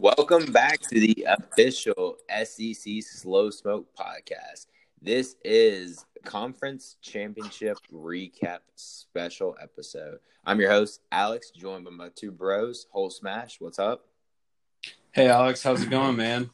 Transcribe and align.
Welcome 0.00 0.50
back 0.50 0.80
to 0.80 0.98
the 0.98 1.26
official 1.28 2.16
SEC 2.30 3.02
Slow 3.02 3.50
Smoke 3.50 3.86
podcast. 3.94 4.68
This 5.02 5.36
is 5.44 6.06
conference 6.24 6.96
championship 7.02 7.76
recap 7.92 8.60
special 8.76 9.58
episode. 9.62 10.20
I'm 10.46 10.58
your 10.58 10.70
host, 10.70 11.02
Alex, 11.12 11.50
joined 11.50 11.84
by 11.84 11.90
my 11.90 12.08
two 12.16 12.30
bros, 12.30 12.86
Holt 12.92 13.12
Smash. 13.12 13.60
What's 13.60 13.78
up? 13.78 14.06
Hey, 15.12 15.28
Alex, 15.28 15.62
how's 15.62 15.82
it 15.82 15.90
going, 15.90 16.16
man? 16.16 16.48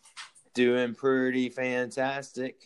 Doing 0.54 0.96
pretty 0.96 1.48
fantastic. 1.48 2.60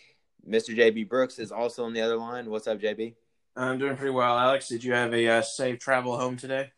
Mr. 0.48 0.74
JB 0.74 1.10
Brooks 1.10 1.38
is 1.38 1.52
also 1.52 1.84
on 1.84 1.92
the 1.92 2.00
other 2.00 2.16
line. 2.16 2.48
What's 2.48 2.66
up, 2.66 2.80
JB? 2.80 3.16
I'm 3.54 3.76
doing 3.76 3.96
pretty 3.96 4.12
well, 4.12 4.38
Alex. 4.38 4.68
Did 4.68 4.82
you 4.82 4.94
have 4.94 5.12
a 5.12 5.28
uh, 5.28 5.42
safe 5.42 5.78
travel 5.78 6.16
home 6.16 6.38
today? 6.38 6.72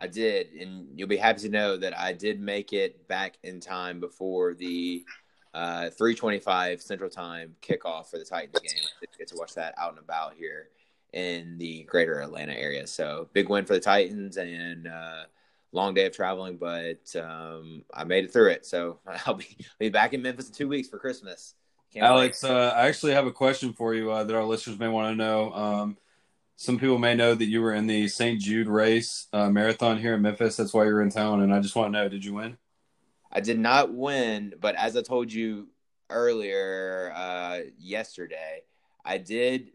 I 0.00 0.06
did, 0.06 0.52
and 0.52 0.88
you'll 0.96 1.08
be 1.08 1.16
happy 1.16 1.40
to 1.42 1.48
know 1.48 1.76
that 1.76 1.98
I 1.98 2.12
did 2.12 2.40
make 2.40 2.72
it 2.72 3.06
back 3.06 3.36
in 3.42 3.60
time 3.60 4.00
before 4.00 4.54
the 4.54 5.04
uh, 5.52 5.90
3:25 5.98 6.80
Central 6.80 7.10
Time 7.10 7.54
kickoff 7.62 8.06
for 8.06 8.18
the 8.18 8.24
Titans 8.24 8.60
game. 8.60 8.82
I 8.84 9.00
did 9.00 9.08
get 9.18 9.28
to 9.28 9.36
watch 9.36 9.54
that 9.54 9.74
out 9.76 9.90
and 9.90 9.98
about 9.98 10.34
here 10.34 10.68
in 11.12 11.58
the 11.58 11.82
Greater 11.84 12.20
Atlanta 12.20 12.54
area. 12.54 12.86
So 12.86 13.28
big 13.32 13.48
win 13.48 13.64
for 13.64 13.74
the 13.74 13.80
Titans 13.80 14.36
and 14.36 14.86
uh, 14.86 15.24
long 15.72 15.94
day 15.94 16.06
of 16.06 16.12
traveling, 16.12 16.56
but 16.56 17.14
um, 17.20 17.84
I 17.92 18.04
made 18.04 18.24
it 18.24 18.32
through 18.32 18.50
it. 18.50 18.66
So 18.66 19.00
I'll 19.26 19.34
be 19.34 19.46
I'll 19.60 19.66
be 19.78 19.88
back 19.88 20.14
in 20.14 20.22
Memphis 20.22 20.48
in 20.48 20.54
two 20.54 20.68
weeks 20.68 20.88
for 20.88 20.98
Christmas. 20.98 21.54
Can't 21.92 22.06
Alex, 22.06 22.44
uh, 22.44 22.72
I 22.76 22.86
actually 22.86 23.12
have 23.14 23.26
a 23.26 23.32
question 23.32 23.72
for 23.72 23.94
you 23.94 24.12
uh, 24.12 24.22
that 24.22 24.36
our 24.36 24.44
listeners 24.44 24.78
may 24.78 24.86
want 24.86 25.12
to 25.12 25.16
know. 25.16 25.52
Um, 25.52 25.96
some 26.60 26.78
people 26.78 26.98
may 26.98 27.14
know 27.14 27.34
that 27.34 27.46
you 27.46 27.62
were 27.62 27.72
in 27.72 27.86
the 27.86 28.06
St. 28.06 28.38
Jude 28.38 28.68
race 28.68 29.28
uh, 29.32 29.48
marathon 29.48 29.98
here 29.98 30.12
in 30.12 30.20
Memphis. 30.20 30.58
That's 30.58 30.74
why 30.74 30.84
you're 30.84 31.00
in 31.00 31.08
town, 31.08 31.40
and 31.40 31.54
I 31.54 31.60
just 31.60 31.74
want 31.74 31.94
to 31.94 31.98
know: 31.98 32.08
Did 32.10 32.22
you 32.22 32.34
win? 32.34 32.58
I 33.32 33.40
did 33.40 33.58
not 33.58 33.94
win, 33.94 34.52
but 34.60 34.74
as 34.74 34.94
I 34.94 35.00
told 35.00 35.32
you 35.32 35.68
earlier 36.10 37.14
uh, 37.16 37.60
yesterday, 37.78 38.60
I 39.06 39.16
did 39.16 39.68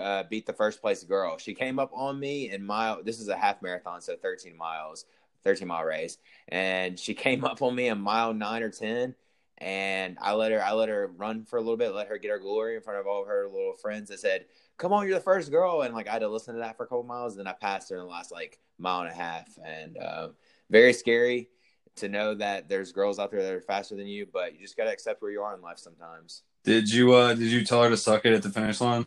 uh, 0.00 0.22
beat 0.30 0.46
the 0.46 0.54
first 0.54 0.80
place 0.80 1.04
girl. 1.04 1.36
She 1.36 1.52
came 1.52 1.78
up 1.78 1.90
on 1.92 2.18
me 2.18 2.50
in 2.50 2.64
mile. 2.64 3.02
This 3.02 3.20
is 3.20 3.28
a 3.28 3.36
half 3.36 3.60
marathon, 3.60 4.00
so 4.00 4.16
13 4.16 4.56
miles, 4.56 5.04
13 5.42 5.68
mile 5.68 5.84
race, 5.84 6.16
and 6.48 6.98
she 6.98 7.12
came 7.12 7.44
up 7.44 7.60
on 7.60 7.74
me 7.74 7.88
in 7.88 8.00
mile 8.00 8.32
nine 8.32 8.62
or 8.62 8.70
10. 8.70 9.14
And 9.58 10.16
I 10.20 10.32
let 10.32 10.52
her, 10.52 10.64
I 10.64 10.72
let 10.72 10.88
her 10.88 11.12
run 11.16 11.44
for 11.44 11.58
a 11.58 11.60
little 11.60 11.76
bit, 11.76 11.94
let 11.94 12.08
her 12.08 12.18
get 12.18 12.30
her 12.30 12.38
glory 12.38 12.76
in 12.76 12.82
front 12.82 12.98
of 12.98 13.06
all 13.06 13.24
her 13.26 13.46
little 13.46 13.74
friends. 13.74 14.10
I 14.10 14.16
said, 14.16 14.46
come 14.78 14.92
on, 14.92 15.06
you're 15.06 15.16
the 15.16 15.22
first 15.22 15.50
girl. 15.50 15.82
And 15.82 15.94
like 15.94 16.08
I 16.08 16.12
had 16.14 16.20
to 16.20 16.28
listen 16.28 16.54
to 16.54 16.60
that 16.60 16.76
for 16.76 16.84
a 16.84 16.86
couple 16.86 17.02
miles. 17.04 17.36
And 17.36 17.40
then 17.40 17.52
I 17.52 17.56
passed 17.56 17.90
her 17.90 17.96
in 17.96 18.02
the 18.02 18.08
last 18.08 18.32
like 18.32 18.58
mile 18.78 19.00
and 19.00 19.10
a 19.10 19.14
half. 19.14 19.48
And 19.64 19.96
uh, 19.98 20.28
very 20.70 20.92
scary 20.92 21.48
to 21.96 22.08
know 22.08 22.34
that 22.34 22.68
there's 22.68 22.92
girls 22.92 23.18
out 23.18 23.30
there 23.30 23.42
that 23.42 23.52
are 23.52 23.60
faster 23.60 23.94
than 23.94 24.06
you, 24.06 24.26
but 24.32 24.54
you 24.54 24.60
just 24.60 24.76
got 24.76 24.84
to 24.84 24.90
accept 24.90 25.22
where 25.22 25.30
you 25.30 25.42
are 25.42 25.54
in 25.54 25.60
life 25.60 25.78
sometimes. 25.78 26.42
Did 26.64 26.90
you 26.90 27.12
uh 27.12 27.34
did 27.34 27.50
you 27.50 27.64
tell 27.64 27.82
her 27.82 27.90
to 27.90 27.96
suck 27.96 28.24
it 28.24 28.32
at 28.32 28.42
the 28.42 28.48
finish 28.50 28.80
line? 28.80 29.06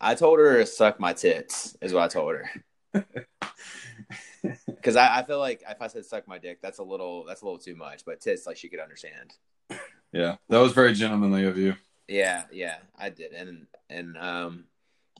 I 0.00 0.14
told 0.14 0.38
her 0.38 0.58
to 0.58 0.66
suck 0.66 1.00
my 1.00 1.12
tits 1.12 1.76
is 1.80 1.92
what 1.92 2.04
I 2.04 2.08
told 2.08 2.34
her. 2.34 2.50
Cause 4.82 4.96
I, 4.96 5.18
I 5.18 5.22
feel 5.24 5.38
like 5.38 5.62
if 5.68 5.80
I 5.80 5.86
said 5.88 6.04
suck 6.04 6.28
my 6.28 6.38
dick, 6.38 6.60
that's 6.62 6.78
a 6.78 6.82
little 6.82 7.24
that's 7.24 7.42
a 7.42 7.44
little 7.44 7.58
too 7.58 7.74
much. 7.74 8.04
But 8.04 8.20
tits, 8.20 8.46
like 8.46 8.56
she 8.56 8.68
could 8.68 8.80
understand. 8.80 9.32
Yeah, 10.12 10.36
that 10.48 10.58
was 10.58 10.72
very 10.72 10.92
gentlemanly 10.92 11.46
of 11.46 11.58
you. 11.58 11.74
Yeah, 12.06 12.44
yeah, 12.52 12.76
I 12.98 13.08
did, 13.08 13.32
and 13.32 13.66
and 13.94 14.18
um, 14.18 14.64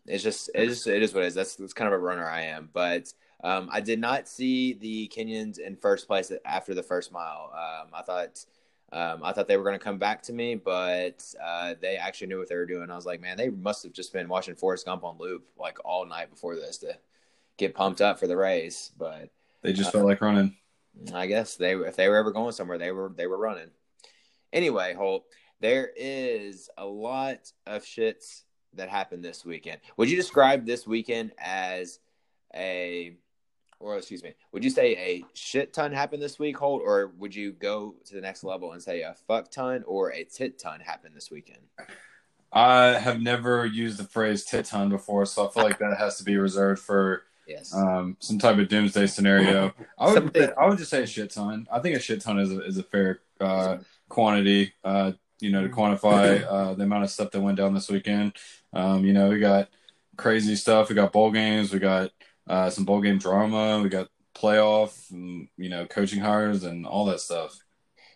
it's 0.07 0.23
just 0.23 0.51
it's 0.55 0.75
just 0.75 0.87
it 0.87 1.03
is 1.03 1.15
what 1.15 1.25
it 1.25 1.29
is. 1.29 1.35
That's, 1.35 1.57
that's 1.57 1.73
kind 1.73 1.89
of 1.89 1.95
a 1.95 2.03
runner 2.03 2.27
I 2.27 2.43
am, 2.43 2.69
but 2.73 3.12
um, 3.43 3.69
I 3.73 3.81
did 3.81 4.01
not 4.01 4.29
see 4.29 4.75
the 4.75 5.11
Kenyans 5.15 5.59
in 5.59 5.77
first 5.77 6.07
place 6.07 6.33
after 6.45 6.75
the 6.75 6.83
first 6.83 7.12
mile. 7.12 7.53
Um, 7.53 7.89
I 7.95 8.03
thought 8.03 8.45
um, 8.93 9.23
I 9.23 9.33
thought 9.33 9.49
they 9.49 9.57
were 9.57 9.65
going 9.65 9.79
to 9.79 9.85
come 9.85 9.99
back 9.99 10.23
to 10.23 10.33
me, 10.33 10.55
but 10.55 11.25
uh, 11.43 11.75
they 11.81 11.97
actually 11.97 12.29
knew 12.29 12.39
what 12.39 12.49
they 12.49 12.57
were 12.57 12.67
doing. 12.67 12.91
I 12.91 12.97
was 12.97 13.07
like, 13.07 13.21
man, 13.21 13.37
they 13.37 13.51
must 13.51 13.83
have 13.85 13.93
just 13.93 14.12
been 14.12 14.29
watching 14.29 14.55
Forrest 14.55 14.87
Gump 14.87 15.05
on 15.05 15.19
loop 15.19 15.47
like 15.59 15.79
all 15.85 16.05
night 16.06 16.31
before 16.31 16.56
this 16.56 16.79
to 16.79 16.97
get 17.56 17.75
pumped 17.75 18.01
up 18.01 18.19
for 18.19 18.27
the 18.27 18.37
race. 18.37 18.93
But 18.99 19.31
they 19.62 19.73
just 19.73 19.89
uh, 19.89 19.93
felt 19.93 20.06
like 20.06 20.21
running. 20.21 20.56
I 21.12 21.27
guess 21.27 21.56
they 21.56 21.75
if 21.75 21.97
they 21.97 22.09
were 22.09 22.17
ever 22.17 22.31
going 22.31 22.53
somewhere, 22.53 22.79
they 22.79 22.93
were 22.93 23.12
they 23.17 23.27
were 23.27 23.39
running. 23.39 23.71
Anyway, 24.53 24.95
Holt 24.95 25.25
there 25.61 25.91
is 25.97 26.69
a 26.77 26.85
lot 26.85 27.51
of 27.67 27.85
shits 27.85 28.43
that 28.77 28.89
happened 28.89 29.25
this 29.25 29.45
weekend. 29.45 29.81
Would 29.97 30.11
you 30.11 30.17
describe 30.17 30.67
this 30.67 30.87
weekend 30.87 31.33
as 31.39 31.99
a, 32.55 33.17
or 33.81 33.97
excuse 33.97 34.23
me, 34.23 34.35
would 34.53 34.65
you 34.65 34.71
say 34.71 34.97
a 34.97 35.25
shit 35.35 35.73
ton 35.73 35.93
happened 35.93 36.23
this 36.23 36.39
week, 36.39 36.57
Holt, 36.57 36.83
or 36.85 37.12
would 37.19 37.35
you 37.35 37.53
go 37.53 37.95
to 38.07 38.15
the 38.15 38.21
next 38.21 38.45
level 38.45 38.73
and 38.73 38.83
say 38.83 39.03
a 39.03 39.15
fuck 39.27 39.51
ton 39.51 39.85
or 39.87 40.12
a 40.12 40.25
tit 40.25 40.59
ton 40.59 40.81
happened 40.81 41.15
this 41.15 41.31
weekend? 41.31 41.61
I 42.53 42.99
have 42.99 43.21
never 43.21 43.67
used 43.67 43.99
the 43.99 44.05
phrase 44.05 44.45
tit 44.45 44.67
ton 44.67 44.89
before, 44.89 45.27
so 45.27 45.49
I 45.49 45.51
feel 45.51 45.65
like 45.65 45.79
that 45.79 45.97
has 45.99 46.19
to 46.19 46.25
be 46.25 46.37
reserved 46.37 46.81
for 46.81 47.23
yes. 47.49 47.75
um, 47.75 48.17
some 48.21 48.39
type 48.39 48.59
of 48.59 48.69
doomsday 48.69 49.09
scenario. 49.09 49.75
I 49.99 50.12
would, 50.12 50.55
I 50.56 50.67
would 50.69 50.79
just 50.79 50.91
say 50.91 51.03
a 51.03 51.06
shit 51.06 51.31
ton. 51.31 51.67
I 51.71 51.81
think 51.81 51.97
a 51.97 52.01
shit 52.01 52.21
ton 52.21 52.39
is 52.39 52.53
a, 52.53 52.65
is 52.65 52.79
a 52.79 52.85
fair 52.85 53.21
uh, 53.41 53.79
quantity 54.09 54.73
uh, 54.85 55.12
you 55.41 55.51
know, 55.51 55.62
to 55.62 55.69
quantify 55.69 56.43
uh, 56.49 56.75
the 56.75 56.85
amount 56.85 57.05
of 57.05 57.11
stuff 57.11 57.31
that 57.31 57.41
went 57.41 57.59
down 57.59 57.75
this 57.75 57.91
weekend. 57.91 58.33
Um, 58.75 59.05
you 59.05 59.12
know, 59.12 59.29
we 59.29 59.39
got 59.39 59.69
crazy 60.17 60.57
stuff. 60.57 60.89
We 60.89 60.95
got 60.95 61.12
bowl 61.12 61.31
games. 61.31 61.73
We 61.73 61.79
got 61.79 62.11
uh, 62.47 62.71
some 62.71 62.85
bowl 62.85 63.01
game 63.01 63.19
drama. 63.19 63.81
We 63.83 63.89
got 63.89 64.09
playoff, 64.35 65.11
and, 65.11 65.49
you 65.57 65.69
know, 65.71 65.87
coaching 65.87 66.21
hires 66.21 66.65
and 66.65 66.85
all 66.85 67.05
that 67.07 67.21
stuff. 67.21 67.57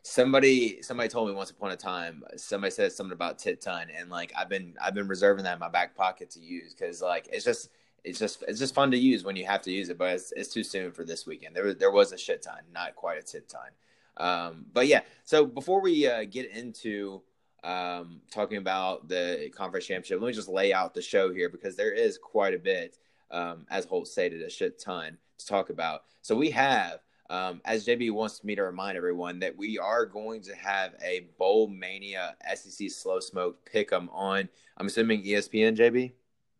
Somebody, 0.02 0.82
somebody 0.82 1.08
told 1.08 1.28
me 1.28 1.34
once 1.34 1.50
upon 1.50 1.70
a 1.70 1.76
time. 1.76 2.22
Somebody 2.36 2.72
said 2.72 2.92
something 2.92 3.12
about 3.12 3.38
tit 3.38 3.60
ton, 3.60 3.88
and 3.96 4.10
like 4.10 4.32
I've 4.36 4.48
been, 4.48 4.74
I've 4.82 4.94
been 4.94 5.06
reserving 5.06 5.44
that 5.44 5.54
in 5.54 5.58
my 5.60 5.68
back 5.68 5.94
pocket 5.94 6.30
to 6.30 6.40
use 6.40 6.74
because 6.74 7.00
like 7.02 7.28
it's 7.30 7.44
just, 7.44 7.70
it's 8.04 8.18
just, 8.18 8.42
it's 8.48 8.58
just 8.58 8.74
fun 8.74 8.90
to 8.90 8.98
use 8.98 9.22
when 9.22 9.36
you 9.36 9.44
have 9.46 9.62
to 9.62 9.70
use 9.70 9.90
it. 9.90 9.98
But 9.98 10.14
it's, 10.14 10.32
it's 10.32 10.52
too 10.52 10.64
soon 10.64 10.92
for 10.92 11.04
this 11.04 11.26
weekend. 11.26 11.54
There, 11.54 11.64
was, 11.64 11.76
there 11.76 11.90
was 11.90 12.12
a 12.12 12.18
shit 12.18 12.42
ton, 12.42 12.60
not 12.72 12.96
quite 12.96 13.18
a 13.18 13.22
tit 13.22 13.48
ton. 13.48 13.70
Um, 14.16 14.66
but 14.72 14.88
yeah, 14.88 15.02
so 15.24 15.46
before 15.46 15.80
we 15.80 16.06
uh, 16.06 16.24
get 16.24 16.50
into 16.50 17.22
um, 17.64 18.20
talking 18.30 18.58
about 18.58 19.08
the 19.08 19.50
conference 19.54 19.86
championship, 19.86 20.20
let 20.20 20.28
me 20.28 20.32
just 20.32 20.48
lay 20.48 20.72
out 20.72 20.94
the 20.94 21.02
show 21.02 21.32
here 21.32 21.48
because 21.48 21.76
there 21.76 21.92
is 21.92 22.18
quite 22.18 22.54
a 22.54 22.58
bit, 22.58 22.98
um, 23.30 23.66
as 23.70 23.84
Holt 23.84 24.08
stated, 24.08 24.42
a 24.42 24.50
shit 24.50 24.78
ton 24.78 25.18
to 25.38 25.46
talk 25.46 25.70
about. 25.70 26.04
So 26.22 26.36
we 26.36 26.50
have, 26.50 27.00
um, 27.30 27.60
as 27.64 27.86
JB 27.86 28.12
wants 28.12 28.44
me 28.44 28.54
to 28.54 28.62
remind 28.62 28.96
everyone, 28.96 29.40
that 29.40 29.56
we 29.56 29.78
are 29.78 30.06
going 30.06 30.40
to 30.42 30.54
have 30.54 30.94
a 31.02 31.26
Bowl 31.38 31.68
Mania 31.68 32.36
SEC 32.54 32.90
Slow 32.90 33.20
Smoke 33.20 33.64
pick 33.64 33.92
'em 33.92 34.08
on. 34.10 34.48
I'm 34.76 34.86
assuming 34.86 35.22
ESPN, 35.24 35.76
JB. 35.76 36.12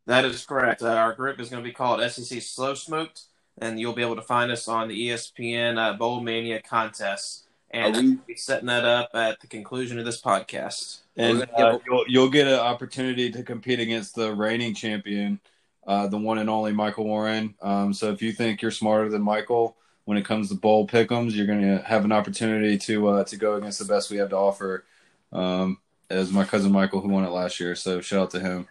That 0.06 0.24
is 0.24 0.44
correct. 0.46 0.82
Uh, 0.82 0.88
our 0.88 1.12
group 1.12 1.38
is 1.38 1.50
going 1.50 1.62
to 1.62 1.68
be 1.68 1.74
called 1.74 2.00
SEC 2.00 2.40
Slow 2.40 2.74
Smoked, 2.74 3.24
and 3.58 3.78
you'll 3.78 3.92
be 3.92 4.02
able 4.02 4.16
to 4.16 4.22
find 4.22 4.50
us 4.50 4.66
on 4.66 4.88
the 4.88 5.08
ESPN 5.08 5.78
uh, 5.78 5.96
Bowl 5.96 6.20
Mania 6.20 6.62
contest 6.62 7.47
and 7.70 7.96
we, 7.96 8.10
will 8.10 8.24
be 8.26 8.34
setting 8.34 8.66
that 8.66 8.84
up 8.84 9.10
at 9.14 9.40
the 9.40 9.46
conclusion 9.46 9.98
of 9.98 10.04
this 10.04 10.20
podcast. 10.20 11.00
And 11.16 11.46
uh, 11.56 11.78
you'll, 11.86 12.04
you'll 12.08 12.30
get 12.30 12.46
an 12.46 12.58
opportunity 12.58 13.30
to 13.30 13.42
compete 13.42 13.80
against 13.80 14.14
the 14.14 14.32
reigning 14.32 14.74
champion, 14.74 15.40
uh, 15.86 16.06
the 16.06 16.18
one 16.18 16.38
and 16.38 16.48
only 16.48 16.72
Michael 16.72 17.04
Warren. 17.04 17.54
Um, 17.60 17.92
so 17.92 18.10
if 18.10 18.22
you 18.22 18.32
think 18.32 18.62
you're 18.62 18.70
smarter 18.70 19.08
than 19.08 19.22
Michael, 19.22 19.76
when 20.04 20.16
it 20.16 20.24
comes 20.24 20.48
to 20.48 20.54
bowl 20.54 20.86
pickums, 20.86 21.32
you're 21.32 21.46
going 21.46 21.60
to 21.60 21.82
have 21.84 22.04
an 22.06 22.12
opportunity 22.12 22.78
to 22.78 23.08
uh, 23.08 23.24
to 23.24 23.36
go 23.36 23.56
against 23.56 23.78
the 23.78 23.84
best 23.84 24.10
we 24.10 24.16
have 24.16 24.30
to 24.30 24.36
offer. 24.36 24.84
Um, 25.32 25.78
as 26.08 26.32
my 26.32 26.44
cousin 26.44 26.72
Michael, 26.72 27.02
who 27.02 27.08
won 27.08 27.24
it 27.24 27.30
last 27.30 27.60
year, 27.60 27.74
so 27.74 28.00
shout 28.00 28.22
out 28.22 28.30
to 28.30 28.40
him. 28.40 28.66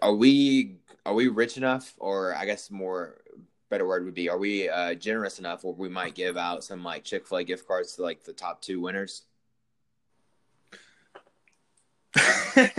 Are 0.00 0.14
we 0.14 0.76
are 1.04 1.12
we 1.12 1.28
rich 1.28 1.58
enough, 1.58 1.92
or 1.98 2.34
I 2.34 2.46
guess 2.46 2.70
more 2.70 3.16
better 3.70 3.86
word 3.86 4.04
would 4.04 4.14
be, 4.14 4.28
are 4.28 4.36
we 4.36 4.68
uh, 4.68 4.94
generous 4.94 5.38
enough 5.38 5.64
where 5.64 5.72
we 5.72 5.88
might 5.88 6.14
give 6.14 6.36
out 6.36 6.62
some 6.62 6.84
like 6.84 7.04
Chick 7.04 7.26
Fil 7.26 7.38
A 7.38 7.44
gift 7.44 7.66
cards 7.66 7.96
to 7.96 8.02
like 8.02 8.24
the 8.24 8.32
top 8.32 8.60
two 8.60 8.80
winners? 8.80 9.22
that 12.14 12.72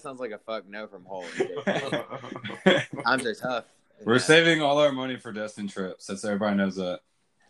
sounds 0.00 0.18
like 0.18 0.32
a 0.32 0.38
fuck 0.38 0.68
no 0.68 0.88
from 0.88 1.04
Holt. 1.04 1.26
Times 3.04 3.24
are 3.24 3.34
tough. 3.34 3.64
We're 4.04 4.18
saving 4.18 4.60
all 4.60 4.78
our 4.78 4.90
money 4.90 5.16
for 5.16 5.32
Destin 5.32 5.68
trips. 5.68 6.06
That's 6.06 6.24
everybody 6.24 6.56
knows 6.56 6.74
that. 6.76 7.00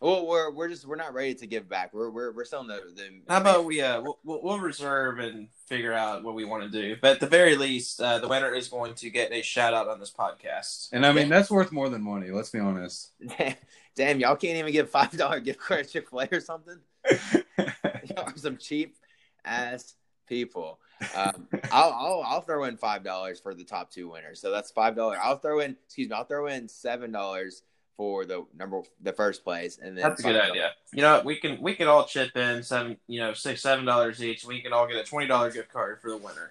Well, 0.02 0.26
we're 0.26 0.50
we're 0.50 0.68
just 0.68 0.84
we're 0.84 0.96
not 0.96 1.14
ready 1.14 1.32
to 1.36 1.46
give 1.46 1.68
back. 1.68 1.94
We're 1.94 2.10
we're 2.10 2.32
we're 2.32 2.44
still 2.44 2.62
in 2.62 2.66
the. 2.66 2.82
the 2.96 3.20
How 3.28 3.40
about 3.40 3.64
we 3.64 3.80
uh 3.80 4.02
we'll, 4.02 4.18
we'll 4.24 4.58
reserve 4.58 5.20
and 5.20 5.46
figure 5.66 5.92
out 5.92 6.24
what 6.24 6.34
we 6.34 6.44
want 6.44 6.64
to 6.64 6.68
do. 6.68 6.96
But 7.00 7.12
at 7.12 7.20
the 7.20 7.28
very 7.28 7.54
least, 7.54 8.00
uh, 8.00 8.18
the 8.18 8.26
winner 8.26 8.52
is 8.52 8.66
going 8.66 8.94
to 8.94 9.10
get 9.10 9.30
a 9.30 9.42
shout 9.42 9.74
out 9.74 9.86
on 9.86 10.00
this 10.00 10.10
podcast. 10.10 10.88
And 10.92 11.06
I 11.06 11.12
mean 11.12 11.28
that's 11.28 11.52
worth 11.52 11.70
more 11.70 11.88
than 11.88 12.02
money. 12.02 12.32
Let's 12.32 12.50
be 12.50 12.58
honest. 12.58 13.12
Damn, 13.38 13.54
damn 13.94 14.18
y'all 14.18 14.34
can't 14.34 14.56
even 14.56 14.72
give 14.72 14.90
five 14.90 15.16
dollar 15.16 15.38
gift 15.38 15.60
card 15.60 15.88
Chick 15.88 16.10
Fil 16.10 16.22
A 16.22 16.28
or 16.32 16.40
something. 16.40 16.80
y'all 17.60 18.26
are 18.26 18.36
some 18.36 18.56
cheap 18.56 18.96
ass 19.44 19.94
people. 20.26 20.80
Um, 21.14 21.46
I'll, 21.70 21.92
I'll 21.92 22.24
I'll 22.26 22.40
throw 22.40 22.64
in 22.64 22.76
five 22.76 23.04
dollars 23.04 23.38
for 23.38 23.54
the 23.54 23.62
top 23.62 23.92
two 23.92 24.10
winners. 24.10 24.40
So 24.40 24.50
that's 24.50 24.72
five 24.72 24.96
dollars. 24.96 25.18
I'll 25.22 25.38
throw 25.38 25.60
in 25.60 25.76
excuse 25.84 26.08
me. 26.08 26.16
I'll 26.16 26.24
throw 26.24 26.48
in 26.48 26.68
seven 26.68 27.12
dollars 27.12 27.62
for 28.02 28.24
the 28.24 28.44
number 28.58 28.82
the 29.00 29.12
first 29.12 29.44
place, 29.44 29.78
and 29.78 29.96
then 29.96 30.02
that's 30.02 30.18
a 30.18 30.24
good 30.24 30.34
idea. 30.34 30.72
You 30.92 31.02
know, 31.02 31.22
we 31.24 31.36
can 31.36 31.62
we 31.62 31.76
can 31.76 31.86
all 31.86 32.04
chip 32.04 32.36
in 32.36 32.64
seven, 32.64 32.96
you 33.06 33.20
know, 33.20 33.32
six 33.32 33.62
seven 33.62 33.84
dollars 33.84 34.20
each. 34.20 34.44
We 34.44 34.60
can 34.60 34.72
all 34.72 34.88
get 34.88 34.96
a 34.96 35.04
twenty 35.04 35.28
dollar 35.28 35.52
gift 35.52 35.72
card 35.72 36.00
for 36.00 36.10
the 36.10 36.16
winner, 36.16 36.50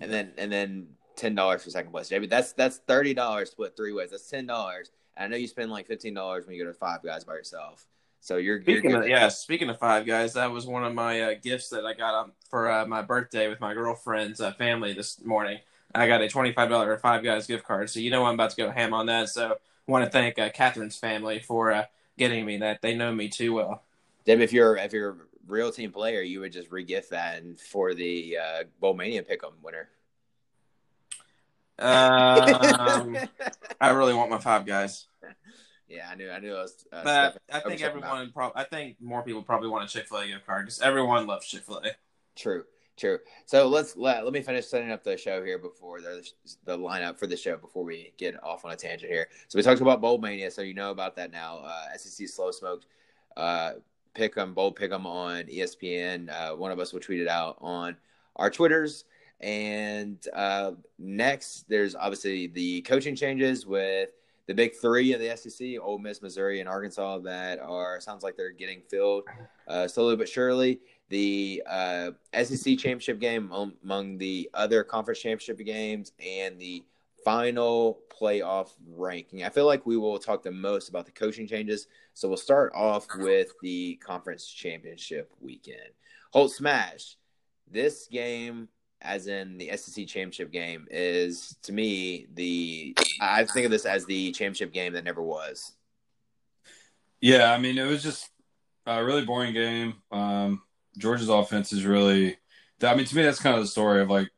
and 0.00 0.12
then 0.12 0.30
and 0.38 0.52
then 0.52 0.86
ten 1.16 1.34
dollars 1.34 1.64
for 1.64 1.70
second 1.70 1.90
place. 1.90 2.08
Maybe 2.08 2.28
that's 2.28 2.52
that's 2.52 2.76
thirty 2.76 3.14
dollars 3.14 3.50
split 3.50 3.76
three 3.76 3.92
ways. 3.92 4.10
That's 4.12 4.30
ten 4.30 4.46
dollars. 4.46 4.92
I 5.16 5.26
know 5.26 5.36
you 5.36 5.48
spend 5.48 5.72
like 5.72 5.88
fifteen 5.88 6.14
dollars 6.14 6.46
when 6.46 6.54
you 6.54 6.64
go 6.64 6.70
to 6.70 6.78
Five 6.78 7.02
Guys 7.02 7.24
by 7.24 7.34
yourself. 7.34 7.84
So 8.20 8.36
you're, 8.36 8.60
speaking 8.60 8.90
you're 8.90 9.02
of, 9.02 9.08
yeah. 9.08 9.26
Speaking 9.26 9.68
of 9.68 9.80
Five 9.80 10.06
Guys, 10.06 10.34
that 10.34 10.52
was 10.52 10.66
one 10.66 10.84
of 10.84 10.94
my 10.94 11.20
uh, 11.20 11.34
gifts 11.42 11.68
that 11.70 11.84
I 11.84 11.94
got 11.94 12.14
um, 12.14 12.32
for 12.48 12.70
uh, 12.70 12.86
my 12.86 13.02
birthday 13.02 13.48
with 13.48 13.60
my 13.60 13.74
girlfriend's 13.74 14.40
uh, 14.40 14.52
family 14.52 14.92
this 14.92 15.20
morning. 15.24 15.58
I 15.96 16.06
got 16.06 16.22
a 16.22 16.28
twenty 16.28 16.52
five 16.52 16.68
dollar 16.68 16.96
Five 16.98 17.24
Guys 17.24 17.48
gift 17.48 17.64
card, 17.64 17.90
so 17.90 17.98
you 17.98 18.10
know 18.10 18.24
I'm 18.24 18.34
about 18.34 18.50
to 18.50 18.56
go 18.56 18.70
ham 18.70 18.94
on 18.94 19.06
that. 19.06 19.30
So 19.30 19.58
want 19.86 20.04
to 20.04 20.10
thank 20.10 20.38
uh, 20.38 20.50
Catherine's 20.50 20.96
family 20.96 21.38
for 21.38 21.72
uh, 21.72 21.84
getting 22.18 22.44
me 22.44 22.58
that. 22.58 22.82
They 22.82 22.94
know 22.94 23.12
me 23.12 23.28
too 23.28 23.54
well. 23.54 23.82
Deb, 24.24 24.40
if 24.40 24.52
you're 24.52 24.76
if 24.76 24.92
you're 24.92 25.10
a 25.10 25.16
real 25.46 25.70
team 25.70 25.92
player, 25.92 26.22
you 26.22 26.40
would 26.40 26.52
just 26.52 26.70
regift 26.70 27.10
that 27.10 27.42
and 27.42 27.58
for 27.58 27.94
the 27.94 28.38
uh, 28.38 28.64
Bowl 28.80 28.94
Mania 28.94 29.22
pick'em 29.22 29.52
winner. 29.62 29.88
Um, 31.78 33.16
I 33.80 33.90
really 33.90 34.14
want 34.14 34.30
my 34.30 34.38
Five 34.38 34.66
Guys. 34.66 35.06
Yeah, 35.88 36.08
I 36.10 36.16
knew. 36.16 36.30
I 36.30 36.40
knew. 36.40 36.54
I 36.54 36.62
was. 36.62 36.84
Uh, 36.92 37.04
but 37.04 37.42
I 37.52 37.60
think 37.60 37.82
everyone. 37.82 38.32
I 38.54 38.64
think 38.64 39.00
more 39.00 39.22
people 39.22 39.42
probably 39.42 39.68
want 39.68 39.84
a 39.84 39.92
Chick 39.92 40.08
Fil 40.08 40.18
A 40.18 40.26
gift 40.26 40.46
card 40.46 40.66
because 40.66 40.80
everyone 40.80 41.26
loves 41.26 41.46
Chick 41.46 41.62
Fil 41.62 41.82
A. 41.84 41.90
True. 42.34 42.64
True. 42.96 43.18
So 43.44 43.68
let's 43.68 43.94
let 43.96 44.24
let 44.24 44.32
me 44.32 44.40
finish 44.40 44.66
setting 44.66 44.90
up 44.90 45.04
the 45.04 45.18
show 45.18 45.44
here 45.44 45.58
before 45.58 46.00
the 46.00 46.26
the 46.64 46.78
lineup 46.78 47.18
for 47.18 47.26
the 47.26 47.36
show 47.36 47.56
before 47.56 47.84
we 47.84 48.14
get 48.16 48.42
off 48.42 48.64
on 48.64 48.72
a 48.72 48.76
tangent 48.76 49.12
here. 49.12 49.28
So 49.48 49.58
we 49.58 49.62
talked 49.62 49.82
about 49.82 50.00
Bowl 50.00 50.16
Mania, 50.16 50.50
so 50.50 50.62
you 50.62 50.72
know 50.72 50.90
about 50.90 51.14
that 51.16 51.30
now. 51.30 51.58
Uh, 51.58 51.96
SEC 51.98 52.26
Slow 52.26 52.50
Smoked, 52.50 52.86
uh, 53.36 53.72
pick 54.14 54.34
bold 54.54 54.76
pick 54.76 54.90
them 54.90 55.06
on 55.06 55.44
ESPN. 55.44 56.30
Uh, 56.30 56.56
one 56.56 56.72
of 56.72 56.80
us 56.80 56.94
will 56.94 57.00
tweet 57.00 57.20
it 57.20 57.28
out 57.28 57.58
on 57.60 57.96
our 58.36 58.50
Twitters. 58.50 59.04
And 59.40 60.26
uh, 60.34 60.72
next, 60.98 61.68
there's 61.68 61.94
obviously 61.94 62.46
the 62.46 62.80
coaching 62.82 63.14
changes 63.14 63.66
with 63.66 64.08
the 64.46 64.54
big 64.54 64.76
three 64.76 65.12
of 65.12 65.20
the 65.20 65.36
SEC: 65.36 65.78
Ole 65.80 65.98
Miss, 65.98 66.22
Missouri, 66.22 66.60
and 66.60 66.68
Arkansas. 66.68 67.18
That 67.18 67.58
are 67.60 68.00
sounds 68.00 68.22
like 68.22 68.36
they're 68.36 68.50
getting 68.50 68.82
filled 68.88 69.24
uh, 69.68 69.88
slowly 69.88 70.16
but 70.16 70.28
surely. 70.28 70.80
The 71.08 71.62
uh, 71.68 72.10
SEC 72.34 72.78
championship 72.78 73.20
game 73.20 73.52
among 73.52 74.18
the 74.18 74.50
other 74.54 74.82
conference 74.82 75.20
championship 75.20 75.64
games 75.64 76.12
and 76.18 76.58
the 76.58 76.84
final 77.24 77.98
playoff 78.08 78.70
ranking. 78.88 79.44
I 79.44 79.48
feel 79.48 79.66
like 79.66 79.84
we 79.84 79.96
will 79.96 80.18
talk 80.18 80.42
the 80.42 80.52
most 80.52 80.88
about 80.88 81.06
the 81.06 81.12
coaching 81.12 81.46
changes. 81.46 81.88
So 82.14 82.28
we'll 82.28 82.36
start 82.36 82.72
off 82.74 83.06
with 83.16 83.48
the 83.62 83.96
conference 83.96 84.46
championship 84.46 85.32
weekend. 85.40 85.90
Holt 86.32 86.52
Smash. 86.52 87.16
This 87.68 88.06
game 88.06 88.68
as 89.06 89.26
in 89.26 89.56
the 89.58 89.70
SEC 89.76 90.06
championship 90.06 90.50
game, 90.50 90.86
is 90.90 91.56
to 91.62 91.72
me 91.72 92.26
the 92.34 92.96
I 93.20 93.44
think 93.44 93.66
of 93.66 93.70
this 93.70 93.86
as 93.86 94.04
the 94.06 94.32
championship 94.32 94.72
game 94.72 94.92
that 94.94 95.04
never 95.04 95.22
was. 95.22 95.72
Yeah, 97.20 97.52
I 97.52 97.58
mean 97.58 97.78
it 97.78 97.86
was 97.86 98.02
just 98.02 98.28
a 98.86 99.04
really 99.04 99.24
boring 99.24 99.54
game. 99.54 99.94
Um, 100.12 100.62
Georgia's 100.98 101.28
offense 101.28 101.72
is 101.72 101.84
really, 101.84 102.36
I 102.82 102.94
mean 102.94 103.06
to 103.06 103.16
me 103.16 103.22
that's 103.22 103.40
kind 103.40 103.56
of 103.56 103.62
the 103.62 103.68
story 103.68 104.02
of 104.02 104.10
like 104.10 104.28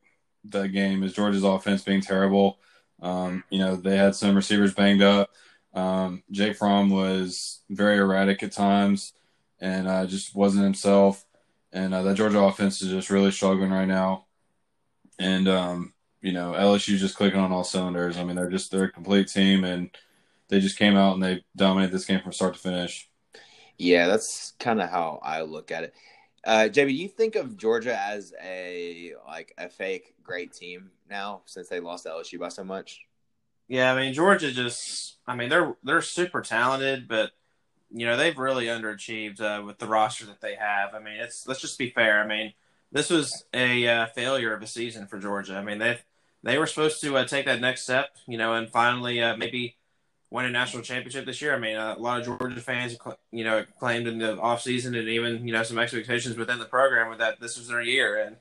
the 0.44 0.68
game 0.68 1.02
is 1.02 1.14
Georgia's 1.14 1.44
offense 1.44 1.82
being 1.82 2.00
terrible. 2.00 2.58
Um, 3.00 3.44
you 3.50 3.58
know 3.58 3.76
they 3.76 3.96
had 3.96 4.14
some 4.14 4.36
receivers 4.36 4.74
banged 4.74 5.02
up. 5.02 5.30
Um, 5.74 6.22
Jake 6.30 6.56
Fromm 6.56 6.90
was 6.90 7.62
very 7.70 7.98
erratic 7.98 8.42
at 8.42 8.52
times 8.52 9.12
and 9.60 9.88
uh, 9.88 10.06
just 10.06 10.34
wasn't 10.34 10.64
himself. 10.64 11.24
And 11.72 11.92
uh, 11.92 12.02
that 12.02 12.16
Georgia 12.16 12.40
offense 12.40 12.80
is 12.80 12.90
just 12.90 13.10
really 13.10 13.30
struggling 13.30 13.70
right 13.70 13.86
now 13.86 14.27
and 15.18 15.48
um, 15.48 15.92
you 16.20 16.32
know 16.32 16.52
LSU 16.52 16.96
just 16.96 17.16
clicking 17.16 17.40
on 17.40 17.52
all 17.52 17.64
cylinders. 17.64 18.16
I 18.16 18.24
mean, 18.24 18.36
they're 18.36 18.50
just 18.50 18.70
they're 18.70 18.84
a 18.84 18.92
complete 18.92 19.28
team, 19.28 19.64
and 19.64 19.90
they 20.48 20.60
just 20.60 20.78
came 20.78 20.96
out 20.96 21.14
and 21.14 21.22
they 21.22 21.44
dominated 21.56 21.92
this 21.92 22.04
game 22.04 22.20
from 22.20 22.32
start 22.32 22.54
to 22.54 22.60
finish. 22.60 23.08
Yeah, 23.76 24.08
that's 24.08 24.54
kind 24.58 24.80
of 24.80 24.90
how 24.90 25.20
I 25.22 25.42
look 25.42 25.70
at 25.70 25.84
it. 25.84 25.94
Uh, 26.44 26.68
JB, 26.70 26.88
do 26.88 26.94
you 26.94 27.08
think 27.08 27.36
of 27.36 27.56
Georgia 27.56 27.98
as 27.98 28.32
a 28.42 29.14
like 29.26 29.52
a 29.58 29.68
fake 29.68 30.14
great 30.22 30.52
team 30.52 30.90
now 31.08 31.42
since 31.46 31.68
they 31.68 31.80
lost 31.80 32.04
to 32.04 32.10
LSU 32.10 32.38
by 32.38 32.48
so 32.48 32.64
much? 32.64 33.00
Yeah, 33.68 33.92
I 33.92 33.96
mean 33.96 34.14
Georgia 34.14 34.50
just 34.50 35.18
I 35.26 35.36
mean 35.36 35.48
they're 35.48 35.76
they're 35.82 36.02
super 36.02 36.40
talented, 36.40 37.06
but 37.06 37.32
you 37.90 38.06
know 38.06 38.16
they've 38.16 38.38
really 38.38 38.66
underachieved 38.66 39.40
uh, 39.40 39.62
with 39.64 39.78
the 39.78 39.86
roster 39.86 40.26
that 40.26 40.40
they 40.40 40.54
have. 40.54 40.94
I 40.94 41.00
mean, 41.00 41.16
it's 41.20 41.46
let's 41.46 41.60
just 41.60 41.78
be 41.78 41.90
fair. 41.90 42.22
I 42.22 42.26
mean, 42.26 42.52
this 42.92 43.10
was 43.10 43.44
a 43.52 43.86
uh, 43.86 44.06
failure 44.06 44.54
of 44.54 44.62
a 44.62 44.66
season 44.66 45.06
for 45.06 45.18
Georgia. 45.18 45.56
I 45.56 45.62
mean, 45.62 45.78
they 45.78 45.98
they 46.42 46.58
were 46.58 46.66
supposed 46.66 47.00
to 47.02 47.16
uh, 47.16 47.24
take 47.24 47.46
that 47.46 47.60
next 47.60 47.82
step, 47.82 48.16
you 48.26 48.38
know, 48.38 48.54
and 48.54 48.68
finally 48.68 49.22
uh, 49.22 49.36
maybe 49.36 49.76
win 50.30 50.44
a 50.44 50.50
national 50.50 50.82
championship 50.82 51.24
this 51.26 51.40
year. 51.40 51.54
I 51.54 51.58
mean, 51.58 51.76
a 51.76 51.98
lot 51.98 52.20
of 52.20 52.26
Georgia 52.26 52.60
fans, 52.60 52.96
you 53.30 53.44
know, 53.44 53.64
claimed 53.78 54.06
in 54.06 54.18
the 54.18 54.36
offseason 54.36 54.98
and 54.98 55.08
even 55.08 55.46
you 55.46 55.52
know 55.52 55.62
some 55.62 55.78
expectations 55.78 56.36
within 56.36 56.58
the 56.58 56.64
program 56.64 57.16
that 57.18 57.40
this 57.40 57.58
was 57.58 57.68
their 57.68 57.82
year, 57.82 58.20
and 58.22 58.36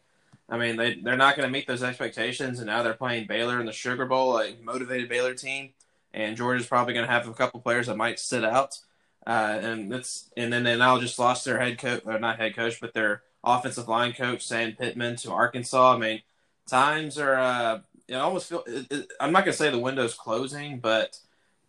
I 0.50 0.58
mean 0.58 0.78
they 0.78 0.96
they're 0.96 1.18
not 1.18 1.36
going 1.36 1.48
to 1.48 1.52
meet 1.54 1.68
those 1.68 1.84
expectations, 1.84 2.60
and 2.60 2.68
now 2.68 2.84
they're 2.84 2.94
playing 2.94 3.28
Baylor 3.28 3.60
in 3.60 3.66
the 3.66 3.74
Sugar 3.74 4.06
Bowl, 4.06 4.40
a 4.40 4.56
motivated 4.64 5.10
Baylor 5.10 5.34
team, 5.34 5.72
and 6.14 6.38
Georgia's 6.38 6.68
probably 6.68 6.94
going 6.94 7.06
to 7.06 7.12
have 7.12 7.28
a 7.28 7.34
couple 7.34 7.60
players 7.60 7.88
that 7.88 7.98
might 7.98 8.20
sit 8.20 8.44
out. 8.44 8.80
Uh, 9.26 9.60
and 9.62 9.92
that's 9.92 10.30
and 10.38 10.54
then 10.54 10.64
they 10.64 10.78
now 10.78 10.98
just 11.00 11.20
lost 11.20 11.44
their 11.44 11.60
head 11.60 11.78
coach, 11.78 12.02
or 12.06 12.18
not 12.18 12.40
head 12.40 12.56
coach, 12.56 12.80
but 12.80 12.94
their 12.94 13.24
offensive 13.48 13.88
line 13.88 14.14
coach 14.14 14.46
Sam 14.46 14.74
Pittman 14.74 15.16
to 15.18 15.32
Arkansas. 15.32 15.96
I 15.96 15.98
mean, 15.98 16.22
times 16.68 17.18
are. 17.18 17.36
Uh, 17.36 17.80
it 18.08 18.16
almost 18.16 18.50
feel. 18.50 18.64
It, 18.68 18.88
it, 18.92 19.14
I'm 19.20 19.32
not 19.32 19.46
gonna 19.46 19.54
say 19.54 19.70
the 19.70 19.80
window's 19.80 20.16
closing, 20.16 20.80
but 20.80 21.18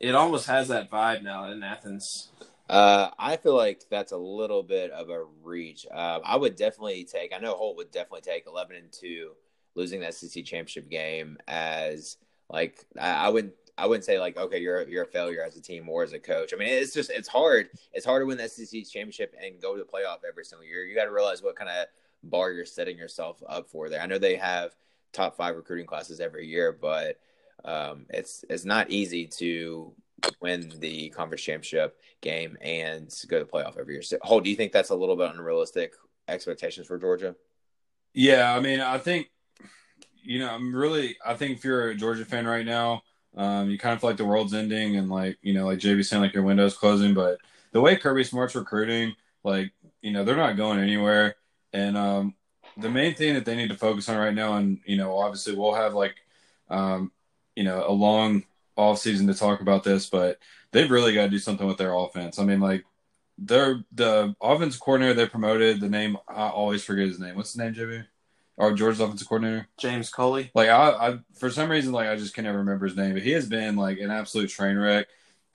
it 0.01 0.15
almost 0.15 0.47
has 0.47 0.69
that 0.69 0.91
vibe 0.91 1.23
now 1.23 1.51
in 1.51 1.63
Athens. 1.63 2.31
Uh, 2.69 3.11
I 3.19 3.37
feel 3.37 3.57
like 3.57 3.83
that's 3.91 4.13
a 4.13 4.17
little 4.17 4.63
bit 4.63 4.91
of 4.91 5.09
a 5.09 5.25
reach. 5.43 5.87
Uh, 5.91 6.21
I 6.25 6.37
would 6.37 6.57
definitely 6.57 7.05
take. 7.05 7.33
I 7.33 7.39
know 7.39 7.55
Holt 7.55 7.77
would 7.79 7.91
definitely 7.91 8.21
take 8.21 8.47
eleven 8.47 8.77
and 8.77 8.93
two, 8.93 9.33
losing 9.75 10.01
the 10.01 10.13
SEC 10.13 10.45
championship 10.45 10.91
game 10.91 11.39
as 11.49 12.19
like 12.51 12.85
I, 12.99 13.27
I 13.27 13.29
wouldn't 13.31 13.55
I 13.79 13.87
wouldn't 13.87 14.05
say 14.05 14.19
like, 14.19 14.37
okay, 14.37 14.59
you're 14.59 14.87
you're 14.89 15.05
a 15.05 15.07
failure 15.07 15.43
as 15.43 15.57
a 15.57 15.63
team 15.63 15.89
or 15.89 16.03
as 16.03 16.13
a 16.13 16.19
coach. 16.19 16.53
I 16.53 16.57
mean, 16.57 16.69
it's 16.69 16.93
just 16.93 17.11
it's 17.11 17.29
hard. 17.29 17.69
It's 17.93 18.05
hard 18.05 18.23
to 18.23 18.27
win 18.27 18.37
the 18.37 18.49
SEC 18.49 18.85
championship 18.91 19.35
and 19.41 19.63
go 19.63 19.77
to 19.77 19.83
the 19.83 19.89
playoff 19.89 20.19
every 20.29 20.45
single 20.45 20.67
year. 20.67 20.85
You 20.85 20.97
got 20.97 21.05
to 21.05 21.13
realize 21.13 21.43
what 21.43 21.57
kind 21.57 21.71
of 21.71 21.87
bar 22.25 22.51
you're 22.51 22.65
setting 22.65 22.99
yourself 22.99 23.41
up 23.49 23.69
for 23.69 23.89
there. 23.89 24.01
I 24.01 24.07
know 24.07 24.19
they 24.19 24.35
have 24.35 24.75
top 25.13 25.37
five 25.37 25.55
recruiting 25.55 25.87
classes 25.87 26.19
every 26.19 26.47
year, 26.47 26.73
but 26.73 27.21
um, 27.65 28.07
it's 28.11 28.45
it's 28.51 28.65
not 28.65 28.91
easy 28.91 29.27
to 29.39 29.93
win 30.41 30.73
the 30.81 31.11
conference 31.11 31.43
championship 31.43 32.01
game 32.21 32.59
and 32.61 33.15
go 33.29 33.39
to 33.39 33.45
the 33.45 33.51
playoff 33.51 33.79
every 33.79 33.95
year. 33.95 34.03
So, 34.03 34.19
Holt, 34.23 34.43
do 34.43 34.51
you 34.51 34.57
think 34.57 34.73
that's 34.73 34.91
a 34.91 34.97
little 34.97 35.15
bit 35.15 35.33
unrealistic 35.33 35.95
expectations 36.27 36.89
for 36.89 36.99
Georgia? 36.99 37.37
Yeah, 38.13 38.53
I 38.53 38.59
mean, 38.59 38.81
I 38.81 38.99
think 38.99 39.31
you 40.25 40.41
know, 40.41 40.51
I'm 40.51 40.75
really. 40.75 41.17
I 41.25 41.35
think 41.35 41.59
if 41.59 41.65
you're 41.65 41.91
a 41.91 41.95
Georgia 41.95 42.25
fan 42.25 42.45
right 42.45 42.67
now 42.67 43.03
Um, 43.37 43.71
you 43.71 43.79
kind 43.79 43.95
of 43.95 44.01
feel 44.01 44.11
like 44.11 44.17
the 44.17 44.25
world's 44.25 44.55
ending, 44.55 44.97
and 44.97 45.09
like 45.09 45.39
you 45.43 45.55
know, 45.55 45.67
like 45.67 45.79
JB 45.79 46.05
saying, 46.05 46.23
like 46.23 46.35
your 46.35 46.43
window's 46.43 46.77
closing. 46.77 47.15
But 47.15 47.39
the 47.73 47.81
way 47.81 47.97
Kirby 47.97 48.25
Smart's 48.25 48.55
recruiting, 48.55 49.15
like 49.45 49.73
you 50.03 50.13
know, 50.13 50.25
they're 50.25 50.37
not 50.37 50.57
going 50.57 50.81
anywhere. 50.81 51.37
And 51.73 51.97
um, 51.97 52.35
the 52.77 52.91
main 52.91 53.15
thing 53.15 53.35
that 53.35 53.45
they 53.45 53.57
need 53.57 53.69
to 53.69 53.77
focus 53.77 54.09
on 54.09 54.17
right 54.17 54.35
now, 54.35 54.55
and 54.55 54.81
you 54.85 54.97
know, 54.97 55.19
obviously 55.19 55.55
we'll 55.55 55.75
have 55.75 55.95
like, 55.95 56.17
um, 56.71 57.13
you 57.55 57.65
know, 57.65 57.85
a 57.87 57.93
long 57.93 58.45
off 58.77 58.99
season 58.99 59.27
to 59.27 59.35
talk 59.35 59.61
about 59.61 59.85
this, 59.85 60.09
but 60.09 60.39
they've 60.73 60.91
really 60.91 61.15
got 61.15 61.25
to 61.25 61.31
do 61.31 61.39
something 61.39 61.67
with 61.67 61.79
their 61.79 61.95
offense. 61.95 62.39
I 62.39 62.45
mean, 62.45 62.61
like 62.61 62.85
they're 63.37 63.85
the 63.93 64.35
offense 64.41 64.77
coordinator 64.77 65.15
they 65.15 65.27
promoted. 65.27 65.81
The 65.81 65.89
name 65.89 66.17
I 66.29 66.49
always 66.49 66.85
forget 66.85 67.07
his 67.07 67.21
name. 67.21 67.37
What's 67.37 67.53
the 67.53 67.65
name, 67.65 67.75
JB? 67.75 68.07
Or 68.59 68.73
Georgia's 68.73 69.01
offensive 69.01 69.29
coordinator, 69.29 69.69
James 69.79 70.11
Coley. 70.11 70.51
Like 70.53 70.69
I, 70.69 70.91
I, 70.91 71.19
for 71.35 71.49
some 71.49 71.71
reason, 71.71 71.93
like 71.93 72.09
I 72.09 72.17
just 72.17 72.35
can 72.35 72.45
never 72.45 72.59
remember 72.59 72.87
his 72.87 72.97
name, 72.97 73.13
but 73.15 73.23
he 73.23 73.31
has 73.31 73.49
been 73.49 73.77
like 73.77 73.99
an 74.01 74.11
absolute 74.11 74.51
train 74.51 74.77
wreck. 74.77 75.07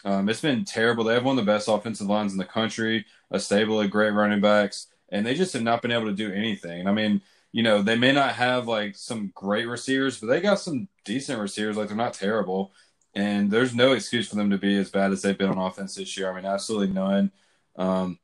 Um, 0.06 0.30
it's 0.30 0.42
been 0.42 0.64
terrible. 0.64 1.04
They 1.04 1.14
have 1.14 1.26
one 1.26 1.38
of 1.38 1.46
the 1.46 1.52
best 1.52 1.68
offensive 1.68 2.08
lines 2.08 2.32
in 2.32 2.38
the 2.38 2.46
country, 2.46 3.06
a 3.30 3.40
stable 3.40 3.82
of 3.82 3.92
great 3.92 4.12
running 4.12 4.40
backs, 4.40 4.88
and 5.10 5.26
they 5.26 5.36
just 5.36 5.52
have 5.52 5.64
not 5.64 5.82
been 5.82 5.92
able 5.92 6.06
to 6.06 6.14
do 6.14 6.32
anything. 6.32 6.88
I 6.88 6.94
mean, 6.94 7.22
you 7.52 7.62
know, 7.62 7.82
they 7.82 7.98
may 7.98 8.14
not 8.14 8.36
have 8.36 8.68
like 8.70 8.96
some 8.96 9.32
great 9.36 9.68
receivers, 9.68 10.20
but 10.20 10.28
they 10.28 10.40
got 10.40 10.60
some 10.60 10.88
decent 11.04 11.40
receivers. 11.40 11.76
Like 11.76 11.90
they're 11.90 11.98
not 11.98 12.14
terrible, 12.14 12.72
and 13.14 13.52
there's 13.52 13.76
no 13.76 13.92
excuse 13.92 14.30
for 14.30 14.36
them 14.36 14.50
to 14.50 14.58
be 14.58 14.78
as 14.78 14.90
bad 14.90 15.12
as 15.12 15.22
they've 15.22 15.38
been 15.38 15.50
on 15.50 15.58
offense 15.58 15.96
this 15.96 16.18
year. 16.18 16.32
I 16.32 16.36
mean, 16.36 16.46
absolutely 16.46 16.94
none. 16.94 17.32
Um, 17.76 18.18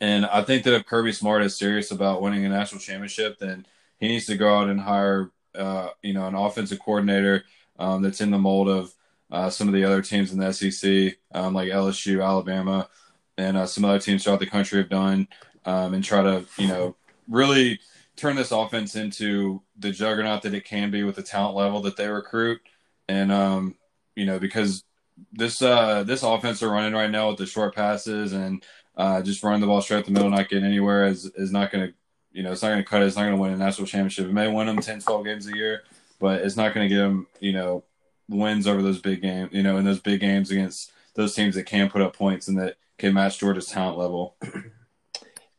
and 0.00 0.26
I 0.26 0.42
think 0.42 0.64
that 0.64 0.74
if 0.74 0.86
Kirby 0.86 1.12
Smart 1.12 1.42
is 1.42 1.56
serious 1.56 1.90
about 1.90 2.22
winning 2.22 2.44
a 2.44 2.48
national 2.48 2.80
championship, 2.80 3.38
then 3.38 3.66
he 4.00 4.08
needs 4.08 4.26
to 4.26 4.36
go 4.36 4.58
out 4.58 4.68
and 4.68 4.80
hire, 4.80 5.30
uh, 5.54 5.88
you 6.02 6.12
know, 6.12 6.26
an 6.26 6.34
offensive 6.34 6.78
coordinator 6.78 7.44
um, 7.78 8.02
that's 8.02 8.20
in 8.20 8.30
the 8.30 8.38
mold 8.38 8.68
of 8.68 8.92
uh, 9.30 9.50
some 9.50 9.68
of 9.68 9.74
the 9.74 9.84
other 9.84 10.02
teams 10.02 10.32
in 10.32 10.38
the 10.38 10.52
SEC, 10.52 11.16
um, 11.34 11.54
like 11.54 11.68
LSU, 11.68 12.24
Alabama, 12.24 12.88
and 13.36 13.56
uh, 13.56 13.66
some 13.66 13.84
other 13.84 13.98
teams 13.98 14.24
throughout 14.24 14.40
the 14.40 14.46
country 14.46 14.78
have 14.78 14.88
done, 14.88 15.28
um, 15.64 15.94
and 15.94 16.02
try 16.02 16.22
to, 16.22 16.44
you 16.56 16.66
know, 16.66 16.96
really 17.28 17.78
turn 18.16 18.36
this 18.36 18.52
offense 18.52 18.96
into 18.96 19.62
the 19.78 19.90
juggernaut 19.90 20.42
that 20.42 20.54
it 20.54 20.64
can 20.64 20.90
be 20.90 21.04
with 21.04 21.16
the 21.16 21.22
talent 21.22 21.56
level 21.56 21.80
that 21.82 21.96
they 21.96 22.08
recruit, 22.08 22.60
and 23.08 23.30
um, 23.30 23.76
you 24.16 24.26
know, 24.26 24.38
because 24.38 24.84
this 25.32 25.62
uh, 25.62 26.02
this 26.04 26.22
offense 26.22 26.60
they're 26.60 26.68
running 26.68 26.94
right 26.94 27.10
now 27.10 27.28
with 27.28 27.38
the 27.38 27.46
short 27.46 27.74
passes 27.74 28.32
and 28.32 28.64
uh, 28.96 29.22
just 29.22 29.42
running 29.42 29.60
the 29.60 29.66
ball 29.66 29.80
straight 29.80 29.98
up 29.98 30.06
the 30.06 30.10
middle, 30.10 30.30
not 30.30 30.48
getting 30.48 30.64
anywhere, 30.64 31.06
is 31.06 31.26
is 31.36 31.52
not 31.52 31.70
going 31.70 31.86
to 31.86 31.94
you 32.38 32.44
know, 32.44 32.52
it's 32.52 32.62
not 32.62 32.68
going 32.68 32.78
to 32.78 32.88
cut 32.88 33.02
it. 33.02 33.06
It's 33.06 33.16
not 33.16 33.22
going 33.22 33.34
to 33.34 33.40
win 33.42 33.52
a 33.52 33.56
national 33.56 33.88
championship. 33.88 34.26
It 34.26 34.32
may 34.32 34.46
win 34.46 34.68
them 34.68 34.78
10, 34.78 35.00
12 35.00 35.24
games 35.24 35.48
a 35.48 35.56
year, 35.56 35.82
but 36.20 36.42
it's 36.42 36.56
not 36.56 36.72
going 36.72 36.88
to 36.88 36.94
get 36.94 37.00
them, 37.00 37.26
you 37.40 37.52
know, 37.52 37.82
wins 38.28 38.68
over 38.68 38.80
those 38.80 39.00
big 39.00 39.22
games, 39.22 39.50
you 39.52 39.64
know, 39.64 39.76
in 39.76 39.84
those 39.84 39.98
big 39.98 40.20
games 40.20 40.52
against 40.52 40.92
those 41.14 41.34
teams 41.34 41.56
that 41.56 41.64
can 41.64 41.90
put 41.90 42.00
up 42.00 42.16
points 42.16 42.46
and 42.46 42.56
that 42.56 42.76
can 42.96 43.12
match 43.12 43.40
Georgia's 43.40 43.66
talent 43.66 43.98
level. 43.98 44.36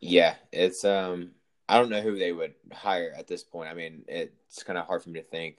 Yeah, 0.02 0.36
it's 0.50 0.82
um 0.86 1.32
I 1.68 1.76
don't 1.76 1.90
know 1.90 2.00
who 2.00 2.16
they 2.16 2.32
would 2.32 2.54
hire 2.72 3.12
at 3.14 3.26
this 3.26 3.44
point. 3.44 3.68
I 3.68 3.74
mean, 3.74 4.02
it's 4.08 4.62
kind 4.62 4.78
of 4.78 4.86
hard 4.86 5.02
for 5.02 5.10
me 5.10 5.20
to 5.20 5.26
think 5.26 5.56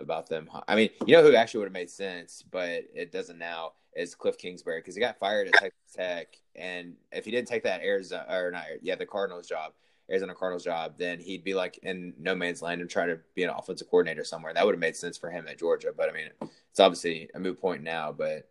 about 0.00 0.28
them. 0.28 0.50
I 0.66 0.74
mean, 0.74 0.90
you 1.06 1.14
know 1.14 1.22
who 1.22 1.36
actually 1.36 1.58
would 1.60 1.68
have 1.68 1.72
made 1.72 1.90
sense, 1.90 2.42
but 2.50 2.82
it 2.92 3.12
doesn't 3.12 3.38
now 3.38 3.74
is 3.94 4.16
Cliff 4.16 4.36
Kingsbury 4.36 4.80
because 4.80 4.96
he 4.96 5.00
got 5.00 5.20
fired 5.20 5.46
at 5.46 5.54
Texas 5.54 5.94
Tech, 5.94 6.36
and 6.56 6.96
if 7.12 7.24
he 7.24 7.30
didn't 7.30 7.46
take 7.46 7.62
that 7.62 7.82
Arizona 7.82 8.26
or 8.28 8.50
not, 8.50 8.64
yeah, 8.82 8.96
the 8.96 9.06
Cardinals 9.06 9.46
job, 9.46 9.72
Arizona 10.10 10.34
Cardinals 10.34 10.64
job, 10.64 10.94
then 10.98 11.18
he'd 11.18 11.44
be 11.44 11.54
like 11.54 11.78
in 11.82 12.12
no 12.18 12.34
man's 12.34 12.60
land 12.60 12.80
and 12.80 12.90
try 12.90 13.06
to 13.06 13.18
be 13.34 13.44
an 13.44 13.50
offensive 13.50 13.88
coordinator 13.88 14.24
somewhere. 14.24 14.52
That 14.52 14.64
would 14.64 14.74
have 14.74 14.80
made 14.80 14.96
sense 14.96 15.16
for 15.16 15.30
him 15.30 15.46
at 15.48 15.58
Georgia. 15.58 15.92
But 15.96 16.10
I 16.10 16.12
mean, 16.12 16.30
it's 16.70 16.80
obviously 16.80 17.30
a 17.34 17.40
moot 17.40 17.60
point 17.60 17.82
now. 17.82 18.12
But 18.12 18.48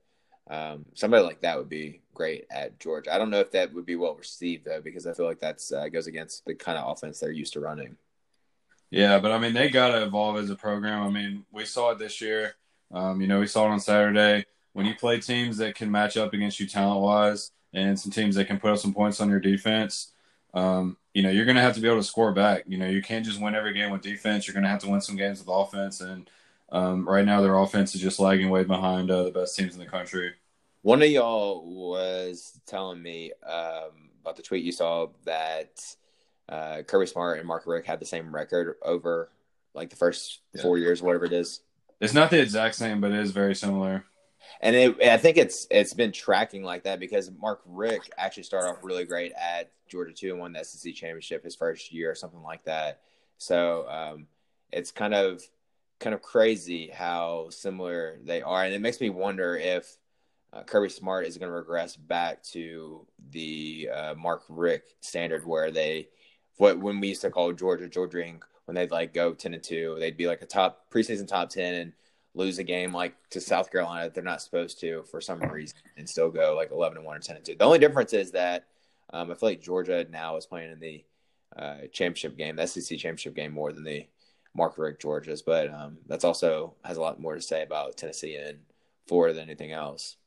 um, 0.50 0.86
somebody 0.94 1.24
like 1.24 1.42
that 1.42 1.58
would 1.58 1.70
be 1.70 2.02
great 2.14 2.46
at 2.50 2.80
Georgia. 2.80 3.14
I 3.14 3.18
don't 3.18 3.30
know 3.30 3.40
if 3.40 3.52
that 3.52 3.74
would 3.74 3.86
be 3.86 3.96
well 3.96 4.16
received 4.16 4.66
though, 4.66 4.82
because 4.82 5.06
I 5.06 5.14
feel 5.14 5.26
like 5.26 5.40
that's 5.40 5.72
uh, 5.72 5.88
goes 5.90 6.08
against 6.08 6.46
the 6.46 6.56
kind 6.56 6.78
of 6.78 6.92
offense 6.92 7.20
they're 7.20 7.32
used 7.32 7.54
to 7.54 7.60
running. 7.60 7.98
Yeah, 8.90 9.20
but 9.20 9.32
I 9.32 9.40
mean, 9.40 9.54
they 9.54 9.70
got 9.70 9.90
to 9.90 10.04
evolve 10.04 10.38
as 10.38 10.50
a 10.50 10.56
program. 10.56 11.04
I 11.04 11.10
mean, 11.10 11.46
we 11.52 11.66
saw 11.66 11.92
it 11.92 12.00
this 12.00 12.22
year. 12.22 12.56
Um, 12.92 13.22
you 13.22 13.28
know, 13.28 13.40
we 13.40 13.48
saw 13.48 13.66
it 13.66 13.72
on 13.72 13.80
Saturday 13.80 14.46
when 14.74 14.86
you 14.86 14.94
play 14.96 15.20
teams 15.20 15.58
that 15.58 15.76
can 15.76 15.90
match 15.90 16.18
up 16.18 16.34
against 16.34 16.60
you 16.60 16.68
talent 16.68 17.02
wise, 17.02 17.52
and 17.74 18.00
some 18.00 18.12
teams 18.12 18.36
that 18.36 18.46
can 18.46 18.60
put 18.60 18.72
up 18.72 18.78
some 18.78 18.94
points 18.94 19.20
on 19.20 19.30
your 19.30 19.40
defense 19.40 20.13
um, 20.54 20.98
you 21.14 21.24
know, 21.24 21.30
you're 21.30 21.46
going 21.46 21.56
to 21.56 21.62
have 21.62 21.76
to 21.76 21.82
be 21.82 21.88
able 21.88 22.00
to 22.00 22.04
score 22.04 22.32
back. 22.32 22.64
You 22.68 22.78
know, 22.78 22.88
you 22.88 23.02
can't 23.02 23.26
just 23.26 23.42
win 23.42 23.56
every 23.56 23.74
game 23.74 23.92
with 23.92 24.02
defense. 24.02 24.48
You're 24.48 24.54
going 24.54 24.64
to 24.64 24.70
have 24.70 24.82
to 24.82 24.90
win 24.90 25.02
some 25.02 25.16
games 25.16 25.40
with 25.40 25.48
offense. 25.50 26.02
And 26.02 26.30
um, 26.72 27.08
right 27.08 27.26
now, 27.26 27.42
their 27.42 27.58
offense 27.58 27.96
is 27.96 28.02
just 28.02 28.20
lagging 28.20 28.50
way 28.50 28.64
behind 28.64 29.12
uh, 29.12 29.24
the 29.24 29.32
best 29.32 29.56
teams 29.56 29.74
in 29.74 29.80
the 29.80 29.86
country. 29.86 30.34
One 30.82 31.02
of 31.02 31.10
y'all 31.10 31.66
was 31.66 32.60
telling 32.66 33.02
me 33.02 33.32
um, 33.48 34.10
about 34.22 34.36
the 34.36 34.42
tweet 34.42 34.66
you 34.66 34.72
saw 34.72 35.08
that 35.26 35.96
uh, 36.50 36.82
Kirby 36.84 37.08
Smart 37.08 37.40
and 37.40 37.48
Mark 37.48 37.64
Richt 37.66 37.88
had 37.88 38.00
the 38.00 38.06
same 38.06 38.34
record 38.34 38.76
over 38.82 39.30
like 39.74 39.90
the 39.90 39.96
first 39.96 40.40
yeah. 40.54 40.62
four 40.62 40.78
years, 40.78 41.02
whatever 41.02 41.26
it 41.26 41.34
is. 41.34 41.62
It's 42.02 42.14
not 42.14 42.30
the 42.30 42.42
exact 42.42 42.76
same, 42.76 43.00
but 43.00 43.12
it 43.12 43.20
is 43.20 43.32
very 43.32 43.56
similar 43.56 44.04
and 44.62 44.76
it, 44.76 45.02
I 45.04 45.18
think 45.18 45.38
it's 45.38 45.68
it's 45.70 45.94
been 45.94 46.12
tracking 46.12 46.64
like 46.64 46.84
that 46.84 47.00
because 47.00 47.32
Mark 47.40 47.62
Richt 47.66 48.12
actually 48.18 48.44
started 48.44 48.70
off 48.70 48.78
really 48.82 49.06
great 49.06 49.32
at 49.34 49.72
Georgia 49.94 50.14
too 50.14 50.32
and 50.32 50.40
won 50.40 50.52
the 50.52 50.64
SEC 50.64 50.94
championship 50.94 51.44
his 51.44 51.56
first 51.56 51.94
year 51.94 52.12
or 52.12 52.16
something 52.16 52.42
like 52.42 52.66
that. 52.66 53.02
So 53.38 53.88
um, 53.88 54.28
it's 54.72 54.92
kind 54.92 55.14
of 55.14 55.42
kind 56.00 56.14
of 56.14 56.22
crazy 56.22 56.90
how 56.90 57.48
similar 57.50 58.18
they 58.24 58.42
are, 58.42 58.64
and 58.64 58.74
it 58.74 58.82
makes 58.82 59.00
me 59.00 59.10
wonder 59.10 59.56
if 59.56 59.98
uh, 60.52 60.64
Kirby 60.64 60.90
Smart 60.90 61.26
is 61.26 61.38
going 61.38 61.50
to 61.50 61.56
regress 61.56 61.96
back 61.96 62.44
to 62.44 63.08
the 63.32 63.90
uh, 63.94 64.14
Mark 64.16 64.44
Richt 64.50 64.96
standard 65.02 65.46
where 65.46 65.72
they 65.72 66.10
what 66.58 66.80
when 66.80 67.00
we 67.00 67.10
used 67.10 67.22
to 67.22 67.30
call 67.30 67.54
Georgia 67.54 67.88
Georgia 67.88 68.34
when 68.66 68.76
they'd 68.76 68.92
like 68.92 69.14
go 69.14 69.34
ten 69.34 69.54
and 69.54 69.64
two, 69.64 69.96
they'd 70.00 70.18
be 70.18 70.28
like 70.28 70.42
a 70.42 70.48
top 70.48 70.90
preseason 70.92 71.28
top 71.28 71.50
ten 71.50 71.76
and 71.76 71.94
lose 72.36 72.60
a 72.60 72.64
game 72.64 72.94
like 72.94 73.16
to 73.30 73.40
South 73.40 73.72
Carolina 73.72 74.06
that 74.06 74.14
they're 74.14 74.24
not 74.24 74.42
supposed 74.42 74.80
to 74.80 75.04
for 75.04 75.22
some 75.22 75.40
reason 75.40 75.78
and 75.98 76.10
still 76.10 76.30
go 76.30 76.56
like 76.56 76.72
11 76.72 76.98
and 76.98 77.06
1 77.06 77.16
or 77.16 77.20
10 77.20 77.36
and 77.36 77.46
2. 77.46 77.56
The 77.56 77.64
only 77.64 77.80
difference 77.80 78.14
is 78.14 78.32
that 78.32 78.66
um, 79.14 79.32
I 79.32 79.36
feel 79.36 79.50
like 79.50 79.62
Georgia 79.62 80.06
now 80.10 80.36
is 80.38 80.46
playing 80.46 80.72
in 80.72 80.80
the 80.80 81.06
uh, 81.56 81.78
championship 81.92 82.38
game, 82.38 82.56
the 82.56 82.68
SEC 82.68 82.98
championship 82.98 83.36
game 83.36 83.54
more 83.54 83.72
than 83.72 83.84
the 83.84 84.08
Mark 84.56 84.78
Richt 84.78 85.02
Georgia's, 85.02 85.42
but 85.42 85.74
um, 85.74 85.98
that's 86.08 86.24
also 86.24 86.76
has 86.84 86.98
a 86.98 87.02
lot 87.02 87.20
more 87.20 87.36
to 87.36 87.42
say 87.42 87.64
about 87.64 87.98
Tennessee 87.98 88.36
and 88.36 88.60
Florida 89.08 89.34
than 89.34 89.44
anything 89.44 89.72
else. 89.72 90.18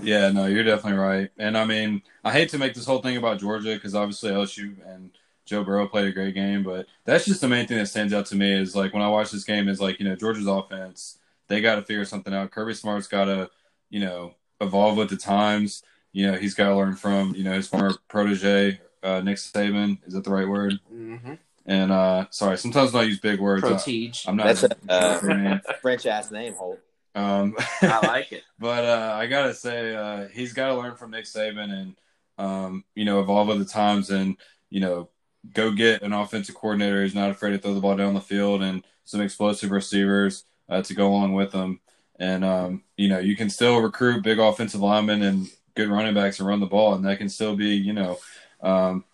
Yeah, 0.00 0.30
no, 0.30 0.46
you're 0.46 0.64
definitely 0.64 0.98
right. 0.98 1.30
And 1.38 1.56
I 1.56 1.64
mean, 1.64 2.02
I 2.24 2.32
hate 2.32 2.48
to 2.50 2.58
make 2.58 2.74
this 2.74 2.86
whole 2.86 3.00
thing 3.00 3.16
about 3.16 3.40
Georgia 3.40 3.74
because 3.74 3.94
obviously 3.94 4.30
LSU 4.30 4.76
and– 4.86 5.10
Joe 5.46 5.62
Burrow 5.62 5.86
played 5.86 6.08
a 6.08 6.12
great 6.12 6.34
game, 6.34 6.64
but 6.64 6.86
that's 7.04 7.24
just 7.24 7.40
the 7.40 7.48
main 7.48 7.66
thing 7.66 7.78
that 7.78 7.86
stands 7.86 8.12
out 8.12 8.26
to 8.26 8.34
me 8.36 8.52
is 8.52 8.74
like 8.74 8.92
when 8.92 9.02
I 9.02 9.08
watch 9.08 9.30
this 9.30 9.44
game 9.44 9.68
is 9.68 9.80
like, 9.80 10.00
you 10.00 10.04
know, 10.04 10.16
Georgia's 10.16 10.48
offense, 10.48 11.18
they 11.46 11.60
got 11.60 11.76
to 11.76 11.82
figure 11.82 12.04
something 12.04 12.34
out. 12.34 12.50
Kirby 12.50 12.74
Smart's 12.74 13.06
got 13.06 13.26
to, 13.26 13.48
you 13.88 14.00
know, 14.00 14.34
evolve 14.60 14.96
with 14.96 15.08
the 15.08 15.16
times. 15.16 15.84
You 16.16 16.32
know, 16.32 16.38
he's 16.38 16.54
got 16.54 16.70
to 16.70 16.76
learn 16.76 16.96
from, 16.96 17.34
you 17.34 17.44
know, 17.44 17.52
his 17.52 17.68
former 17.68 17.92
protege, 18.08 18.80
uh, 19.02 19.20
Nick 19.20 19.36
Saban. 19.36 19.98
Is 20.06 20.14
that 20.14 20.24
the 20.24 20.30
right 20.30 20.48
word? 20.48 20.80
Mm-hmm. 20.90 21.34
And 21.66 21.92
uh, 21.92 22.24
sorry, 22.30 22.56
sometimes 22.56 22.94
when 22.94 23.04
I 23.04 23.06
use 23.06 23.20
big 23.20 23.38
words, 23.38 23.60
Protege. 23.60 24.12
I'm 24.26 24.36
not. 24.36 24.46
That's 24.46 24.62
a 24.62 24.76
uh, 24.88 25.58
French 25.82 26.06
ass 26.06 26.30
name, 26.30 26.54
Holt. 26.54 26.78
Um, 27.14 27.54
I 27.82 28.06
like 28.06 28.32
it. 28.32 28.44
But 28.58 28.86
uh, 28.86 29.12
I 29.14 29.26
gotta 29.26 29.52
say, 29.52 29.94
uh, 29.94 30.28
he's 30.28 30.54
got 30.54 30.68
to 30.68 30.76
learn 30.76 30.96
from 30.96 31.10
Nick 31.10 31.26
Saban 31.26 31.70
and 31.70 31.96
um, 32.38 32.84
you 32.94 33.04
know 33.04 33.20
evolve 33.20 33.48
with 33.48 33.58
the 33.58 33.66
times 33.66 34.08
and 34.08 34.38
you 34.70 34.80
know 34.80 35.10
go 35.52 35.70
get 35.70 36.00
an 36.00 36.14
offensive 36.14 36.54
coordinator 36.54 37.02
who's 37.02 37.14
not 37.14 37.28
afraid 37.28 37.50
to 37.50 37.58
throw 37.58 37.74
the 37.74 37.80
ball 37.80 37.94
down 37.94 38.14
the 38.14 38.22
field 38.22 38.62
and 38.62 38.82
some 39.04 39.20
explosive 39.20 39.70
receivers 39.70 40.44
uh, 40.70 40.80
to 40.80 40.94
go 40.94 41.08
along 41.08 41.34
with 41.34 41.52
them. 41.52 41.80
And 42.18 42.42
um, 42.42 42.84
you 42.96 43.10
know, 43.10 43.18
you 43.18 43.36
can 43.36 43.50
still 43.50 43.82
recruit 43.82 44.22
big 44.22 44.38
offensive 44.38 44.80
linemen 44.80 45.20
and 45.20 45.50
good 45.76 45.88
running 45.88 46.14
backs 46.14 46.40
and 46.40 46.48
run 46.48 46.60
the 46.60 46.66
ball, 46.66 46.94
and 46.94 47.04
that 47.04 47.18
can 47.18 47.28
still 47.28 47.54
be, 47.54 47.76
you 47.76 47.92
know, 47.92 48.18
um, 48.62 49.04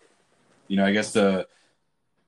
you 0.69 0.76
know, 0.76 0.87
I 0.87 0.92
guess 0.92 1.12
the 1.12 1.47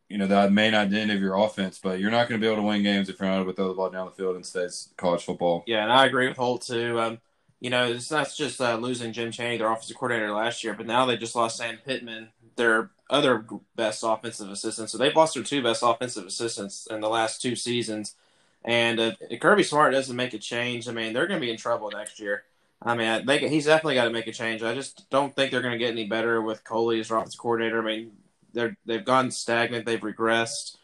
you 0.08 0.18
know 0.18 0.26
the 0.26 0.50
main 0.50 0.74
identity 0.74 1.14
of 1.14 1.22
your 1.22 1.36
offense, 1.36 1.80
but 1.82 1.98
you're 1.98 2.10
not 2.10 2.28
going 2.28 2.40
to 2.40 2.44
be 2.44 2.50
able 2.50 2.62
to 2.62 2.66
win 2.66 2.82
games 2.82 3.08
if 3.08 3.18
you're 3.18 3.28
not 3.28 3.40
able 3.40 3.50
to 3.52 3.56
throw 3.56 3.68
the 3.68 3.74
ball 3.74 3.90
down 3.90 4.06
the 4.06 4.12
field 4.12 4.36
in 4.36 4.42
today's 4.42 4.90
college 4.96 5.24
football. 5.24 5.64
Yeah, 5.66 5.82
and 5.82 5.92
I 5.92 6.06
agree 6.06 6.28
with 6.28 6.36
Holt 6.36 6.62
too. 6.62 7.00
Um, 7.00 7.18
you 7.60 7.70
know, 7.70 7.90
it's 7.90 8.10
not 8.10 8.30
just 8.36 8.60
uh, 8.60 8.76
losing 8.76 9.12
Jim 9.12 9.32
Chaney, 9.32 9.56
their 9.56 9.72
offensive 9.72 9.96
coordinator 9.96 10.32
last 10.32 10.62
year, 10.62 10.74
but 10.74 10.86
now 10.86 11.06
they 11.06 11.16
just 11.16 11.34
lost 11.34 11.56
Sam 11.56 11.78
Pittman, 11.84 12.28
their 12.56 12.90
other 13.08 13.46
best 13.74 14.02
offensive 14.04 14.50
assistants. 14.50 14.92
So 14.92 14.98
they've 14.98 15.16
lost 15.16 15.34
their 15.34 15.42
two 15.42 15.62
best 15.62 15.82
offensive 15.82 16.26
assistants 16.26 16.86
in 16.90 17.00
the 17.00 17.08
last 17.08 17.40
two 17.40 17.56
seasons. 17.56 18.16
And 18.64 19.00
uh, 19.00 19.12
if 19.30 19.40
Kirby 19.40 19.62
Smart 19.62 19.92
doesn't 19.92 20.14
make 20.14 20.34
a 20.34 20.38
change, 20.38 20.88
I 20.88 20.92
mean, 20.92 21.12
they're 21.12 21.26
going 21.26 21.40
to 21.40 21.44
be 21.46 21.50
in 21.50 21.56
trouble 21.56 21.90
next 21.90 22.20
year. 22.20 22.44
I 22.82 22.94
mean, 22.94 23.24
they, 23.26 23.48
he's 23.48 23.66
definitely 23.66 23.94
got 23.94 24.04
to 24.04 24.10
make 24.10 24.26
a 24.26 24.32
change. 24.32 24.62
I 24.62 24.74
just 24.74 25.08
don't 25.10 25.34
think 25.34 25.50
they're 25.50 25.62
going 25.62 25.72
to 25.72 25.78
get 25.78 25.92
any 25.92 26.06
better 26.06 26.42
with 26.42 26.64
Coley 26.64 27.00
as 27.00 27.10
offensive 27.10 27.40
coordinator. 27.40 27.82
I 27.82 27.84
mean, 27.84 28.12
they're 28.52 28.76
they've 28.84 29.04
gone 29.04 29.30
stagnant. 29.30 29.86
They've 29.86 30.00
regressed. 30.00 30.76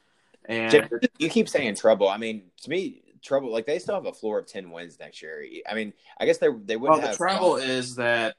And 0.47 0.91
you 1.19 1.29
keep 1.29 1.49
saying 1.49 1.77
trouble. 1.77 2.09
I 2.09 2.17
mean, 2.17 2.45
to 2.63 2.71
me, 2.71 3.03
trouble. 3.23 3.53
Like 3.53 3.67
they 3.67 3.79
still 3.79 3.95
have 3.95 4.07
a 4.07 4.13
floor 4.13 4.39
of 4.39 4.47
ten 4.47 4.71
wins 4.71 4.99
next 4.99 5.23
year. 5.23 5.45
I 5.71 5.75
mean, 5.75 5.93
I 6.19 6.27
guess 6.27 6.39
they 6.39 6.49
they 6.65 6.77
would. 6.77 6.91
Well, 6.91 7.01
the 7.01 7.15
trouble 7.15 7.57
is 7.57 7.97
that 7.97 8.37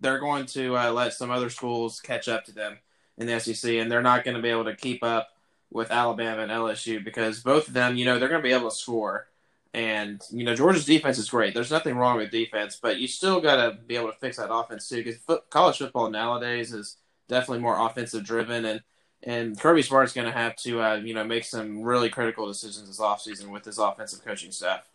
they're 0.00 0.18
going 0.18 0.46
to 0.46 0.76
uh, 0.76 0.92
let 0.92 1.12
some 1.12 1.30
other 1.30 1.50
schools 1.50 2.00
catch 2.00 2.28
up 2.28 2.44
to 2.44 2.52
them 2.52 2.78
in 3.18 3.26
the 3.26 3.40
SEC, 3.40 3.72
and 3.74 3.90
they're 3.90 4.02
not 4.02 4.24
going 4.24 4.36
to 4.36 4.42
be 4.42 4.50
able 4.50 4.64
to 4.64 4.76
keep 4.76 5.02
up 5.02 5.28
with 5.70 5.90
Alabama 5.90 6.42
and 6.42 6.50
LSU 6.50 7.02
because 7.02 7.40
both 7.40 7.68
of 7.68 7.74
them, 7.74 7.96
you 7.96 8.04
know, 8.04 8.18
they're 8.18 8.28
going 8.28 8.42
to 8.42 8.46
be 8.48 8.54
able 8.54 8.70
to 8.70 8.76
score. 8.76 9.28
And 9.76 10.22
you 10.30 10.44
know 10.44 10.54
Georgia's 10.54 10.86
defense 10.86 11.18
is 11.18 11.28
great. 11.28 11.52
There's 11.52 11.70
nothing 11.70 11.98
wrong 11.98 12.16
with 12.16 12.30
defense, 12.30 12.78
but 12.80 12.98
you 12.98 13.06
still 13.06 13.42
got 13.42 13.56
to 13.56 13.78
be 13.86 13.94
able 13.96 14.10
to 14.10 14.18
fix 14.18 14.38
that 14.38 14.50
offense 14.50 14.88
too. 14.88 15.04
Because 15.04 15.18
fo- 15.18 15.42
college 15.50 15.76
football 15.76 16.08
nowadays 16.10 16.72
is 16.72 16.96
definitely 17.28 17.60
more 17.60 17.78
offensive 17.78 18.24
driven, 18.24 18.64
and 18.64 18.80
and 19.22 19.60
Kirby 19.60 19.82
Smart's 19.82 20.14
going 20.14 20.26
to 20.26 20.32
have 20.32 20.56
to 20.56 20.80
uh, 20.80 20.94
you 20.94 21.12
know 21.12 21.24
make 21.24 21.44
some 21.44 21.82
really 21.82 22.08
critical 22.08 22.48
decisions 22.48 22.88
this 22.88 23.00
offseason 23.00 23.48
with 23.50 23.66
his 23.66 23.78
offensive 23.78 24.24
coaching 24.24 24.50
staff. 24.50 24.88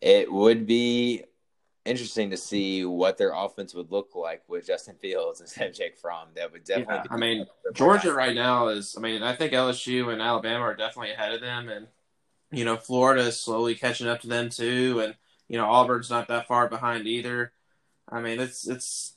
It 0.00 0.30
would 0.30 0.66
be 0.66 1.22
interesting 1.84 2.30
to 2.30 2.36
see 2.36 2.84
what 2.84 3.16
their 3.16 3.32
offense 3.32 3.74
would 3.74 3.92
look 3.92 4.16
like 4.16 4.42
with 4.48 4.66
Justin 4.66 4.96
Fields 5.00 5.40
instead 5.40 5.68
of 5.68 5.74
Jake 5.76 5.96
Fromm. 5.98 6.30
That 6.34 6.50
would 6.50 6.64
definitely. 6.64 6.94
Yeah, 6.96 7.02
I 7.10 7.16
mean, 7.16 7.46
Georgia 7.74 8.12
right 8.12 8.34
now 8.34 8.68
is. 8.68 8.96
I 8.98 9.00
mean, 9.00 9.22
I 9.22 9.36
think 9.36 9.52
LSU 9.52 10.12
and 10.12 10.20
Alabama 10.20 10.64
are 10.64 10.74
definitely 10.74 11.12
ahead 11.12 11.32
of 11.32 11.40
them, 11.40 11.68
and 11.68 11.86
you 12.50 12.64
know, 12.64 12.76
Florida 12.76 13.22
is 13.22 13.40
slowly 13.40 13.74
catching 13.74 14.06
up 14.06 14.20
to 14.20 14.28
them 14.28 14.48
too, 14.48 15.00
and 15.00 15.14
you 15.48 15.58
know, 15.58 15.66
Auburn's 15.66 16.10
not 16.10 16.28
that 16.28 16.46
far 16.46 16.68
behind 16.68 17.06
either. 17.06 17.52
I 18.08 18.20
mean, 18.20 18.40
it's 18.40 18.66
it's. 18.66 19.16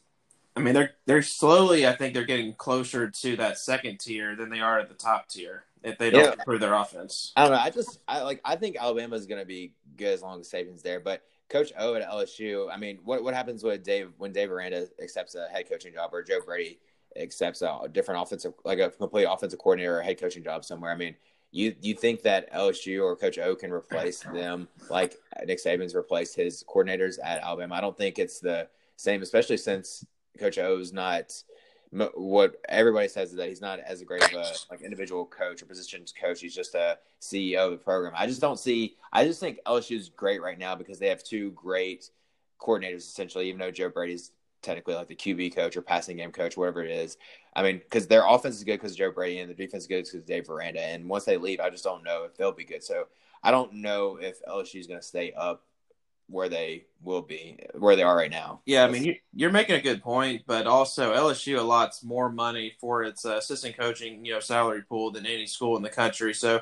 I 0.55 0.59
mean, 0.59 0.73
they're 0.73 0.91
they're 1.05 1.21
slowly. 1.21 1.85
I 1.85 1.93
think 1.93 2.13
they're 2.13 2.25
getting 2.25 2.53
closer 2.53 3.09
to 3.09 3.35
that 3.37 3.57
second 3.57 3.99
tier 3.99 4.35
than 4.35 4.49
they 4.49 4.59
are 4.59 4.79
at 4.79 4.89
the 4.89 4.95
top 4.95 5.27
tier 5.27 5.65
if 5.83 5.97
they 5.97 6.09
don't 6.09 6.23
yeah. 6.23 6.33
improve 6.33 6.59
their 6.59 6.73
offense. 6.73 7.31
I 7.35 7.43
don't 7.43 7.51
know. 7.51 7.59
I 7.59 7.69
just 7.69 7.99
I 8.07 8.21
like. 8.21 8.41
I 8.43 8.55
think 8.55 8.77
Alabama 8.79 9.15
is 9.15 9.27
going 9.27 9.41
to 9.41 9.45
be 9.45 9.73
good 9.95 10.13
as 10.13 10.21
long 10.21 10.39
as 10.39 10.49
Saban's 10.49 10.81
there, 10.81 10.99
but 10.99 11.21
Coach 11.49 11.71
O 11.77 11.93
at 11.95 12.07
LSU. 12.07 12.69
I 12.71 12.77
mean, 12.77 12.99
what 13.03 13.23
what 13.23 13.33
happens 13.33 13.63
with 13.63 13.83
Dave 13.83 14.11
when 14.17 14.31
Dave 14.31 14.51
Aranda 14.51 14.87
accepts 15.01 15.35
a 15.35 15.47
head 15.47 15.69
coaching 15.69 15.93
job 15.93 16.09
or 16.13 16.23
Joe 16.23 16.39
Brady 16.45 16.79
accepts 17.15 17.61
a 17.61 17.87
different 17.91 18.21
offensive, 18.21 18.53
like 18.65 18.79
a 18.79 18.89
complete 18.89 19.25
offensive 19.25 19.59
coordinator 19.59 19.99
or 19.99 20.01
head 20.01 20.19
coaching 20.19 20.43
job 20.43 20.65
somewhere? 20.65 20.91
I 20.91 20.97
mean, 20.97 21.15
you 21.51 21.75
you 21.81 21.93
think 21.95 22.21
that 22.23 22.51
LSU 22.53 23.03
or 23.03 23.15
Coach 23.15 23.37
O 23.37 23.55
can 23.55 23.71
replace 23.71 24.19
them 24.19 24.67
like 24.89 25.15
Nick 25.45 25.63
Saban's 25.63 25.95
replaced 25.95 26.35
his 26.35 26.63
coordinators 26.67 27.17
at 27.23 27.41
Alabama? 27.41 27.75
I 27.75 27.81
don't 27.81 27.97
think 27.97 28.19
it's 28.19 28.39
the 28.39 28.67
same, 28.95 29.21
especially 29.21 29.57
since 29.57 30.05
Coach 30.37 30.57
O 30.57 30.77
is 30.77 30.93
not 30.93 31.31
what 31.91 32.57
everybody 32.67 33.07
says 33.07 33.29
is 33.29 33.37
that 33.37 33.47
he's 33.47 33.61
not 33.61 33.79
as 33.79 34.03
great 34.03 34.23
of 34.23 34.33
a 34.33 34.53
like 34.69 34.81
individual 34.81 35.25
coach 35.25 35.61
or 35.61 35.65
positions 35.65 36.13
coach. 36.19 36.41
He's 36.41 36.55
just 36.55 36.75
a 36.75 36.97
CEO 37.21 37.65
of 37.65 37.71
the 37.71 37.77
program. 37.77 38.13
I 38.15 38.27
just 38.27 38.41
don't 38.41 38.59
see. 38.59 38.97
I 39.13 39.23
just 39.23 39.39
think 39.39 39.59
LSU 39.65 39.95
is 39.95 40.09
great 40.09 40.41
right 40.41 40.59
now 40.59 40.75
because 40.75 40.99
they 40.99 41.07
have 41.07 41.23
two 41.23 41.51
great 41.51 42.09
coordinators 42.61 42.97
essentially. 42.97 43.47
Even 43.47 43.59
though 43.59 43.71
Joe 43.71 43.89
Brady's 43.89 44.31
technically 44.61 44.95
like 44.95 45.07
the 45.07 45.15
QB 45.15 45.55
coach 45.55 45.77
or 45.77 45.81
passing 45.81 46.17
game 46.17 46.31
coach, 46.31 46.57
whatever 46.57 46.83
it 46.83 46.91
is. 46.91 47.17
I 47.55 47.63
mean, 47.63 47.77
because 47.77 48.07
their 48.07 48.25
offense 48.27 48.55
is 48.55 48.63
good 48.63 48.79
because 48.79 48.95
Joe 48.95 49.11
Brady 49.11 49.39
and 49.39 49.49
the 49.49 49.55
defense 49.55 49.83
is 49.83 49.87
good 49.87 50.05
because 50.05 50.23
Dave 50.23 50.49
Aranda. 50.49 50.81
And 50.81 51.07
once 51.07 51.25
they 51.25 51.37
leave, 51.37 51.59
I 51.59 51.69
just 51.69 51.83
don't 51.83 52.03
know 52.03 52.23
if 52.23 52.35
they'll 52.35 52.51
be 52.51 52.65
good. 52.65 52.83
So 52.83 53.05
I 53.43 53.51
don't 53.51 53.73
know 53.73 54.17
if 54.21 54.43
LSU 54.45 54.79
is 54.79 54.87
going 54.87 54.99
to 54.99 55.05
stay 55.05 55.33
up 55.33 55.63
where 56.29 56.49
they 56.49 56.85
will 57.01 57.21
be, 57.21 57.57
where 57.73 57.95
they 57.95 58.03
are 58.03 58.15
right 58.15 58.31
now. 58.31 58.61
Yeah, 58.65 58.83
I 58.83 58.89
mean, 58.89 59.15
you, 59.33 59.47
are 59.47 59.51
making 59.51 59.75
a 59.75 59.81
good 59.81 60.03
point, 60.03 60.43
but 60.45 60.67
also 60.67 61.13
LSU 61.13 61.57
allots 61.57 62.03
more 62.03 62.29
money 62.29 62.73
for 62.79 63.03
its 63.03 63.25
uh, 63.25 63.37
assistant 63.37 63.77
coaching, 63.77 64.25
you 64.25 64.33
know, 64.33 64.39
salary 64.39 64.81
pool 64.81 65.11
than 65.11 65.25
any 65.25 65.45
school 65.45 65.77
in 65.77 65.83
the 65.83 65.89
country. 65.89 66.33
So, 66.33 66.61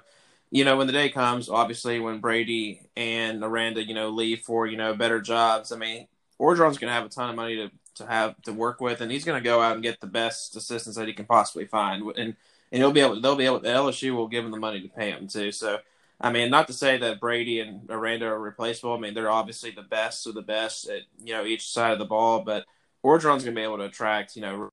you 0.52 0.66
know, 0.66 0.78
when 0.78 0.88
the 0.88 0.94
day 0.94 1.10
comes, 1.10 1.50
obviously, 1.50 2.00
when 2.00 2.20
Brady 2.20 2.82
and 2.96 3.44
Aranda, 3.44 3.84
you 3.84 3.96
know, 3.96 4.10
leave 4.10 4.42
for 4.42 4.68
you 4.68 4.78
know 4.78 4.94
better 4.94 5.20
jobs, 5.20 5.72
I 5.72 5.78
mean, 5.78 6.08
Orgeron's 6.40 6.78
going 6.78 6.90
to 6.90 6.94
have 6.94 7.06
a 7.06 7.10
ton 7.10 7.32
of 7.32 7.36
money 7.36 7.56
to 7.56 7.72
to 7.96 8.06
have 8.06 8.42
to 8.44 8.54
work 8.54 8.82
with, 8.82 9.02
and 9.02 9.12
he's 9.12 9.26
going 9.26 9.42
to 9.42 9.44
go 9.44 9.62
out 9.62 9.74
and 9.74 9.84
get 9.84 10.02
the 10.02 10.08
best 10.08 10.56
assistants 10.56 10.98
that 10.98 11.08
he 11.08 11.14
can 11.14 11.26
possibly 11.26 11.66
find, 11.66 12.04
and 12.18 12.36
and 12.72 12.82
he'll 12.82 12.92
be 12.92 13.02
able, 13.02 13.22
they'll 13.22 13.36
be 13.36 13.46
able, 13.46 13.60
the 13.60 13.70
LSU 13.70 14.16
will 14.16 14.28
give 14.28 14.44
him 14.44 14.52
the 14.52 14.58
money 14.58 14.82
to 14.82 14.90
pay 14.90 15.12
him 15.12 15.28
too. 15.28 15.52
So 15.52 15.80
I 16.20 16.32
mean, 16.32 16.50
not 16.50 16.68
to 16.68 16.74
say 16.74 16.98
that 16.98 17.20
Brady 17.20 17.60
and 17.60 17.90
Aranda 17.90 18.26
are 18.28 18.40
replaceable. 18.40 18.94
I 18.94 19.00
mean, 19.00 19.14
they're 19.14 19.30
obviously 19.30 19.72
the 19.72 19.82
best 19.82 20.28
of 20.28 20.34
the 20.34 20.42
best 20.42 20.90
at 20.90 21.02
you 21.24 21.34
know 21.34 21.46
each 21.46 21.70
side 21.70 21.92
of 21.92 22.00
the 22.00 22.06
ball, 22.06 22.42
but 22.42 22.66
Orgeron's 23.04 23.44
going 23.44 23.56
to 23.56 23.60
be 23.60 23.64
able 23.64 23.78
to 23.78 23.86
attract. 23.86 24.36
You 24.36 24.42
know, 24.42 24.70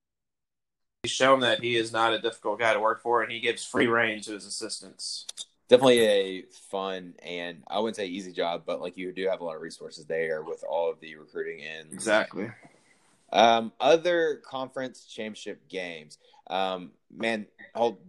he's 1.02 1.12
shown 1.12 1.40
that 1.40 1.62
he 1.62 1.76
is 1.76 1.92
not 1.92 2.12
a 2.12 2.20
difficult 2.20 2.60
guy 2.60 2.74
to 2.74 2.80
work 2.80 3.02
for, 3.02 3.22
and 3.22 3.32
he 3.32 3.40
gives 3.40 3.64
free 3.64 3.86
reign 3.86 4.20
to 4.22 4.32
his 4.32 4.46
assistants. 4.46 5.26
Definitely 5.68 6.00
a 6.00 6.42
fun 6.70 7.14
and 7.22 7.62
I 7.66 7.78
wouldn't 7.78 7.96
say 7.96 8.06
easy 8.06 8.32
job, 8.32 8.64
but 8.66 8.80
like 8.80 8.96
you 8.98 9.10
do 9.10 9.26
have 9.28 9.40
a 9.40 9.44
lot 9.44 9.56
of 9.56 9.62
resources 9.62 10.04
there 10.04 10.42
with 10.42 10.62
all 10.68 10.90
of 10.90 11.00
the 11.00 11.16
recruiting 11.16 11.64
and 11.64 11.90
exactly. 11.92 12.50
Um, 13.32 13.72
other 13.80 14.42
conference 14.44 15.04
championship 15.04 15.68
games. 15.68 16.18
Um, 16.48 16.90
man, 17.14 17.46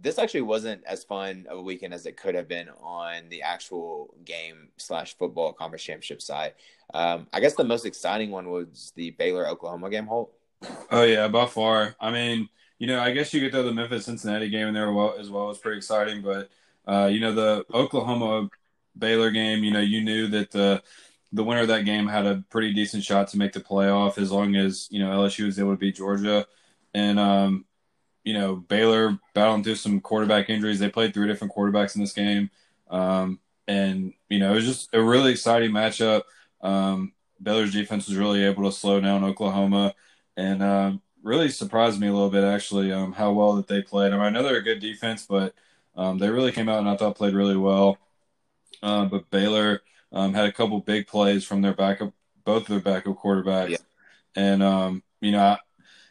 this 0.02 0.18
actually 0.18 0.42
wasn't 0.42 0.84
as 0.84 1.04
fun 1.04 1.46
of 1.48 1.58
a 1.58 1.62
weekend 1.62 1.94
as 1.94 2.04
it 2.04 2.16
could 2.16 2.34
have 2.34 2.48
been 2.48 2.68
on 2.82 3.28
the 3.30 3.42
actual 3.42 4.14
game 4.24 4.68
slash 4.76 5.16
football 5.16 5.52
conference 5.52 5.82
championship 5.82 6.20
side. 6.20 6.52
Um, 6.92 7.26
I 7.32 7.40
guess 7.40 7.54
the 7.54 7.64
most 7.64 7.86
exciting 7.86 8.30
one 8.30 8.50
was 8.50 8.92
the 8.96 9.10
Baylor 9.12 9.48
Oklahoma 9.48 9.88
game. 9.88 10.06
Holt. 10.06 10.32
Oh 10.90 11.04
yeah, 11.04 11.28
by 11.28 11.46
far. 11.46 11.96
I 12.00 12.10
mean, 12.10 12.48
you 12.78 12.86
know, 12.86 13.00
I 13.00 13.12
guess 13.12 13.32
you 13.32 13.40
could 13.40 13.52
throw 13.52 13.62
the 13.62 13.72
Memphis 13.72 14.04
Cincinnati 14.04 14.50
game 14.50 14.68
in 14.68 14.74
there 14.74 14.90
as 15.18 15.30
well. 15.30 15.50
It's 15.50 15.60
pretty 15.60 15.78
exciting, 15.78 16.22
but 16.22 16.50
uh, 16.86 17.06
you 17.06 17.20
know, 17.20 17.32
the 17.32 17.64
Oklahoma 17.72 18.48
Baylor 18.98 19.30
game. 19.30 19.64
You 19.64 19.72
know, 19.72 19.80
you 19.80 20.02
knew 20.02 20.26
that 20.28 20.50
the 20.50 20.82
the 21.34 21.44
winner 21.44 21.62
of 21.62 21.68
that 21.68 21.84
game 21.84 22.06
had 22.06 22.26
a 22.26 22.42
pretty 22.48 22.72
decent 22.72 23.04
shot 23.04 23.28
to 23.28 23.38
make 23.38 23.52
the 23.52 23.60
playoff 23.60 24.18
as 24.18 24.32
long 24.32 24.56
as 24.56 24.88
you 24.90 24.98
know 25.00 25.10
LSU 25.10 25.44
was 25.46 25.58
able 25.58 25.72
to 25.72 25.76
beat 25.76 25.96
Georgia, 25.96 26.46
and 26.94 27.18
um, 27.18 27.66
you 28.24 28.32
know, 28.32 28.56
Baylor 28.56 29.18
battling 29.34 29.62
through 29.62 29.74
some 29.76 30.00
quarterback 30.00 30.48
injuries. 30.48 30.78
They 30.78 30.88
played 30.88 31.12
three 31.12 31.28
different 31.28 31.54
quarterbacks 31.54 31.94
in 31.94 32.00
this 32.00 32.12
game. 32.12 32.50
Um, 32.90 33.38
and, 33.68 34.14
you 34.28 34.38
know, 34.38 34.52
it 34.52 34.56
was 34.56 34.64
just 34.64 34.94
a 34.94 35.02
really 35.02 35.32
exciting 35.32 35.70
matchup. 35.70 36.22
Um, 36.62 37.12
Baylor's 37.42 37.72
defense 37.72 38.08
was 38.08 38.16
really 38.16 38.42
able 38.44 38.64
to 38.64 38.72
slow 38.72 39.00
down 39.00 39.24
Oklahoma 39.24 39.94
and 40.36 40.62
uh, 40.62 40.92
really 41.22 41.50
surprised 41.50 42.00
me 42.00 42.08
a 42.08 42.12
little 42.12 42.30
bit, 42.30 42.44
actually, 42.44 42.90
um, 42.92 43.12
how 43.12 43.32
well 43.32 43.54
that 43.56 43.68
they 43.68 43.82
played. 43.82 44.12
I, 44.12 44.16
mean, 44.16 44.24
I 44.24 44.30
know 44.30 44.42
they're 44.42 44.56
a 44.56 44.62
good 44.62 44.80
defense, 44.80 45.26
but 45.28 45.54
um, 45.94 46.18
they 46.18 46.30
really 46.30 46.52
came 46.52 46.68
out 46.68 46.78
and 46.78 46.88
I 46.88 46.96
thought 46.96 47.16
played 47.16 47.34
really 47.34 47.56
well. 47.56 47.98
Uh, 48.82 49.04
but 49.04 49.30
Baylor 49.30 49.82
um, 50.14 50.32
had 50.32 50.46
a 50.46 50.52
couple 50.52 50.80
big 50.80 51.06
plays 51.06 51.44
from 51.44 51.60
their 51.60 51.74
backup, 51.74 52.14
both 52.44 52.62
of 52.62 52.68
their 52.68 52.80
backup 52.80 53.18
quarterbacks. 53.18 53.70
Yeah. 53.70 53.76
And, 54.36 54.62
um, 54.62 55.02
you 55.20 55.32
know, 55.32 55.56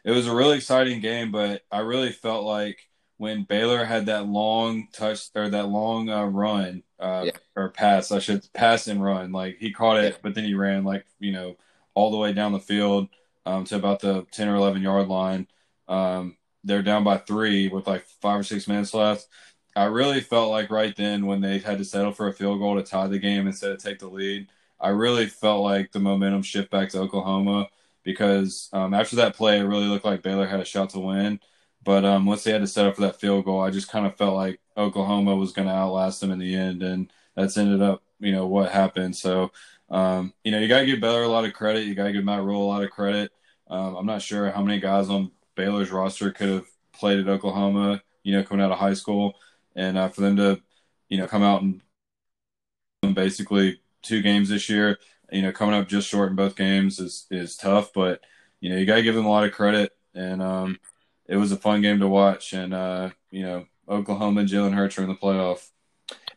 it 0.03 0.11
was 0.11 0.27
a 0.27 0.35
really 0.35 0.57
exciting 0.57 0.99
game, 0.99 1.31
but 1.31 1.63
I 1.71 1.79
really 1.79 2.11
felt 2.11 2.43
like 2.43 2.89
when 3.17 3.43
Baylor 3.43 3.85
had 3.85 4.07
that 4.07 4.27
long 4.27 4.87
touch 4.91 5.29
or 5.33 5.49
that 5.49 5.69
long 5.69 6.09
uh, 6.09 6.25
run 6.25 6.83
uh, 6.99 7.23
yeah. 7.25 7.31
or 7.55 7.69
pass, 7.69 8.11
I 8.11 8.19
should 8.19 8.45
pass 8.53 8.87
and 8.87 9.01
run. 9.01 9.31
Like 9.31 9.57
he 9.59 9.71
caught 9.71 9.97
it, 10.03 10.13
yeah. 10.13 10.19
but 10.21 10.35
then 10.35 10.43
he 10.43 10.55
ran 10.55 10.83
like 10.83 11.05
you 11.19 11.31
know 11.31 11.55
all 11.93 12.11
the 12.11 12.17
way 12.17 12.33
down 12.33 12.51
the 12.51 12.59
field 12.59 13.07
um, 13.45 13.63
to 13.65 13.75
about 13.77 14.01
the 14.01 14.25
ten 14.31 14.49
or 14.49 14.55
eleven 14.55 14.81
yard 14.81 15.07
line. 15.07 15.47
Um, 15.87 16.37
they're 16.65 16.81
down 16.81 17.03
by 17.03 17.17
three 17.17 17.69
with 17.69 17.87
like 17.87 18.05
five 18.21 18.39
or 18.39 18.43
six 18.43 18.67
minutes 18.67 18.93
left. 18.93 19.27
I 19.75 19.85
really 19.85 20.21
felt 20.21 20.51
like 20.51 20.69
right 20.69 20.95
then 20.95 21.25
when 21.25 21.41
they 21.41 21.59
had 21.59 21.79
to 21.79 21.85
settle 21.85 22.11
for 22.11 22.27
a 22.27 22.33
field 22.33 22.59
goal 22.59 22.75
to 22.75 22.83
tie 22.83 23.07
the 23.07 23.19
game 23.19 23.47
instead 23.47 23.71
of 23.71 23.79
take 23.81 23.99
the 23.99 24.07
lead, 24.07 24.47
I 24.79 24.89
really 24.89 25.27
felt 25.27 25.63
like 25.63 25.91
the 25.91 25.99
momentum 25.99 26.43
shift 26.43 26.69
back 26.69 26.89
to 26.89 26.99
Oklahoma 26.99 27.69
because 28.03 28.69
um, 28.73 28.93
after 28.93 29.15
that 29.17 29.35
play, 29.35 29.59
it 29.59 29.63
really 29.63 29.87
looked 29.87 30.05
like 30.05 30.21
Baylor 30.21 30.45
had 30.45 30.59
a 30.59 30.65
shot 30.65 30.91
to 30.91 30.99
win. 30.99 31.39
But 31.83 32.05
um, 32.05 32.25
once 32.25 32.43
they 32.43 32.51
had 32.51 32.61
to 32.61 32.67
set 32.67 32.85
up 32.85 32.95
for 32.95 33.01
that 33.01 33.19
field 33.19 33.45
goal, 33.45 33.61
I 33.61 33.69
just 33.69 33.89
kind 33.89 34.05
of 34.05 34.15
felt 34.15 34.35
like 34.35 34.59
Oklahoma 34.77 35.35
was 35.35 35.51
going 35.51 35.67
to 35.67 35.73
outlast 35.73 36.21
them 36.21 36.31
in 36.31 36.39
the 36.39 36.55
end, 36.55 36.81
and 36.81 37.11
that's 37.35 37.57
ended 37.57 37.81
up, 37.81 38.03
you 38.19 38.31
know, 38.31 38.47
what 38.47 38.71
happened. 38.71 39.15
So, 39.15 39.51
um, 39.89 40.33
you 40.43 40.51
know, 40.51 40.59
you 40.59 40.67
got 40.67 40.79
to 40.81 40.85
give 40.85 41.01
Baylor 41.01 41.23
a 41.23 41.27
lot 41.27 41.45
of 41.45 41.53
credit. 41.53 41.85
You 41.85 41.95
got 41.95 42.05
to 42.05 42.13
give 42.13 42.23
Matt 42.23 42.43
Rhule 42.43 42.63
a 42.63 42.71
lot 42.71 42.83
of 42.83 42.89
credit. 42.89 43.31
Um, 43.69 43.95
I'm 43.95 44.05
not 44.05 44.21
sure 44.21 44.49
how 44.51 44.61
many 44.61 44.79
guys 44.79 45.09
on 45.09 45.31
Baylor's 45.55 45.91
roster 45.91 46.31
could 46.31 46.49
have 46.49 46.65
played 46.93 47.19
at 47.19 47.27
Oklahoma, 47.27 48.01
you 48.23 48.33
know, 48.33 48.43
coming 48.43 48.63
out 48.63 48.71
of 48.71 48.79
high 48.79 48.93
school, 48.93 49.35
and 49.75 49.97
uh, 49.97 50.09
for 50.09 50.21
them 50.21 50.35
to, 50.37 50.61
you 51.09 51.17
know, 51.17 51.27
come 51.27 51.43
out 51.43 51.61
and 51.61 51.81
basically 53.13 53.79
two 54.01 54.21
games 54.21 54.49
this 54.49 54.69
year 54.69 54.97
you 55.33 55.41
know, 55.41 55.51
coming 55.51 55.75
up 55.75 55.87
just 55.87 56.07
short 56.07 56.29
in 56.29 56.35
both 56.35 56.55
games 56.55 56.99
is 56.99 57.25
is 57.31 57.57
tough, 57.57 57.91
but 57.93 58.21
you 58.61 58.69
know, 58.69 58.77
you 58.77 58.85
got 58.85 58.95
to 58.95 59.03
give 59.03 59.15
them 59.15 59.25
a 59.25 59.29
lot 59.29 59.43
of 59.43 59.51
credit. 59.51 59.91
And 60.13 60.41
um, 60.41 60.79
it 61.27 61.35
was 61.37 61.51
a 61.51 61.57
fun 61.57 61.81
game 61.81 61.99
to 61.99 62.07
watch. 62.07 62.53
And 62.53 62.73
uh, 62.73 63.09
you 63.31 63.43
know, 63.43 63.65
Oklahoma 63.89 64.41
and 64.41 64.49
Jalen 64.49 64.75
Hurts 64.75 64.97
are 64.97 65.01
in 65.01 65.09
the 65.09 65.15
playoff. 65.15 65.69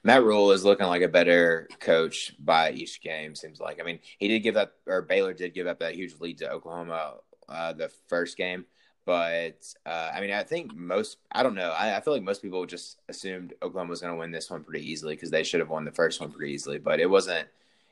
Matt 0.03 0.25
Rhule 0.25 0.53
is 0.53 0.65
looking 0.65 0.87
like 0.87 1.03
a 1.03 1.09
better 1.09 1.69
coach 1.79 2.33
by 2.39 2.73
each 2.73 3.03
game. 3.03 3.35
Seems 3.35 3.61
like. 3.61 3.81
I 3.81 3.85
mean, 3.85 3.99
he 4.19 4.29
did 4.29 4.41
give 4.41 4.57
up, 4.57 4.73
or 4.87 5.03
Baylor 5.03 5.35
did 5.35 5.53
give 5.53 5.67
up 5.67 5.81
that 5.81 5.95
huge 5.95 6.19
lead 6.21 6.39
to 6.39 6.51
Oklahoma 6.51 7.17
uh, 7.49 7.73
the 7.75 7.91
first 8.09 8.37
game, 8.37 8.65
but 9.07 9.73
uh, 9.87 10.11
I 10.13 10.21
mean, 10.21 10.33
I 10.33 10.43
think 10.43 10.75
most, 10.75 11.19
I 11.31 11.45
don't 11.45 11.55
know. 11.55 11.71
I, 11.71 11.97
I 11.97 12.01
feel 12.01 12.13
like 12.13 12.25
most 12.25 12.43
people 12.43 12.67
just 12.67 13.01
assumed 13.09 13.55
Oklahoma 13.63 13.91
was 13.91 14.01
going 14.01 14.13
to 14.13 14.19
win 14.19 14.33
this 14.33 14.51
one 14.51 14.65
pretty 14.65 14.91
easily 14.91 15.15
because 15.15 15.31
they 15.31 15.45
should 15.45 15.61
have 15.61 15.71
won 15.71 15.85
the 15.85 15.93
first 15.93 16.21
one 16.21 16.33
pretty 16.33 16.53
easily, 16.53 16.79
but 16.79 17.01
it 17.01 17.09
wasn't. 17.09 17.49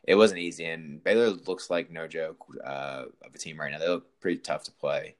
It 0.06 0.16
wasn't 0.16 0.40
easy, 0.40 0.66
and 0.66 1.02
Baylor 1.02 1.30
looks 1.30 1.70
like 1.70 1.90
no 1.90 2.06
joke 2.06 2.36
uh, 2.62 3.04
of 3.24 3.34
a 3.34 3.38
team 3.38 3.58
right 3.58 3.72
now. 3.72 3.78
They 3.78 3.88
look 3.88 4.20
pretty 4.20 4.36
tough 4.36 4.64
to 4.64 4.70
play, 4.70 5.14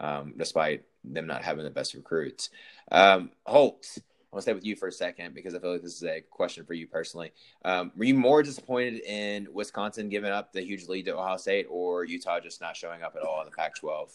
um, 0.00 0.34
despite 0.36 0.82
them 1.04 1.28
not 1.28 1.44
having 1.44 1.62
the 1.62 1.70
best 1.70 1.94
recruits. 1.94 2.50
Um, 2.90 3.30
Holt, 3.46 3.86
I 3.96 4.02
want 4.32 4.38
to 4.38 4.42
stay 4.42 4.52
with 4.52 4.64
you 4.64 4.74
for 4.74 4.88
a 4.88 4.92
second 4.92 5.36
because 5.36 5.54
I 5.54 5.60
feel 5.60 5.70
like 5.70 5.82
this 5.82 5.94
is 5.94 6.02
a 6.02 6.20
question 6.20 6.64
for 6.64 6.74
you 6.74 6.88
personally. 6.88 7.32
Um, 7.64 7.92
were 7.96 8.06
you 8.06 8.14
more 8.14 8.42
disappointed 8.42 9.02
in 9.04 9.46
Wisconsin 9.52 10.08
giving 10.08 10.32
up 10.32 10.52
the 10.52 10.62
huge 10.62 10.88
lead 10.88 11.04
to 11.04 11.16
Ohio 11.16 11.36
State, 11.36 11.66
or 11.70 12.04
Utah 12.04 12.40
just 12.40 12.60
not 12.60 12.76
showing 12.76 13.04
up 13.04 13.14
at 13.14 13.22
all 13.22 13.40
in 13.40 13.46
the 13.46 13.52
Pac-12? 13.52 14.10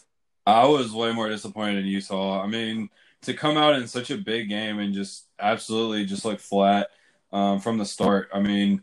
I 0.46 0.66
was 0.66 0.92
way 0.92 1.12
more 1.12 1.28
disappointed 1.28 1.78
in 1.78 1.86
Utah. 1.86 2.42
I 2.42 2.46
mean, 2.46 2.88
to 3.22 3.34
come 3.34 3.56
out 3.56 3.74
in 3.74 3.86
such 3.86 4.10
a 4.10 4.16
big 4.16 4.48
game 4.48 4.78
and 4.78 4.94
just 4.94 5.26
absolutely 5.38 6.04
just 6.06 6.24
look 6.24 6.40
flat 6.40 6.88
um, 7.32 7.60
from 7.60 7.78
the 7.78 7.84
start. 7.84 8.28
I 8.32 8.40
mean, 8.40 8.82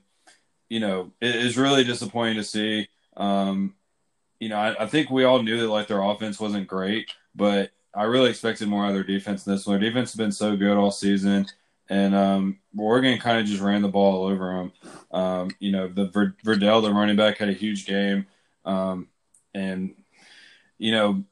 you 0.69 0.79
know, 0.79 1.11
it 1.21 1.35
is 1.35 1.57
really 1.57 1.83
disappointing 1.83 2.35
to 2.35 2.43
see. 2.43 2.87
Um, 3.15 3.75
you 4.39 4.49
know, 4.49 4.57
I, 4.57 4.83
I, 4.83 4.87
think 4.87 5.09
we 5.09 5.23
all 5.23 5.41
knew 5.41 5.59
that 5.59 5.69
like 5.69 5.87
their 5.87 6.01
offense 6.01 6.39
wasn't 6.39 6.67
great, 6.67 7.11
but 7.33 7.71
I 7.95 8.03
really 8.03 8.29
expected 8.29 8.67
more 8.67 8.83
out 8.83 8.89
of 8.89 8.93
their 8.93 9.03
defense 9.03 9.47
in 9.47 9.53
this 9.53 9.65
one. 9.65 9.79
Their 9.79 9.89
defense 9.89 10.11
has 10.11 10.17
been 10.17 10.31
so 10.31 10.55
good 10.55 10.77
all 10.77 10.91
season, 10.91 11.47
and 11.89 12.13
um, 12.13 12.59
Oregon 12.77 13.17
kind 13.17 13.39
of 13.39 13.47
just 13.47 13.61
ran 13.61 13.81
the 13.81 13.87
ball 13.87 14.21
all 14.21 14.27
over 14.27 14.53
them. 14.53 14.71
Um, 15.11 15.51
you 15.59 15.71
know, 15.71 15.87
the 15.87 16.09
Ver- 16.09 16.35
Verdell, 16.45 16.83
the 16.83 16.93
running 16.93 17.15
back, 17.15 17.39
had 17.39 17.49
a 17.49 17.53
huge 17.53 17.87
game, 17.87 18.27
um, 18.65 19.07
and 19.55 19.95
you 20.77 20.91
know, 20.91 21.23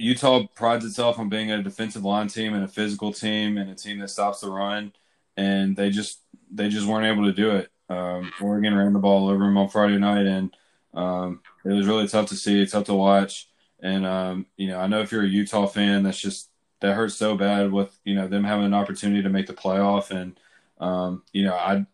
Utah 0.00 0.46
prides 0.54 0.84
itself 0.84 1.18
on 1.18 1.28
being 1.28 1.50
a 1.50 1.62
defensive 1.62 2.04
line 2.04 2.28
team 2.28 2.54
and 2.54 2.64
a 2.64 2.68
physical 2.68 3.12
team 3.12 3.58
and 3.58 3.70
a 3.70 3.74
team 3.74 3.98
that 3.98 4.08
stops 4.08 4.40
the 4.40 4.50
run, 4.50 4.92
and 5.36 5.76
they 5.76 5.90
just 5.90 6.20
they 6.50 6.68
just 6.68 6.86
weren't 6.86 7.06
able 7.06 7.24
to 7.26 7.32
do 7.32 7.50
it. 7.50 7.70
Um, 7.88 8.32
Oregon 8.40 8.74
ran 8.74 8.92
the 8.92 8.98
ball 8.98 9.28
over 9.28 9.44
them 9.44 9.58
on 9.58 9.68
Friday 9.68 9.98
night, 9.98 10.26
and 10.26 10.56
um, 10.94 11.40
it 11.64 11.72
was 11.72 11.86
really 11.86 12.08
tough 12.08 12.28
to 12.28 12.36
see, 12.36 12.64
tough 12.66 12.84
to 12.84 12.94
watch. 12.94 13.48
And 13.82 14.06
um, 14.06 14.46
you 14.56 14.68
know, 14.68 14.80
I 14.80 14.86
know 14.86 15.02
if 15.02 15.12
you're 15.12 15.24
a 15.24 15.28
Utah 15.28 15.66
fan, 15.66 16.02
that's 16.02 16.20
just 16.20 16.48
that 16.80 16.94
hurts 16.94 17.14
so 17.14 17.36
bad 17.36 17.70
with 17.70 17.98
you 18.04 18.14
know 18.14 18.26
them 18.26 18.44
having 18.44 18.66
an 18.66 18.74
opportunity 18.74 19.22
to 19.22 19.28
make 19.28 19.46
the 19.46 19.54
playoff, 19.54 20.10
and 20.10 20.38
um, 20.78 21.22
you 21.32 21.44
know, 21.44 21.54
I 21.54 21.84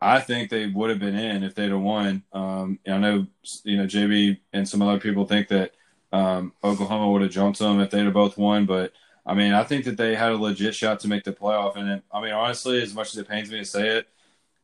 I 0.00 0.20
think 0.20 0.48
they 0.48 0.66
would 0.66 0.88
have 0.88 0.98
been 0.98 1.16
in 1.16 1.42
if 1.42 1.54
they'd 1.54 1.70
have 1.70 1.80
won. 1.80 2.22
Um, 2.32 2.78
I 2.88 2.96
know 2.96 3.26
you 3.64 3.76
know 3.76 3.86
JB 3.86 4.38
and 4.52 4.68
some 4.68 4.80
other 4.80 4.98
people 4.98 5.26
think 5.26 5.48
that 5.48 5.72
um, 6.12 6.52
Oklahoma 6.62 7.10
would 7.10 7.22
have 7.22 7.30
jumped 7.30 7.58
them 7.58 7.80
if 7.80 7.90
they'd 7.90 8.04
have 8.04 8.12
both 8.12 8.36
won, 8.36 8.66
but 8.66 8.92
I 9.26 9.34
mean, 9.34 9.52
I 9.52 9.62
think 9.62 9.84
that 9.84 9.96
they 9.96 10.14
had 10.14 10.32
a 10.32 10.36
legit 10.36 10.74
shot 10.74 11.00
to 11.00 11.08
make 11.08 11.24
the 11.24 11.32
playoff. 11.32 11.76
And 11.76 11.88
it, 11.88 12.02
I 12.12 12.20
mean, 12.20 12.32
honestly, 12.32 12.82
as 12.82 12.94
much 12.94 13.10
as 13.10 13.18
it 13.18 13.28
pains 13.28 13.50
me 13.50 13.58
to 13.58 13.64
say 13.64 13.88
it, 13.88 14.08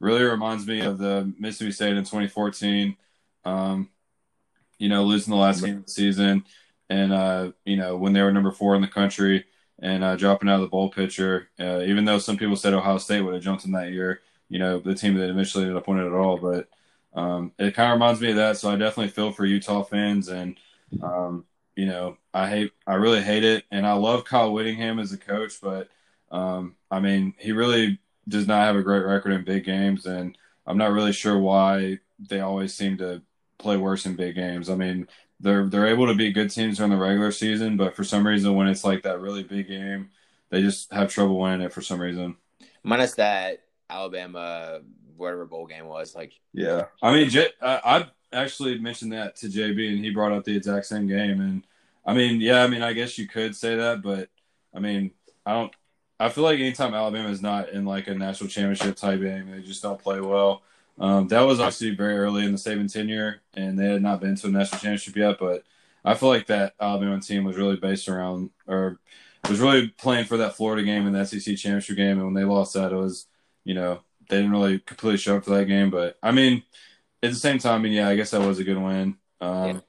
really 0.01 0.23
reminds 0.23 0.67
me 0.67 0.81
of 0.81 0.99
the 0.99 1.33
Mississippi 1.39 1.73
State 1.73 1.97
in 1.97 2.05
2014. 2.05 2.97
Um, 3.45 3.91
you 4.79 4.89
know, 4.89 5.05
losing 5.05 5.31
the 5.31 5.37
last 5.37 5.63
game 5.63 5.79
of 5.79 5.87
the 5.87 5.91
season, 5.91 6.45
and 6.91 7.13
uh, 7.13 7.53
you 7.65 7.77
know 7.77 7.97
when 7.97 8.13
they 8.13 8.23
were 8.23 8.33
number 8.33 8.51
four 8.51 8.75
in 8.75 8.83
the 8.83 8.89
country 8.89 9.45
and 9.79 10.03
uh, 10.05 10.17
dropping 10.17 10.49
out 10.49 10.57
of 10.57 10.63
the 10.63 10.69
bowl 10.69 10.91
picture. 10.91 11.49
Uh, 11.61 11.81
even 11.83 12.05
though 12.05 12.19
some 12.19 12.37
people 12.37 12.57
said 12.57 12.75
Ohio 12.75 12.99
State 12.99 13.21
would 13.21 13.35
have 13.35 13.43
jumped 13.43 13.63
them 13.63 13.73
that 13.73 13.93
year, 13.93 14.21
you 14.49 14.59
know, 14.59 14.79
the 14.79 14.95
team 14.95 15.15
that 15.15 15.31
eventually 15.31 15.65
ended 15.65 15.77
up 15.77 15.87
winning 15.89 16.07
it 16.07 16.09
at 16.09 16.15
all. 16.15 16.39
But 16.39 16.69
um, 17.15 17.53
it 17.59 17.75
kind 17.75 17.91
of 17.91 17.95
reminds 17.95 18.21
me 18.21 18.31
of 18.31 18.37
that. 18.37 18.57
So 18.57 18.71
I 18.71 18.77
definitely 18.77 19.13
feel 19.13 19.33
for 19.33 19.47
Utah 19.47 19.83
fans 19.83 20.29
and 20.29 20.59
um, 21.03 21.45
you 21.75 21.87
know, 21.87 22.17
I 22.33 22.49
hate, 22.49 22.73
I 22.87 22.95
really 22.95 23.23
hate 23.23 23.45
it, 23.45 23.65
and 23.71 23.87
I 23.87 23.93
love 23.95 24.25
Kyle 24.25 24.53
Whittingham 24.53 24.99
as 24.99 25.13
a 25.13 25.19
coach, 25.19 25.61
but 25.61 25.89
um, 26.31 26.77
I 26.91 27.01
mean, 27.01 27.35
he 27.39 27.53
really 27.53 27.99
does 28.29 28.47
not 28.47 28.65
have 28.65 28.77
a 28.77 28.83
great 28.83 29.05
record 29.05 29.33
in 29.33 29.45
big 29.45 29.65
games, 29.65 30.07
and 30.07 30.37
I'm 30.67 30.79
not 30.79 30.93
really 30.93 31.13
sure 31.13 31.39
why 31.39 31.99
they 32.19 32.41
always 32.41 32.75
seem 32.75 32.99
to 32.99 33.23
play 33.59 33.77
worse 33.77 34.07
in 34.07 34.17
big 34.17 34.35
games. 34.35 34.69
I 34.71 34.75
mean, 34.75 35.07
they're 35.39 35.67
they're 35.67 35.87
able 35.87 36.07
to 36.07 36.15
beat 36.15 36.35
good 36.35 36.51
teams 36.51 36.79
during 36.79 36.93
the 36.93 36.99
regular 36.99 37.31
season, 37.31 37.77
but 37.77 37.95
for 37.95 38.05
some 38.05 38.27
reason, 38.27 38.55
when 38.55 38.69
it's 38.69 38.85
like 38.85 39.03
that 39.03 39.21
really 39.21 39.43
big 39.43 39.69
game, 39.69 40.11
they 40.51 40.63
just 40.63 40.93
have 40.93 41.13
trouble 41.13 41.39
winning 41.39 41.67
it 41.67 41.73
for 41.73 41.83
some 41.83 42.01
reason. 42.01 42.37
Minus 42.83 43.15
that 43.15 43.63
Alabama 43.91 44.81
whatever 45.17 45.47
bowl 45.47 45.67
game 45.67 45.87
was, 45.87 46.15
like 46.15 46.33
yeah. 46.53 46.87
I 47.03 47.13
mean, 47.13 47.31
I 47.63 48.07
actually 48.37 48.79
mentioned 48.79 49.13
that 49.13 49.37
to 49.37 49.47
JB, 49.49 49.89
and 49.89 50.05
he 50.05 50.11
brought 50.11 50.33
up 50.33 50.45
the 50.45 50.57
exact 50.57 50.87
same 50.87 51.07
game. 51.09 51.41
And 51.41 51.67
I 52.05 52.15
mean, 52.15 52.41
yeah, 52.41 52.63
I 52.63 52.67
mean, 52.69 52.83
I 52.83 52.93
guess 52.93 53.19
you 53.19 53.27
could 53.29 53.57
say 53.57 53.77
that, 53.77 54.03
but 54.03 54.29
I 54.75 54.81
mean, 54.81 55.13
I 55.45 55.53
don't. 55.55 55.73
I 56.19 56.31
feel 56.31 56.45
like 56.45 56.59
anytime 56.59 56.95
Alabama 56.95 57.29
is 57.29 57.43
not 57.43 57.71
in 57.71 57.85
like 57.85 58.09
a 58.09 58.15
national 58.15 58.49
championship 58.49 58.97
type 58.97 59.21
game, 59.21 59.51
they 59.51 59.61
just 59.61 59.83
don't 59.83 60.01
play 60.01 60.21
well. 60.21 60.63
Um, 60.99 61.29
that 61.29 61.43
was 61.43 61.61
obviously 61.61 61.95
very 61.95 62.17
early 62.17 62.45
in 62.45 62.53
the 62.53 62.59
Saban 62.59 62.91
tenure, 62.91 63.43
and 63.55 63.79
they 63.79 63.89
had 63.93 64.03
not 64.03 64.21
been 64.21 64.35
to 64.37 64.47
a 64.47 64.51
national 64.51 64.81
championship 64.81 65.17
yet. 65.17 65.37
But 65.39 65.65
I 66.05 66.15
feel 66.15 66.31
like 66.31 66.47
that 66.47 66.75
Alabama 66.81 67.21
team 67.21 67.45
was 67.45 67.57
really 67.57 67.77
based 67.77 68.09
around, 68.09 68.51
or 68.67 68.99
was 69.49 69.61
really 69.61 69.89
playing 69.89 70.25
for 70.25 70.39
that 70.39 70.57
Florida 70.57 70.83
game 70.83 71.07
and 71.07 71.15
the 71.15 71.25
SEC 71.25 71.57
championship 71.57 71.97
game. 71.97 72.19
And 72.19 72.25
when 72.25 72.35
they 72.35 72.45
lost 72.45 72.75
that, 72.75 72.93
it 72.93 72.97
was, 72.97 73.27
you 73.65 73.75
know, 73.75 74.01
they 74.29 74.37
didn't 74.37 74.53
really 74.53 74.79
completely 74.81 75.19
show 75.19 75.37
up 75.37 75.45
for 75.45 75.51
that 75.51 75.67
game. 75.67 75.91
But 75.91 76.19
I 76.23 76.33
mean, 76.33 76.63
at 77.23 77.31
the 77.31 77.37
same 77.37 77.59
time, 77.59 77.81
I 77.81 77.83
mean, 77.83 77.93
yeah, 77.93 78.09
I 78.09 78.17
guess 78.17 78.31
that 78.31 78.41
was 78.41 78.59
a 78.59 78.65
good 78.65 78.79
win. 78.79 79.17
Um, 79.41 79.67
yeah. 79.67 79.81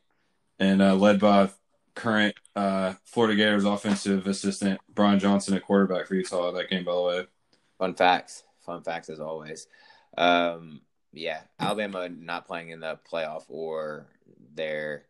And 0.60 0.82
uh, 0.82 0.96
led 0.96 1.20
by 1.20 1.50
current 1.96 2.36
uh, 2.56 2.94
Florida 3.06 3.36
Gators 3.36 3.66
offensive 3.66 4.28
assistant 4.28 4.80
Brian 4.94 5.20
Johnson 5.20 5.56
at 5.56 5.64
quarterback 5.64 6.08
for 6.08 6.16
Utah 6.16 6.52
that 6.52 6.70
game, 6.70 6.84
by 6.84 6.94
the 6.94 7.02
way. 7.02 7.26
Fun 7.78 7.94
facts. 7.94 8.44
Fun 8.66 8.84
facts 8.84 9.10
as 9.10 9.20
always. 9.20 9.68
Um, 10.18 10.82
yeah, 11.14 11.42
Alabama 11.60 12.10
not 12.10 12.48
playing 12.48 12.70
in 12.70 12.80
the 12.80 13.00
playoff 13.12 13.44
or 13.50 14.08
their, 14.56 15.06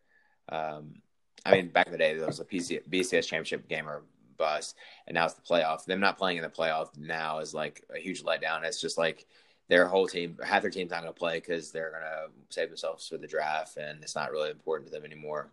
um, 0.48 1.02
I 1.44 1.52
mean, 1.52 1.68
back 1.68 1.86
in 1.86 1.92
the 1.92 1.98
day, 1.98 2.16
there 2.16 2.26
was 2.26 2.40
a 2.40 2.44
PC, 2.44 2.82
BCS 2.88 3.26
championship 3.26 3.68
game 3.68 3.88
or 3.88 4.02
bust, 4.36 4.76
and 5.06 5.14
now 5.14 5.26
it's 5.26 5.34
the 5.34 5.42
playoff. 5.42 5.84
Them 5.84 6.00
not 6.00 6.18
playing 6.18 6.38
in 6.38 6.42
the 6.42 6.48
playoff 6.48 6.96
now 6.96 7.38
is 7.38 7.54
like 7.54 7.84
a 7.94 7.98
huge 7.98 8.22
letdown. 8.22 8.64
It's 8.64 8.80
just 8.80 8.98
like 8.98 9.26
their 9.68 9.86
whole 9.86 10.06
team, 10.06 10.38
half 10.42 10.62
their 10.62 10.70
team's 10.70 10.90
not 10.90 11.02
going 11.02 11.12
to 11.12 11.18
play 11.18 11.38
because 11.38 11.70
they're 11.70 11.90
going 11.90 12.02
to 12.02 12.28
save 12.48 12.68
themselves 12.68 13.06
for 13.06 13.18
the 13.18 13.26
draft, 13.26 13.76
and 13.76 14.02
it's 14.02 14.16
not 14.16 14.30
really 14.30 14.50
important 14.50 14.88
to 14.88 14.94
them 14.94 15.04
anymore. 15.04 15.50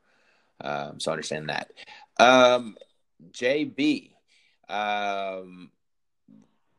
Um, 0.62 1.00
so 1.00 1.12
I 1.12 1.14
understand 1.14 1.50
that. 1.50 1.72
Um, 2.18 2.78
JB, 3.32 4.12
um, 4.70 5.70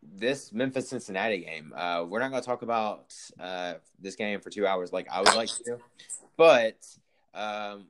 this 0.03 0.53
Memphis 0.53 0.89
Cincinnati 0.89 1.39
game, 1.39 1.75
uh, 1.77 2.05
we're 2.09 2.21
not 2.21 2.31
going 2.31 2.43
to 2.43 2.47
talk 2.47 2.63
about 2.63 3.15
uh, 3.39 3.75
this 4.01 4.17
game 4.17 4.41
for 4.41 4.49
two 4.49 4.67
hours 4.67 4.93
like 4.93 5.07
I 5.11 5.21
would 5.21 5.35
like 5.35 5.51
to, 5.67 5.79
but 6.39 6.87
um, 7.35 7.87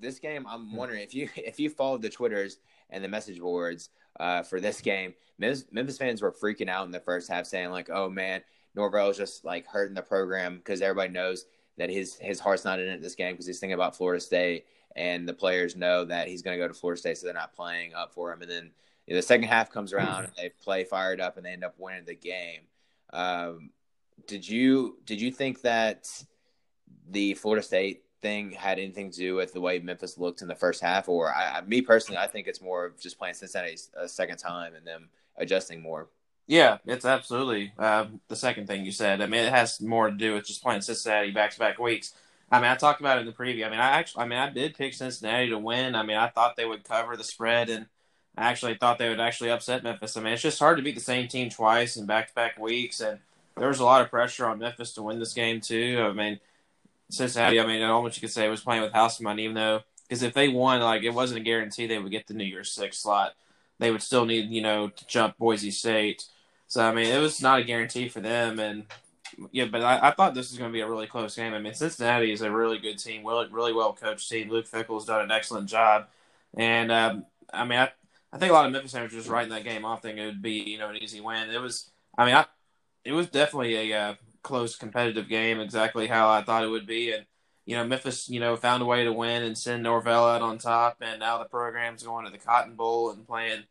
this 0.00 0.18
game, 0.18 0.46
I'm 0.48 0.74
wondering 0.74 1.02
if 1.02 1.14
you 1.14 1.28
if 1.36 1.60
you 1.60 1.68
followed 1.68 2.02
the 2.02 2.10
twitters 2.10 2.58
and 2.88 3.04
the 3.04 3.08
message 3.08 3.38
boards 3.38 3.90
uh, 4.18 4.42
for 4.42 4.60
this 4.60 4.80
game, 4.80 5.14
Memphis, 5.38 5.64
Memphis 5.70 5.98
fans 5.98 6.22
were 6.22 6.32
freaking 6.32 6.68
out 6.68 6.86
in 6.86 6.90
the 6.90 7.00
first 7.00 7.30
half, 7.30 7.46
saying 7.46 7.70
like, 7.70 7.90
"Oh 7.90 8.08
man, 8.08 8.42
Norvell 8.74 9.10
is 9.10 9.16
just 9.16 9.44
like 9.44 9.66
hurting 9.66 9.94
the 9.94 10.02
program 10.02 10.56
because 10.56 10.82
everybody 10.82 11.12
knows 11.12 11.46
that 11.78 11.90
his 11.90 12.16
his 12.16 12.40
heart's 12.40 12.64
not 12.64 12.80
in 12.80 12.88
it 12.88 13.02
this 13.02 13.14
game 13.14 13.34
because 13.34 13.46
he's 13.46 13.58
thinking 13.60 13.74
about 13.74 13.96
Florida 13.96 14.20
State, 14.20 14.66
and 14.96 15.28
the 15.28 15.34
players 15.34 15.76
know 15.76 16.04
that 16.04 16.28
he's 16.28 16.42
going 16.42 16.56
to 16.56 16.62
go 16.62 16.68
to 16.68 16.74
Florida 16.74 17.00
State, 17.00 17.18
so 17.18 17.26
they're 17.26 17.34
not 17.34 17.54
playing 17.54 17.94
up 17.94 18.12
for 18.12 18.32
him. 18.32 18.42
And 18.42 18.50
then 18.50 18.70
you 19.06 19.14
know, 19.14 19.18
the 19.18 19.26
second 19.26 19.48
half 19.48 19.70
comes 19.70 19.92
around, 19.92 20.24
and 20.24 20.32
they 20.36 20.50
play 20.62 20.84
fired 20.84 21.20
up, 21.20 21.36
and 21.36 21.44
they 21.44 21.50
end 21.52 21.64
up 21.64 21.74
winning 21.78 22.04
the 22.04 22.14
game. 22.14 22.62
Um, 23.12 23.70
did 24.26 24.48
you 24.48 24.98
did 25.04 25.20
you 25.20 25.30
think 25.30 25.62
that 25.62 26.08
the 27.08 27.34
Florida 27.34 27.62
State 27.62 28.04
thing 28.22 28.52
had 28.52 28.78
anything 28.78 29.10
to 29.10 29.16
do 29.16 29.34
with 29.34 29.52
the 29.52 29.60
way 29.60 29.78
Memphis 29.80 30.16
looked 30.16 30.42
in 30.42 30.48
the 30.48 30.54
first 30.54 30.80
half, 30.80 31.08
or 31.08 31.34
I, 31.34 31.60
me 31.62 31.82
personally, 31.82 32.18
I 32.18 32.28
think 32.28 32.46
it's 32.46 32.62
more 32.62 32.86
of 32.86 33.00
just 33.00 33.18
playing 33.18 33.34
Cincinnati 33.34 33.76
a 33.96 34.08
second 34.08 34.38
time 34.38 34.74
and 34.74 34.86
them 34.86 35.08
adjusting 35.36 35.82
more. 35.82 36.08
Yeah, 36.46 36.78
it's 36.84 37.04
absolutely 37.04 37.72
uh, 37.78 38.06
the 38.28 38.36
second 38.36 38.66
thing 38.66 38.84
you 38.84 38.92
said. 38.92 39.20
I 39.20 39.26
mean, 39.26 39.44
it 39.44 39.52
has 39.52 39.80
more 39.80 40.10
to 40.10 40.16
do 40.16 40.34
with 40.34 40.46
just 40.46 40.62
playing 40.62 40.82
Cincinnati 40.82 41.30
back 41.30 41.52
to 41.52 41.58
back 41.58 41.78
weeks. 41.78 42.14
I 42.50 42.60
mean, 42.60 42.70
I 42.70 42.74
talked 42.74 43.00
about 43.00 43.18
it 43.18 43.22
in 43.22 43.26
the 43.26 43.32
preview. 43.32 43.66
I 43.66 43.70
mean, 43.70 43.78
I 43.80 43.90
actually, 43.90 44.24
I 44.24 44.26
mean, 44.26 44.38
I 44.38 44.50
did 44.50 44.76
pick 44.76 44.92
Cincinnati 44.92 45.48
to 45.50 45.58
win. 45.58 45.94
I 45.94 46.02
mean, 46.02 46.18
I 46.18 46.28
thought 46.28 46.56
they 46.56 46.66
would 46.66 46.84
cover 46.84 47.16
the 47.16 47.24
spread, 47.24 47.70
and 47.70 47.86
I 48.36 48.50
actually 48.50 48.74
thought 48.74 48.98
they 48.98 49.08
would 49.08 49.20
actually 49.20 49.50
upset 49.50 49.82
Memphis. 49.82 50.16
I 50.16 50.20
mean, 50.20 50.34
it's 50.34 50.42
just 50.42 50.58
hard 50.58 50.76
to 50.76 50.82
beat 50.82 50.96
the 50.96 51.00
same 51.00 51.28
team 51.28 51.48
twice 51.48 51.96
in 51.96 52.06
back 52.06 52.28
to 52.28 52.34
back 52.34 52.58
weeks, 52.58 53.00
and 53.00 53.20
there 53.56 53.68
was 53.68 53.80
a 53.80 53.84
lot 53.84 54.02
of 54.02 54.10
pressure 54.10 54.46
on 54.46 54.58
Memphis 54.58 54.92
to 54.94 55.02
win 55.02 55.18
this 55.18 55.32
game 55.32 55.60
too. 55.60 56.04
I 56.06 56.12
mean, 56.12 56.40
Cincinnati. 57.10 57.60
I 57.60 57.66
mean, 57.66 57.82
almost 57.82 58.16
you 58.16 58.20
could 58.20 58.34
say 58.34 58.48
was 58.48 58.60
playing 58.62 58.82
with 58.82 58.92
house 58.92 59.20
money, 59.20 59.44
even 59.44 59.54
though 59.54 59.80
because 60.08 60.22
if 60.22 60.34
they 60.34 60.48
won, 60.48 60.80
like 60.82 61.04
it 61.04 61.10
wasn't 61.10 61.40
a 61.40 61.44
guarantee 61.44 61.86
they 61.86 61.98
would 61.98 62.12
get 62.12 62.26
the 62.26 62.34
New 62.34 62.44
Year's 62.44 62.70
Six 62.72 62.98
slot. 62.98 63.34
They 63.78 63.90
would 63.90 64.02
still 64.02 64.26
need, 64.26 64.50
you 64.50 64.62
know, 64.62 64.88
to 64.88 65.06
jump 65.06 65.38
Boise 65.38 65.70
State 65.70 66.24
so 66.72 66.82
I 66.82 66.94
mean, 66.94 67.04
it 67.04 67.18
was 67.18 67.42
not 67.42 67.58
a 67.60 67.64
guarantee 67.64 68.08
for 68.08 68.20
them, 68.20 68.58
and 68.58 68.86
yeah, 69.50 69.66
but 69.66 69.82
I, 69.82 70.08
I 70.08 70.10
thought 70.12 70.32
this 70.32 70.50
was 70.50 70.58
going 70.58 70.70
to 70.70 70.72
be 70.72 70.80
a 70.80 70.88
really 70.88 71.06
close 71.06 71.36
game. 71.36 71.52
I 71.52 71.58
mean, 71.58 71.74
Cincinnati 71.74 72.32
is 72.32 72.40
a 72.40 72.50
really 72.50 72.78
good 72.78 72.98
team, 72.98 73.26
really, 73.26 73.46
really 73.50 73.74
well 73.74 73.92
coached 73.92 74.26
team. 74.26 74.48
Luke 74.48 74.66
Fickell's 74.66 75.04
done 75.04 75.20
an 75.20 75.30
excellent 75.30 75.68
job. 75.68 76.06
And 76.56 76.90
um, 76.90 77.26
I 77.52 77.66
mean, 77.66 77.78
I, 77.78 77.92
I 78.32 78.38
think 78.38 78.52
a 78.52 78.54
lot 78.54 78.64
of 78.64 78.72
Memphis 78.72 78.92
fans 78.92 79.12
were 79.12 79.18
just 79.18 79.28
writing 79.28 79.50
that 79.50 79.64
game 79.64 79.84
off, 79.84 80.00
thinking 80.00 80.24
it 80.24 80.26
would 80.28 80.40
be 80.40 80.62
you 80.62 80.78
know 80.78 80.88
an 80.88 80.96
easy 80.96 81.20
win. 81.20 81.50
It 81.50 81.60
was, 81.60 81.90
I 82.16 82.24
mean, 82.24 82.36
I, 82.36 82.46
it 83.04 83.12
was 83.12 83.26
definitely 83.26 83.92
a 83.92 83.98
uh, 83.98 84.14
close 84.42 84.74
competitive 84.74 85.28
game, 85.28 85.60
exactly 85.60 86.06
how 86.06 86.30
I 86.30 86.40
thought 86.40 86.64
it 86.64 86.68
would 86.68 86.86
be, 86.86 87.12
and 87.12 87.26
you 87.66 87.76
know 87.76 87.84
Memphis, 87.84 88.30
you 88.30 88.40
know, 88.40 88.56
found 88.56 88.82
a 88.82 88.86
way 88.86 89.04
to 89.04 89.12
win 89.12 89.42
and 89.42 89.58
send 89.58 89.82
Norvell 89.82 90.26
out 90.26 90.40
on 90.40 90.56
top, 90.56 91.02
and 91.02 91.20
now 91.20 91.36
the 91.36 91.44
program's 91.44 92.02
going 92.02 92.24
to 92.24 92.30
the 92.30 92.38
Cotton 92.38 92.76
Bowl 92.76 93.10
and 93.10 93.26
playing 93.26 93.64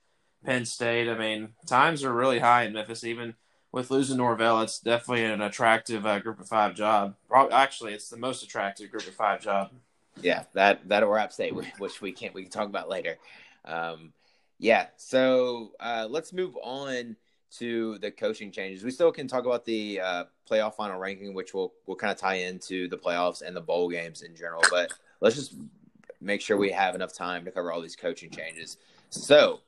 Penn 0.46 0.66
State. 0.66 1.10
I 1.10 1.18
mean, 1.18 1.50
times 1.66 2.04
are 2.04 2.14
really 2.14 2.40
high 2.40 2.64
in 2.64 2.74
Memphis, 2.74 3.04
even 3.04 3.36
with 3.72 3.92
losing 3.92 4.18
Norvell. 4.18 4.62
It's 4.62 4.80
definitely 4.80 5.26
an 5.26 5.42
attractive 5.42 6.06
uh, 6.06 6.20
group 6.20 6.40
of 6.40 6.48
five 6.48 6.76
job. 6.76 7.16
Actually, 7.52 7.94
it's 7.94 8.10
the 8.10 8.18
most 8.18 8.44
attractive 8.44 8.92
group 8.92 9.08
of 9.08 9.16
five 9.16 9.42
job. 9.42 9.72
Yeah, 10.22 10.44
that 10.54 10.88
that 10.90 11.04
or 11.04 11.18
App 11.18 11.32
State, 11.32 11.56
which 11.78 12.02
we 12.02 12.12
can't 12.12 12.34
we 12.34 12.44
can 12.44 12.52
talk 12.52 12.68
about 12.68 12.90
later. 12.90 13.18
Um, 13.66 14.14
yeah, 14.60 14.88
so 14.98 15.72
uh, 15.80 16.08
let's 16.10 16.34
move 16.34 16.56
on 16.62 17.16
to 17.58 17.98
the 18.00 18.12
coaching 18.12 18.52
changes. 18.52 18.84
We 18.84 18.92
still 18.92 19.12
can 19.12 19.28
talk 19.28 19.46
about 19.46 19.66
the 19.66 20.00
uh, 20.00 20.24
playoff 20.50 20.76
final 20.76 21.00
ranking, 21.00 21.34
which 21.34 21.54
will 21.54 21.74
will 21.86 21.96
kind 21.96 22.12
of 22.12 22.18
tie 22.18 22.36
into 22.36 22.88
the 22.88 22.98
playoffs 22.98 23.42
and 23.42 23.56
the 23.56 23.62
bowl 23.62 23.90
games 23.90 24.22
in 24.22 24.36
general. 24.36 24.62
But 24.70 24.94
let's 25.20 25.36
just 25.36 25.56
make 26.20 26.42
sure 26.42 26.58
we 26.58 26.72
have 26.72 26.96
enough 26.96 27.14
time 27.14 27.46
to 27.46 27.52
cover 27.52 27.72
all 27.72 27.82
these 27.82 27.96
coaching 27.96 28.30
changes. 28.30 28.78
So 29.10 29.62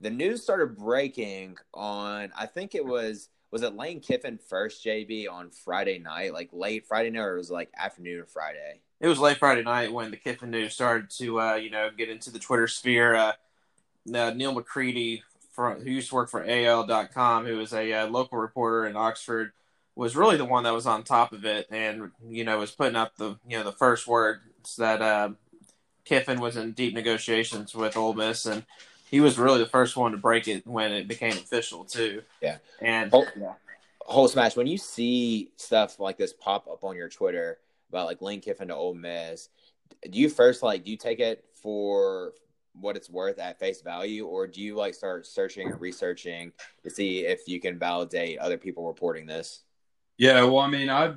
the 0.00 0.10
news 0.10 0.42
started 0.42 0.76
breaking 0.76 1.56
on 1.74 2.32
I 2.36 2.46
think 2.46 2.74
it 2.74 2.84
was 2.84 3.28
was 3.50 3.62
it 3.62 3.76
Lane 3.76 4.00
Kiffin 4.00 4.38
first 4.38 4.84
JB 4.84 5.30
on 5.30 5.50
Friday 5.50 5.98
night, 5.98 6.32
like 6.32 6.50
late 6.52 6.86
Friday 6.86 7.10
night, 7.10 7.20
or 7.20 7.34
it 7.34 7.38
was 7.38 7.50
like 7.50 7.70
afternoon 7.78 8.24
Friday. 8.26 8.80
It 9.00 9.08
was 9.08 9.18
late 9.18 9.38
Friday 9.38 9.62
night 9.62 9.92
when 9.92 10.10
the 10.10 10.16
Kiffin 10.16 10.50
news 10.50 10.74
started 10.74 11.10
to 11.18 11.40
uh, 11.40 11.54
you 11.54 11.70
know 11.70 11.90
get 11.96 12.08
into 12.08 12.30
the 12.30 12.38
Twitter 12.38 12.68
sphere. 12.68 13.14
Uh, 13.14 13.32
uh, 14.14 14.30
Neal 14.30 14.52
McCready 14.52 15.22
from, 15.52 15.80
who 15.80 15.90
used 15.90 16.10
to 16.10 16.14
work 16.14 16.30
for 16.30 16.44
AL.com, 16.46 17.46
who 17.46 17.56
was 17.56 17.72
a 17.72 17.92
uh, 17.92 18.06
local 18.06 18.38
reporter 18.38 18.86
in 18.86 18.96
Oxford, 18.96 19.52
was 19.94 20.14
really 20.14 20.36
the 20.36 20.44
one 20.44 20.64
that 20.64 20.74
was 20.74 20.86
on 20.86 21.02
top 21.02 21.32
of 21.32 21.44
it, 21.44 21.66
and 21.70 22.10
you 22.28 22.44
know 22.44 22.58
was 22.58 22.70
putting 22.70 22.96
up 22.96 23.16
the 23.16 23.38
you 23.48 23.56
know 23.56 23.64
the 23.64 23.72
first 23.72 24.06
words 24.06 24.76
that 24.76 25.00
uh, 25.00 25.30
Kiffin 26.04 26.40
was 26.40 26.56
in 26.56 26.72
deep 26.72 26.94
negotiations 26.94 27.74
with 27.74 27.96
Ole 27.96 28.14
Miss, 28.14 28.44
and 28.46 28.64
he 29.10 29.20
was 29.20 29.38
really 29.38 29.58
the 29.58 29.66
first 29.66 29.96
one 29.96 30.12
to 30.12 30.18
break 30.18 30.48
it 30.48 30.66
when 30.66 30.92
it 30.92 31.08
became 31.08 31.32
official 31.32 31.84
too. 31.84 32.22
Yeah, 32.40 32.58
and 32.80 33.10
Holt, 33.10 33.28
yeah. 33.38 33.52
Holt 34.00 34.30
Smash 34.30 34.56
when 34.56 34.66
you 34.66 34.78
see 34.78 35.50
stuff 35.56 36.00
like 36.00 36.16
this 36.16 36.32
pop 36.32 36.68
up 36.68 36.84
on 36.84 36.96
your 36.96 37.08
Twitter 37.08 37.58
about 37.88 38.06
like 38.06 38.20
Lane 38.20 38.40
Kiffin 38.40 38.68
to 38.68 38.74
Ole 38.74 38.94
Miss, 38.94 39.48
do 40.10 40.18
you 40.18 40.28
first 40.28 40.62
like 40.62 40.84
do 40.84 40.90
you 40.90 40.96
take 40.96 41.20
it 41.20 41.44
for 41.54 42.32
what 42.80 42.96
it's 42.96 43.08
worth 43.08 43.38
at 43.38 43.58
face 43.58 43.80
value, 43.80 44.26
or 44.26 44.46
do 44.46 44.60
you 44.60 44.74
like 44.74 44.94
start 44.94 45.26
searching 45.26 45.70
and 45.70 45.80
researching 45.80 46.52
to 46.82 46.90
see 46.90 47.20
if 47.20 47.48
you 47.48 47.60
can 47.60 47.78
validate 47.78 48.38
other 48.38 48.58
people 48.58 48.86
reporting 48.86 49.26
this? 49.26 49.60
Yeah, 50.18 50.42
well, 50.44 50.58
I 50.58 50.68
mean, 50.68 50.90
I 50.90 51.14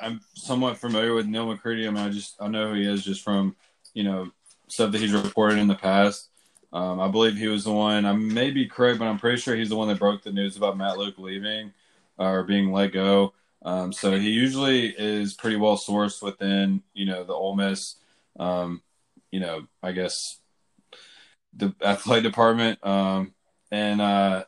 I'm 0.00 0.20
somewhat 0.34 0.78
familiar 0.78 1.14
with 1.14 1.26
Neal 1.26 1.46
McCready. 1.46 1.86
I 1.86 1.90
mean, 1.90 2.04
I 2.04 2.10
just 2.10 2.36
I 2.40 2.48
know 2.48 2.68
who 2.68 2.74
he 2.74 2.88
is 2.88 3.04
just 3.04 3.22
from 3.22 3.56
you 3.92 4.04
know 4.04 4.30
stuff 4.68 4.92
that 4.92 5.00
he's 5.00 5.12
reported 5.12 5.58
in 5.58 5.68
the 5.68 5.74
past. 5.74 6.30
Um, 6.74 7.00
I 7.00 7.06
believe 7.06 7.36
he 7.36 7.46
was 7.46 7.64
the 7.64 7.72
one. 7.72 8.04
I 8.04 8.12
may 8.12 8.50
be 8.50 8.66
correct, 8.66 8.98
but 8.98 9.06
I'm 9.06 9.18
pretty 9.18 9.38
sure 9.38 9.54
he's 9.54 9.68
the 9.68 9.76
one 9.76 9.88
that 9.88 10.00
broke 10.00 10.24
the 10.24 10.32
news 10.32 10.56
about 10.56 10.76
Matt 10.76 10.98
Luke 10.98 11.18
leaving 11.18 11.72
or 12.18 12.42
being 12.42 12.72
let 12.72 12.92
go. 12.92 13.32
Um, 13.62 13.92
so 13.92 14.18
he 14.18 14.30
usually 14.30 14.88
is 14.88 15.34
pretty 15.34 15.56
well 15.56 15.76
sourced 15.76 16.20
within 16.20 16.82
you 16.92 17.06
know 17.06 17.22
the 17.24 17.32
Ole 17.32 17.54
Miss, 17.54 17.94
um, 18.40 18.82
you 19.30 19.38
know, 19.38 19.68
I 19.84 19.92
guess 19.92 20.40
the 21.56 21.72
athletic 21.80 22.24
department, 22.24 22.84
um, 22.84 23.34
and 23.70 24.00
uh, 24.00 24.44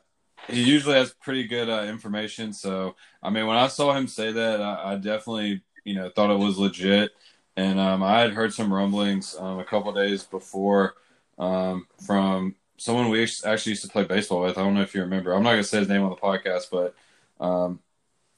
he 0.49 0.61
usually 0.61 0.95
has 0.95 1.13
pretty 1.13 1.47
good 1.47 1.69
uh, 1.69 1.83
information. 1.83 2.51
So, 2.53 2.95
I 3.23 3.29
mean, 3.29 3.47
when 3.47 3.57
I 3.57 3.67
saw 3.67 3.93
him 3.93 4.07
say 4.07 4.33
that, 4.33 4.61
I, 4.61 4.93
I 4.93 4.95
definitely, 4.95 5.61
you 5.85 5.95
know, 5.95 6.09
thought 6.09 6.29
it 6.29 6.37
was 6.39 6.57
legit. 6.57 7.11
And 7.55 7.79
um, 7.79 8.03
I 8.03 8.19
had 8.19 8.33
heard 8.33 8.53
some 8.53 8.71
rumblings 8.71 9.35
um, 9.39 9.59
a 9.59 9.65
couple 9.65 9.91
days 9.93 10.23
before 10.23 10.95
um, 11.37 11.87
from 12.05 12.55
someone 12.77 13.09
we 13.09 13.23
actually 13.23 13.71
used 13.71 13.83
to 13.83 13.89
play 13.89 14.03
baseball 14.03 14.41
with. 14.41 14.57
I 14.57 14.61
don't 14.61 14.73
know 14.73 14.81
if 14.81 14.93
you 14.93 15.01
remember. 15.01 15.33
I'm 15.33 15.43
not 15.43 15.51
going 15.51 15.63
to 15.63 15.67
say 15.67 15.79
his 15.79 15.89
name 15.89 16.03
on 16.03 16.09
the 16.09 16.15
podcast, 16.15 16.65
but 16.71 16.95
um, 17.43 17.79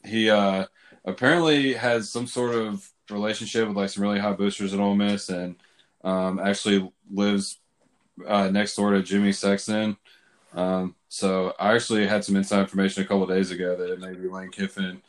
he 0.06 0.30
uh, 0.30 0.66
apparently 1.06 1.74
has 1.74 2.10
some 2.10 2.28
sort 2.28 2.56
of 2.56 2.90
relationship 3.10 3.68
with 3.68 3.78
like 3.78 3.90
some 3.90 4.04
really 4.04 4.20
high 4.20 4.34
boosters 4.34 4.74
at 4.74 4.80
Ole 4.80 4.96
Miss, 4.96 5.30
and 5.30 5.56
um, 6.04 6.40
actually 6.40 6.92
lives 7.12 7.60
uh, 8.26 8.50
next 8.50 8.76
door 8.76 8.92
to 8.92 9.04
Jimmy 9.04 9.32
Sexton. 9.32 9.98
Um, 10.54 10.96
so 11.10 11.54
I 11.60 11.76
actually 11.76 12.08
had 12.08 12.24
some 12.24 12.36
inside 12.36 12.62
information 12.62 13.04
a 13.04 13.06
couple 13.06 13.28
days 13.28 13.52
ago 13.52 13.76
that 13.76 13.92
it 13.92 14.00
may 14.00 14.14
be 14.14 14.28
Lane 14.28 14.52
Kiffin. 14.52 15.02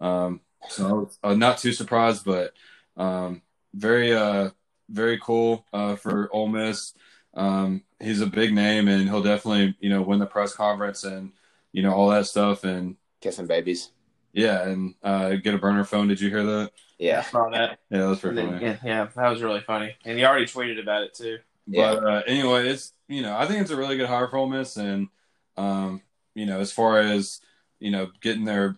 Um, 0.00 0.40
so 0.68 1.10
I 1.22 1.28
uh, 1.28 1.34
not 1.34 1.58
too 1.58 1.72
surprised, 1.72 2.24
but 2.24 2.52
um, 2.96 3.42
very, 3.74 4.14
uh, 4.14 4.50
very 4.88 5.18
cool 5.18 5.66
uh, 5.72 5.96
for 5.96 6.28
Ole 6.32 6.48
Miss. 6.48 6.94
Um, 7.38 7.84
he's 8.00 8.20
a 8.20 8.26
big 8.26 8.52
name, 8.52 8.88
and 8.88 9.08
he'll 9.08 9.22
definitely, 9.22 9.76
you 9.80 9.88
know, 9.88 10.02
win 10.02 10.18
the 10.18 10.26
press 10.26 10.54
conference 10.54 11.04
and 11.04 11.32
you 11.72 11.82
know 11.82 11.92
all 11.92 12.08
that 12.10 12.26
stuff 12.26 12.64
and 12.64 12.96
kissing 13.20 13.46
babies. 13.46 13.92
Yeah, 14.32 14.68
and 14.68 14.94
uh, 15.02 15.36
get 15.36 15.54
a 15.54 15.58
burner 15.58 15.84
phone. 15.84 16.08
Did 16.08 16.20
you 16.20 16.30
hear 16.30 16.42
that? 16.44 16.72
Yeah, 16.98 17.20
I 17.20 17.22
saw 17.22 17.48
that. 17.50 17.78
Yeah, 17.90 17.98
that 17.98 18.08
was 18.08 18.20
pretty 18.20 18.36
then, 18.36 18.50
funny. 18.50 18.64
Yeah, 18.64 18.76
yeah, 18.84 19.08
that 19.14 19.30
was 19.30 19.40
really 19.40 19.60
funny, 19.60 19.94
and 20.04 20.18
he 20.18 20.24
already 20.24 20.46
tweeted 20.46 20.80
about 20.82 21.04
it 21.04 21.14
too. 21.14 21.38
Yeah. 21.68 21.94
But 21.94 22.04
uh, 22.04 22.22
anyway, 22.26 22.68
it's 22.68 22.92
you 23.06 23.22
know 23.22 23.36
I 23.36 23.46
think 23.46 23.60
it's 23.60 23.70
a 23.70 23.76
really 23.76 23.96
good 23.96 24.08
hire 24.08 24.26
for 24.26 24.38
Ole 24.38 24.48
Miss, 24.48 24.76
and 24.76 25.08
um, 25.56 26.02
you 26.34 26.44
know 26.44 26.58
as 26.58 26.72
far 26.72 26.98
as 26.98 27.40
you 27.78 27.92
know 27.92 28.08
getting 28.20 28.44
their 28.44 28.76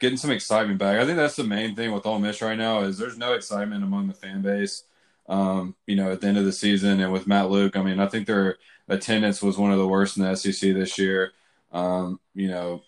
getting 0.00 0.16
some 0.16 0.30
excitement 0.30 0.78
back, 0.78 0.98
I 0.98 1.04
think 1.04 1.16
that's 1.16 1.36
the 1.36 1.44
main 1.44 1.76
thing 1.76 1.92
with 1.92 2.06
Ole 2.06 2.18
Miss 2.18 2.40
right 2.40 2.58
now 2.58 2.80
is 2.80 2.96
there's 2.96 3.18
no 3.18 3.34
excitement 3.34 3.84
among 3.84 4.08
the 4.08 4.14
fan 4.14 4.40
base. 4.40 4.84
Um, 5.30 5.74
you 5.86 5.96
know, 5.96 6.10
at 6.10 6.20
the 6.20 6.26
end 6.26 6.36
of 6.36 6.44
the 6.44 6.52
season, 6.52 7.00
and 7.00 7.12
with 7.12 7.26
Matt 7.26 7.50
Luke, 7.50 7.76
I 7.76 7.82
mean, 7.82 8.00
I 8.00 8.06
think 8.06 8.26
their 8.26 8.58
attendance 8.88 9.40
was 9.40 9.56
one 9.56 9.72
of 9.72 9.78
the 9.78 9.86
worst 9.86 10.16
in 10.16 10.24
the 10.24 10.34
SEC 10.34 10.74
this 10.74 10.98
year. 10.98 11.32
Um, 11.72 12.20
you 12.34 12.48
know, 12.48 12.82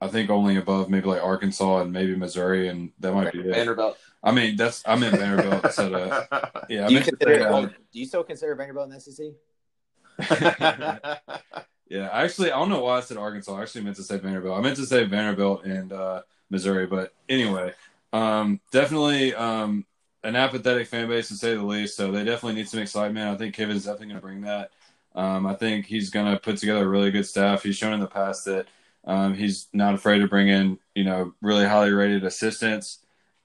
I 0.00 0.08
think 0.08 0.30
only 0.30 0.56
above 0.56 0.90
maybe 0.90 1.06
like 1.06 1.22
Arkansas 1.22 1.82
and 1.82 1.92
maybe 1.92 2.16
Missouri, 2.16 2.68
and 2.68 2.90
that 3.00 3.12
might 3.12 3.32
be 3.32 3.40
it. 3.40 3.54
Vanderbilt. 3.54 3.98
I 4.24 4.32
mean, 4.32 4.56
that's 4.56 4.82
I'm 4.86 5.02
in 5.02 5.14
Vanderbilt. 5.14 5.72
so, 5.72 5.88
yeah, 6.68 6.86
I 6.86 6.88
do 6.88 6.94
you 6.94 7.00
meant 7.00 7.04
to 7.04 7.16
consider? 7.16 7.38
say, 7.38 7.44
uh, 7.44 7.60
do 7.66 7.98
you 8.00 8.06
still 8.06 8.24
consider 8.24 8.54
Vanderbilt 8.54 8.90
in 8.90 8.94
the 8.94 9.00
SEC? 9.00 9.26
Yeah, 11.92 12.08
actually, 12.10 12.50
I 12.50 12.58
don't 12.58 12.70
know 12.70 12.80
why 12.80 12.96
I 12.96 13.00
said 13.00 13.18
Arkansas. 13.18 13.54
I 13.54 13.60
actually 13.60 13.84
meant 13.84 13.96
to 13.96 14.02
say 14.02 14.16
Vanderbilt. 14.16 14.56
I 14.56 14.62
meant 14.62 14.76
to 14.76 14.86
say 14.86 15.04
Vanderbilt 15.04 15.66
and 15.66 15.92
uh, 15.92 16.22
Missouri, 16.48 16.86
but 16.86 17.12
anyway, 17.28 17.74
um, 18.14 18.62
definitely 18.70 19.34
um, 19.34 19.84
an 20.24 20.36
apathetic 20.36 20.86
fan 20.86 21.08
base 21.08 21.28
to 21.28 21.34
say 21.34 21.54
the 21.54 21.62
least. 21.62 21.96
So 21.96 22.10
they 22.10 22.24
definitely 22.24 22.54
need 22.54 22.68
some 22.68 22.80
excitement. 22.80 23.28
I 23.28 23.36
think 23.36 23.54
Kiffin's 23.54 23.84
definitely 23.84 24.08
going 24.08 24.20
to 24.20 24.26
bring 24.26 24.40
that. 24.42 24.70
Um, 25.14 25.46
I 25.46 25.54
think 25.54 25.86
he's 25.86 26.10
going 26.10 26.32
to 26.32 26.40
put 26.40 26.56
together 26.56 26.84
a 26.84 26.88
really 26.88 27.10
good 27.10 27.26
staff. 27.26 27.62
He's 27.62 27.76
shown 27.76 27.92
in 27.92 28.00
the 28.00 28.06
past 28.06 28.44
that 28.46 28.66
um, 29.04 29.34
he's 29.34 29.68
not 29.72 29.94
afraid 29.94 30.20
to 30.20 30.28
bring 30.28 30.48
in, 30.48 30.78
you 30.94 31.04
know, 31.04 31.34
really 31.40 31.66
highly 31.66 31.90
rated 31.90 32.24
assistants 32.24 32.98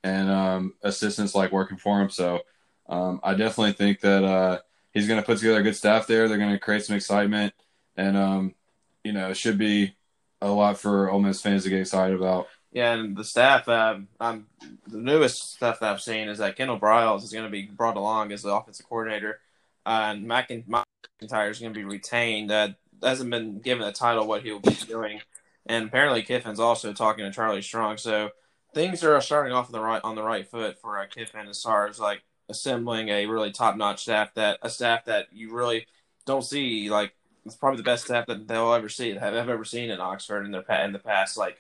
and 0.03 0.29
um, 0.29 0.75
assistants 0.83 1.35
like 1.35 1.51
working 1.51 1.77
for 1.77 1.99
him. 2.01 2.09
So 2.09 2.41
um, 2.87 3.19
I 3.23 3.33
definitely 3.33 3.73
think 3.73 4.01
that 4.01 4.23
uh, 4.23 4.59
he's 4.93 5.07
going 5.07 5.19
to 5.19 5.25
put 5.25 5.39
together 5.39 5.59
a 5.59 5.63
good 5.63 5.75
staff 5.75 6.07
there. 6.07 6.27
They're 6.27 6.37
going 6.37 6.51
to 6.51 6.59
create 6.59 6.85
some 6.85 6.95
excitement, 6.95 7.53
and 7.95 8.15
um, 8.15 8.55
you 9.03 9.11
know, 9.11 9.29
it 9.29 9.37
should 9.37 9.57
be 9.57 9.95
a 10.41 10.49
lot 10.49 10.77
for 10.77 11.09
Ole 11.09 11.19
Miss 11.19 11.41
fans 11.41 11.63
to 11.63 11.69
get 11.69 11.81
excited 11.81 12.15
about. 12.15 12.47
Yeah, 12.77 12.93
and 12.93 13.17
the 13.17 13.23
staff, 13.23 13.67
um, 13.67 14.07
the 14.19 14.43
newest 14.91 15.53
stuff 15.53 15.79
that 15.79 15.91
I've 15.91 15.99
seen 15.99 16.29
is 16.29 16.37
that 16.37 16.57
Kendall 16.57 16.79
Briles 16.79 17.23
is 17.23 17.33
going 17.33 17.45
to 17.45 17.49
be 17.49 17.63
brought 17.63 17.97
along 17.97 18.31
as 18.31 18.43
the 18.43 18.53
offensive 18.53 18.87
coordinator, 18.87 19.39
uh, 19.83 20.13
and 20.13 20.27
McIntyre 20.27 21.49
is 21.49 21.57
going 21.57 21.73
to 21.73 21.79
be 21.79 21.85
retained. 21.85 22.51
Uh, 22.51 22.69
hasn't 23.01 23.31
been 23.31 23.61
given 23.61 23.87
a 23.87 23.91
title 23.91 24.27
what 24.27 24.43
he'll 24.43 24.59
be 24.59 24.75
doing, 24.87 25.21
and 25.65 25.87
apparently 25.87 26.21
Kiffin's 26.21 26.59
also 26.59 26.93
talking 26.93 27.25
to 27.25 27.31
Charlie 27.31 27.63
Strong. 27.63 27.97
So 27.97 28.29
things 28.75 29.03
are 29.03 29.19
starting 29.21 29.53
off 29.53 29.69
on 29.69 29.71
the 29.71 29.81
right 29.81 30.01
on 30.03 30.13
the 30.13 30.21
right 30.21 30.47
foot 30.47 30.79
for 30.79 30.99
uh, 30.99 31.07
Kiffin 31.07 31.47
as 31.47 31.63
far 31.63 31.87
as 31.87 31.99
like 31.99 32.21
assembling 32.47 33.09
a 33.09 33.25
really 33.25 33.51
top 33.51 33.75
notch 33.75 34.03
staff 34.03 34.35
that 34.35 34.59
a 34.61 34.69
staff 34.69 35.05
that 35.05 35.29
you 35.31 35.51
really 35.51 35.87
don't 36.27 36.43
see 36.43 36.91
like 36.91 37.15
it's 37.43 37.55
probably 37.55 37.77
the 37.77 37.83
best 37.83 38.05
staff 38.05 38.27
that 38.27 38.47
they'll 38.47 38.71
ever 38.73 38.87
see 38.87 39.15
have 39.15 39.33
have 39.33 39.49
ever 39.49 39.65
seen 39.65 39.89
in 39.89 39.99
Oxford 39.99 40.45
in 40.45 40.51
their 40.51 40.63
in 40.83 40.91
the 40.91 40.99
past 40.99 41.37
like 41.37 41.57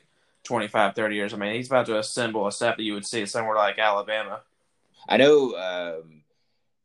25, 0.47 0.95
30 0.95 1.15
years. 1.15 1.33
I 1.33 1.37
mean, 1.37 1.53
he's 1.55 1.67
about 1.67 1.85
to 1.87 1.99
assemble 1.99 2.47
a 2.47 2.51
staff 2.51 2.77
that 2.77 2.83
you 2.83 2.93
would 2.93 3.05
see 3.05 3.25
somewhere 3.25 3.55
like 3.55 3.77
Alabama. 3.77 4.41
I 5.09 5.17
know 5.17 5.55
um, 5.55 6.21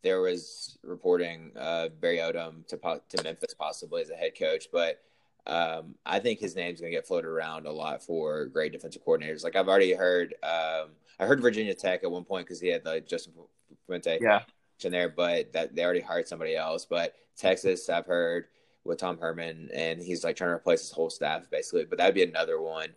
there 0.03 0.21
was 0.21 0.79
reporting 0.83 1.53
uh, 1.57 1.89
Barry 2.01 2.19
Odom 2.19 2.67
to 2.69 2.77
to 2.77 3.23
Memphis 3.23 3.55
possibly 3.55 4.03
as 4.03 4.11
a 4.11 4.17
head 4.17 4.33
coach, 4.39 4.67
but 4.73 5.01
um, 5.47 5.95
I 6.05 6.19
think 6.19 6.41
his 6.41 6.55
name's 6.57 6.81
going 6.81 6.93
to 6.93 6.97
get 6.97 7.07
floated 7.07 7.29
around 7.29 7.67
a 7.67 7.73
lot 7.73 8.03
for 8.03 8.47
great 8.47 8.73
defensive 8.73 9.05
coordinators. 9.05 9.45
Like 9.45 9.57
I've 9.57 9.69
already 9.69 9.95
heard, 9.95 10.35
um, 10.43 10.91
I 11.19 11.27
heard 11.27 11.41
Virginia 11.41 11.75
Tech 11.75 12.03
at 12.05 12.11
one 12.11 12.25
point 12.25 12.47
because 12.47 12.61
he 12.61 12.69
had 12.69 12.85
the 12.85 13.01
Justin 13.01 13.33
Fuente 13.87 14.19
Yeah. 14.21 14.43
in 14.85 14.91
there, 14.93 15.09
but 15.09 15.53
that 15.53 15.75
they 15.75 15.85
already 15.85 16.01
hired 16.01 16.27
somebody 16.29 16.57
else. 16.57 16.85
But 16.85 17.15
Texas, 17.37 17.89
I've 17.89 18.07
heard 18.07 18.47
with 18.85 18.99
Tom 18.99 19.19
Herman, 19.19 19.71
and 19.73 20.01
he's 20.03 20.25
like 20.25 20.35
trying 20.37 20.51
to 20.51 20.55
replace 20.55 20.81
his 20.81 20.91
whole 20.91 21.11
staff 21.11 21.49
basically. 21.51 21.85
But 21.85 21.99
that'd 21.99 22.15
be 22.15 22.25
another 22.25 22.61
one 22.61 22.89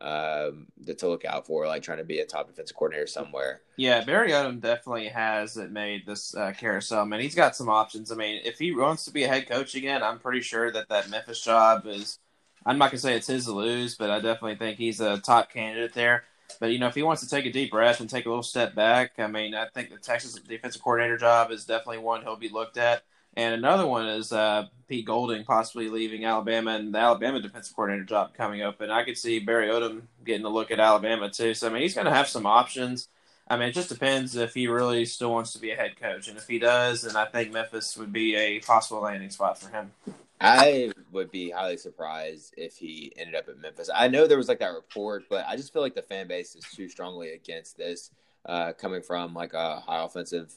um, 0.00 0.66
that 0.82 0.98
to 0.98 1.08
look 1.08 1.24
out 1.24 1.46
for, 1.46 1.66
like 1.66 1.82
trying 1.82 1.98
to 1.98 2.04
be 2.04 2.18
a 2.18 2.26
top 2.26 2.48
defensive 2.48 2.76
coordinator 2.76 3.06
somewhere. 3.06 3.60
Yeah, 3.76 4.04
Barry 4.04 4.30
Odom 4.30 4.60
definitely 4.60 5.08
has 5.08 5.56
it 5.56 5.70
made 5.70 6.06
this 6.06 6.34
uh, 6.34 6.52
carousel. 6.58 7.06
Man, 7.06 7.20
he's 7.20 7.34
got 7.34 7.56
some 7.56 7.68
options. 7.68 8.10
I 8.10 8.16
mean, 8.16 8.40
if 8.44 8.58
he 8.58 8.74
wants 8.74 9.04
to 9.04 9.12
be 9.12 9.24
a 9.24 9.28
head 9.28 9.48
coach 9.48 9.74
again, 9.74 10.02
I'm 10.02 10.18
pretty 10.18 10.40
sure 10.40 10.70
that 10.72 10.88
that 10.88 11.10
Memphis 11.10 11.42
job 11.42 11.86
is. 11.86 12.18
I'm 12.66 12.78
not 12.78 12.90
gonna 12.90 12.98
say 12.98 13.14
it's 13.14 13.26
his 13.26 13.44
to 13.44 13.52
lose, 13.52 13.94
but 13.94 14.10
I 14.10 14.20
definitely 14.20 14.56
think 14.56 14.78
he's 14.78 15.00
a 15.00 15.18
top 15.18 15.52
candidate 15.52 15.92
there. 15.92 16.24
But 16.60 16.72
you 16.72 16.78
know, 16.78 16.86
if 16.86 16.94
he 16.94 17.02
wants 17.02 17.22
to 17.22 17.28
take 17.28 17.46
a 17.46 17.52
deep 17.52 17.70
breath 17.70 18.00
and 18.00 18.08
take 18.08 18.26
a 18.26 18.28
little 18.28 18.42
step 18.42 18.74
back, 18.74 19.12
I 19.18 19.26
mean, 19.26 19.54
I 19.54 19.66
think 19.68 19.90
the 19.90 19.98
Texas 19.98 20.34
defensive 20.34 20.82
coordinator 20.82 21.18
job 21.18 21.50
is 21.50 21.64
definitely 21.64 21.98
one 21.98 22.22
he'll 22.22 22.36
be 22.36 22.48
looked 22.48 22.76
at. 22.76 23.02
And 23.36 23.54
another 23.54 23.86
one 23.86 24.06
is 24.06 24.32
uh, 24.32 24.66
Pete 24.88 25.06
Golding 25.06 25.44
possibly 25.44 25.88
leaving 25.88 26.24
Alabama 26.24 26.72
and 26.72 26.94
the 26.94 26.98
Alabama 26.98 27.40
defensive 27.40 27.74
coordinator 27.74 28.04
job 28.04 28.34
coming 28.34 28.62
open. 28.62 28.84
And 28.84 28.92
I 28.92 29.04
could 29.04 29.18
see 29.18 29.40
Barry 29.40 29.68
Odom 29.68 30.02
getting 30.24 30.46
a 30.46 30.48
look 30.48 30.70
at 30.70 30.80
Alabama 30.80 31.30
too. 31.30 31.54
So 31.54 31.68
I 31.68 31.72
mean, 31.72 31.82
he's 31.82 31.94
going 31.94 32.06
to 32.06 32.12
have 32.12 32.28
some 32.28 32.46
options. 32.46 33.08
I 33.46 33.56
mean, 33.56 33.68
it 33.68 33.72
just 33.72 33.90
depends 33.90 34.36
if 34.36 34.54
he 34.54 34.68
really 34.68 35.04
still 35.04 35.30
wants 35.30 35.52
to 35.52 35.58
be 35.58 35.70
a 35.70 35.76
head 35.76 36.00
coach, 36.00 36.28
and 36.28 36.38
if 36.38 36.48
he 36.48 36.58
does, 36.58 37.02
then 37.02 37.14
I 37.14 37.26
think 37.26 37.52
Memphis 37.52 37.94
would 37.96 38.10
be 38.10 38.34
a 38.36 38.60
possible 38.60 39.02
landing 39.02 39.28
spot 39.28 39.60
for 39.60 39.68
him. 39.68 39.92
I 40.40 40.92
would 41.12 41.30
be 41.30 41.50
highly 41.50 41.76
surprised 41.76 42.54
if 42.56 42.76
he 42.76 43.12
ended 43.16 43.34
up 43.34 43.48
at 43.48 43.58
Memphis. 43.58 43.90
I 43.94 44.08
know 44.08 44.26
there 44.26 44.38
was 44.38 44.48
like 44.48 44.60
that 44.60 44.74
report, 44.74 45.24
but 45.28 45.44
I 45.46 45.56
just 45.56 45.72
feel 45.72 45.82
like 45.82 45.94
the 45.94 46.02
fan 46.02 46.26
base 46.26 46.54
is 46.54 46.64
too 46.74 46.88
strongly 46.88 47.32
against 47.34 47.76
this, 47.76 48.10
uh, 48.46 48.72
coming 48.72 49.02
from 49.02 49.34
like 49.34 49.52
a 49.52 49.80
high 49.80 50.02
offensive 50.02 50.54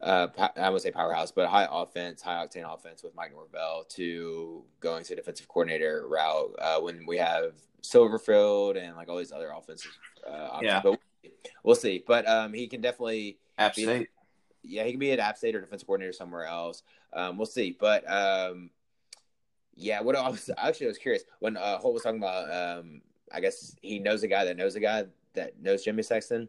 uh, 0.00 0.28
I 0.56 0.70
would 0.70 0.82
say 0.82 0.90
powerhouse, 0.90 1.32
but 1.32 1.48
high 1.48 1.66
offense, 1.70 2.20
high 2.20 2.44
octane 2.44 2.72
offense 2.72 3.02
with 3.02 3.14
Mike 3.14 3.32
Norvell 3.32 3.84
to 3.90 4.64
going 4.80 5.04
to 5.04 5.14
defensive 5.14 5.48
coordinator 5.48 6.06
route 6.08 6.54
uh, 6.58 6.80
when 6.80 7.06
we 7.06 7.16
have 7.18 7.54
Silverfield 7.82 8.76
and 8.76 8.96
like 8.96 9.08
all 9.08 9.18
these 9.18 9.32
other 9.32 9.50
offenses. 9.50 9.90
uh, 10.26 10.30
options. 10.30 10.64
Yeah. 10.64 10.80
But 10.82 11.00
we'll 11.62 11.74
see. 11.74 12.02
But 12.06 12.28
um, 12.28 12.52
he 12.52 12.66
can 12.66 12.80
definitely 12.80 13.38
App 13.58 13.74
State. 13.74 14.08
Be, 14.62 14.76
yeah, 14.76 14.84
he 14.84 14.92
can 14.92 15.00
be 15.00 15.12
at 15.12 15.18
App 15.18 15.36
State 15.36 15.54
or 15.54 15.60
defensive 15.60 15.86
coordinator 15.86 16.12
somewhere 16.12 16.46
else. 16.46 16.82
Um, 17.12 17.36
we'll 17.36 17.46
see. 17.46 17.76
But 17.78 18.10
um, 18.10 18.70
yeah, 19.76 20.00
what 20.00 20.16
I 20.16 20.28
was 20.28 20.50
actually 20.56 20.86
I 20.86 20.88
was 20.88 20.98
curious 20.98 21.22
when 21.40 21.56
uh, 21.56 21.78
Holt 21.78 21.94
was 21.94 22.02
talking 22.02 22.18
about. 22.18 22.50
Um, 22.52 23.02
I 23.32 23.40
guess 23.40 23.74
he 23.82 23.98
knows 23.98 24.22
a 24.22 24.28
guy 24.28 24.44
that 24.44 24.56
knows 24.56 24.76
a 24.76 24.80
guy 24.80 25.06
that 25.34 25.60
knows 25.60 25.82
Jimmy 25.82 26.02
Sexton. 26.02 26.48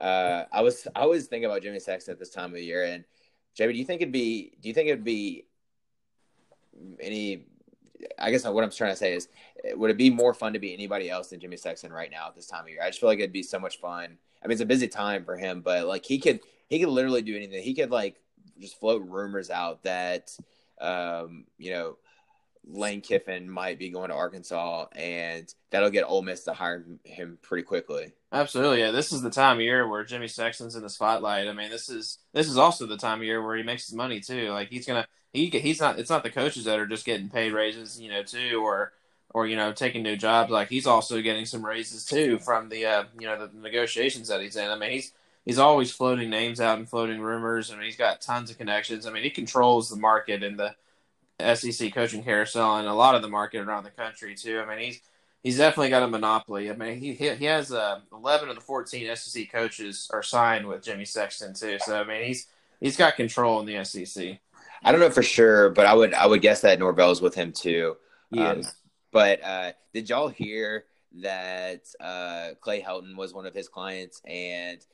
Uh, 0.00 0.44
I 0.52 0.62
was 0.62 0.86
I 0.94 1.06
was 1.06 1.26
thinking 1.26 1.46
about 1.46 1.62
Jimmy 1.62 1.80
Sexton 1.80 2.12
at 2.12 2.18
this 2.18 2.30
time 2.30 2.54
of 2.54 2.60
year, 2.60 2.84
and 2.84 3.04
Jamie, 3.54 3.72
do 3.72 3.78
you 3.78 3.84
think 3.84 4.00
it'd 4.00 4.12
be 4.12 4.52
do 4.60 4.68
you 4.68 4.74
think 4.74 4.88
it'd 4.88 5.04
be 5.04 5.46
any? 7.00 7.46
I 8.16 8.30
guess 8.30 8.44
what 8.44 8.62
I'm 8.62 8.70
trying 8.70 8.92
to 8.92 8.96
say 8.96 9.14
is, 9.14 9.28
would 9.74 9.90
it 9.90 9.96
be 9.96 10.08
more 10.08 10.32
fun 10.32 10.52
to 10.52 10.60
be 10.60 10.72
anybody 10.72 11.10
else 11.10 11.30
than 11.30 11.40
Jimmy 11.40 11.56
Sexton 11.56 11.92
right 11.92 12.12
now 12.12 12.28
at 12.28 12.36
this 12.36 12.46
time 12.46 12.62
of 12.62 12.70
year? 12.70 12.80
I 12.80 12.88
just 12.88 13.00
feel 13.00 13.08
like 13.08 13.18
it'd 13.18 13.32
be 13.32 13.42
so 13.42 13.58
much 13.58 13.80
fun. 13.80 14.16
I 14.40 14.46
mean, 14.46 14.52
it's 14.52 14.60
a 14.60 14.66
busy 14.66 14.86
time 14.86 15.24
for 15.24 15.36
him, 15.36 15.62
but 15.62 15.86
like 15.86 16.04
he 16.04 16.18
could 16.18 16.40
he 16.68 16.78
could 16.78 16.90
literally 16.90 17.22
do 17.22 17.34
anything. 17.34 17.62
He 17.62 17.74
could 17.74 17.90
like 17.90 18.20
just 18.60 18.78
float 18.78 19.02
rumors 19.04 19.50
out 19.50 19.82
that 19.82 20.36
um, 20.80 21.44
you 21.58 21.72
know 21.72 21.96
Lane 22.70 23.00
Kiffin 23.00 23.50
might 23.50 23.78
be 23.78 23.88
going 23.88 24.10
to 24.10 24.14
Arkansas, 24.14 24.86
and 24.92 25.52
that'll 25.70 25.90
get 25.90 26.04
Ole 26.04 26.22
Miss 26.22 26.44
to 26.44 26.52
hire 26.52 26.84
him 27.04 27.38
pretty 27.42 27.64
quickly. 27.64 28.12
Absolutely, 28.30 28.80
yeah. 28.80 28.90
This 28.90 29.12
is 29.12 29.22
the 29.22 29.30
time 29.30 29.56
of 29.56 29.62
year 29.62 29.88
where 29.88 30.04
Jimmy 30.04 30.28
Sexton's 30.28 30.76
in 30.76 30.82
the 30.82 30.90
spotlight. 30.90 31.48
I 31.48 31.52
mean, 31.52 31.70
this 31.70 31.88
is 31.88 32.18
this 32.32 32.48
is 32.48 32.58
also 32.58 32.86
the 32.86 32.98
time 32.98 33.20
of 33.20 33.24
year 33.24 33.44
where 33.44 33.56
he 33.56 33.62
makes 33.62 33.86
his 33.86 33.94
money 33.94 34.20
too. 34.20 34.50
Like 34.50 34.68
he's 34.68 34.86
gonna 34.86 35.06
he 35.32 35.48
he's 35.48 35.80
not. 35.80 35.98
It's 35.98 36.10
not 36.10 36.22
the 36.22 36.30
coaches 36.30 36.64
that 36.64 36.78
are 36.78 36.86
just 36.86 37.06
getting 37.06 37.28
paid 37.28 37.52
raises, 37.52 38.00
you 38.00 38.10
know, 38.10 38.22
too, 38.22 38.60
or 38.62 38.92
or 39.30 39.46
you 39.46 39.56
know 39.56 39.72
taking 39.72 40.02
new 40.02 40.16
jobs. 40.16 40.50
Like 40.50 40.68
he's 40.68 40.86
also 40.86 41.20
getting 41.22 41.46
some 41.46 41.64
raises 41.64 42.04
too 42.04 42.38
from 42.38 42.68
the 42.68 42.84
uh, 42.86 43.04
you 43.18 43.26
know 43.26 43.46
the 43.46 43.50
negotiations 43.58 44.28
that 44.28 44.40
he's 44.40 44.56
in. 44.56 44.70
I 44.70 44.76
mean, 44.76 44.90
he's 44.90 45.12
he's 45.44 45.58
always 45.58 45.90
floating 45.90 46.30
names 46.30 46.60
out 46.60 46.78
and 46.78 46.88
floating 46.88 47.20
rumors. 47.20 47.70
I 47.70 47.76
mean, 47.76 47.84
he's 47.84 47.96
got 47.96 48.20
tons 48.20 48.50
of 48.50 48.58
connections. 48.58 49.06
I 49.06 49.10
mean, 49.10 49.22
he 49.22 49.30
controls 49.30 49.88
the 49.88 49.96
market 49.96 50.42
and 50.42 50.58
the 50.58 50.74
SEC 51.40 51.92
coaching 51.94 52.22
carousel 52.22 52.76
and 52.76 52.88
a 52.88 52.94
lot 52.94 53.14
of 53.14 53.22
the 53.22 53.28
market 53.28 53.60
around 53.60 53.84
the 53.84 53.90
country 53.90 54.34
too. 54.34 54.60
I 54.60 54.66
mean, 54.66 54.84
he's 54.84 55.00
he's 55.42 55.58
definitely 55.58 55.90
got 55.90 56.02
a 56.02 56.08
monopoly. 56.08 56.70
I 56.70 56.74
mean, 56.76 56.98
he 56.98 57.14
he 57.14 57.44
has 57.44 57.72
uh, 57.72 58.00
eleven 58.12 58.48
of 58.48 58.54
the 58.54 58.60
fourteen 58.60 59.14
SEC 59.14 59.50
coaches 59.50 60.08
are 60.12 60.22
signed 60.22 60.66
with 60.66 60.82
Jimmy 60.82 61.04
Sexton 61.04 61.54
too. 61.54 61.78
So 61.80 62.00
I 62.00 62.04
mean, 62.04 62.24
he's 62.24 62.46
he's 62.80 62.96
got 62.96 63.16
control 63.16 63.60
in 63.60 63.66
the 63.66 63.84
SEC. 63.84 64.38
I 64.82 64.92
don't 64.92 65.00
know 65.00 65.10
for 65.10 65.22
sure, 65.22 65.70
but 65.70 65.86
I 65.86 65.94
would 65.94 66.14
I 66.14 66.26
would 66.26 66.42
guess 66.42 66.60
that 66.62 66.78
Norvell's 66.78 67.20
with 67.20 67.34
him 67.34 67.52
too. 67.52 67.96
Um, 68.36 68.62
but 69.10 69.42
uh, 69.42 69.72
did 69.94 70.08
y'all 70.08 70.28
hear 70.28 70.84
that 71.20 71.82
uh, 72.00 72.50
Clay 72.60 72.82
Helton 72.82 73.16
was 73.16 73.32
one 73.32 73.46
of 73.46 73.54
his 73.54 73.68
clients 73.68 74.20
and 74.26 74.84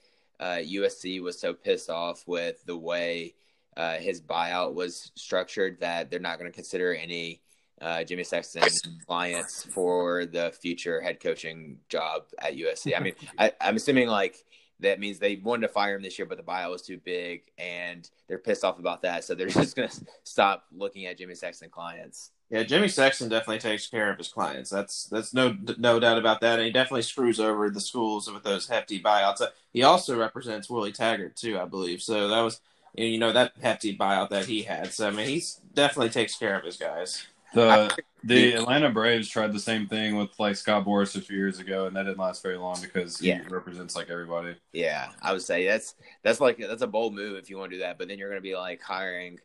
uh, 0.41 0.59
USC 0.61 1.21
was 1.21 1.39
so 1.39 1.53
pissed 1.53 1.91
off 1.91 2.23
with 2.27 2.65
the 2.65 2.77
way 2.77 3.35
uh, 3.77 3.97
his 3.97 4.21
buyout 4.21 4.75
was 4.75 5.13
structured 5.15 5.81
that 5.81 6.11
they're 6.11 6.21
not 6.21 6.39
going 6.39 6.51
to 6.51 6.55
consider 6.55 6.95
any 6.95 7.41
uh, 7.81 8.05
Jimmy 8.05 8.25
Sexton 8.25 8.63
clients 9.07 9.65
for 9.65 10.27
the 10.27 10.53
future 10.61 11.01
head 11.01 11.21
coaching 11.21 11.79
job 11.89 12.23
at 12.39 12.57
USC. 12.57 12.97
I 12.97 13.01
mean, 13.01 13.15
I, 13.39 13.53
I'm 13.61 13.77
assuming 13.77 14.09
like 14.09 14.45
that 14.81 15.01
means 15.01 15.19
they 15.19 15.37
wanted 15.37 15.67
to 15.67 15.73
fire 15.73 15.97
him 15.97 16.03
this 16.03 16.19
year, 16.19 16.27
but 16.27 16.37
the 16.39 16.45
buyout 16.45 16.71
was 16.71 16.83
too 16.83 16.99
big, 16.99 17.43
and 17.59 18.09
they're 18.29 18.39
pissed 18.39 18.65
off 18.65 18.79
about 18.79 19.03
that. 19.03 19.25
So 19.25 19.35
they're 19.35 19.49
just 19.49 19.77
going 19.77 19.89
to 19.89 20.07
stop 20.25 20.65
looking 20.73 21.07
at 21.07 21.19
Jimmy 21.19 21.35
Sexton 21.35 21.71
clients. 21.71 22.31
Yeah, 22.51 22.63
Jimmy 22.63 22.89
Sexton 22.89 23.29
definitely 23.29 23.59
takes 23.59 23.87
care 23.87 24.11
of 24.11 24.19
his 24.19 24.29
clients. 24.29 24.71
That's 24.71 25.05
that's 25.05 25.35
no 25.35 25.57
no 25.79 25.99
doubt 25.99 26.19
about 26.19 26.41
that, 26.43 26.59
and 26.59 26.67
he 26.67 26.73
definitely 26.73 27.03
screws 27.03 27.41
over 27.41 27.71
the 27.71 27.81
schools 27.81 28.31
with 28.31 28.45
those 28.45 28.69
hefty 28.69 29.03
buyouts. 29.03 29.43
He 29.73 29.83
also 29.83 30.17
represents 30.17 30.71
Willie 30.71 30.93
Taggart 30.93 31.37
too, 31.37 31.59
I 31.59 31.65
believe. 31.65 32.03
So 32.03 32.29
that 32.29 32.41
was 32.43 32.61
you 32.95 33.19
know 33.19 33.33
that 33.33 33.53
hefty 33.61 33.97
buyout 33.97 34.31
that 34.31 34.47
he 34.47 34.63
had. 34.63 34.93
So 34.93 35.09
I 35.09 35.11
mean, 35.11 35.29
he's 35.29 35.61
definitely 35.75 36.11
takes 36.11 36.37
care 36.37 36.59
of 36.59 36.65
his 36.65 36.77
guys. 36.77 37.27
The 37.55 37.97
the 38.25 38.55
Atlanta 38.55 38.91
Braves 38.91 39.29
tried 39.29 39.53
the 39.53 39.61
same 39.61 39.87
thing 39.87 40.17
with 40.17 40.31
like 40.39 40.57
Scott 40.57 40.85
Boras 40.85 41.17
a 41.17 41.21
few 41.21 41.37
years 41.37 41.59
ago, 41.61 41.87
and 41.87 41.95
that 41.97 42.05
didn't 42.05 42.19
last 42.19 42.43
very 42.43 42.57
long 42.57 42.77
because 42.81 43.19
he 43.19 43.29
yeah. 43.29 43.43
represents 43.49 43.95
like 43.95 44.11
everybody. 44.11 44.57
Yeah, 44.73 45.09
I 45.23 45.33
would 45.33 45.43
say 45.43 45.67
that's 45.67 45.95
that's 46.23 46.41
like 46.41 46.59
that's 46.59 46.83
a 46.83 46.87
bold 46.87 47.15
move 47.15 47.37
if 47.37 47.51
you 47.51 47.59
want 47.59 47.71
to 47.71 47.77
do 47.77 47.83
that, 47.83 47.99
but 47.99 48.09
then 48.09 48.19
you're 48.19 48.29
going 48.29 48.41
to 48.41 48.43
be 48.43 48.57
like 48.57 48.83
hiring, 48.83 49.39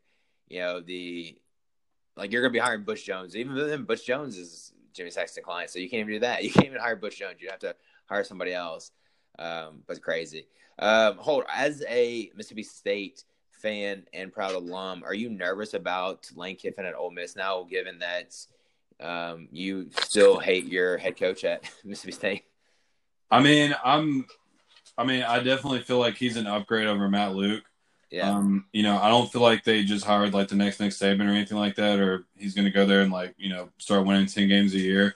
you 0.48 0.60
know, 0.60 0.80
the 0.80 1.38
like 2.16 2.32
you're 2.32 2.42
going 2.42 2.52
to 2.52 2.58
be 2.58 2.64
hiring 2.64 2.84
Butch 2.84 3.06
Jones. 3.06 3.36
Even 3.36 3.56
then, 3.56 3.84
Butch 3.84 4.06
Jones 4.06 4.38
is 4.38 4.74
Jimmy 4.94 5.12
Sexton 5.12 5.44
client, 5.44 5.70
so 5.70 5.80
you 5.80 5.90
can't 5.90 6.02
even 6.02 6.14
do 6.14 6.20
that. 6.22 6.44
You 6.44 6.52
can't 6.52 6.68
even 6.68 6.80
hire 6.80 6.96
Butch 6.96 7.20
Jones. 7.20 7.42
You 7.42 7.50
have 7.50 7.60
to 7.60 7.76
hire 8.08 8.24
somebody 8.24 8.54
else. 8.54 8.92
Um, 9.38 9.84
but 9.86 9.96
it's 9.96 10.04
crazy. 10.04 10.48
Um, 10.80 11.18
Holt 11.18 11.46
as 11.54 11.84
a 11.88 12.32
Mississippi 12.36 12.64
State 12.64 13.24
fan 13.60 14.04
and 14.14 14.32
proud 14.32 14.56
alum, 14.56 15.04
are 15.06 15.14
you 15.14 15.30
nervous 15.30 15.74
about 15.74 16.30
Lane 16.36 16.56
Kiffin 16.56 16.86
at 16.86 16.96
Ole 16.96 17.12
Miss 17.12 17.36
now, 17.36 17.64
given 17.64 18.00
that 18.00 18.36
um, 19.00 19.48
you 19.52 19.90
still 20.02 20.40
hate 20.40 20.66
your 20.66 20.98
head 20.98 21.18
coach 21.18 21.44
at 21.44 21.64
Mississippi 21.84 22.12
State? 22.12 22.44
I 23.32 23.42
mean, 23.42 23.76
I'm. 23.84 24.26
I 24.98 25.06
mean, 25.06 25.24
I 25.24 25.38
definitely 25.42 25.82
feel 25.82 26.00
like 26.00 26.18
he's 26.18 26.36
an 26.36 26.48
upgrade 26.48 26.88
over 26.88 27.08
Matt 27.08 27.34
Luke. 27.34 27.64
Yeah. 28.10 28.32
Um, 28.32 28.66
you 28.74 28.84
know, 28.84 28.98
I 28.98 29.08
don't 29.08 29.32
feel 29.32 29.42
like 29.42 29.64
they 29.64 29.84
just 29.84 30.04
hired 30.04 30.34
like 30.34 30.48
the 30.48 30.56
next 30.56 30.80
Nick 30.80 30.92
Saban 30.92 31.26
or 31.26 31.30
anything 31.30 31.58
like 31.58 31.76
that, 31.76 32.00
or 32.00 32.26
he's 32.36 32.56
going 32.56 32.66
to 32.66 32.72
go 32.72 32.86
there 32.86 33.02
and 33.02 33.12
like 33.12 33.36
you 33.38 33.50
know 33.50 33.70
start 33.78 34.06
winning 34.06 34.26
ten 34.26 34.48
games 34.48 34.74
a 34.74 34.80
year. 34.80 35.16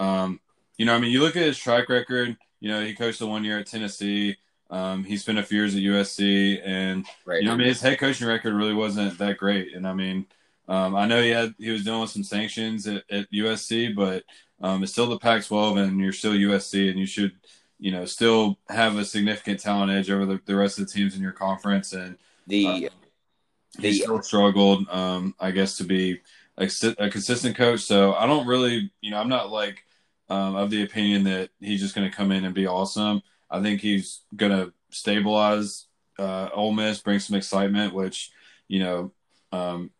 Um, 0.00 0.40
you 0.76 0.84
know, 0.84 0.94
I 0.94 0.98
mean, 0.98 1.12
you 1.12 1.20
look 1.20 1.36
at 1.36 1.42
his 1.42 1.58
track 1.58 1.88
record. 1.88 2.36
You 2.60 2.70
know, 2.70 2.84
he 2.84 2.94
coached 2.94 3.20
the 3.20 3.26
one 3.26 3.44
year 3.44 3.58
at 3.58 3.66
Tennessee. 3.66 4.36
Um, 4.70 5.04
he 5.04 5.16
spent 5.16 5.38
a 5.38 5.42
few 5.42 5.58
years 5.58 5.74
at 5.74 5.82
USC, 5.82 6.60
and 6.64 7.06
right. 7.26 7.40
you 7.40 7.48
know, 7.48 7.54
I 7.54 7.56
mean, 7.56 7.68
his 7.68 7.80
head 7.80 7.98
coaching 7.98 8.26
record 8.26 8.54
really 8.54 8.74
wasn't 8.74 9.18
that 9.18 9.38
great. 9.38 9.74
And 9.74 9.86
I 9.86 9.92
mean, 9.92 10.26
um, 10.68 10.96
I 10.96 11.06
know 11.06 11.22
he 11.22 11.30
had 11.30 11.54
he 11.58 11.70
was 11.70 11.84
dealing 11.84 12.00
with 12.00 12.10
some 12.10 12.24
sanctions 12.24 12.86
at, 12.86 13.04
at 13.10 13.30
USC, 13.30 13.94
but 13.94 14.24
um, 14.60 14.82
it's 14.82 14.92
still 14.92 15.06
the 15.06 15.18
Pac-12, 15.18 15.78
and 15.78 16.00
you're 16.00 16.12
still 16.12 16.32
USC, 16.32 16.90
and 16.90 16.98
you 16.98 17.06
should, 17.06 17.32
you 17.78 17.92
know, 17.92 18.04
still 18.04 18.58
have 18.68 18.96
a 18.96 19.04
significant 19.04 19.60
talent 19.60 19.92
edge 19.92 20.10
over 20.10 20.24
the, 20.24 20.40
the 20.46 20.56
rest 20.56 20.78
of 20.78 20.86
the 20.86 20.92
teams 20.92 21.14
in 21.14 21.22
your 21.22 21.32
conference. 21.32 21.92
And 21.92 22.16
the 22.46 22.66
uh, 22.66 22.88
he 23.78 23.92
still 23.92 24.22
struggled, 24.22 24.88
um, 24.88 25.34
I 25.38 25.50
guess, 25.50 25.76
to 25.78 25.84
be 25.84 26.20
a, 26.56 26.70
a, 26.98 27.10
consistent 27.10 27.56
coach. 27.56 27.80
So 27.80 28.14
I 28.14 28.26
don't 28.26 28.46
really, 28.46 28.90
you 29.00 29.10
know, 29.10 29.18
I'm 29.18 29.28
not 29.28 29.50
like 29.50 29.84
um, 30.28 30.56
of 30.56 30.70
the 30.70 30.82
opinion 30.82 31.24
that 31.24 31.50
he's 31.60 31.80
just 31.80 31.94
going 31.94 32.08
to 32.08 32.16
come 32.16 32.32
in 32.32 32.44
and 32.44 32.54
be 32.54 32.66
awesome. 32.66 33.22
I 33.54 33.62
think 33.62 33.80
he's 33.80 34.20
going 34.34 34.52
to 34.52 34.72
stabilize 34.90 35.86
uh, 36.18 36.48
Ole 36.52 36.72
Miss, 36.72 37.00
bring 37.00 37.20
some 37.20 37.36
excitement, 37.36 37.94
which 37.94 38.30
you 38.68 38.80
know, 38.80 39.12
um, 39.52 39.90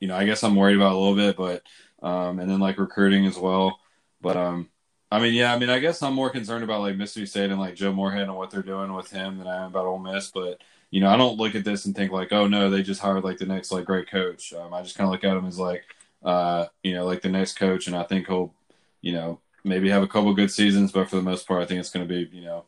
you 0.00 0.08
know, 0.08 0.16
I 0.16 0.24
guess 0.24 0.42
I'm 0.42 0.56
worried 0.56 0.76
about 0.76 0.92
a 0.92 0.98
little 0.98 1.14
bit, 1.14 1.36
but 1.36 1.62
um, 2.02 2.40
and 2.40 2.50
then 2.50 2.58
like 2.58 2.78
recruiting 2.78 3.26
as 3.26 3.38
well. 3.38 3.78
But 4.20 4.36
um, 4.36 4.68
I 5.10 5.20
mean, 5.20 5.34
yeah, 5.34 5.54
I 5.54 5.58
mean, 5.58 5.70
I 5.70 5.78
guess 5.78 6.02
I'm 6.02 6.14
more 6.14 6.30
concerned 6.30 6.64
about 6.64 6.80
like 6.80 6.96
Mississippi 6.96 7.26
State 7.26 7.50
and 7.50 7.60
like 7.60 7.74
Joe 7.74 7.92
Moorhead 7.92 8.22
and 8.22 8.36
what 8.36 8.50
they're 8.50 8.62
doing 8.62 8.92
with 8.94 9.10
him 9.10 9.38
than 9.38 9.46
I 9.46 9.64
am 9.64 9.70
about 9.70 9.86
Ole 9.86 9.98
Miss. 9.98 10.30
But 10.30 10.60
you 10.90 11.00
know, 11.00 11.08
I 11.08 11.16
don't 11.16 11.38
look 11.38 11.54
at 11.54 11.64
this 11.64 11.84
and 11.84 11.94
think 11.94 12.12
like, 12.12 12.32
oh 12.32 12.48
no, 12.48 12.68
they 12.68 12.82
just 12.82 13.00
hired 13.00 13.24
like 13.24 13.38
the 13.38 13.46
next 13.46 13.70
like 13.70 13.84
great 13.84 14.10
coach. 14.10 14.52
Um, 14.52 14.74
I 14.74 14.82
just 14.82 14.96
kind 14.96 15.06
of 15.06 15.12
look 15.12 15.24
at 15.24 15.36
him 15.36 15.46
as 15.46 15.58
like, 15.58 15.84
uh, 16.24 16.66
you 16.82 16.94
know, 16.94 17.06
like 17.06 17.22
the 17.22 17.28
next 17.28 17.54
coach, 17.58 17.86
and 17.86 17.96
I 17.96 18.02
think 18.02 18.26
he'll, 18.26 18.52
you 19.00 19.12
know, 19.12 19.40
maybe 19.64 19.88
have 19.90 20.02
a 20.02 20.08
couple 20.08 20.34
good 20.34 20.50
seasons, 20.50 20.92
but 20.92 21.08
for 21.08 21.16
the 21.16 21.22
most 21.22 21.46
part, 21.46 21.62
I 21.62 21.66
think 21.66 21.80
it's 21.80 21.90
going 21.90 22.06
to 22.06 22.12
be, 22.12 22.36
you 22.36 22.44
know, 22.44 22.64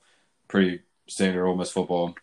pretty 0.55 0.80
standard 1.09 1.44
Ole 1.44 1.57
Miss 1.57 1.72
football. 1.72 2.14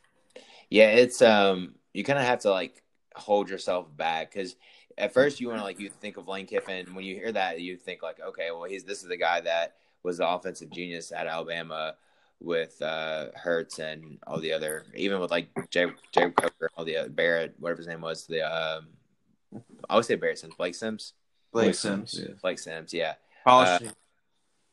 Yeah, 0.70 0.92
it's 0.92 1.22
um, 1.22 1.76
you 1.92 2.06
kind 2.06 2.18
of 2.18 2.24
have 2.24 2.40
to 2.40 2.50
like 2.50 2.82
hold 3.14 3.50
yourself 3.50 3.86
back 3.98 4.32
because 4.32 4.56
at 4.98 5.14
first 5.14 5.42
you 5.42 5.50
want 5.50 5.60
to 5.60 5.66
like 5.66 5.82
you 5.82 5.90
think 5.90 6.16
of 6.16 6.30
Lane 6.30 6.46
Kiffin. 6.46 6.96
When 6.96 7.04
you 7.04 7.16
hear 7.16 7.34
that 7.34 7.60
you 7.60 7.76
think 7.76 8.02
like 8.02 8.22
okay 8.26 8.52
well 8.52 8.64
he's 8.64 8.86
this 8.86 9.04
is 9.04 9.10
the 9.10 9.18
guy 9.18 9.42
that 9.42 9.76
was 10.04 10.20
the 10.20 10.30
offensive 10.30 10.72
genius 10.72 11.12
at 11.12 11.28
Alabama 11.28 11.96
with 12.40 12.82
uh 12.82 13.28
Hurts 13.36 13.80
and 13.80 14.18
all 14.26 14.40
the 14.40 14.54
other 14.54 14.86
even 14.96 15.20
with 15.20 15.30
like 15.30 15.50
Jay 15.70 15.88
Jay 16.14 16.32
Coker 16.32 16.72
all 16.76 16.86
the 16.86 16.98
uh, 16.98 17.08
Barrett 17.10 17.54
whatever 17.60 17.80
his 17.80 17.88
name 17.88 18.02
was 18.02 18.26
the 18.26 18.42
um 18.42 18.88
I 19.90 19.96
would 19.96 20.06
say 20.06 20.16
Barrett 20.16 20.40
Sims 20.40 20.56
Blake 20.56 20.74
Sims? 20.74 21.14
Blake, 21.52 21.66
Blake 21.66 21.76
Sims, 21.76 22.12
Sims 22.12 22.28
yeah. 22.30 22.36
Blake 22.42 22.60
Sims 22.60 22.94
yeah. 22.94 23.14
Uh, 23.46 23.80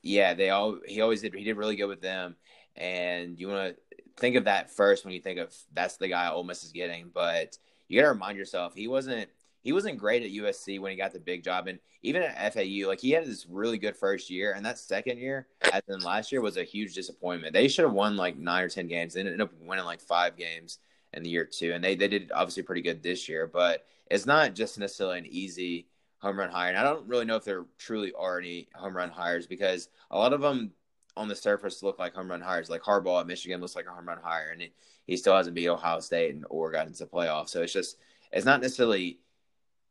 yeah 0.02 0.32
they 0.32 0.50
all 0.50 0.78
he 0.86 1.00
always 1.00 1.20
did 1.20 1.34
he 1.34 1.42
did 1.42 1.56
really 1.56 1.76
good 1.76 1.88
with 1.88 2.00
them 2.00 2.36
and 2.78 3.38
you 3.38 3.48
want 3.48 3.76
to 3.76 3.96
think 4.16 4.36
of 4.36 4.44
that 4.44 4.70
first 4.70 5.04
when 5.04 5.14
you 5.14 5.20
think 5.20 5.38
of 5.38 5.54
that's 5.74 5.96
the 5.96 6.08
guy 6.08 6.28
Ole 6.30 6.44
Miss 6.44 6.64
is 6.64 6.72
getting 6.72 7.10
but 7.12 7.56
you 7.88 8.00
got 8.00 8.06
to 8.06 8.12
remind 8.12 8.36
yourself 8.38 8.74
he 8.74 8.88
wasn't 8.88 9.28
he 9.62 9.72
wasn't 9.72 9.98
great 9.98 10.22
at 10.22 10.30
USC 10.30 10.80
when 10.80 10.92
he 10.92 10.96
got 10.96 11.12
the 11.12 11.18
big 11.18 11.42
job, 11.42 11.66
and 11.66 11.78
even 12.02 12.22
at 12.22 12.54
FAU, 12.54 12.86
like 12.86 13.00
he 13.00 13.10
had 13.10 13.26
this 13.26 13.46
really 13.46 13.78
good 13.78 13.96
first 13.96 14.30
year, 14.30 14.52
and 14.52 14.64
that 14.64 14.78
second 14.78 15.18
year, 15.18 15.46
as 15.72 15.82
in 15.88 16.00
last 16.00 16.30
year, 16.30 16.40
was 16.40 16.56
a 16.56 16.64
huge 16.64 16.94
disappointment. 16.94 17.52
They 17.52 17.68
should 17.68 17.84
have 17.84 17.92
won 17.92 18.16
like 18.16 18.38
nine 18.38 18.64
or 18.64 18.68
ten 18.68 18.86
games. 18.86 19.14
They 19.14 19.20
ended 19.20 19.40
up 19.40 19.52
winning 19.60 19.84
like 19.84 20.00
five 20.00 20.36
games 20.36 20.78
in 21.12 21.22
the 21.22 21.30
year 21.30 21.44
two, 21.44 21.72
and 21.72 21.82
they 21.82 21.96
they 21.96 22.08
did 22.08 22.30
obviously 22.34 22.62
pretty 22.62 22.82
good 22.82 23.02
this 23.02 23.28
year. 23.28 23.46
But 23.46 23.84
it's 24.10 24.26
not 24.26 24.54
just 24.54 24.78
necessarily 24.78 25.18
an 25.18 25.26
easy 25.26 25.88
home 26.18 26.38
run 26.38 26.50
hire, 26.50 26.68
and 26.68 26.78
I 26.78 26.84
don't 26.84 27.08
really 27.08 27.24
know 27.24 27.36
if 27.36 27.44
there 27.44 27.66
truly 27.78 28.12
are 28.16 28.38
any 28.38 28.68
home 28.74 28.96
run 28.96 29.10
hires 29.10 29.46
because 29.46 29.88
a 30.10 30.18
lot 30.18 30.32
of 30.32 30.40
them 30.40 30.72
on 31.18 31.28
the 31.28 31.36
surface 31.36 31.82
look 31.82 31.98
like 31.98 32.14
home 32.14 32.30
run 32.30 32.40
hires. 32.40 32.70
Like 32.70 32.82
Harbaugh 32.82 33.20
at 33.20 33.26
Michigan 33.26 33.60
looks 33.60 33.76
like 33.76 33.86
a 33.86 33.90
home 33.90 34.06
run 34.06 34.18
hire, 34.22 34.50
and 34.52 34.62
he, 35.06 35.16
still 35.16 35.36
hasn't 35.36 35.54
beat 35.54 35.68
Ohio 35.68 36.00
State 36.00 36.34
and 36.34 36.44
or 36.48 36.70
got 36.70 36.86
into 36.86 37.00
the 37.00 37.10
playoffs. 37.10 37.48
So 37.50 37.62
it's 37.62 37.72
just 37.72 37.98
it's 38.32 38.46
not 38.46 38.60
necessarily 38.60 39.18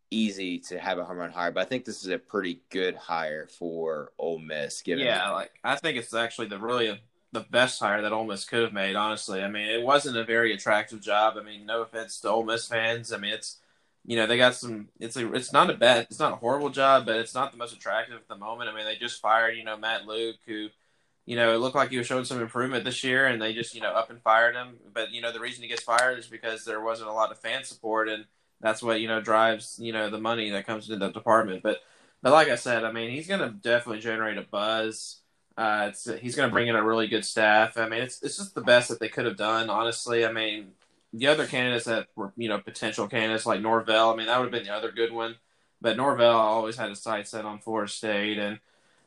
easy 0.10 0.60
to 0.60 0.80
have 0.80 0.98
a 0.98 1.04
home 1.04 1.18
run 1.18 1.32
hire, 1.32 1.52
but 1.52 1.62
I 1.62 1.66
think 1.66 1.86
this 1.86 2.04
is 2.04 2.10
a 2.10 2.18
pretty 2.18 2.62
good 2.70 2.96
hire 2.96 3.48
for 3.48 4.12
Ole 4.18 4.40
Miss. 4.40 4.82
Given 4.82 5.06
yeah, 5.06 5.32
like 5.32 5.52
I 5.64 5.76
think 5.76 5.98
it's 5.98 6.14
actually 6.14 6.48
the 6.48 6.60
really 6.60 7.00
the 7.34 7.42
best 7.42 7.80
hire 7.80 8.02
that 8.02 8.14
Ole 8.14 8.26
Miss 8.26 8.46
could 8.46 8.64
have 8.64 8.74
made. 8.74 8.96
Honestly, 8.96 9.42
I 9.42 9.50
mean, 9.50 9.68
it 9.68 9.84
wasn't 9.84 10.18
a 10.18 10.24
very 10.24 10.54
attractive 10.54 11.02
job. 11.02 11.36
I 11.38 11.44
mean, 11.44 11.66
no 11.66 11.82
offense 11.82 12.20
to 12.22 12.30
Ole 12.30 12.46
Miss 12.46 12.68
fans. 12.68 13.12
I 13.12 13.18
mean, 13.18 13.34
it's 13.34 13.58
you 14.06 14.16
know 14.16 14.26
they 14.26 14.38
got 14.38 14.56
some. 14.56 14.88
It's 15.00 15.18
a 15.18 15.34
it's 15.34 15.52
not 15.52 15.70
a 15.70 15.74
bad, 15.74 16.08
it's 16.10 16.20
not 16.20 16.32
a 16.32 16.38
horrible 16.38 16.70
job, 16.70 17.06
but 17.06 17.18
it's 17.18 17.36
not 17.36 17.52
the 17.52 17.58
most 17.58 17.74
attractive 17.74 18.16
at 18.16 18.28
the 18.28 18.38
moment. 18.38 18.70
I 18.70 18.76
mean, 18.76 18.86
they 18.86 18.96
just 18.96 19.22
fired 19.22 19.58
you 19.58 19.64
know 19.64 19.78
Matt 19.78 20.06
Luke 20.06 20.38
who. 20.46 20.70
You 21.28 21.36
know, 21.36 21.54
it 21.54 21.60
looked 21.60 21.76
like 21.76 21.92
he 21.92 21.98
was 22.00 22.08
showing 22.08 22.26
some 22.26 22.42
improvement 22.42 22.86
this 22.86 23.04
year, 23.04 23.28
and 23.28 23.40
they 23.40 23.54
just, 23.54 23.76
you 23.76 23.82
know, 23.82 23.92
up 23.92 24.10
and 24.10 24.20
fired 24.22 24.56
him. 24.56 24.78
But 24.94 25.12
you 25.12 25.22
know, 25.22 25.32
the 25.32 25.40
reason 25.42 25.62
he 25.62 25.70
gets 25.70 25.84
fired 25.84 26.18
is 26.18 26.26
because 26.26 26.66
there 26.66 26.82
wasn't 26.82 27.10
a 27.10 27.14
lot 27.14 27.32
of 27.32 27.38
fan 27.38 27.64
support, 27.64 28.10
and 28.10 28.26
that's 28.62 28.82
what 28.82 29.02
you 29.02 29.08
know 29.08 29.22
drives 29.22 29.78
you 29.82 29.94
know 29.94 30.10
the 30.10 30.20
money 30.20 30.50
that 30.50 30.66
comes 30.66 30.90
into 30.90 31.06
the 31.06 31.12
department. 31.12 31.64
But 31.64 31.80
but 32.22 32.32
like 32.32 32.50
I 32.50 32.56
said, 32.56 32.84
I 32.84 32.92
mean 32.92 33.12
he's 33.12 33.28
going 33.28 33.42
to 33.42 33.50
definitely 33.50 34.02
generate 34.02 34.38
a 34.38 34.44
buzz. 34.44 35.22
Uh, 35.58 35.92
he's 36.22 36.36
going 36.36 36.50
to 36.50 36.54
bring 36.54 36.68
in 36.68 36.76
a 36.76 36.84
really 36.84 37.08
good 37.08 37.26
staff. 37.26 37.78
I 37.78 37.88
mean 37.88 38.02
it's 38.02 38.22
it's 38.24 38.38
just 38.38 38.56
the 38.56 38.62
best 38.62 38.90
that 38.90 39.00
they 39.00 39.10
could 39.10 39.26
have 39.26 39.38
done. 39.38 39.70
Honestly, 39.70 40.26
I 40.26 40.32
mean 40.32 40.72
the 41.14 41.28
other 41.28 41.48
candidates 41.48 41.86
that 41.86 42.08
were 42.16 42.34
you 42.38 42.50
know 42.50 42.60
potential 42.60 43.08
candidates 43.08 43.46
like 43.46 43.62
Norvell. 43.62 44.12
I 44.12 44.16
mean 44.16 44.28
that 44.28 44.38
would 44.40 44.46
have 44.46 44.52
been 44.52 44.66
the 44.66 44.76
other 44.76 44.92
good 44.92 45.12
one. 45.12 45.36
But 45.80 45.98
Norvell 45.98 46.36
always 46.38 46.78
had 46.78 46.90
his 46.90 47.02
sights 47.02 47.32
set 47.32 47.46
on 47.46 47.60
Florida 47.60 47.92
State, 47.92 48.40
and 48.40 48.60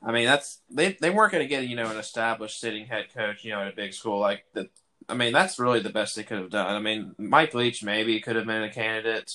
I 0.03 0.13
mean 0.13 0.25
that's 0.25 0.61
they 0.71 0.97
they 1.01 1.11
weren't 1.11 1.33
going 1.33 1.45
to 1.45 1.49
get 1.49 1.69
you 1.69 1.77
know 1.77 1.91
an 1.91 1.99
established 1.99 2.61
sitting 2.61 2.87
head 2.87 3.07
coach 3.15 3.45
you 3.45 3.51
know 3.51 3.61
at 3.61 3.73
a 3.73 3.77
big 3.77 3.93
school 3.93 4.19
like 4.19 4.45
the 4.55 4.71
I 5.11 5.15
mean, 5.15 5.33
that's 5.33 5.59
really 5.59 5.81
the 5.81 5.91
best 5.91 6.15
they 6.15 6.23
could 6.23 6.39
have 6.39 6.51
done. 6.51 6.75
I 6.75 6.79
mean, 6.79 7.15
Mike 7.19 7.53
Leach 7.53 7.83
maybe 7.83 8.21
could 8.21 8.37
have 8.37 8.47
been 8.47 8.63
a 8.63 8.73
candidate, 8.73 9.35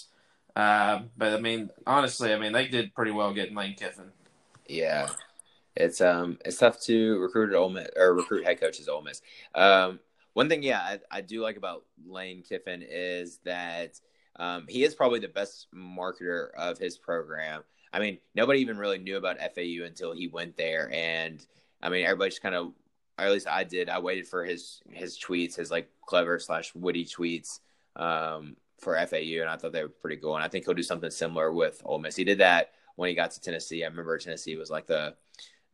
uh, 0.55 1.01
but 1.18 1.34
I 1.34 1.39
mean, 1.39 1.70
honestly, 1.86 2.34
I 2.34 2.39
mean, 2.39 2.53
they 2.53 2.68
did 2.68 2.95
pretty 2.95 3.11
well 3.11 3.34
getting 3.34 3.55
Lane 3.55 3.76
Kiffin. 3.76 4.11
Yeah, 4.68 5.09
it's 5.76 5.99
um, 5.99 6.39
it's 6.45 6.57
tough 6.57 6.80
to 6.84 7.20
recruit 7.20 7.49
at 7.49 7.57
Ole 7.57 7.70
Miss 7.70 7.89
or 7.97 8.13
recruit 8.13 8.45
head 8.45 8.61
coaches 8.61 8.88
at 8.88 8.93
Ole 8.93 9.01
Miss. 9.01 9.22
Um, 9.53 9.99
one 10.34 10.47
thing, 10.47 10.63
yeah, 10.63 10.80
I, 10.80 10.99
I 11.11 11.22
do 11.22 11.41
like 11.41 11.57
about 11.57 11.84
Lane 12.07 12.41
Kiffin 12.41 12.84
is 12.88 13.39
that 13.43 13.99
um, 14.38 14.66
he 14.68 14.84
is 14.84 14.95
probably 14.95 15.20
the 15.20 15.28
best 15.28 15.68
marketer 15.76 16.53
of 16.57 16.78
his 16.78 16.97
program. 16.97 17.63
I 17.96 18.00
mean, 18.00 18.18
nobody 18.36 18.60
even 18.60 18.78
really 18.78 18.98
knew 18.98 19.16
about 19.16 19.38
FAU 19.39 19.86
until 19.86 20.14
he 20.14 20.28
went 20.28 20.58
there, 20.58 20.91
and 20.93 21.46
I 21.82 21.89
mean, 21.89 22.06
everybody 22.06 22.30
just 22.30 22.41
kind 22.41 22.56
of 22.56 22.74
or 23.18 23.26
at 23.26 23.32
least 23.32 23.48
I 23.48 23.64
did. 23.64 23.89
I 23.89 24.00
waited 24.00 24.28
for 24.28 24.43
his 24.43 24.82
his 24.91 25.18
tweets, 25.18 25.56
his 25.56 25.72
like 25.72 25.89
clever 26.06 26.38
slash 26.39 26.74
witty 26.76 27.06
tweets 27.06 27.60
um, 27.96 28.58
for 28.80 28.96
FAU, 29.08 29.41
and 29.41 29.50
I 29.50 29.56
thought 29.56 29.72
they 29.72 29.84
were 29.84 29.89
pretty 29.89 30.18
cool. 30.18 30.36
And 30.36 30.43
I 30.43 30.48
think 30.48 30.66
he'll 30.66 30.74
do 30.74 30.84
something 30.84 31.10
similar 31.10 31.54
with 31.54 31.82
Ole 31.86 32.00
Miss. 32.00 32.16
He 32.16 32.24
did 32.24 32.39
that 32.39 32.72
when 32.98 33.10
he 33.10 33.16
got 33.16 33.32
to 33.32 33.41
Tennessee. 33.41 33.84
I 33.84 33.88
remember 33.88 34.18
Tennessee 34.18 34.58
was 34.58 34.70
like 34.70 34.88
the 34.88 35.16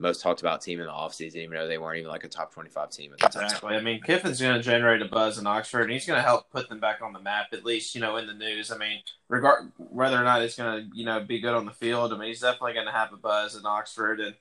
most 0.01 0.21
talked 0.21 0.41
about 0.41 0.61
team 0.61 0.79
in 0.79 0.85
the 0.85 0.91
offseason, 0.91 1.37
even 1.37 1.57
though 1.57 1.67
they 1.67 1.77
weren't 1.77 1.99
even 1.99 2.11
like 2.11 2.23
a 2.23 2.27
top 2.27 2.53
25 2.53 2.89
team 2.89 3.13
at 3.13 3.19
the 3.19 3.27
time. 3.27 3.45
Exactly. 3.45 3.75
I 3.75 3.81
mean, 3.81 4.01
Kiffin's 4.01 4.41
going 4.41 4.55
to 4.55 4.63
generate 4.63 5.01
a 5.01 5.05
buzz 5.05 5.37
in 5.37 5.47
Oxford, 5.47 5.83
and 5.83 5.91
he's 5.91 6.05
going 6.05 6.17
to 6.17 6.23
help 6.23 6.49
put 6.51 6.69
them 6.69 6.79
back 6.79 7.01
on 7.01 7.13
the 7.13 7.19
map, 7.19 7.47
at 7.53 7.63
least, 7.65 7.95
you 7.95 8.01
know, 8.01 8.17
in 8.17 8.27
the 8.27 8.33
news. 8.33 8.71
I 8.71 8.77
mean, 8.77 8.99
regard 9.29 9.71
whether 9.77 10.17
or 10.17 10.23
not 10.23 10.41
it's 10.41 10.57
going 10.57 10.89
to, 10.89 10.97
you 10.97 11.05
know, 11.05 11.21
be 11.21 11.39
good 11.39 11.53
on 11.53 11.65
the 11.65 11.71
field, 11.71 12.13
I 12.13 12.17
mean, 12.17 12.27
he's 12.27 12.41
definitely 12.41 12.73
going 12.73 12.87
to 12.87 12.91
have 12.91 13.13
a 13.13 13.17
buzz 13.17 13.55
in 13.55 13.65
Oxford. 13.65 14.19
And, 14.19 14.35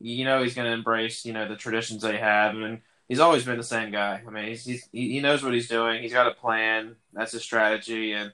you 0.00 0.24
know 0.24 0.42
he's 0.42 0.54
going 0.54 0.66
to 0.66 0.72
embrace 0.72 1.24
you 1.24 1.32
know 1.32 1.48
the 1.48 1.56
traditions 1.56 2.02
they 2.02 2.18
have, 2.18 2.54
and 2.56 2.80
he's 3.08 3.20
always 3.20 3.44
been 3.44 3.56
the 3.56 3.64
same 3.64 3.90
guy. 3.90 4.22
I 4.26 4.30
mean, 4.30 4.46
he's, 4.46 4.64
he's 4.64 4.88
he 4.92 5.20
knows 5.20 5.42
what 5.42 5.54
he's 5.54 5.68
doing. 5.68 6.02
He's 6.02 6.12
got 6.12 6.26
a 6.26 6.32
plan. 6.32 6.96
That's 7.12 7.32
his 7.32 7.42
strategy, 7.42 8.12
and 8.12 8.32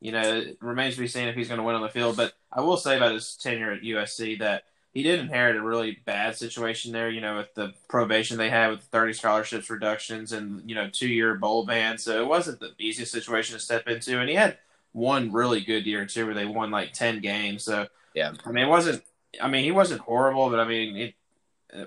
you 0.00 0.12
know 0.12 0.38
it 0.38 0.58
remains 0.60 0.94
to 0.94 1.00
be 1.00 1.06
seen 1.06 1.28
if 1.28 1.36
he's 1.36 1.48
going 1.48 1.58
to 1.58 1.64
win 1.64 1.76
on 1.76 1.82
the 1.82 1.88
field. 1.88 2.16
But 2.16 2.32
I 2.52 2.60
will 2.60 2.76
say 2.76 2.96
about 2.96 3.14
his 3.14 3.36
tenure 3.36 3.72
at 3.72 3.82
USC 3.82 4.38
that 4.40 4.64
he 4.92 5.02
did 5.02 5.20
inherit 5.20 5.56
a 5.56 5.62
really 5.62 5.98
bad 6.04 6.36
situation 6.36 6.92
there. 6.92 7.10
You 7.10 7.20
know, 7.20 7.38
with 7.38 7.54
the 7.54 7.72
probation 7.88 8.38
they 8.38 8.50
had 8.50 8.70
with 8.70 8.82
thirty 8.82 9.12
scholarships 9.12 9.70
reductions 9.70 10.32
and 10.32 10.68
you 10.68 10.74
know 10.74 10.88
two 10.90 11.08
year 11.08 11.34
bowl 11.34 11.64
ban, 11.66 11.98
so 11.98 12.22
it 12.22 12.26
wasn't 12.26 12.60
the 12.60 12.72
easiest 12.78 13.12
situation 13.12 13.54
to 13.54 13.60
step 13.60 13.86
into. 13.88 14.18
And 14.18 14.28
he 14.28 14.34
had 14.34 14.58
one 14.92 15.32
really 15.32 15.60
good 15.60 15.86
year 15.86 16.06
too, 16.06 16.26
where 16.26 16.34
they 16.34 16.46
won 16.46 16.70
like 16.70 16.92
ten 16.92 17.20
games. 17.20 17.64
So 17.64 17.88
yeah, 18.14 18.32
I 18.44 18.52
mean, 18.52 18.64
it 18.64 18.70
wasn't 18.70 19.02
I 19.40 19.48
mean, 19.48 19.64
he 19.64 19.70
wasn't 19.70 20.00
horrible, 20.02 20.50
but 20.50 20.60
I 20.60 20.66
mean, 20.66 20.96
it, 20.96 21.14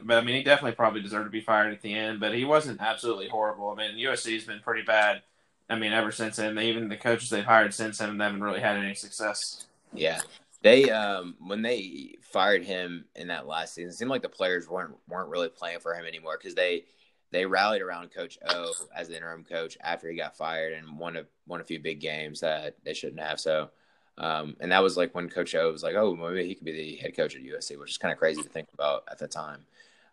but 0.03 0.17
I 0.17 0.21
mean, 0.21 0.35
he 0.35 0.43
definitely 0.43 0.75
probably 0.75 1.01
deserved 1.01 1.25
to 1.25 1.31
be 1.31 1.41
fired 1.41 1.73
at 1.73 1.81
the 1.81 1.93
end. 1.93 2.19
But 2.19 2.33
he 2.33 2.45
wasn't 2.45 2.81
absolutely 2.81 3.27
horrible. 3.27 3.69
I 3.69 3.75
mean, 3.75 3.97
USC's 3.97 4.45
been 4.45 4.61
pretty 4.61 4.83
bad. 4.83 5.21
I 5.69 5.75
mean, 5.75 5.93
ever 5.93 6.11
since 6.11 6.37
then, 6.37 6.57
even 6.59 6.89
the 6.89 6.97
coaches 6.97 7.29
they've 7.29 7.43
hired 7.43 7.73
since 7.73 7.97
then 7.97 8.19
haven't 8.19 8.43
really 8.43 8.61
had 8.61 8.77
any 8.77 8.95
success. 8.95 9.65
Yeah, 9.93 10.21
they 10.65 10.89
um 10.89 11.35
when 11.39 11.61
they 11.61 12.15
fired 12.21 12.63
him 12.63 13.05
in 13.15 13.27
that 13.27 13.45
last 13.45 13.75
season, 13.75 13.89
it 13.89 13.93
seemed 13.93 14.09
like 14.09 14.23
the 14.23 14.29
players 14.29 14.67
weren't 14.67 14.95
weren't 15.07 15.29
really 15.29 15.47
playing 15.47 15.79
for 15.79 15.93
him 15.93 16.05
anymore 16.05 16.37
because 16.39 16.55
they 16.55 16.85
they 17.31 17.45
rallied 17.45 17.83
around 17.83 18.11
Coach 18.11 18.39
O 18.49 18.71
as 18.95 19.07
the 19.07 19.15
interim 19.15 19.43
coach 19.43 19.77
after 19.81 20.09
he 20.09 20.17
got 20.17 20.35
fired 20.35 20.73
and 20.73 20.97
won 20.97 21.17
a 21.17 21.25
won 21.45 21.61
a 21.61 21.63
few 21.63 21.79
big 21.79 21.99
games 21.99 22.39
that 22.39 22.75
they 22.83 22.95
shouldn't 22.95 23.21
have. 23.21 23.39
So 23.39 23.69
um, 24.17 24.55
and 24.59 24.71
that 24.71 24.81
was 24.81 24.97
like 24.97 25.13
when 25.13 25.29
Coach 25.29 25.53
O 25.53 25.71
was 25.71 25.83
like, 25.83 25.95
oh, 25.95 26.15
maybe 26.15 26.47
he 26.47 26.55
could 26.55 26.65
be 26.65 26.71
the 26.71 26.95
head 26.95 27.15
coach 27.15 27.35
at 27.35 27.43
USC, 27.43 27.77
which 27.77 27.91
is 27.91 27.97
kind 27.99 28.11
of 28.11 28.17
crazy 28.17 28.41
to 28.41 28.49
think 28.49 28.69
about 28.73 29.03
at 29.11 29.19
the 29.19 29.27
time. 29.27 29.65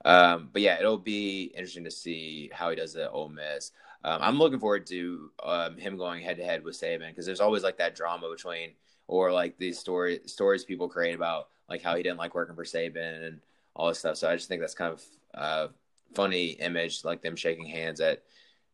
Um, 0.05 0.51
but 0.53 0.61
yeah, 0.61 0.79
it'll 0.79 0.99
be 0.99 1.53
interesting 1.55 1.85
to 1.85 1.91
see 1.91 2.51
how 2.53 2.69
he 2.69 2.77
does 2.77 2.95
at 2.97 3.11
Ole 3.13 3.31
Miss. 3.31 3.71
Um, 4.05 4.19
I'm 4.21 4.39
looking 4.39 4.59
forward 4.59 4.87
to 4.89 5.31
um, 5.43 5.79
him 5.79 5.97
going 5.97 6.23
head 6.23 6.37
to 6.39 6.45
head 6.45 6.63
with 6.63 6.79
Saban 6.79 7.09
because 7.09 7.25
there's 7.25 7.41
always 7.41 7.63
like 7.63 7.79
that 7.79 7.95
drama 7.95 8.29
between, 8.29 8.73
or 9.13 9.33
like 9.33 9.59
these 9.59 9.79
story 9.79 10.21
stories 10.27 10.65
people 10.65 10.89
create 10.89 11.15
about 11.15 11.49
like 11.69 11.83
how 11.83 11.95
he 11.95 12.03
didn't 12.03 12.19
like 12.19 12.35
working 12.35 12.55
for 12.55 12.65
Saban 12.65 13.27
and 13.27 13.41
all 13.77 13.89
this 13.89 13.99
stuff. 13.99 14.17
So 14.17 14.29
I 14.29 14.37
just 14.37 14.49
think 14.49 14.61
that's 14.61 14.75
kind 14.75 14.93
of 14.93 15.03
a 15.35 15.69
funny 16.15 16.51
image, 16.51 17.05
like 17.05 17.23
them 17.23 17.37
shaking 17.37 17.67
hands 17.67 18.01
at 18.01 18.23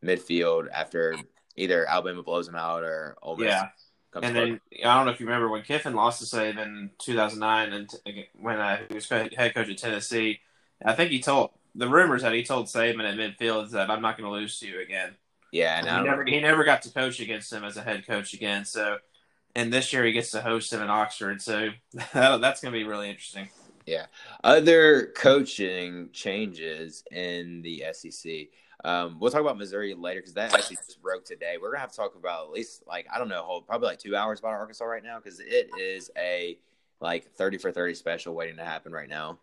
midfield 0.05 0.69
after 0.73 1.17
either 1.57 1.89
Alabama 1.89 2.23
blows 2.23 2.49
him 2.49 2.55
out 2.55 2.85
or 2.85 3.17
Ole 3.23 3.37
Miss 3.37 3.47
yeah 3.47 3.69
and 4.15 4.35
then 4.35 4.61
I 4.85 4.97
don't 4.97 5.07
know 5.07 5.13
if 5.13 5.21
you 5.21 5.27
remember 5.27 5.49
when 5.49 5.63
Kiffin 5.63 5.95
lost 5.95 6.21
to 6.21 6.37
Saban 6.37 6.59
in 6.59 6.91
2009, 6.99 7.73
and 7.73 7.91
when 8.41 8.59
uh, 8.59 8.79
he 8.89 8.95
was 8.95 9.09
head 9.09 9.55
coach 9.55 9.69
at 9.69 9.79
Tennessee, 9.79 10.41
I 10.85 10.95
think 10.95 11.11
he 11.11 11.21
told 11.21 11.51
the 11.75 11.89
rumors 11.89 12.23
that 12.23 12.33
he 12.33 12.43
told 12.43 12.67
Saban 12.67 13.05
at 13.05 13.17
midfield 13.17 13.71
that 13.71 13.91
I'm 13.91 14.03
not 14.03 14.17
going 14.17 14.29
to 14.29 14.35
lose 14.35 14.59
to 14.61 14.67
you 14.67 14.81
again. 14.81 15.15
Yeah, 15.53 15.79
and 15.79 15.87
he 15.87 16.11
never 16.11 16.25
he 16.25 16.41
never 16.41 16.65
got 16.65 16.83
to 16.83 16.91
coach 16.91 17.21
against 17.21 17.53
him 17.53 17.65
as 17.65 17.77
a 17.77 17.83
head 17.83 18.07
coach 18.07 18.35
again. 18.35 18.65
So, 18.65 18.99
and 19.55 19.73
this 19.73 19.93
year 19.93 20.05
he 20.05 20.13
gets 20.13 20.31
to 20.33 20.41
host 20.41 20.73
him 20.73 20.83
in 20.83 20.91
Oxford, 20.91 21.43
so 21.43 21.71
that's 22.13 22.61
going 22.61 22.73
to 22.73 22.79
be 22.79 22.85
really 22.85 23.09
interesting. 23.09 23.49
Yeah. 23.87 24.07
Other 24.45 25.13
coaching 25.17 26.11
changes 26.13 27.05
in 27.11 27.63
the 27.63 27.85
SEC. 27.93 28.49
Um, 28.85 29.19
we'll 29.19 29.31
talk 29.31 29.41
about 29.41 29.59
Missouri 29.59 29.95
later 29.95 30.21
because 30.21 30.35
that 30.35 30.55
actually 30.55 30.77
just 30.77 31.01
broke 31.03 31.25
today. 31.25 31.57
We're 31.61 31.71
gonna 31.71 31.81
have 31.81 31.91
to 31.91 31.97
talk 31.97 32.15
about 32.15 32.47
at 32.47 32.53
least 32.53 32.85
like 32.87 33.07
I 33.13 33.19
don't 33.19 33.29
know, 33.29 33.65
probably 33.67 33.89
like 33.89 33.99
two 33.99 34.15
hours 34.15 34.39
about 34.39 34.53
Arkansas 34.53 34.85
right 34.85 35.03
now 35.03 35.19
because 35.19 35.41
it 35.41 35.71
is 35.81 36.11
a 36.17 36.59
like 37.01 37.33
thirty 37.33 37.59
for 37.59 37.73
thirty 37.73 37.95
special 37.95 38.35
waiting 38.35 38.57
to 38.57 38.65
happen 38.65 38.93
right 38.93 39.09
now. 39.09 39.41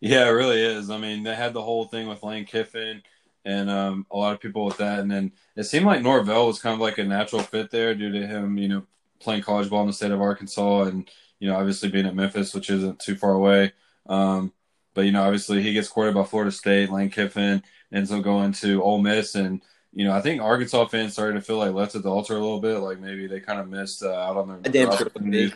Yeah, 0.00 0.28
it 0.28 0.32
really 0.32 0.62
is. 0.62 0.88
I 0.88 0.96
mean, 0.96 1.24
they 1.24 1.34
had 1.34 1.52
the 1.52 1.62
whole 1.62 1.84
thing 1.84 2.08
with 2.08 2.22
Lane 2.22 2.46
Kiffin 2.46 3.02
and 3.44 3.68
um, 3.68 4.06
a 4.10 4.16
lot 4.16 4.32
of 4.32 4.40
people 4.40 4.64
with 4.64 4.78
that, 4.78 5.00
and 5.00 5.10
then 5.10 5.32
it 5.56 5.64
seemed 5.64 5.84
like 5.84 6.00
Norvell 6.00 6.46
was 6.46 6.62
kind 6.62 6.74
of 6.74 6.80
like 6.80 6.98
a 6.98 7.04
natural 7.04 7.42
fit 7.42 7.70
there 7.70 7.94
due 7.94 8.12
to 8.12 8.26
him, 8.26 8.56
you 8.56 8.68
know, 8.68 8.86
playing 9.24 9.42
college 9.42 9.68
ball 9.68 9.80
in 9.80 9.88
the 9.88 9.92
state 9.92 10.12
of 10.12 10.20
Arkansas 10.20 10.82
and 10.84 11.10
you 11.44 11.50
know, 11.50 11.56
obviously 11.56 11.90
being 11.90 12.06
at 12.06 12.14
Memphis, 12.14 12.54
which 12.54 12.70
isn't 12.70 13.00
too 13.00 13.16
far 13.16 13.32
away. 13.32 13.72
Um, 14.06 14.52
but 14.94 15.02
you 15.02 15.12
know, 15.12 15.22
obviously 15.22 15.62
he 15.62 15.72
gets 15.72 15.88
courted 15.88 16.14
by 16.14 16.24
Florida 16.24 16.50
State. 16.50 16.90
Lane 16.90 17.10
Kiffin 17.10 17.62
ends 17.92 18.12
up 18.12 18.22
going 18.22 18.52
to 18.52 18.82
Ole 18.82 19.02
Miss, 19.02 19.34
and 19.34 19.60
you 19.92 20.06
know, 20.06 20.12
I 20.12 20.20
think 20.20 20.40
Arkansas 20.40 20.86
fans 20.86 21.12
started 21.12 21.34
to 21.34 21.40
feel 21.40 21.58
like 21.58 21.74
left 21.74 21.96
at 21.96 22.02
the 22.02 22.10
altar 22.10 22.34
a 22.34 22.40
little 22.40 22.60
bit, 22.60 22.78
like 22.78 22.98
maybe 22.98 23.26
they 23.26 23.40
kind 23.40 23.60
of 23.60 23.68
missed 23.68 24.02
uh, 24.02 24.12
out 24.12 24.36
on 24.36 24.62
their, 24.62 24.72
their 24.72 24.92
opportunities. 24.92 25.52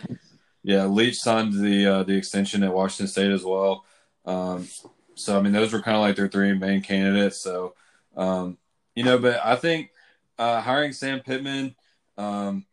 Yeah, 0.63 0.85
Leach 0.85 1.17
signed 1.17 1.55
the 1.55 1.87
uh, 1.87 2.03
the 2.03 2.17
extension 2.17 2.63
at 2.63 2.75
Washington 2.75 3.07
State 3.07 3.31
as 3.31 3.45
well. 3.45 3.85
Um, 4.27 4.69
so 5.15 5.39
I 5.39 5.43
mean, 5.43 5.53
those 5.53 5.73
were 5.73 5.81
kind 5.81 5.97
of 5.97 6.03
like 6.03 6.17
their 6.17 6.29
three 6.29 6.53
main 6.53 6.83
candidates. 6.83 7.39
So 7.39 7.75
um, 8.17 8.59
you 8.95 9.05
know, 9.05 9.19
but 9.19 9.41
I 9.43 9.57
think 9.57 9.91
uh, 10.39 10.61
hiring 10.61 10.93
Sam 10.93 11.21
Pittman. 11.21 11.77
Um, 12.19 12.67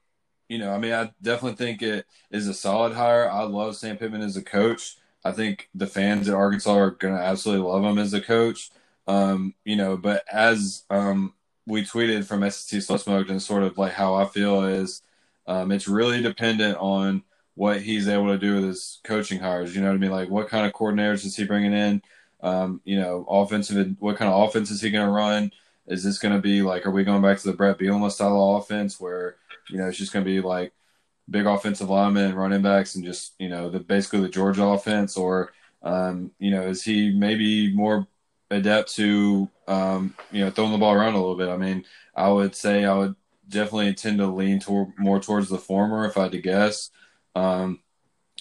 you 0.49 0.57
know, 0.57 0.71
I 0.71 0.77
mean, 0.77 0.93
I 0.93 1.11
definitely 1.21 1.55
think 1.57 1.81
it 1.81 2.05
is 2.31 2.47
a 2.47 2.53
solid 2.53 2.93
hire. 2.93 3.29
I 3.29 3.43
love 3.43 3.75
Sam 3.75 3.97
Pittman 3.97 4.21
as 4.21 4.37
a 4.37 4.43
coach. 4.43 4.97
I 5.23 5.31
think 5.31 5.69
the 5.73 5.87
fans 5.87 6.29
at 6.29 6.35
Arkansas 6.35 6.75
are 6.75 6.91
going 6.91 7.15
to 7.15 7.21
absolutely 7.21 7.67
love 7.67 7.83
him 7.83 7.97
as 7.97 8.13
a 8.13 8.21
coach. 8.21 8.69
Um, 9.07 9.55
you 9.63 9.75
know, 9.75 9.97
but 9.97 10.23
as 10.31 10.83
um, 10.89 11.33
we 11.65 11.83
tweeted 11.83 12.25
from 12.25 12.49
SEC 12.49 12.81
Slow 12.81 12.97
Smoked 12.97 13.29
and 13.29 13.41
sort 13.41 13.63
of 13.63 13.77
like 13.77 13.93
how 13.93 14.15
I 14.15 14.25
feel 14.25 14.63
is 14.63 15.01
um, 15.47 15.71
it's 15.71 15.87
really 15.87 16.21
dependent 16.21 16.77
on 16.77 17.23
what 17.55 17.81
he's 17.81 18.07
able 18.07 18.27
to 18.27 18.37
do 18.37 18.55
with 18.55 18.65
his 18.65 18.99
coaching 19.03 19.39
hires. 19.39 19.75
You 19.75 19.81
know 19.81 19.87
what 19.87 19.95
I 19.95 19.99
mean? 19.99 20.11
Like 20.11 20.29
what 20.29 20.49
kind 20.49 20.65
of 20.65 20.73
coordinators 20.73 21.25
is 21.25 21.35
he 21.35 21.45
bringing 21.45 21.73
in? 21.73 22.01
Um, 22.41 22.81
you 22.83 22.99
know, 22.99 23.25
offensive, 23.27 23.95
what 23.99 24.17
kind 24.17 24.31
of 24.31 24.47
offense 24.47 24.69
is 24.69 24.81
he 24.81 24.91
going 24.91 25.05
to 25.05 25.11
run? 25.11 25.51
Is 25.87 26.03
this 26.03 26.19
going 26.19 26.35
to 26.35 26.41
be 26.41 26.61
like, 26.61 26.85
are 26.85 26.91
we 26.91 27.03
going 27.03 27.21
back 27.21 27.39
to 27.39 27.47
the 27.47 27.57
Brett 27.57 27.79
Bielema 27.79 28.11
style 28.11 28.55
of 28.55 28.63
offense 28.63 28.99
where 28.99 29.37
you 29.69 29.77
know, 29.77 29.87
it's 29.87 29.97
just 29.97 30.13
going 30.13 30.25
to 30.25 30.31
be 30.31 30.41
like 30.41 30.73
big 31.29 31.45
offensive 31.45 31.89
linemen 31.89 32.25
and 32.25 32.37
running 32.37 32.61
backs 32.61 32.95
and 32.95 33.03
just, 33.03 33.33
you 33.39 33.49
know, 33.49 33.69
the 33.69 33.79
basically 33.79 34.21
the 34.21 34.29
Georgia 34.29 34.63
offense? 34.63 35.17
Or, 35.17 35.53
um, 35.83 36.31
you 36.39 36.51
know, 36.51 36.67
is 36.67 36.83
he 36.83 37.11
maybe 37.11 37.73
more 37.73 38.07
adept 38.51 38.95
to, 38.95 39.49
um, 39.67 40.15
you 40.31 40.43
know, 40.43 40.51
throwing 40.51 40.71
the 40.71 40.77
ball 40.77 40.93
around 40.93 41.13
a 41.13 41.19
little 41.19 41.35
bit? 41.35 41.49
I 41.49 41.57
mean, 41.57 41.85
I 42.15 42.29
would 42.29 42.55
say 42.55 42.85
I 42.85 42.93
would 42.95 43.15
definitely 43.47 43.93
tend 43.93 44.19
to 44.19 44.27
lean 44.27 44.59
toward 44.59 44.97
more 44.97 45.19
towards 45.19 45.49
the 45.49 45.57
former 45.57 46.05
if 46.05 46.17
I 46.17 46.23
had 46.23 46.31
to 46.33 46.41
guess. 46.41 46.89
Um, 47.35 47.79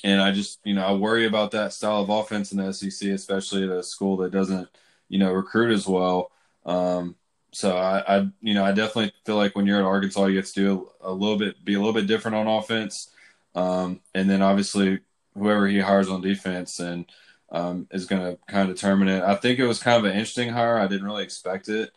and 0.02 0.20
I 0.20 0.32
just, 0.32 0.60
you 0.64 0.74
know, 0.74 0.84
I 0.84 0.92
worry 0.92 1.26
about 1.26 1.50
that 1.52 1.72
style 1.72 2.02
of 2.02 2.10
offense 2.10 2.52
in 2.52 2.58
the 2.58 2.72
SEC, 2.72 3.08
especially 3.10 3.64
at 3.64 3.70
a 3.70 3.82
school 3.82 4.18
that 4.18 4.32
doesn't, 4.32 4.68
you 5.08 5.18
know, 5.18 5.32
recruit 5.32 5.72
as 5.72 5.86
well. 5.86 6.30
Um, 6.66 7.16
so 7.54 7.76
I, 7.76 8.02
I, 8.06 8.28
you 8.40 8.54
know, 8.54 8.64
I 8.64 8.72
definitely 8.72 9.12
feel 9.24 9.36
like 9.36 9.54
when 9.54 9.66
you're 9.66 9.78
at 9.78 9.84
Arkansas, 9.84 10.26
you 10.26 10.34
get 10.34 10.46
to 10.46 10.54
do 10.54 10.90
a, 11.00 11.10
a 11.10 11.12
little 11.12 11.38
bit, 11.38 11.64
be 11.64 11.74
a 11.74 11.78
little 11.78 11.92
bit 11.92 12.08
different 12.08 12.36
on 12.36 12.46
offense, 12.48 13.10
um, 13.54 14.00
and 14.14 14.28
then 14.28 14.42
obviously 14.42 15.00
whoever 15.34 15.66
he 15.68 15.78
hires 15.78 16.08
on 16.08 16.20
defense 16.20 16.80
and 16.80 17.06
um, 17.52 17.86
is 17.92 18.06
going 18.06 18.22
to 18.22 18.38
kind 18.46 18.68
of 18.68 18.74
determine 18.74 19.08
it. 19.08 19.22
I 19.22 19.36
think 19.36 19.58
it 19.58 19.66
was 19.66 19.82
kind 19.82 19.98
of 19.98 20.04
an 20.04 20.18
interesting 20.18 20.48
hire. 20.48 20.78
I 20.78 20.88
didn't 20.88 21.06
really 21.06 21.22
expect 21.22 21.68
it, 21.68 21.92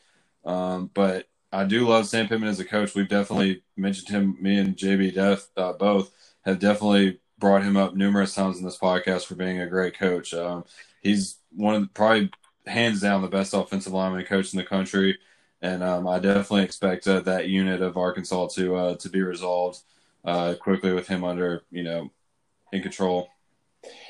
um, 0.45 0.91
but 0.93 1.27
I 1.51 1.63
do 1.63 1.87
love 1.87 2.07
Sam 2.07 2.27
Pittman 2.27 2.49
as 2.49 2.59
a 2.59 2.65
coach. 2.65 2.93
We've 2.93 3.09
definitely 3.09 3.63
mentioned 3.75 4.09
him. 4.09 4.37
Me 4.39 4.59
and 4.59 4.75
JB 4.75 5.15
Def 5.15 5.47
uh, 5.57 5.73
both 5.73 6.11
have 6.45 6.59
definitely 6.59 7.19
brought 7.39 7.63
him 7.63 7.77
up 7.77 7.95
numerous 7.95 8.35
times 8.35 8.57
in 8.57 8.63
this 8.63 8.77
podcast 8.77 9.25
for 9.25 9.35
being 9.35 9.59
a 9.59 9.67
great 9.67 9.97
coach. 9.97 10.33
Um, 10.33 10.65
he's 11.01 11.37
one 11.55 11.75
of 11.75 11.81
the, 11.81 11.87
probably 11.87 12.29
hands 12.67 13.01
down 13.01 13.21
the 13.21 13.27
best 13.27 13.53
offensive 13.53 13.93
lineman 13.93 14.25
coach 14.25 14.53
in 14.53 14.57
the 14.57 14.63
country 14.63 15.17
and 15.61 15.83
um, 15.83 16.07
I 16.07 16.19
definitely 16.19 16.63
expect 16.63 17.07
uh, 17.07 17.21
that 17.21 17.49
unit 17.49 17.81
of 17.81 17.97
Arkansas 17.97 18.47
to 18.55 18.75
uh, 18.75 18.95
to 18.97 19.09
be 19.09 19.21
resolved 19.21 19.81
uh, 20.25 20.55
quickly 20.59 20.93
with 20.93 21.07
him 21.07 21.23
under 21.23 21.63
you 21.71 21.83
know 21.83 22.11
in 22.71 22.81
control. 22.81 23.29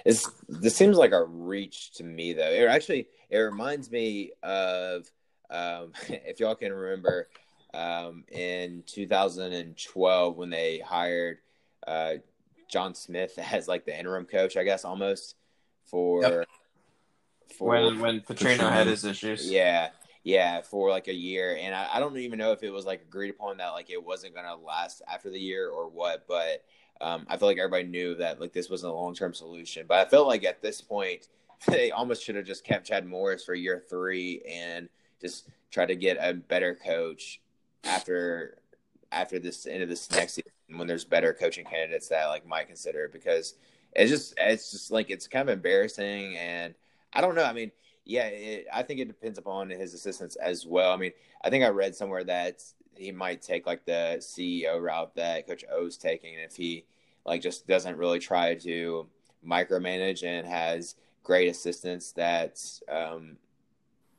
It's, 0.06 0.30
this 0.48 0.76
seems 0.76 0.98
like 0.98 1.12
a 1.12 1.24
reach 1.24 1.92
to 1.96 2.04
me 2.04 2.34
though. 2.34 2.50
It 2.50 2.68
actually 2.68 3.08
it 3.30 3.38
reminds 3.38 3.92
me 3.92 4.32
of 4.44 5.10
um, 5.50 5.94
if 6.10 6.40
y'all 6.40 6.56
can 6.56 6.74
remember 6.74 7.30
um, 7.74 8.24
in 8.32 8.84
2012 8.88 10.36
when 10.36 10.50
they 10.50 10.80
hired 10.80 11.40
uh, 11.86 12.14
John 12.70 12.96
Smith 12.96 13.38
as 13.52 13.68
like 13.68 13.86
the 13.86 13.98
interim 13.98 14.26
coach, 14.26 14.58
I 14.58 14.64
guess 14.64 14.86
almost 14.86 15.36
for. 15.86 16.22
Yep. 16.22 16.48
For, 17.58 17.70
when 17.70 18.00
when 18.02 18.20
Petrino 18.20 18.70
had 18.70 18.88
his 18.88 19.06
issues, 19.06 19.50
yeah, 19.50 19.92
yeah, 20.24 20.62
for 20.62 20.90
like 20.90 21.08
a 21.08 21.14
year. 21.14 21.58
And 21.60 21.74
I, 21.74 21.90
I, 21.94 22.00
don't 22.00 22.18
even 22.18 22.40
know 22.40 22.52
if 22.52 22.64
it 22.64 22.72
was 22.72 22.86
like 22.86 23.02
agreed 23.02 23.30
upon 23.30 23.58
that 23.58 23.70
like 23.70 23.90
it 23.90 24.04
wasn't 24.04 24.36
gonna 24.36 24.56
last 24.56 25.02
after 25.08 25.30
the 25.30 25.40
year 25.40 25.70
or 25.70 25.88
what, 25.88 26.26
but 26.28 26.64
um, 27.02 27.26
I 27.30 27.38
feel 27.38 27.48
like 27.48 27.58
everybody 27.58 27.84
knew 27.84 28.16
that 28.16 28.42
like 28.42 28.54
this 28.54 28.70
wasn't 28.70 28.94
a 28.94 28.96
long 28.96 29.14
term 29.14 29.34
solution. 29.34 29.86
But 29.88 30.06
I 30.06 30.10
felt 30.10 30.28
like 30.28 30.44
at 30.44 30.62
this 30.62 30.82
point 30.82 31.28
they 31.68 31.92
almost 31.92 32.24
should 32.24 32.36
have 32.36 32.46
just 32.46 32.64
kept 32.64 32.88
Chad 32.88 33.06
Morris 33.06 33.44
for 33.44 33.56
year 33.56 33.84
three 33.90 34.42
and 34.48 34.90
just 35.22 35.50
try 35.72 35.86
to 35.86 35.96
get 35.96 36.18
a 36.20 36.34
better 36.34 36.76
coach 36.76 37.42
after 37.84 38.58
after 39.12 39.40
this 39.40 39.66
end 39.66 39.84
of 39.84 39.90
this 39.90 40.10
next 40.12 40.34
season 40.34 40.52
when 40.78 40.88
there's 40.88 41.06
better 41.06 41.34
coaching 41.34 41.66
candidates 41.66 42.10
that 42.10 42.24
I 42.24 42.28
like 42.28 42.46
might 42.46 42.68
consider 42.68 43.10
because 43.12 43.56
it's 43.94 44.12
just 44.12 44.34
it's 44.38 44.72
just 44.72 44.92
like 44.92 45.10
it's 45.10 45.28
kind 45.28 45.50
of 45.50 45.54
embarrassing 45.54 46.36
and 46.38 46.74
I 47.14 47.22
don't 47.22 47.36
know. 47.36 47.46
I 47.46 47.54
mean, 47.54 47.72
yeah, 48.08 48.28
it, 48.28 48.68
I 48.74 48.84
think 48.84 49.00
it 49.00 49.08
depends 49.08 49.38
upon 49.38 49.70
his 49.70 49.94
assistants 49.94 50.38
as 50.38 50.66
well. 50.66 50.94
I 50.94 50.98
mean, 50.98 51.12
I 51.44 51.50
think 51.50 51.64
I 51.64 51.70
read 51.70 51.96
somewhere 51.96 52.24
that 52.24 52.64
he 52.96 53.12
might 53.12 53.42
take 53.42 53.68
like 53.68 53.86
the 53.86 54.18
CEO 54.20 54.82
route 54.82 55.14
that 55.16 55.46
Coach 55.46 55.66
O's 55.72 55.98
taking, 55.98 56.36
if 56.36 56.56
he 56.56 56.86
like 57.26 57.42
just 57.42 57.68
doesn't 57.68 57.98
really 57.98 58.20
try 58.20 58.56
to 58.56 59.08
micromanage 59.46 60.24
and 60.24 60.48
has 60.48 60.96
great 61.24 61.50
assistants 61.50 62.14
that 62.14 62.62
um, 62.90 63.38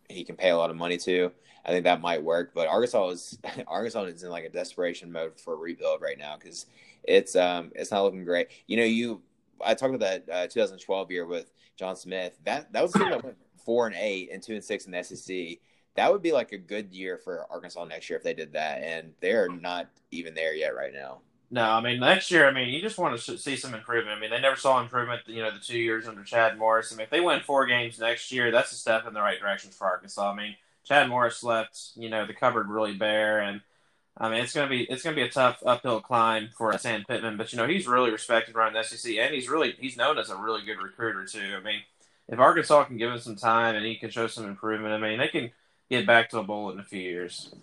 he 0.08 0.22
can 0.22 0.36
pay 0.36 0.50
a 0.50 0.56
lot 0.56 0.70
of 0.70 0.76
money 0.76 0.98
to, 0.98 1.32
I 1.64 1.70
think 1.70 1.84
that 1.84 2.02
might 2.02 2.22
work. 2.22 2.52
But 2.54 2.68
Arkansas 2.68 3.08
is 3.08 3.38
Arkansas 3.66 4.04
is 4.04 4.22
in 4.22 4.30
like 4.30 4.44
a 4.44 4.50
desperation 4.50 5.10
mode 5.10 5.40
for 5.40 5.56
rebuild 5.56 6.02
right 6.02 6.18
now 6.18 6.36
because 6.38 6.66
it's 7.04 7.34
um 7.36 7.72
it's 7.74 7.90
not 7.90 8.04
looking 8.04 8.24
great. 8.24 8.48
You 8.66 8.76
know, 8.76 8.84
you 8.84 9.22
I 9.64 9.74
talked 9.74 9.94
about 9.94 10.26
that 10.26 10.32
uh, 10.32 10.46
2012 10.46 11.10
year 11.10 11.26
with 11.26 11.50
John 11.78 11.96
Smith. 11.96 12.38
That 12.44 12.72
that 12.72 12.82
was 12.82 12.92
the 12.92 12.98
that 13.00 13.24
went 13.24 13.36
four 13.64 13.86
and 13.86 13.96
eight 13.96 14.30
and 14.32 14.42
two 14.42 14.54
and 14.54 14.64
six 14.64 14.86
in 14.86 14.92
the 14.92 15.02
SEC. 15.02 15.58
That 15.94 16.12
would 16.12 16.22
be 16.22 16.32
like 16.32 16.52
a 16.52 16.58
good 16.58 16.92
year 16.92 17.18
for 17.18 17.46
Arkansas 17.50 17.84
next 17.84 18.08
year 18.10 18.16
if 18.18 18.22
they 18.22 18.34
did 18.34 18.52
that, 18.52 18.82
and 18.82 19.12
they're 19.20 19.48
not 19.48 19.88
even 20.10 20.34
there 20.34 20.54
yet 20.54 20.74
right 20.74 20.92
now. 20.92 21.20
No, 21.50 21.62
I 21.62 21.80
mean 21.80 22.00
next 22.00 22.30
year. 22.30 22.46
I 22.46 22.52
mean 22.52 22.68
you 22.68 22.82
just 22.82 22.98
want 22.98 23.18
to 23.18 23.38
see 23.38 23.56
some 23.56 23.74
improvement. 23.74 24.16
I 24.16 24.20
mean 24.20 24.30
they 24.30 24.40
never 24.40 24.56
saw 24.56 24.80
improvement. 24.80 25.22
You 25.26 25.42
know 25.42 25.50
the 25.50 25.58
two 25.58 25.78
years 25.78 26.06
under 26.06 26.22
Chad 26.22 26.58
Morris. 26.58 26.92
I 26.92 26.96
mean 26.96 27.04
if 27.04 27.10
they 27.10 27.20
win 27.20 27.40
four 27.40 27.66
games 27.66 27.98
next 27.98 28.30
year, 28.32 28.50
that's 28.50 28.72
a 28.72 28.76
step 28.76 29.06
in 29.06 29.14
the 29.14 29.20
right 29.20 29.40
direction 29.40 29.70
for 29.70 29.86
Arkansas. 29.86 30.30
I 30.30 30.36
mean 30.36 30.56
Chad 30.84 31.08
Morris 31.08 31.42
left 31.42 31.90
you 31.94 32.10
know 32.10 32.26
the 32.26 32.34
cupboard 32.34 32.68
really 32.68 32.94
bare, 32.94 33.40
and 33.40 33.62
I 34.18 34.28
mean 34.28 34.42
it's 34.42 34.52
gonna 34.52 34.68
be 34.68 34.82
it's 34.82 35.02
gonna 35.02 35.16
be 35.16 35.22
a 35.22 35.30
tough 35.30 35.62
uphill 35.64 36.00
climb 36.00 36.50
for 36.56 36.76
Sam 36.78 37.04
Pittman. 37.06 37.36
But 37.36 37.52
you 37.52 37.58
know 37.58 37.66
he's 37.66 37.86
really 37.86 38.10
respected 38.10 38.56
around 38.56 38.74
the 38.74 38.82
SEC, 38.82 39.16
and 39.16 39.34
he's 39.34 39.48
really 39.48 39.74
he's 39.78 39.96
known 39.96 40.18
as 40.18 40.30
a 40.30 40.36
really 40.36 40.64
good 40.64 40.78
recruiter 40.82 41.24
too. 41.24 41.56
I 41.56 41.60
mean 41.60 41.82
if 42.28 42.38
Arkansas 42.38 42.84
can 42.84 42.98
give 42.98 43.10
him 43.10 43.18
some 43.18 43.36
time 43.36 43.74
and 43.74 43.84
he 43.84 43.96
can 43.96 44.10
show 44.10 44.26
some 44.26 44.44
improvement, 44.44 44.92
I 44.92 44.98
mean, 44.98 45.18
they 45.18 45.28
can 45.28 45.50
get 45.88 46.06
back 46.06 46.28
to 46.30 46.38
a 46.38 46.44
bowl 46.44 46.70
in 46.70 46.78
a 46.78 46.84
few 46.84 47.00
years. 47.00 47.54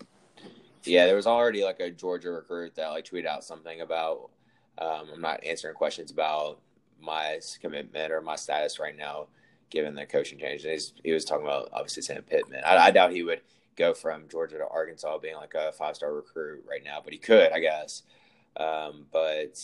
Yeah, 0.83 1.05
there 1.05 1.15
was 1.15 1.27
already 1.27 1.63
like 1.63 1.79
a 1.79 1.91
Georgia 1.91 2.31
recruit 2.31 2.75
that 2.75 2.89
like 2.89 3.05
tweeted 3.05 3.27
out 3.27 3.43
something 3.43 3.81
about. 3.81 4.29
Um, 4.77 5.07
I'm 5.13 5.21
not 5.21 5.43
answering 5.43 5.75
questions 5.75 6.11
about 6.11 6.59
my 6.99 7.39
commitment 7.61 8.11
or 8.11 8.21
my 8.21 8.35
status 8.35 8.79
right 8.79 8.97
now, 8.97 9.27
given 9.69 9.95
the 9.95 10.05
coaching 10.05 10.39
change. 10.39 10.65
And 10.65 10.81
he 11.03 11.11
was 11.11 11.25
talking 11.25 11.45
about 11.45 11.69
obviously 11.71 12.03
Sam 12.03 12.23
Pittman. 12.23 12.61
I, 12.65 12.77
I 12.77 12.91
doubt 12.91 13.11
he 13.11 13.23
would 13.23 13.41
go 13.75 13.93
from 13.93 14.27
Georgia 14.29 14.57
to 14.57 14.67
Arkansas 14.67 15.17
being 15.19 15.35
like 15.35 15.53
a 15.53 15.71
five 15.73 15.95
star 15.95 16.13
recruit 16.13 16.63
right 16.69 16.83
now, 16.83 16.99
but 17.03 17.13
he 17.13 17.19
could, 17.19 17.51
I 17.51 17.59
guess. 17.59 18.03
Um, 18.57 19.05
but 19.11 19.59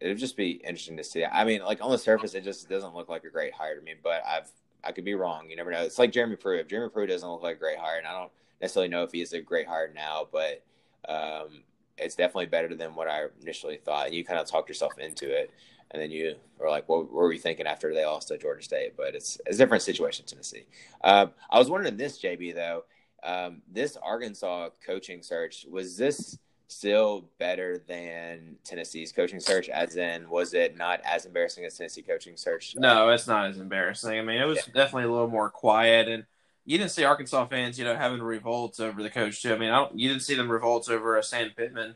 it 0.00 0.08
would 0.08 0.18
just 0.18 0.36
be 0.36 0.50
interesting 0.52 0.96
to 0.98 1.04
see. 1.04 1.24
I 1.24 1.44
mean, 1.44 1.62
like 1.62 1.82
on 1.82 1.90
the 1.90 1.98
surface, 1.98 2.34
it 2.34 2.44
just 2.44 2.68
doesn't 2.68 2.94
look 2.94 3.08
like 3.08 3.24
a 3.24 3.30
great 3.30 3.54
hire 3.54 3.76
to 3.76 3.82
me. 3.82 3.94
But 4.02 4.22
I've 4.26 4.50
I 4.84 4.92
could 4.92 5.04
be 5.04 5.14
wrong. 5.14 5.50
You 5.50 5.56
never 5.56 5.70
know. 5.70 5.82
It's 5.82 5.98
like 5.98 6.12
Jeremy 6.12 6.36
Pruitt. 6.36 6.68
Jeremy 6.68 6.90
Pruitt 6.90 7.08
doesn't 7.08 7.28
look 7.28 7.42
like 7.42 7.56
a 7.56 7.58
great 7.60 7.78
hire, 7.78 7.98
and 7.98 8.06
I 8.06 8.12
don't 8.12 8.30
necessarily 8.60 8.88
know 8.88 9.02
if 9.02 9.12
he 9.12 9.20
is 9.20 9.32
a 9.32 9.40
great 9.40 9.66
hire 9.66 9.92
now, 9.94 10.28
but 10.30 10.62
um, 11.08 11.62
it's 11.98 12.14
definitely 12.14 12.46
better 12.46 12.74
than 12.74 12.94
what 12.94 13.08
I 13.08 13.24
initially 13.42 13.76
thought. 13.76 14.06
And 14.06 14.14
you 14.14 14.24
kind 14.24 14.38
of 14.38 14.46
talked 14.46 14.68
yourself 14.68 14.98
into 14.98 15.30
it. 15.30 15.50
and 15.90 16.00
then 16.02 16.10
you 16.10 16.36
were 16.58 16.68
like, 16.68 16.88
what, 16.88 17.04
what 17.04 17.14
were 17.14 17.32
you 17.32 17.38
thinking 17.38 17.66
after 17.66 17.92
they 17.94 18.04
lost 18.04 18.28
to 18.28 18.38
Georgia 18.38 18.62
State? 18.62 18.96
But 18.96 19.14
it's, 19.14 19.38
it's 19.46 19.56
a 19.56 19.58
different 19.58 19.82
situation 19.82 20.26
Tennessee. 20.26 20.66
Um, 21.02 21.30
I 21.50 21.58
was 21.58 21.70
wondering 21.70 21.96
this, 21.96 22.20
JB, 22.20 22.54
though. 22.54 22.84
Um, 23.22 23.62
this 23.70 23.96
Arkansas 23.96 24.70
coaching 24.84 25.22
search, 25.22 25.66
was 25.70 25.96
this 25.96 26.38
still 26.68 27.28
better 27.38 27.78
than 27.86 28.56
Tennessee's 28.64 29.12
coaching 29.12 29.40
search? 29.40 29.68
As 29.68 29.96
in, 29.96 30.28
was 30.28 30.54
it 30.54 30.76
not 30.76 31.00
as 31.04 31.26
embarrassing 31.26 31.64
as 31.64 31.76
Tennessee 31.76 32.02
coaching 32.02 32.36
search? 32.36 32.74
No, 32.76 33.08
it's 33.10 33.26
not 33.26 33.50
as 33.50 33.58
embarrassing. 33.58 34.18
I 34.18 34.22
mean, 34.22 34.40
it 34.40 34.46
was 34.46 34.58
yeah. 34.58 34.74
definitely 34.74 35.08
a 35.08 35.12
little 35.12 35.28
more 35.28 35.50
quiet, 35.50 36.08
and 36.08 36.24
you 36.64 36.78
didn't 36.78 36.90
see 36.90 37.04
Arkansas 37.04 37.46
fans, 37.46 37.78
you 37.78 37.84
know, 37.84 37.96
having 37.96 38.20
revolts 38.20 38.80
over 38.80 39.02
the 39.02 39.10
coach 39.10 39.42
too. 39.42 39.54
I 39.54 39.58
mean, 39.58 39.70
I 39.70 39.76
don't, 39.76 39.98
you 39.98 40.08
didn't 40.08 40.22
see 40.22 40.34
them 40.34 40.50
revolts 40.50 40.88
over 40.88 41.16
a 41.16 41.22
Sam 41.22 41.50
Pittman. 41.56 41.94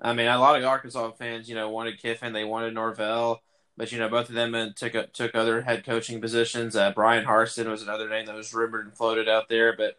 I 0.00 0.12
mean, 0.12 0.26
a 0.26 0.38
lot 0.38 0.58
of 0.58 0.64
Arkansas 0.64 1.12
fans, 1.12 1.48
you 1.48 1.54
know, 1.54 1.70
wanted 1.70 2.00
Kiffin, 2.00 2.32
they 2.32 2.44
wanted 2.44 2.74
Norvell, 2.74 3.42
but 3.76 3.92
you 3.92 3.98
know, 3.98 4.08
both 4.08 4.28
of 4.28 4.34
them 4.34 4.74
took 4.74 5.12
took 5.12 5.34
other 5.34 5.62
head 5.62 5.84
coaching 5.84 6.20
positions. 6.20 6.76
Uh, 6.76 6.90
Bryan 6.92 7.24
Harsin 7.24 7.70
was 7.70 7.82
another 7.82 8.08
name 8.08 8.26
that 8.26 8.34
was 8.34 8.52
rumored 8.52 8.86
and 8.86 8.96
floated 8.96 9.28
out 9.28 9.48
there, 9.48 9.74
but 9.76 9.98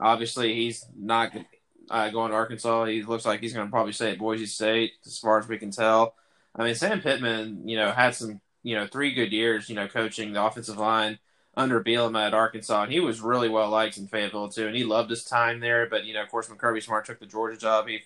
obviously 0.00 0.54
he's 0.54 0.84
not 0.96 1.32
uh, 1.90 2.10
going 2.10 2.30
to 2.30 2.36
Arkansas. 2.36 2.86
He 2.86 3.02
looks 3.02 3.24
like 3.24 3.40
he's 3.40 3.52
going 3.52 3.66
to 3.66 3.70
probably 3.70 3.92
stay 3.92 4.12
at 4.12 4.18
Boise 4.18 4.46
State, 4.46 4.92
as 5.06 5.18
far 5.18 5.38
as 5.38 5.48
we 5.48 5.58
can 5.58 5.70
tell. 5.70 6.14
I 6.54 6.64
mean, 6.64 6.74
Sam 6.74 7.00
Pittman, 7.00 7.68
you 7.68 7.76
know, 7.76 7.90
had 7.90 8.14
some, 8.14 8.40
you 8.62 8.74
know, 8.74 8.86
three 8.86 9.12
good 9.12 9.32
years, 9.32 9.68
you 9.68 9.74
know, 9.74 9.88
coaching 9.88 10.32
the 10.32 10.44
offensive 10.44 10.78
line 10.78 11.18
under 11.56 11.82
Bielema 11.82 12.26
at 12.26 12.34
Arkansas, 12.34 12.84
and 12.84 12.92
he 12.92 13.00
was 13.00 13.20
really 13.20 13.48
well 13.48 13.70
liked 13.70 13.96
in 13.96 14.08
Fayetteville 14.08 14.48
too, 14.48 14.66
and 14.66 14.76
he 14.76 14.84
loved 14.84 15.10
his 15.10 15.24
time 15.24 15.60
there. 15.60 15.88
But 15.88 16.04
you 16.04 16.14
know, 16.14 16.22
of 16.22 16.28
course, 16.28 16.48
when 16.48 16.58
Kirby 16.58 16.80
Smart 16.80 17.06
took 17.06 17.20
the 17.20 17.26
Georgia 17.26 17.58
job, 17.58 17.86
he, 17.88 18.00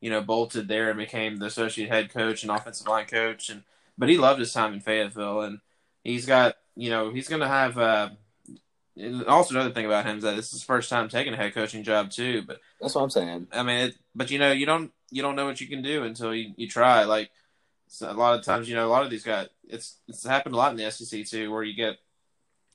you 0.00 0.10
know, 0.10 0.20
bolted 0.20 0.68
there 0.68 0.90
and 0.90 0.98
became 0.98 1.36
the 1.36 1.46
associate 1.46 1.88
head 1.88 2.12
coach 2.12 2.42
and 2.42 2.50
offensive 2.50 2.88
line 2.88 3.06
coach, 3.06 3.48
and 3.48 3.62
but 3.96 4.08
he 4.08 4.18
loved 4.18 4.40
his 4.40 4.52
time 4.52 4.74
in 4.74 4.80
Fayetteville, 4.80 5.42
and 5.42 5.60
he's 6.02 6.26
got, 6.26 6.56
you 6.74 6.90
know, 6.90 7.12
he's 7.12 7.28
going 7.28 7.42
to 7.42 7.48
have. 7.48 7.78
Uh, 7.78 8.10
also, 9.28 9.54
another 9.54 9.72
thing 9.72 9.86
about 9.86 10.06
him 10.06 10.18
is 10.18 10.22
that 10.24 10.36
this 10.36 10.46
is 10.46 10.52
his 10.52 10.62
first 10.62 10.90
time 10.90 11.08
taking 11.08 11.32
a 11.32 11.36
head 11.36 11.54
coaching 11.54 11.84
job 11.84 12.10
too. 12.10 12.42
But 12.46 12.60
that's 12.80 12.94
what 12.94 13.02
I'm 13.02 13.10
saying. 13.10 13.48
I 13.52 13.62
mean, 13.62 13.88
it, 13.88 13.96
but 14.14 14.30
you 14.30 14.38
know, 14.38 14.52
you 14.52 14.66
don't 14.66 14.92
you 15.10 15.22
don't 15.22 15.36
know 15.36 15.46
what 15.46 15.60
you 15.60 15.66
can 15.66 15.82
do 15.82 16.04
until 16.04 16.34
you, 16.34 16.52
you 16.56 16.68
try. 16.68 17.04
Like 17.04 17.30
so 17.88 18.10
a 18.10 18.12
lot 18.12 18.38
of 18.38 18.44
times, 18.44 18.68
you 18.68 18.74
know, 18.74 18.86
a 18.86 18.90
lot 18.90 19.04
of 19.04 19.10
these 19.10 19.24
guys, 19.24 19.48
it's 19.68 19.98
it's 20.08 20.26
happened 20.26 20.54
a 20.54 20.58
lot 20.58 20.72
in 20.72 20.76
the 20.76 20.90
SEC 20.90 21.26
too, 21.26 21.50
where 21.50 21.62
you 21.62 21.74
get 21.74 21.98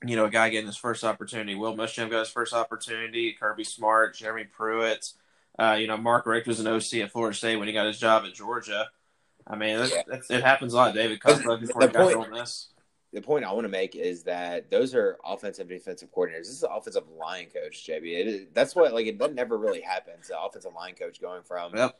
you 0.03 0.15
know, 0.15 0.25
a 0.25 0.29
guy 0.29 0.49
getting 0.49 0.67
his 0.67 0.77
first 0.77 1.03
opportunity. 1.03 1.55
Will 1.55 1.75
Muschamp 1.75 2.11
got 2.11 2.19
his 2.19 2.29
first 2.29 2.53
opportunity. 2.53 3.35
Kirby 3.39 3.63
Smart, 3.63 4.15
Jeremy 4.15 4.43
Pruitt. 4.45 5.11
Uh, 5.57 5.77
you 5.79 5.87
know, 5.87 5.97
Mark 5.97 6.25
Richt 6.25 6.47
was 6.47 6.59
an 6.59 6.67
OC 6.67 6.95
at 6.95 7.11
Florida 7.11 7.35
State 7.35 7.55
when 7.57 7.67
he 7.67 7.73
got 7.73 7.87
his 7.87 7.99
job 7.99 8.25
at 8.25 8.33
Georgia. 8.33 8.89
I 9.47 9.55
mean, 9.55 9.77
that's, 9.77 9.93
yeah. 9.93 10.01
that's, 10.07 10.29
it 10.29 10.43
happens 10.43 10.73
a 10.73 10.77
lot. 10.77 10.93
David 10.93 11.21
Cutcliffe 11.21 11.61
before 11.61 11.81
the 11.81 11.87
he 11.87 11.93
got 11.93 12.13
point, 12.13 12.31
Miss. 12.31 12.67
The 13.15 13.21
point 13.21 13.45
I 13.45 13.51
want 13.51 13.65
to 13.65 13.69
make 13.69 13.95
is 13.95 14.23
that 14.23 14.69
those 14.69 14.93
are 14.93 15.17
offensive 15.25 15.69
defensive 15.69 16.13
coordinators. 16.13 16.39
This 16.39 16.49
is 16.49 16.63
an 16.63 16.69
offensive 16.71 17.05
line 17.17 17.45
coach, 17.45 17.87
JB. 17.87 18.03
It, 18.03 18.53
that's 18.53 18.75
what 18.75 18.93
like 18.93 19.07
it 19.07 19.17
that 19.19 19.33
never 19.33 19.57
really 19.57 19.81
happens. 19.81 20.27
The 20.27 20.39
offensive 20.39 20.73
line 20.75 20.95
coach 20.95 21.19
going 21.21 21.41
from 21.41 21.75
yep. 21.75 21.97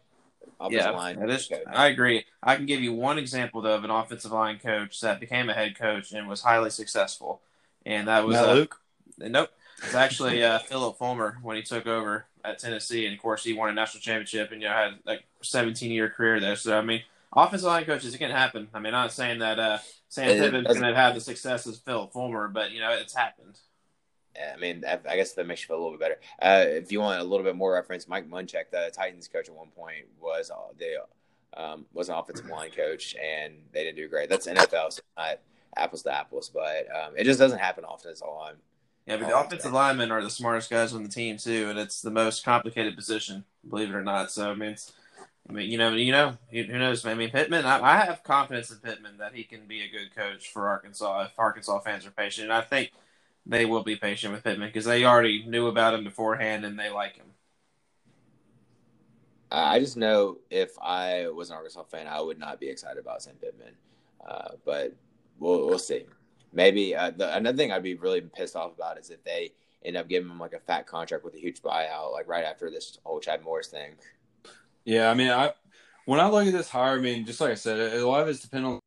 yeah, 0.69 0.89
line. 0.91 1.19
That 1.19 1.29
is, 1.29 1.49
I 1.67 1.87
agree. 1.87 2.25
I 2.43 2.55
can 2.55 2.65
give 2.65 2.81
you 2.81 2.93
one 2.93 3.17
example 3.17 3.61
though 3.61 3.75
of 3.75 3.83
an 3.83 3.89
offensive 3.89 4.31
line 4.31 4.59
coach 4.59 5.01
that 5.01 5.19
became 5.19 5.49
a 5.49 5.53
head 5.53 5.79
coach 5.79 6.11
and 6.11 6.27
was 6.27 6.41
highly 6.41 6.69
successful 6.69 7.41
and 7.85 8.07
that 8.07 8.25
was 8.25 8.35
uh, 8.35 8.53
Luke. 8.53 8.81
Nope, 9.17 9.49
it's 9.77 9.95
actually 9.95 10.43
uh, 10.43 10.59
Phillip 10.67 10.97
Fulmer 10.97 11.37
when 11.41 11.55
he 11.55 11.61
took 11.61 11.87
over 11.87 12.25
at 12.43 12.59
Tennessee, 12.59 13.05
and 13.05 13.15
of 13.15 13.21
course 13.21 13.43
he 13.43 13.53
won 13.53 13.69
a 13.69 13.73
national 13.73 14.01
championship 14.01 14.51
and 14.51 14.61
you 14.61 14.67
know 14.67 14.73
had 14.73 14.99
like 15.05 15.23
17 15.41 15.91
year 15.91 16.09
career 16.09 16.39
there. 16.39 16.55
So 16.55 16.77
I 16.77 16.81
mean, 16.81 17.03
offensive 17.35 17.67
line 17.67 17.85
coaches, 17.85 18.13
it 18.13 18.17
can 18.17 18.31
happen. 18.31 18.67
I 18.73 18.79
mean, 18.79 18.93
I'm 18.93 19.03
not 19.03 19.11
saying 19.11 19.39
that 19.39 19.59
uh, 19.59 19.77
Sam 20.09 20.37
Pittman's 20.37 20.67
going 20.67 20.93
to 20.93 20.95
have 20.95 21.15
the 21.15 21.21
success 21.21 21.67
as 21.67 21.77
Phillip 21.79 22.13
Fulmer, 22.13 22.47
but 22.47 22.71
you 22.71 22.79
know 22.79 22.91
it's 22.91 23.15
happened. 23.15 23.59
Yeah, 24.35 24.53
I 24.53 24.59
mean, 24.59 24.83
I 24.85 25.15
guess 25.15 25.33
that 25.33 25.47
makes 25.47 25.61
you 25.61 25.67
feel 25.67 25.77
a 25.77 25.81
little 25.81 25.97
bit 25.97 25.99
better. 26.01 26.19
Uh, 26.41 26.65
if 26.67 26.91
you 26.91 26.99
want 26.99 27.21
a 27.21 27.23
little 27.23 27.45
bit 27.45 27.55
more 27.55 27.73
reference, 27.73 28.07
Mike 28.07 28.29
Munchak, 28.29 28.69
the 28.69 28.91
Titans 28.93 29.29
coach 29.29 29.47
at 29.47 29.55
one 29.55 29.69
point, 29.69 30.05
was 30.19 30.51
uh, 30.51 30.73
they 30.77 30.95
um, 31.55 31.85
was 31.93 32.09
an 32.09 32.15
offensive 32.15 32.47
line 32.47 32.71
coach, 32.71 33.15
and 33.15 33.53
they 33.71 33.83
didn't 33.83 33.95
do 33.95 34.09
great. 34.09 34.29
That's 34.29 34.47
NFL, 34.47 34.93
so 34.93 35.01
not 35.17 35.39
apples 35.77 36.03
to 36.03 36.13
apples, 36.13 36.49
but 36.53 36.87
um, 36.93 37.13
it 37.17 37.23
just 37.23 37.39
doesn't 37.39 37.59
happen 37.59 37.85
often. 37.85 38.11
It's 38.11 38.21
all 38.21 38.45
I'm. 38.49 38.57
Yeah, 39.05 39.17
but 39.17 39.27
the 39.27 39.37
offensive 39.37 39.71
linemen 39.71 40.11
are 40.11 40.23
the 40.23 40.31
smartest 40.31 40.69
guys 40.69 40.91
on 40.93 41.03
the 41.03 41.09
team 41.09 41.37
too, 41.37 41.67
and 41.69 41.77
it's 41.77 42.01
the 42.01 42.11
most 42.11 42.43
complicated 42.43 42.95
position, 42.95 43.45
believe 43.67 43.89
it 43.89 43.95
or 43.95 44.03
not. 44.03 44.31
So 44.31 44.49
I 44.49 44.55
mean, 44.55 44.75
I 45.47 45.53
mean, 45.53 45.69
you 45.69 45.77
know, 45.77 45.91
you 45.93 46.11
know, 46.11 46.37
who 46.51 46.79
knows? 46.79 47.05
I 47.05 47.13
mean, 47.13 47.29
Pittman. 47.29 47.65
I, 47.65 47.81
I 47.81 47.97
have 48.05 48.23
confidence 48.23 48.71
in 48.71 48.77
Pittman 48.77 49.17
that 49.17 49.35
he 49.35 49.43
can 49.43 49.67
be 49.67 49.81
a 49.81 49.89
good 49.89 50.15
coach 50.15 50.49
for 50.49 50.67
Arkansas 50.67 51.25
if 51.25 51.37
Arkansas 51.37 51.79
fans 51.79 52.05
are 52.05 52.11
patient, 52.11 52.45
and 52.45 52.53
I 52.53 52.61
think 52.61 52.91
they 53.45 53.65
will 53.65 53.83
be 53.83 53.95
patient 53.95 54.33
with 54.33 54.43
Pittman 54.43 54.69
because 54.69 54.85
they 54.85 55.05
already 55.05 55.45
knew 55.45 55.67
about 55.67 55.93
him 55.93 56.03
beforehand 56.03 56.65
and 56.65 56.79
they 56.79 56.89
like 56.89 57.15
him. 57.15 57.27
I 59.51 59.79
just 59.79 59.95
know 59.95 60.37
if 60.49 60.71
I 60.81 61.27
was 61.27 61.51
an 61.51 61.57
Arkansas 61.57 61.83
fan, 61.83 62.07
I 62.07 62.19
would 62.19 62.39
not 62.39 62.59
be 62.59 62.67
excited 62.67 62.99
about 62.99 63.21
Sam 63.21 63.35
Pittman. 63.39 63.73
Uh, 64.27 64.49
but 64.65 64.95
we'll 65.39 65.67
we'll 65.67 65.79
see. 65.79 66.05
Maybe 66.51 66.95
uh, 66.95 67.11
the, 67.11 67.35
another 67.35 67.57
thing 67.57 67.71
I'd 67.71 67.83
be 67.83 67.95
really 67.95 68.21
pissed 68.21 68.55
off 68.55 68.73
about 68.73 68.97
is 68.97 69.11
if 69.11 69.23
they 69.23 69.53
end 69.83 69.97
up 69.97 70.09
giving 70.09 70.29
him 70.29 70.39
like 70.39 70.53
a 70.53 70.59
fat 70.59 70.87
contract 70.87 71.23
with 71.23 71.35
a 71.35 71.39
huge 71.39 71.61
buyout, 71.61 72.11
like 72.11 72.27
right 72.27 72.43
after 72.43 72.71
this 72.71 72.97
whole 73.03 73.19
Chad 73.19 73.43
Morris 73.43 73.67
thing. 73.67 73.91
Yeah, 74.85 75.09
I 75.09 75.13
mean, 75.13 75.29
I 75.31 75.53
when 76.05 76.19
I 76.19 76.29
look 76.29 76.47
at 76.47 76.53
this 76.53 76.69
hire, 76.69 76.97
I 76.97 77.01
mean, 77.01 77.25
just 77.25 77.41
like 77.41 77.51
I 77.51 77.55
said, 77.55 77.79
a 77.79 78.07
lot 78.07 78.21
of 78.21 78.29
it's 78.29 78.41
dependent 78.41 78.75
on 78.75 78.79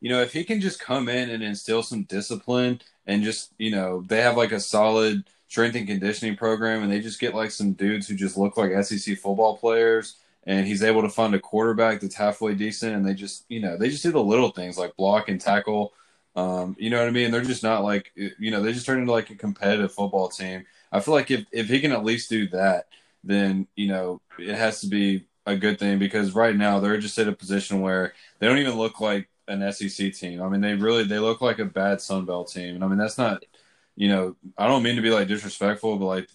you 0.00 0.10
know 0.10 0.20
if 0.22 0.32
he 0.32 0.44
can 0.44 0.60
just 0.60 0.80
come 0.80 1.08
in 1.08 1.30
and 1.30 1.42
instill 1.42 1.82
some 1.82 2.04
discipline 2.04 2.80
and 3.06 3.22
just 3.22 3.52
you 3.58 3.70
know 3.70 4.02
they 4.06 4.20
have 4.20 4.36
like 4.36 4.52
a 4.52 4.60
solid 4.60 5.24
strength 5.48 5.76
and 5.76 5.86
conditioning 5.86 6.36
program 6.36 6.82
and 6.82 6.90
they 6.90 7.00
just 7.00 7.20
get 7.20 7.34
like 7.34 7.50
some 7.50 7.72
dudes 7.74 8.08
who 8.08 8.14
just 8.14 8.38
look 8.38 8.56
like 8.56 8.72
SEC 8.84 9.18
football 9.18 9.56
players 9.58 10.16
and 10.44 10.66
he's 10.66 10.82
able 10.82 11.02
to 11.02 11.08
fund 11.08 11.34
a 11.34 11.38
quarterback 11.38 12.00
that's 12.00 12.14
halfway 12.14 12.54
decent. 12.54 12.96
And 12.96 13.06
they 13.06 13.14
just, 13.14 13.44
you 13.48 13.60
know, 13.60 13.76
they 13.76 13.88
just 13.90 14.02
do 14.02 14.10
the 14.12 14.22
little 14.22 14.50
things 14.50 14.78
like 14.78 14.96
block 14.96 15.28
and 15.28 15.40
tackle. 15.40 15.92
Um, 16.34 16.74
you 16.78 16.90
know 16.90 16.98
what 16.98 17.08
I 17.08 17.12
mean? 17.12 17.30
They're 17.30 17.42
just 17.42 17.62
not 17.62 17.84
like, 17.84 18.12
you 18.16 18.50
know, 18.50 18.62
they 18.62 18.72
just 18.72 18.86
turn 18.86 19.00
into 19.00 19.12
like 19.12 19.30
a 19.30 19.34
competitive 19.36 19.92
football 19.92 20.28
team. 20.28 20.64
I 20.90 21.00
feel 21.00 21.14
like 21.14 21.30
if, 21.30 21.44
if 21.52 21.68
he 21.68 21.80
can 21.80 21.92
at 21.92 22.04
least 22.04 22.30
do 22.30 22.48
that, 22.48 22.86
then, 23.24 23.66
you 23.76 23.88
know, 23.88 24.20
it 24.38 24.54
has 24.54 24.80
to 24.80 24.86
be 24.86 25.26
a 25.46 25.56
good 25.56 25.78
thing 25.78 25.98
because 25.98 26.32
right 26.32 26.56
now 26.56 26.80
they're 26.80 26.98
just 26.98 27.18
at 27.18 27.28
a 27.28 27.32
position 27.32 27.80
where 27.80 28.14
they 28.38 28.46
don't 28.46 28.58
even 28.58 28.76
look 28.78 29.00
like 29.00 29.28
an 29.48 29.72
SEC 29.72 30.12
team. 30.12 30.42
I 30.42 30.48
mean, 30.48 30.60
they 30.60 30.74
really, 30.74 31.04
they 31.04 31.18
look 31.18 31.40
like 31.40 31.58
a 31.58 31.64
bad 31.64 32.00
Sun 32.00 32.24
Belt 32.26 32.50
team. 32.50 32.76
And 32.76 32.84
I 32.84 32.88
mean, 32.88 32.98
that's 32.98 33.18
not, 33.18 33.44
you 33.96 34.08
know, 34.08 34.36
I 34.56 34.68
don't 34.68 34.82
mean 34.82 34.96
to 34.96 35.02
be 35.02 35.10
like 35.10 35.28
disrespectful, 35.28 35.98
but 35.98 36.06
like 36.06 36.28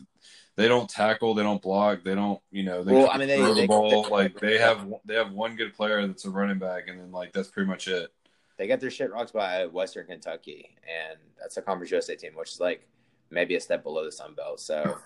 they 0.55 0.67
don't 0.67 0.89
tackle, 0.89 1.33
they 1.33 1.43
don't 1.43 1.61
block, 1.61 2.03
they 2.03 2.15
don't, 2.15 2.39
you 2.51 2.63
know, 2.63 2.83
they 2.83 2.93
well, 2.93 3.09
I 3.11 3.17
mean, 3.17 3.27
they, 3.27 3.37
throw 3.37 3.53
the 3.53 3.61
they, 3.61 3.67
ball. 3.67 4.03
They, 4.03 4.09
like 4.09 4.39
they 4.39 4.57
have, 4.57 4.85
they 5.05 5.15
have 5.15 5.31
one 5.31 5.55
good 5.55 5.73
player 5.73 6.05
that's 6.05 6.25
a 6.25 6.29
running 6.29 6.59
back, 6.59 6.87
and 6.87 6.99
then 6.99 7.11
like 7.11 7.31
that's 7.31 7.47
pretty 7.47 7.69
much 7.69 7.87
it. 7.87 8.11
They 8.57 8.67
got 8.67 8.79
their 8.79 8.89
shit 8.89 9.11
rocked 9.11 9.33
by 9.33 9.67
Western 9.67 10.07
Kentucky, 10.07 10.75
and 10.81 11.19
that's 11.39 11.57
a 11.57 11.61
Conference 11.61 11.91
USA 11.91 12.15
team, 12.15 12.31
which 12.35 12.53
is 12.53 12.59
like 12.59 12.87
maybe 13.29 13.55
a 13.55 13.59
step 13.59 13.83
below 13.83 14.03
the 14.03 14.11
Sun 14.11 14.33
Belt. 14.33 14.59
So 14.59 14.97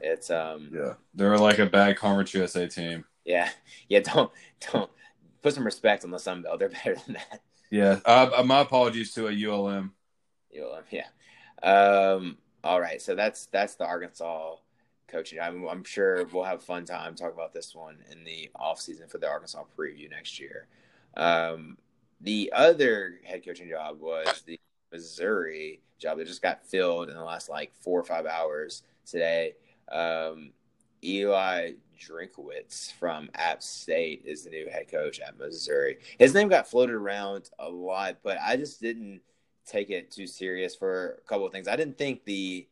it's 0.00 0.30
um, 0.30 0.70
yeah, 0.72 0.94
they're 1.14 1.38
like 1.38 1.58
a 1.58 1.66
bad 1.66 1.96
Conference 1.96 2.34
USA 2.34 2.66
team. 2.66 3.04
Yeah, 3.24 3.48
yeah. 3.88 4.00
Don't 4.00 4.30
don't 4.72 4.90
put 5.42 5.54
some 5.54 5.64
respect 5.64 6.04
on 6.04 6.10
the 6.10 6.18
Sun 6.18 6.42
Belt. 6.42 6.58
They're 6.58 6.68
better 6.68 6.96
than 7.06 7.14
that. 7.14 7.42
Yeah, 7.70 8.00
uh, 8.04 8.42
my 8.44 8.60
apologies 8.60 9.14
to 9.14 9.28
a 9.28 9.32
ULM. 9.32 9.92
ULM, 10.56 10.84
yeah. 10.90 11.06
Um, 11.62 12.38
all 12.64 12.80
right, 12.80 13.00
so 13.00 13.14
that's 13.14 13.46
that's 13.46 13.76
the 13.76 13.86
Arkansas 13.86 14.56
coaching. 15.10 15.40
I'm, 15.40 15.66
I'm 15.66 15.84
sure 15.84 16.24
we'll 16.26 16.44
have 16.44 16.58
a 16.58 16.62
fun 16.62 16.84
time 16.84 17.14
talking 17.14 17.34
about 17.34 17.52
this 17.52 17.74
one 17.74 17.98
in 18.10 18.24
the 18.24 18.50
off 18.54 18.80
season 18.80 19.08
for 19.08 19.18
the 19.18 19.28
Arkansas 19.28 19.64
preview 19.76 20.10
next 20.10 20.38
year. 20.38 20.66
Um, 21.16 21.76
the 22.20 22.52
other 22.54 23.20
head 23.24 23.44
coaching 23.44 23.68
job 23.68 24.00
was 24.00 24.42
the 24.46 24.58
Missouri 24.92 25.80
job 25.98 26.18
that 26.18 26.26
just 26.26 26.42
got 26.42 26.66
filled 26.66 27.08
in 27.08 27.14
the 27.14 27.24
last 27.24 27.48
like 27.48 27.72
four 27.80 28.00
or 28.00 28.04
five 28.04 28.26
hours 28.26 28.82
today. 29.06 29.54
Um, 29.90 30.52
Eli 31.02 31.72
Drinkwitz 31.98 32.92
from 32.92 33.30
App 33.34 33.62
State 33.62 34.22
is 34.24 34.44
the 34.44 34.50
new 34.50 34.68
head 34.68 34.90
coach 34.90 35.20
at 35.20 35.38
Missouri. 35.38 35.98
His 36.18 36.34
name 36.34 36.48
got 36.48 36.68
floated 36.68 36.94
around 36.94 37.50
a 37.58 37.68
lot, 37.68 38.18
but 38.22 38.38
I 38.44 38.56
just 38.56 38.80
didn't 38.80 39.20
take 39.66 39.90
it 39.90 40.10
too 40.10 40.26
serious 40.26 40.74
for 40.74 41.20
a 41.24 41.28
couple 41.28 41.46
of 41.46 41.52
things. 41.52 41.68
I 41.68 41.76
didn't 41.76 41.98
think 41.98 42.24
the 42.24 42.66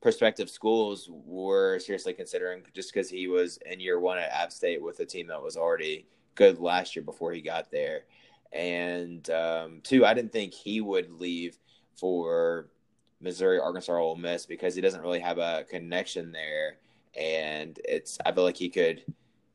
prospective 0.00 0.50
schools 0.50 1.08
were 1.10 1.78
seriously 1.78 2.12
considering 2.12 2.62
just 2.74 2.92
because 2.92 3.08
he 3.08 3.28
was 3.28 3.58
in 3.66 3.80
year 3.80 4.00
one 4.00 4.18
at 4.18 4.30
App 4.32 4.52
State 4.52 4.82
with 4.82 4.98
a 5.00 5.06
team 5.06 5.28
that 5.28 5.42
was 5.42 5.56
already 5.56 6.06
good 6.34 6.58
last 6.58 6.96
year 6.96 7.04
before 7.04 7.32
he 7.32 7.40
got 7.40 7.70
there. 7.70 8.02
And 8.52 9.28
um, 9.30 9.80
two, 9.82 10.04
I 10.04 10.14
didn't 10.14 10.32
think 10.32 10.52
he 10.52 10.80
would 10.80 11.10
leave 11.12 11.58
for 11.96 12.68
Missouri, 13.22 13.58
Arkansas, 13.58 13.92
Ole 13.92 14.16
Miss 14.16 14.44
because 14.46 14.74
he 14.74 14.80
doesn't 14.80 15.02
really 15.02 15.20
have 15.20 15.38
a 15.38 15.64
connection 15.70 16.32
there. 16.32 16.76
And 17.16 17.78
it's, 17.84 18.18
I 18.26 18.32
feel 18.32 18.44
like 18.44 18.56
he 18.56 18.68
could 18.68 19.04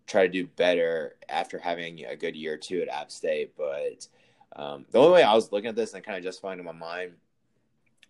try 0.07 0.23
to 0.23 0.31
do 0.31 0.47
better 0.47 1.15
after 1.29 1.59
having 1.59 2.05
a 2.05 2.15
good 2.15 2.35
year 2.35 2.53
or 2.53 2.57
two 2.57 2.81
at 2.81 2.87
App 2.87 3.11
State. 3.11 3.53
But 3.57 4.07
Um, 4.55 4.85
the 4.91 4.97
only 4.97 5.11
way 5.11 5.23
I 5.23 5.35
was 5.35 5.51
looking 5.51 5.69
at 5.69 5.75
this 5.75 5.93
and 5.93 6.03
kind 6.03 6.17
of 6.17 6.23
justifying 6.23 6.57
in 6.57 6.65
my 6.65 6.71
mind 6.71 7.11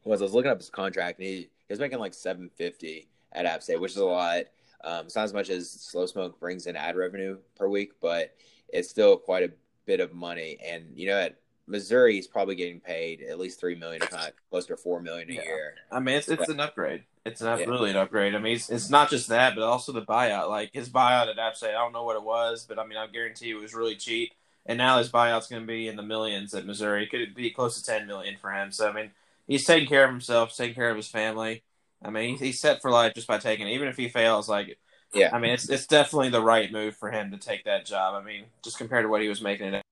was 0.04 0.22
I 0.22 0.26
was 0.26 0.34
looking 0.34 0.52
up 0.52 0.60
his 0.60 0.70
contract 0.70 1.20
and 1.20 1.28
he, 1.28 1.36
he 1.36 1.70
was 1.70 1.80
making 1.80 2.00
like 2.00 2.14
seven 2.14 2.50
fifty 2.56 3.10
at 3.34 3.46
App 3.46 3.64
State, 3.64 3.82
which 3.82 3.92
is 3.92 3.98
a 3.98 4.06
lot. 4.06 4.44
Um, 4.84 5.08
it's 5.08 5.16
not 5.16 5.26
as 5.26 5.34
much 5.34 5.50
as 5.50 5.70
Slow 5.70 6.06
Smoke 6.06 6.40
brings 6.40 6.68
in 6.68 6.76
ad 6.78 6.96
revenue 6.96 7.40
per 7.58 7.68
week, 7.68 7.94
but 8.00 8.36
it's 8.70 8.90
still 8.90 9.18
quite 9.18 9.44
a 9.44 9.52
bit 9.86 10.00
of 10.00 10.14
money. 10.14 10.58
And 10.66 10.86
you 10.96 11.08
know, 11.08 11.18
at 11.20 11.36
Missouri, 11.68 12.18
is 12.18 12.28
probably 12.28 12.56
getting 12.56 12.80
paid 12.80 13.22
at 13.22 13.40
least 13.40 13.60
three 13.60 13.76
million, 13.76 14.02
if 14.02 14.12
not 14.12 14.34
close 14.50 14.66
to 14.68 14.78
four 14.78 15.02
million 15.02 15.30
a 15.30 15.34
yeah. 15.34 15.44
year. 15.44 15.76
I 15.92 16.00
mean, 16.00 16.16
it's 16.16 16.30
it's 16.30 16.50
an 16.50 16.60
upgrade. 16.60 17.04
It's 17.26 17.42
an, 17.42 17.60
yeah. 17.60 17.66
really 17.66 17.90
an 17.90 17.98
upgrade. 17.98 18.36
I 18.36 18.40
mean, 18.40 18.56
it's, 18.56 18.70
it's 18.70 18.90
not 18.90 19.10
just 19.10 19.28
that, 19.30 19.54
but 19.56 19.64
also 19.64 19.92
the 19.92 20.02
buyout. 20.02 20.50
Like 20.50 20.72
his 20.74 20.90
buyout 20.90 21.30
at 21.30 21.38
App 21.38 21.58
State, 21.58 21.76
I 21.76 21.84
don't 21.84 21.92
know 21.92 22.06
what 22.06 22.16
it 22.16 22.24
was, 22.24 22.66
but 22.68 22.80
I 22.80 22.88
mean, 22.88 22.98
I 22.98 23.08
guarantee 23.08 23.52
it 23.52 23.56
was 23.56 23.74
really 23.74 23.96
cheap. 23.96 24.34
And 24.66 24.78
now 24.78 24.98
his 24.98 25.10
buyout's 25.10 25.48
going 25.48 25.62
to 25.62 25.68
be 25.68 25.88
in 25.88 25.96
the 25.96 26.04
millions 26.04 26.54
at 26.54 26.66
Missouri. 26.66 27.04
It 27.04 27.10
could 27.10 27.36
be 27.36 27.50
close 27.50 27.80
to 27.80 27.86
ten 27.86 28.08
million 28.08 28.38
for 28.38 28.52
him. 28.52 28.72
So 28.72 28.90
I 28.90 28.94
mean, 28.94 29.12
he's 29.48 29.66
taking 29.66 29.88
care 29.88 30.06
of 30.06 30.12
himself, 30.12 30.56
taking 30.56 30.76
care 30.76 30.90
of 30.90 30.98
his 30.98 31.08
family. 31.08 31.64
I 32.04 32.10
mean, 32.10 32.38
he's 32.38 32.60
set 32.60 32.82
for 32.82 32.92
life 32.92 33.14
just 33.16 33.28
by 33.28 33.40
taking 33.40 33.68
it. 33.68 33.72
Even 33.72 33.88
if 33.88 33.98
he 33.98 34.08
fails, 34.08 34.48
like, 34.48 34.78
yeah, 35.14 35.30
I 35.34 35.40
mean, 35.40 35.52
it's 35.52 35.70
it's 35.70 35.88
definitely 35.88 36.30
the 36.30 36.42
right 36.42 36.72
move 36.72 36.96
for 36.96 37.12
him 37.12 37.32
to 37.32 37.38
take 37.38 37.64
that 37.66 37.86
job. 37.86 38.14
I 38.16 38.24
mean, 38.24 38.46
just 38.64 38.78
compared 38.78 39.04
to 39.04 39.10
what 39.10 39.22
he 39.22 39.30
was 39.30 39.42
making 39.42 39.74
it. 39.74 39.84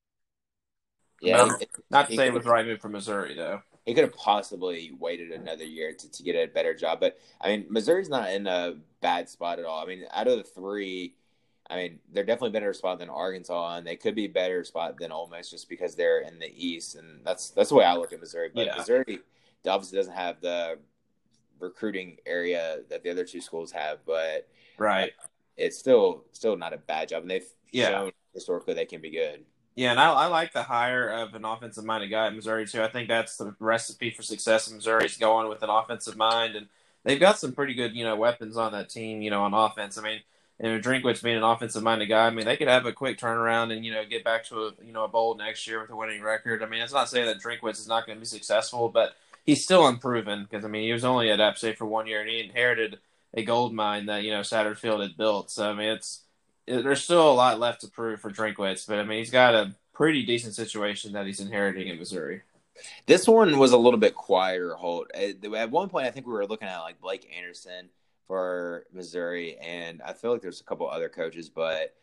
Yeah, 1.21 1.37
not, 1.37 1.63
not 1.89 2.09
to 2.09 2.15
say 2.15 2.27
it 2.27 2.33
was 2.33 2.45
right 2.45 2.65
move 2.65 2.81
for 2.81 2.89
Missouri 2.89 3.35
though. 3.35 3.61
He 3.85 3.93
could 3.93 4.03
have 4.03 4.15
possibly 4.15 4.91
waited 4.99 5.31
another 5.31 5.63
year 5.63 5.93
to, 5.93 6.11
to 6.11 6.23
get 6.23 6.35
a 6.35 6.51
better 6.51 6.73
job, 6.73 6.99
but 6.99 7.17
I 7.39 7.49
mean, 7.49 7.67
Missouri's 7.69 8.09
not 8.09 8.31
in 8.31 8.47
a 8.47 8.75
bad 9.01 9.29
spot 9.29 9.59
at 9.59 9.65
all. 9.65 9.83
I 9.83 9.85
mean, 9.85 10.03
out 10.11 10.27
of 10.27 10.37
the 10.37 10.43
three, 10.43 11.15
I 11.69 11.75
mean, 11.75 11.99
they're 12.11 12.23
definitely 12.23 12.51
better 12.51 12.73
spot 12.73 12.99
than 12.99 13.09
Arkansas, 13.09 13.77
and 13.77 13.85
they 13.85 13.95
could 13.95 14.15
be 14.15 14.27
better 14.27 14.63
spot 14.63 14.97
than 14.99 15.11
Ole 15.11 15.27
Miss 15.27 15.51
just 15.51 15.69
because 15.69 15.95
they're 15.95 16.21
in 16.21 16.39
the 16.39 16.51
East, 16.55 16.95
and 16.95 17.21
that's 17.23 17.51
that's 17.51 17.69
the 17.69 17.75
way 17.75 17.85
I 17.85 17.95
look 17.95 18.11
at 18.11 18.19
Missouri. 18.19 18.49
But 18.53 18.67
yeah. 18.67 18.77
Missouri 18.77 19.19
obviously 19.67 19.97
doesn't 19.97 20.13
have 20.13 20.41
the 20.41 20.79
recruiting 21.59 22.17
area 22.25 22.79
that 22.89 23.03
the 23.03 23.09
other 23.09 23.25
two 23.25 23.41
schools 23.41 23.71
have, 23.71 23.99
but 24.05 24.47
right, 24.77 25.11
it's 25.57 25.77
still 25.77 26.25
still 26.31 26.57
not 26.57 26.73
a 26.73 26.77
bad 26.77 27.09
job, 27.09 27.21
and 27.21 27.31
they've 27.31 27.47
yeah. 27.71 27.89
shown 27.89 28.11
historically 28.33 28.73
they 28.73 28.85
can 28.85 29.01
be 29.01 29.11
good. 29.11 29.43
Yeah, 29.75 29.91
and 29.91 29.99
I, 29.99 30.11
I 30.11 30.25
like 30.27 30.53
the 30.53 30.63
hire 30.63 31.09
of 31.09 31.35
an 31.35 31.43
offensive 31.43 31.83
minded 31.83 32.07
guy 32.07 32.27
at 32.27 32.35
Missouri 32.35 32.65
too. 32.65 32.81
I 32.81 32.87
think 32.87 33.09
that's 33.09 33.35
the 33.37 33.55
recipe 33.59 34.09
for 34.09 34.23
success 34.23 34.69
in 34.69 34.77
Missouri 34.77 35.05
is 35.05 35.17
going 35.17 35.49
with 35.49 35.63
an 35.63 35.69
offensive 35.69 36.15
mind, 36.15 36.55
and 36.55 36.67
they've 37.03 37.19
got 37.19 37.39
some 37.39 37.51
pretty 37.51 37.73
good 37.73 37.93
you 37.93 38.05
know 38.05 38.15
weapons 38.15 38.55
on 38.57 38.71
that 38.71 38.89
team. 38.89 39.21
You 39.21 39.31
know, 39.31 39.43
on 39.43 39.53
offense. 39.53 39.97
I 39.97 40.01
mean, 40.01 40.21
and 40.59 40.81
Drinkwitz 40.81 41.21
being 41.21 41.35
an 41.35 41.43
offensive 41.43 41.83
minded 41.83 42.07
guy, 42.07 42.25
I 42.25 42.29
mean, 42.29 42.45
they 42.45 42.55
could 42.55 42.69
have 42.69 42.85
a 42.85 42.93
quick 42.93 43.19
turnaround 43.19 43.73
and 43.75 43.85
you 43.85 43.91
know 43.91 44.05
get 44.05 44.23
back 44.23 44.45
to 44.45 44.67
a 44.67 44.71
you 44.85 44.93
know 44.93 45.03
a 45.03 45.09
bowl 45.09 45.35
next 45.35 45.67
year 45.67 45.81
with 45.81 45.89
a 45.89 45.95
winning 45.95 46.21
record. 46.21 46.63
I 46.63 46.67
mean, 46.67 46.81
it's 46.81 46.93
not 46.93 47.09
saying 47.09 47.25
that 47.25 47.41
Drinkwitz 47.41 47.79
is 47.79 47.87
not 47.87 48.05
going 48.05 48.17
to 48.17 48.21
be 48.21 48.25
successful, 48.25 48.87
but 48.87 49.15
he's 49.45 49.63
still 49.63 49.87
unproven 49.87 50.43
because 50.49 50.65
I 50.65 50.67
mean 50.67 50.83
he 50.83 50.93
was 50.93 51.05
only 51.05 51.29
at 51.29 51.39
App 51.39 51.57
State 51.57 51.77
for 51.77 51.85
one 51.85 52.07
year 52.07 52.21
and 52.21 52.29
he 52.29 52.39
inherited 52.39 52.99
a 53.33 53.43
gold 53.43 53.73
mine 53.73 54.07
that 54.07 54.23
you 54.23 54.31
know 54.31 54.41
Satterfield 54.41 55.01
had 55.01 55.17
built. 55.17 55.51
So 55.51 55.69
I 55.69 55.73
mean 55.73 55.89
it's 55.89 56.21
it, 56.23 56.23
there's 56.67 57.03
still 57.03 57.29
a 57.29 57.33
lot 57.33 57.59
left 57.59 57.81
to 57.81 57.87
prove 57.87 58.19
for 58.19 58.31
Drinkwitz, 58.31 58.87
but 58.87 58.99
I 58.99 59.03
mean 59.03 59.19
he's 59.19 59.31
got 59.31 59.53
a 59.53 59.75
pretty 59.93 60.25
decent 60.25 60.53
situation 60.53 61.13
that 61.13 61.25
he's 61.25 61.39
inheriting 61.39 61.87
in 61.87 61.97
Missouri. 61.97 62.41
This 63.05 63.27
one 63.27 63.57
was 63.57 63.71
a 63.71 63.77
little 63.77 63.99
bit 63.99 64.15
quieter. 64.15 64.75
Holt 64.75 65.09
at 65.13 65.71
one 65.71 65.89
point 65.89 66.07
I 66.07 66.11
think 66.11 66.27
we 66.27 66.33
were 66.33 66.47
looking 66.47 66.67
at 66.67 66.79
like 66.79 66.99
Blake 66.99 67.31
Anderson 67.35 67.89
for 68.27 68.85
Missouri, 68.91 69.57
and 69.59 70.01
I 70.01 70.13
feel 70.13 70.31
like 70.31 70.41
there's 70.41 70.61
a 70.61 70.65
couple 70.65 70.89
other 70.89 71.09
coaches, 71.09 71.49
but. 71.49 71.93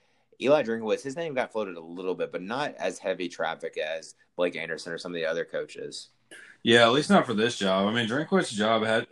Eli 0.40 0.62
Drinkwitz, 0.64 1.02
his 1.02 1.14
name 1.14 1.34
got 1.34 1.52
floated 1.52 1.76
a 1.76 1.80
little 1.80 2.16
bit, 2.16 2.32
but 2.32 2.42
not 2.42 2.74
as 2.76 2.98
heavy 2.98 3.28
traffic 3.28 3.78
as 3.78 4.14
Blake 4.34 4.56
Anderson 4.56 4.92
or 4.92 4.98
some 4.98 5.12
of 5.12 5.14
the 5.14 5.26
other 5.26 5.44
coaches. 5.44 6.08
Yeah, 6.62 6.82
at 6.82 6.92
least 6.92 7.10
not 7.10 7.26
for 7.26 7.34
this 7.34 7.58
job. 7.58 7.88
I 7.88 7.92
mean, 7.92 8.08
Drinkwitz's 8.08 8.52
job 8.56 8.84
had 8.84 9.06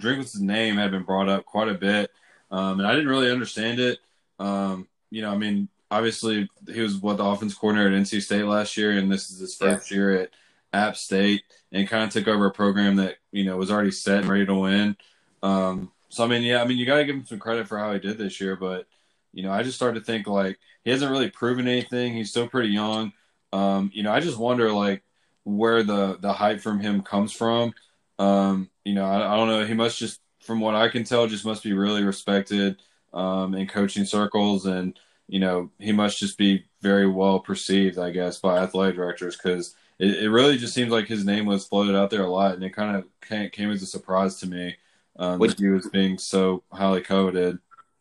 Drinkwitz's 0.00 0.40
name 0.40 0.76
had 0.76 0.90
been 0.90 1.04
brought 1.04 1.28
up 1.28 1.44
quite 1.44 1.68
a 1.68 1.74
bit, 1.74 2.10
um, 2.50 2.80
and 2.80 2.86
I 2.86 2.92
didn't 2.92 3.08
really 3.08 3.30
understand 3.30 3.78
it. 3.78 3.98
Um, 4.38 4.88
you 5.10 5.22
know, 5.22 5.30
I 5.30 5.36
mean, 5.36 5.68
obviously 5.90 6.48
he 6.72 6.80
was 6.80 6.96
what 6.96 7.16
the 7.16 7.24
offense 7.24 7.54
coordinator 7.54 7.94
at 7.94 8.02
NC 8.02 8.22
State 8.22 8.44
last 8.44 8.76
year, 8.76 8.92
and 8.92 9.10
this 9.10 9.30
is 9.30 9.38
his 9.38 9.54
first 9.54 9.90
yeah. 9.90 9.96
year 9.96 10.20
at 10.22 10.30
App 10.72 10.96
State, 10.96 11.42
and 11.72 11.88
kind 11.88 12.04
of 12.04 12.10
took 12.10 12.28
over 12.28 12.46
a 12.46 12.50
program 12.50 12.96
that 12.96 13.16
you 13.32 13.44
know 13.44 13.56
was 13.56 13.70
already 13.70 13.90
set 13.90 14.20
and 14.20 14.28
ready 14.28 14.46
to 14.46 14.54
win. 14.54 14.96
Um, 15.42 15.92
so 16.08 16.24
I 16.24 16.26
mean, 16.28 16.42
yeah, 16.42 16.62
I 16.62 16.66
mean, 16.66 16.78
you 16.78 16.86
got 16.86 16.98
to 16.98 17.04
give 17.04 17.16
him 17.16 17.26
some 17.26 17.38
credit 17.38 17.68
for 17.68 17.78
how 17.78 17.92
he 17.92 17.98
did 17.98 18.18
this 18.18 18.40
year, 18.40 18.56
but 18.56 18.86
you 19.32 19.42
know, 19.42 19.52
I 19.52 19.62
just 19.62 19.76
started 19.76 20.00
to 20.00 20.04
think 20.04 20.26
like 20.26 20.58
he 20.84 20.90
hasn't 20.90 21.10
really 21.10 21.30
proven 21.30 21.68
anything. 21.68 22.14
He's 22.14 22.30
still 22.30 22.48
pretty 22.48 22.70
young. 22.70 23.12
Um, 23.52 23.90
you 23.92 24.02
know, 24.02 24.12
I 24.12 24.20
just 24.20 24.38
wonder 24.38 24.72
like 24.72 25.02
where 25.44 25.82
the 25.82 26.18
the 26.20 26.32
hype 26.32 26.60
from 26.60 26.80
him 26.80 27.02
comes 27.02 27.32
from. 27.32 27.74
Um, 28.18 28.70
you 28.84 28.94
know, 28.94 29.04
I, 29.04 29.34
I, 29.34 29.36
don't 29.36 29.48
know. 29.48 29.66
He 29.66 29.74
must 29.74 29.98
just, 29.98 30.20
from 30.40 30.60
what 30.60 30.74
I 30.74 30.88
can 30.88 31.04
tell, 31.04 31.26
just 31.26 31.44
must 31.44 31.62
be 31.62 31.74
really 31.74 32.02
respected 32.02 32.76
um, 33.12 33.54
in 33.54 33.66
coaching 33.66 34.04
circles, 34.04 34.66
and 34.66 34.98
you 35.28 35.40
know, 35.40 35.70
he 35.78 35.92
must 35.92 36.18
just 36.18 36.38
be 36.38 36.66
very 36.82 37.08
well 37.08 37.40
perceived, 37.40 37.98
I 37.98 38.10
guess, 38.10 38.38
by 38.38 38.58
athletic 38.58 38.96
directors 38.96 39.36
because 39.36 39.74
it, 39.98 40.24
it, 40.24 40.30
really 40.30 40.56
just 40.56 40.74
seems 40.74 40.90
like 40.90 41.06
his 41.06 41.24
name 41.24 41.46
was 41.46 41.66
floated 41.66 41.96
out 41.96 42.10
there 42.10 42.22
a 42.22 42.30
lot, 42.30 42.54
and 42.54 42.62
it 42.62 42.70
kind 42.70 42.96
of 42.96 43.06
came, 43.26 43.50
came 43.50 43.70
as 43.70 43.82
a 43.82 43.86
surprise 43.86 44.38
to 44.40 44.46
me 44.46 44.76
um, 45.18 45.40
that 45.40 45.58
he 45.58 45.68
was 45.68 45.88
being 45.88 46.18
so 46.18 46.62
highly 46.72 47.00
coveted. 47.00 47.58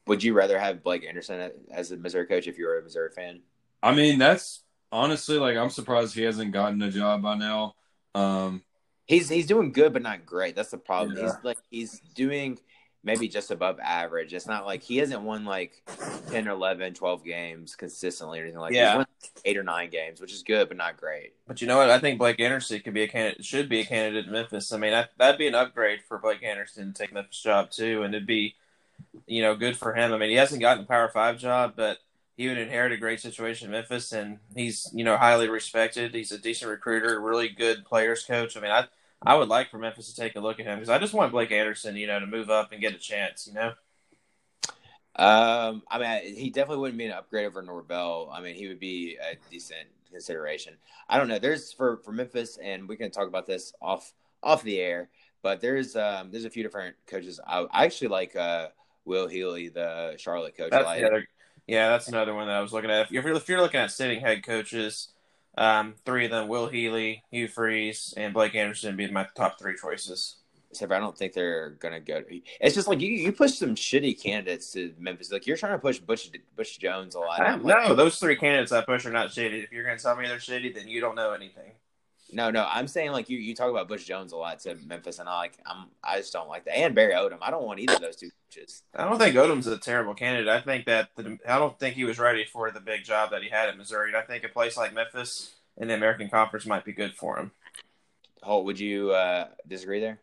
Would 0.07 0.23
you 0.23 0.33
rather 0.33 0.59
have 0.59 0.83
Blake 0.83 1.03
Anderson 1.03 1.51
as 1.71 1.91
a 1.91 1.97
Missouri 1.97 2.27
coach 2.27 2.47
if 2.47 2.57
you 2.59 2.65
were 2.65 2.77
a 2.77 2.83
Missouri 2.83 3.09
fan? 3.09 3.41
I 3.81 3.95
mean, 3.95 4.19
that's 4.19 4.61
honestly, 4.91 5.37
like 5.37 5.57
I'm 5.57 5.69
surprised 5.69 6.13
he 6.13 6.23
hasn't 6.23 6.51
gotten 6.51 6.81
a 6.81 6.91
job 6.91 7.23
by 7.23 7.35
now. 7.35 7.75
Um, 8.13 8.63
he's 9.05 9.29
he's 9.29 9.47
doing 9.47 9.71
good, 9.71 9.93
but 9.93 10.01
not 10.01 10.25
great. 10.25 10.55
That's 10.55 10.71
the 10.71 10.77
problem. 10.77 11.17
Yeah. 11.17 11.23
He's 11.23 11.33
like 11.43 11.57
he's 11.69 11.99
doing 12.13 12.59
maybe 13.05 13.27
just 13.27 13.51
above 13.51 13.79
average. 13.79 14.33
It's 14.33 14.47
not 14.47 14.65
like 14.65 14.81
he 14.81 14.97
hasn't 14.97 15.21
won 15.21 15.45
like 15.45 15.81
10 16.31 16.47
or 16.47 16.51
11, 16.51 16.95
12 16.95 17.23
games 17.23 17.75
consistently 17.75 18.39
or 18.39 18.43
anything 18.43 18.59
like 18.59 18.73
yeah. 18.73 18.97
that. 18.97 19.09
eight 19.45 19.57
or 19.57 19.63
nine 19.63 19.91
games, 19.91 20.19
which 20.19 20.33
is 20.33 20.41
good, 20.41 20.67
but 20.67 20.75
not 20.75 20.97
great. 20.97 21.33
But 21.47 21.61
you 21.61 21.67
know 21.67 21.77
what? 21.77 21.91
I 21.91 21.99
think 21.99 22.17
Blake 22.17 22.39
Anderson 22.39 22.81
could 22.81 22.95
be 22.95 23.03
a 23.03 23.07
candidate, 23.07 23.45
should 23.45 23.69
be 23.69 23.81
a 23.81 23.85
candidate 23.85 24.25
in 24.25 24.31
Memphis. 24.31 24.73
I 24.73 24.77
mean, 24.77 24.93
I, 24.93 25.05
that'd 25.17 25.37
be 25.37 25.47
an 25.47 25.55
upgrade 25.55 26.01
for 26.07 26.17
Blake 26.17 26.43
Anderson 26.43 26.91
to 26.91 26.99
take 26.99 27.13
Memphis 27.13 27.41
job 27.41 27.69
too. 27.69 28.01
And 28.01 28.15
it'd 28.15 28.27
be, 28.27 28.55
you 29.27 29.43
know, 29.43 29.55
good 29.55 29.77
for 29.77 29.93
him. 29.93 30.11
I 30.11 30.17
mean, 30.17 30.31
he 30.31 30.35
hasn't 30.35 30.61
gotten 30.61 30.83
a 30.83 30.87
power 30.87 31.07
five 31.07 31.37
job, 31.37 31.73
but 31.75 31.99
he 32.35 32.47
would 32.47 32.57
inherit 32.57 32.91
a 32.91 32.97
great 32.97 33.21
situation 33.21 33.67
in 33.67 33.71
Memphis, 33.71 34.11
and 34.11 34.39
he's 34.55 34.89
you 34.93 35.05
know 35.05 35.15
highly 35.15 35.47
respected. 35.47 36.13
He's 36.13 36.33
a 36.33 36.37
decent 36.37 36.69
recruiter, 36.69 37.21
really 37.21 37.47
good 37.47 37.85
players 37.85 38.25
coach. 38.25 38.57
I 38.57 38.59
mean, 38.59 38.71
I 38.71 38.87
I 39.25 39.35
would 39.35 39.49
like 39.49 39.69
for 39.69 39.77
Memphis 39.77 40.13
to 40.13 40.15
take 40.15 40.35
a 40.35 40.39
look 40.39 40.59
at 40.59 40.65
him 40.65 40.77
because 40.77 40.89
I 40.89 40.99
just 40.99 41.13
want 41.13 41.31
Blake 41.31 41.51
Anderson, 41.51 41.95
you 41.95 42.07
know, 42.07 42.19
to 42.19 42.27
move 42.27 42.49
up 42.49 42.71
and 42.71 42.81
get 42.81 42.93
a 42.93 42.97
chance. 42.97 43.47
You 43.47 43.53
know. 43.53 43.73
Um, 45.17 45.83
I 45.89 45.99
mean, 45.99 46.35
he 46.35 46.49
definitely 46.49 46.81
wouldn't 46.81 46.97
be 46.97 47.05
an 47.05 47.13
upgrade 47.13 47.45
over 47.45 47.61
Norvell. 47.61 48.29
I 48.33 48.41
mean, 48.41 48.55
he 48.55 48.67
would 48.67 48.79
be 48.79 49.17
a 49.17 49.37
decent 49.49 49.87
consideration. 50.11 50.73
I 51.07 51.17
don't 51.17 51.27
know. 51.27 51.39
There's 51.39 51.71
for 51.71 51.97
for 51.97 52.11
Memphis, 52.11 52.57
and 52.61 52.87
we 52.87 52.97
can 52.97 53.11
talk 53.11 53.27
about 53.27 53.45
this 53.45 53.73
off 53.81 54.13
off 54.43 54.63
the 54.63 54.79
air. 54.79 55.09
But 55.41 55.61
there's 55.61 55.95
um 55.95 56.31
there's 56.31 56.45
a 56.45 56.49
few 56.49 56.63
different 56.63 56.95
coaches. 57.07 57.39
I, 57.45 57.65
I 57.71 57.85
actually 57.85 58.09
like 58.09 58.35
uh 58.35 58.67
Will 59.05 59.27
Healy, 59.27 59.69
the 59.69 60.15
Charlotte 60.17 60.57
coach. 60.57 60.71
That's 60.71 60.99
the 60.99 61.05
other 61.05 61.25
yeah, 61.67 61.89
that's 61.89 62.07
another 62.07 62.33
one 62.35 62.47
that 62.47 62.55
I 62.55 62.61
was 62.61 62.73
looking 62.73 62.91
at. 62.91 63.05
If 63.05 63.11
you're, 63.11 63.27
if 63.35 63.49
you're 63.49 63.61
looking 63.61 63.79
at 63.79 63.91
sitting 63.91 64.19
head 64.19 64.43
coaches, 64.43 65.09
um, 65.57 65.95
three 66.05 66.25
of 66.25 66.31
them: 66.31 66.47
Will 66.47 66.67
Healy, 66.67 67.23
Hugh 67.31 67.47
Freeze, 67.47 68.13
and 68.17 68.33
Blake 68.33 68.55
Anderson, 68.55 68.95
be 68.95 69.09
my 69.09 69.27
top 69.35 69.59
three 69.59 69.75
choices. 69.75 70.37
Except 70.71 70.91
I 70.91 70.99
don't 70.99 71.17
think 71.17 71.31
they're 71.31 71.71
gonna 71.79 72.01
go. 72.01 72.21
To, 72.21 72.41
it's 72.59 72.75
just 72.75 72.87
like 72.87 72.99
you, 72.99 73.09
you 73.09 73.31
push 73.31 73.53
some 73.53 73.75
shitty 73.75 74.21
candidates 74.21 74.71
to 74.73 74.93
Memphis. 74.99 75.31
Like 75.31 75.47
you're 75.47 75.55
trying 75.55 75.71
to 75.71 75.79
push 75.79 75.99
Butch 75.99 76.29
Butch 76.57 76.79
Jones 76.79 77.15
a 77.15 77.19
lot. 77.19 77.39
I, 77.39 77.55
like, 77.55 77.87
no, 77.87 77.95
those 77.95 78.19
three 78.19 78.35
candidates 78.35 78.73
I 78.73 78.81
push 78.81 79.05
are 79.05 79.11
not 79.11 79.29
shitty. 79.29 79.63
If 79.63 79.71
you're 79.71 79.85
gonna 79.85 79.97
tell 79.97 80.17
me 80.17 80.27
they're 80.27 80.37
shitty, 80.37 80.75
then 80.75 80.89
you 80.89 80.99
don't 80.99 81.15
know 81.15 81.31
anything. 81.31 81.71
No, 82.35 82.51
no, 82.51 82.67
I'm 82.69 82.89
saying 82.89 83.13
like 83.13 83.29
you, 83.29 83.37
you 83.37 83.55
talk 83.55 83.69
about 83.69 83.87
Butch 83.87 84.05
Jones 84.05 84.33
a 84.33 84.35
lot 84.35 84.59
to 84.59 84.75
Memphis, 84.85 85.19
and 85.19 85.29
I 85.29 85.37
like 85.37 85.57
I'm 85.65 85.85
I 86.03 86.17
just 86.17 86.33
don't 86.33 86.49
like 86.49 86.65
that. 86.65 86.77
And 86.77 86.93
Barry 86.93 87.13
Odom, 87.13 87.37
I 87.41 87.49
don't 87.49 87.63
want 87.63 87.79
either 87.79 87.93
of 87.93 88.01
those 88.01 88.17
two 88.17 88.29
coaches. 88.53 88.83
I 88.93 89.05
don't 89.05 89.17
think 89.17 89.37
Odom's 89.37 89.67
a 89.67 89.77
terrible 89.77 90.13
candidate. 90.13 90.49
I 90.49 90.59
think 90.59 90.85
that 90.85 91.11
the, 91.15 91.39
I 91.47 91.57
don't 91.57 91.79
think 91.79 91.95
he 91.95 92.03
was 92.03 92.19
ready 92.19 92.43
for 92.43 92.69
the 92.71 92.81
big 92.81 93.05
job 93.05 93.31
that 93.31 93.41
he 93.41 93.47
had 93.47 93.69
at 93.69 93.77
Missouri. 93.77 94.09
And 94.09 94.17
I 94.17 94.21
think 94.21 94.43
a 94.43 94.49
place 94.49 94.75
like 94.75 94.93
Memphis 94.93 95.55
in 95.77 95.87
the 95.87 95.93
American 95.93 96.27
Conference 96.27 96.65
might 96.65 96.83
be 96.83 96.91
good 96.91 97.15
for 97.15 97.39
him. 97.39 97.51
Holt, 98.43 98.65
would 98.65 98.81
you 98.81 99.11
uh, 99.11 99.47
disagree 99.65 100.01
there? 100.01 100.19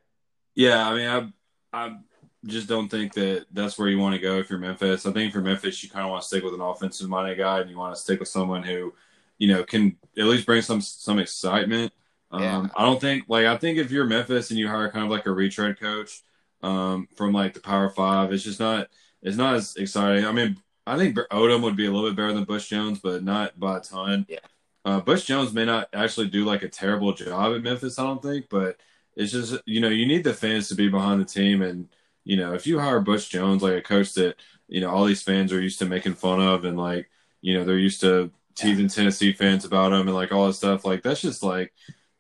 Yeah, 0.54 0.86
I 0.86 0.94
mean, 0.94 1.32
I 1.72 1.86
I 1.86 1.96
just 2.44 2.68
don't 2.68 2.90
think 2.90 3.14
that 3.14 3.46
that's 3.52 3.78
where 3.78 3.88
you 3.88 3.98
want 3.98 4.14
to 4.16 4.20
go 4.20 4.36
if 4.36 4.50
you're 4.50 4.58
Memphis. 4.58 5.06
I 5.06 5.12
think 5.12 5.32
for 5.32 5.40
Memphis, 5.40 5.82
you 5.82 5.88
kind 5.88 6.04
of 6.04 6.10
want 6.10 6.20
to 6.20 6.28
stick 6.28 6.44
with 6.44 6.52
an 6.52 6.60
offensive 6.60 7.08
minded 7.08 7.38
guy, 7.38 7.60
and 7.60 7.70
you 7.70 7.78
want 7.78 7.94
to 7.94 8.00
stick 8.00 8.20
with 8.20 8.28
someone 8.28 8.62
who, 8.62 8.92
you 9.38 9.48
know, 9.48 9.64
can 9.64 9.96
at 10.18 10.26
least 10.26 10.44
bring 10.44 10.60
some 10.60 10.82
some 10.82 11.18
excitement 11.18 11.90
yeah. 12.34 12.56
Um, 12.56 12.72
I 12.76 12.84
don't 12.84 13.00
think 13.00 13.24
like 13.28 13.46
I 13.46 13.56
think 13.56 13.78
if 13.78 13.90
you're 13.90 14.06
Memphis 14.06 14.50
and 14.50 14.58
you 14.58 14.68
hire 14.68 14.90
kind 14.90 15.04
of 15.04 15.10
like 15.10 15.26
a 15.26 15.32
retread 15.32 15.78
coach 15.78 16.22
um, 16.62 17.08
from 17.16 17.32
like 17.32 17.54
the 17.54 17.60
Power 17.60 17.90
Five, 17.90 18.32
it's 18.32 18.44
just 18.44 18.60
not 18.60 18.88
it's 19.22 19.36
not 19.36 19.54
as 19.54 19.76
exciting. 19.76 20.24
I 20.24 20.32
mean, 20.32 20.56
I 20.86 20.96
think 20.96 21.16
Odom 21.16 21.62
would 21.62 21.76
be 21.76 21.86
a 21.86 21.90
little 21.90 22.08
bit 22.08 22.16
better 22.16 22.32
than 22.32 22.44
Butch 22.44 22.68
Jones, 22.68 22.98
but 22.98 23.22
not 23.22 23.58
by 23.58 23.78
a 23.78 23.80
ton. 23.80 24.26
Yeah. 24.28 24.38
Uh, 24.84 25.00
Butch 25.00 25.26
Jones 25.26 25.52
may 25.52 25.64
not 25.64 25.88
actually 25.92 26.28
do 26.28 26.44
like 26.44 26.62
a 26.62 26.68
terrible 26.68 27.12
job 27.12 27.54
at 27.54 27.62
Memphis, 27.62 27.98
I 27.98 28.04
don't 28.04 28.22
think, 28.22 28.46
but 28.50 28.78
it's 29.14 29.32
just 29.32 29.60
you 29.66 29.80
know 29.80 29.88
you 29.88 30.06
need 30.06 30.24
the 30.24 30.34
fans 30.34 30.68
to 30.68 30.74
be 30.74 30.88
behind 30.88 31.20
the 31.20 31.24
team, 31.24 31.62
and 31.62 31.88
you 32.24 32.36
know 32.36 32.54
if 32.54 32.66
you 32.66 32.78
hire 32.78 33.00
Butch 33.00 33.30
Jones 33.30 33.62
like 33.62 33.74
a 33.74 33.82
coach 33.82 34.14
that 34.14 34.36
you 34.68 34.80
know 34.80 34.90
all 34.90 35.04
these 35.04 35.22
fans 35.22 35.52
are 35.52 35.60
used 35.60 35.78
to 35.80 35.86
making 35.86 36.14
fun 36.14 36.40
of, 36.40 36.64
and 36.64 36.76
like 36.78 37.10
you 37.42 37.54
know 37.54 37.64
they're 37.64 37.78
used 37.78 38.00
to 38.00 38.30
teasing 38.54 38.88
Tennessee 38.88 39.32
fans 39.32 39.64
about 39.64 39.92
him 39.92 40.08
and 40.08 40.14
like 40.14 40.32
all 40.32 40.46
this 40.46 40.58
stuff, 40.58 40.84
like 40.84 41.02
that's 41.02 41.20
just 41.20 41.42
like 41.42 41.72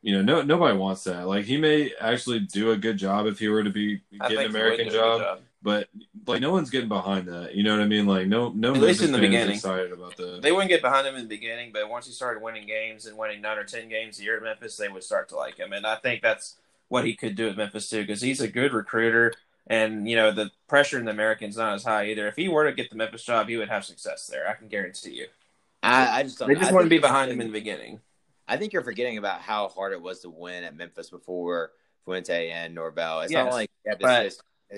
you 0.02 0.12
know, 0.12 0.22
no 0.22 0.42
nobody 0.42 0.76
wants 0.76 1.04
that. 1.04 1.28
Like 1.28 1.44
he 1.44 1.56
may 1.56 1.92
actually 2.00 2.40
do 2.40 2.72
a 2.72 2.76
good 2.76 2.96
job 2.96 3.26
if 3.26 3.38
he 3.38 3.48
were 3.48 3.62
to 3.62 3.70
be 3.70 4.00
get 4.20 4.32
an 4.32 4.46
American 4.46 4.90
job, 4.90 5.20
job, 5.20 5.40
but 5.62 5.88
like 6.26 6.40
no 6.40 6.50
one's 6.50 6.70
getting 6.70 6.88
behind 6.88 7.28
that. 7.28 7.54
You 7.54 7.62
know 7.62 7.70
what 7.70 7.82
I 7.82 7.86
mean? 7.86 8.06
Like 8.06 8.26
no 8.26 8.50
no. 8.50 8.74
At 8.74 8.80
least 8.80 9.02
in 9.02 9.12
the 9.12 9.18
beginning, 9.18 9.54
excited 9.54 9.92
about 9.92 10.16
that. 10.16 10.42
They 10.42 10.50
wouldn't 10.50 10.70
get 10.70 10.82
behind 10.82 11.06
him 11.06 11.14
in 11.14 11.22
the 11.22 11.28
beginning, 11.28 11.70
but 11.72 11.88
once 11.88 12.06
he 12.06 12.12
started 12.12 12.42
winning 12.42 12.66
games 12.66 13.06
and 13.06 13.16
winning 13.16 13.40
nine 13.40 13.58
or 13.58 13.64
ten 13.64 13.88
games 13.88 14.18
a 14.18 14.24
year 14.24 14.36
at 14.36 14.42
Memphis, 14.42 14.76
they 14.76 14.88
would 14.88 15.04
start 15.04 15.28
to 15.28 15.36
like 15.36 15.56
him. 15.56 15.72
And 15.72 15.86
I 15.86 15.94
think 15.94 16.20
that's 16.20 16.56
what 16.88 17.04
he 17.06 17.14
could 17.14 17.36
do 17.36 17.48
at 17.48 17.56
Memphis 17.56 17.88
too, 17.88 18.02
because 18.02 18.20
he's 18.20 18.40
a 18.40 18.48
good 18.48 18.72
recruiter. 18.72 19.32
And 19.68 20.10
you 20.10 20.16
know 20.16 20.32
the 20.32 20.50
pressure 20.66 20.98
in 20.98 21.04
the 21.04 21.12
Americans 21.12 21.56
not 21.56 21.74
as 21.74 21.84
high 21.84 22.10
either. 22.10 22.26
If 22.26 22.34
he 22.34 22.48
were 22.48 22.64
to 22.64 22.72
get 22.72 22.90
the 22.90 22.96
Memphis 22.96 23.22
job, 23.22 23.48
he 23.48 23.56
would 23.56 23.68
have 23.68 23.84
success 23.84 24.26
there. 24.26 24.48
I 24.48 24.54
can 24.54 24.66
guarantee 24.66 25.12
you. 25.12 25.26
I, 25.84 26.20
I 26.20 26.22
just 26.24 26.44
they 26.44 26.56
just 26.56 26.72
want 26.72 26.86
to 26.86 26.90
be 26.90 26.98
behind 26.98 27.30
him 27.30 27.40
in 27.40 27.46
the 27.46 27.52
beginning. 27.52 28.00
I 28.48 28.56
think 28.56 28.72
you're 28.72 28.82
forgetting 28.82 29.18
about 29.18 29.40
how 29.40 29.68
hard 29.68 29.92
it 29.92 30.02
was 30.02 30.20
to 30.20 30.30
win 30.30 30.64
at 30.64 30.76
Memphis 30.76 31.10
before 31.10 31.72
Fuente 32.04 32.50
and 32.50 32.74
Norvell. 32.74 33.20
It's 33.20 33.32
yes, 33.32 33.44
not 33.44 33.52
like 33.52 33.70
yeah, 33.86 33.94
but, 34.00 34.32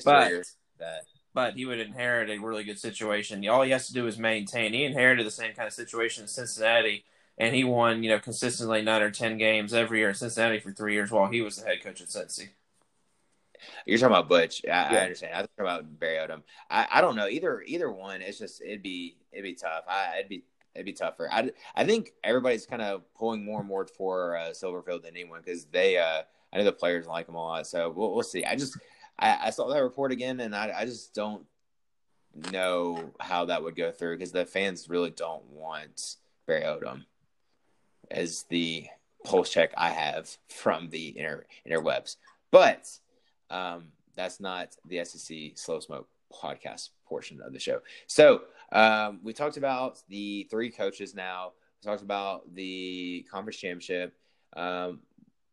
but, 0.05 0.45
that. 0.79 1.03
But 1.33 1.55
he 1.55 1.67
would 1.67 1.81
inherit 1.81 2.31
a 2.31 2.39
really 2.39 2.65
good 2.65 2.79
situation. 2.79 3.47
All 3.49 3.63
he 3.63 3.73
has 3.73 3.89
to 3.89 3.93
do 3.93 4.07
is 4.07 4.19
maintain. 4.19 4.73
He 4.73 4.85
inherited 4.85 5.27
the 5.27 5.33
same 5.33 5.55
kind 5.55 5.67
of 5.67 5.73
situation 5.73 6.23
in 6.23 6.29
Cincinnati, 6.29 7.05
and 7.39 7.55
he 7.55 7.65
won, 7.65 8.03
you 8.03 8.11
know, 8.11 8.21
consistently 8.21 8.83
nine 8.83 9.03
or 9.03 9.11
ten 9.11 9.39
games 9.39 9.75
every 9.75 9.99
year 9.99 10.11
in 10.11 10.15
Cincinnati 10.15 10.61
for 10.61 10.71
three 10.71 10.95
years 10.95 11.11
while 11.11 11.31
he 11.31 11.41
was 11.41 11.57
the 11.57 11.67
head 11.67 11.83
coach 11.83 12.01
at 12.01 12.09
Cincy. 12.09 12.51
You're 13.87 13.99
talking 13.99 14.15
about 14.15 14.29
Butch. 14.29 14.63
I, 14.65 14.69
yeah. 14.69 14.89
I 14.93 14.97
understand. 14.99 15.35
I'm 15.35 15.43
talking 15.43 15.61
about 15.61 15.99
Barry 15.99 16.29
Odom. 16.29 16.43
I, 16.71 16.87
I 16.91 17.01
don't 17.01 17.17
know 17.17 17.29
either. 17.29 17.63
Either 17.63 17.91
one. 17.91 18.23
It's 18.23 18.39
just 18.39 18.63
it'd 18.63 18.83
be 18.83 19.17
it'd 19.33 19.45
be 19.45 19.55
tough. 19.55 19.85
I, 19.89 20.19
it'd 20.19 20.29
be 20.29 20.45
it'd 20.75 20.87
be 20.87 20.93
tougher. 20.93 21.29
I, 21.31 21.51
I 21.75 21.85
think 21.85 22.13
everybody's 22.23 22.67
kind 22.67 22.83
of 22.83 23.03
pulling 23.15 23.45
more 23.45 23.61
and 23.61 23.69
more 23.69 23.87
for 23.87 24.37
uh, 24.37 24.51
Silverfield 24.51 25.03
than 25.03 25.17
anyone 25.17 25.41
because 25.45 25.67
they 25.67 25.99
uh, 25.99 26.23
I 26.53 26.59
know 26.59 26.65
the 26.65 26.73
players 26.73 27.07
like 27.07 27.29
him 27.29 27.35
a 27.35 27.43
lot. 27.43 27.67
So 27.67 27.91
we'll, 27.91 28.15
we'll 28.15 28.23
see. 28.23 28.45
I 28.45 28.57
just 28.57 28.79
I, 29.19 29.39
I 29.45 29.51
saw 29.51 29.69
that 29.69 29.83
report 29.83 30.13
again, 30.13 30.41
and 30.41 30.55
I, 30.55 30.73
I 30.79 30.85
just 30.85 31.15
don't 31.15 31.45
know 32.51 33.13
how 33.21 33.45
that 33.47 33.63
would 33.63 33.77
go 33.77 33.93
through 33.93 34.19
because 34.19 34.33
the 34.33 34.47
fans 34.47 34.89
really 34.89 35.11
don't 35.11 35.45
want 35.51 36.17
Barry 36.47 36.63
Odom 36.63 37.05
as 38.11 38.45
the 38.49 38.87
pulse 39.25 39.51
check 39.51 39.73
I 39.77 39.91
have 39.91 40.37
from 40.49 40.91
the 40.91 41.17
inter 41.19 41.45
interwebs. 41.69 42.17
But 42.51 42.89
um, 43.51 43.87
that's 44.17 44.41
not 44.41 44.77
the 44.87 45.05
SEC 45.05 45.53
Slow 45.55 45.81
Smoke 45.81 46.09
podcast 46.33 46.91
portion 47.07 47.41
of 47.41 47.53
the 47.53 47.59
show. 47.59 47.81
So 48.07 48.43
um, 48.73 49.21
we 49.23 49.33
talked 49.33 49.57
about 49.57 50.01
the 50.09 50.47
three 50.51 50.71
coaches 50.71 51.15
now. 51.15 51.53
We 51.83 51.91
talked 51.91 52.03
about 52.03 52.55
the 52.55 53.27
conference 53.31 53.59
championship. 53.59 54.15
Um, 54.55 55.01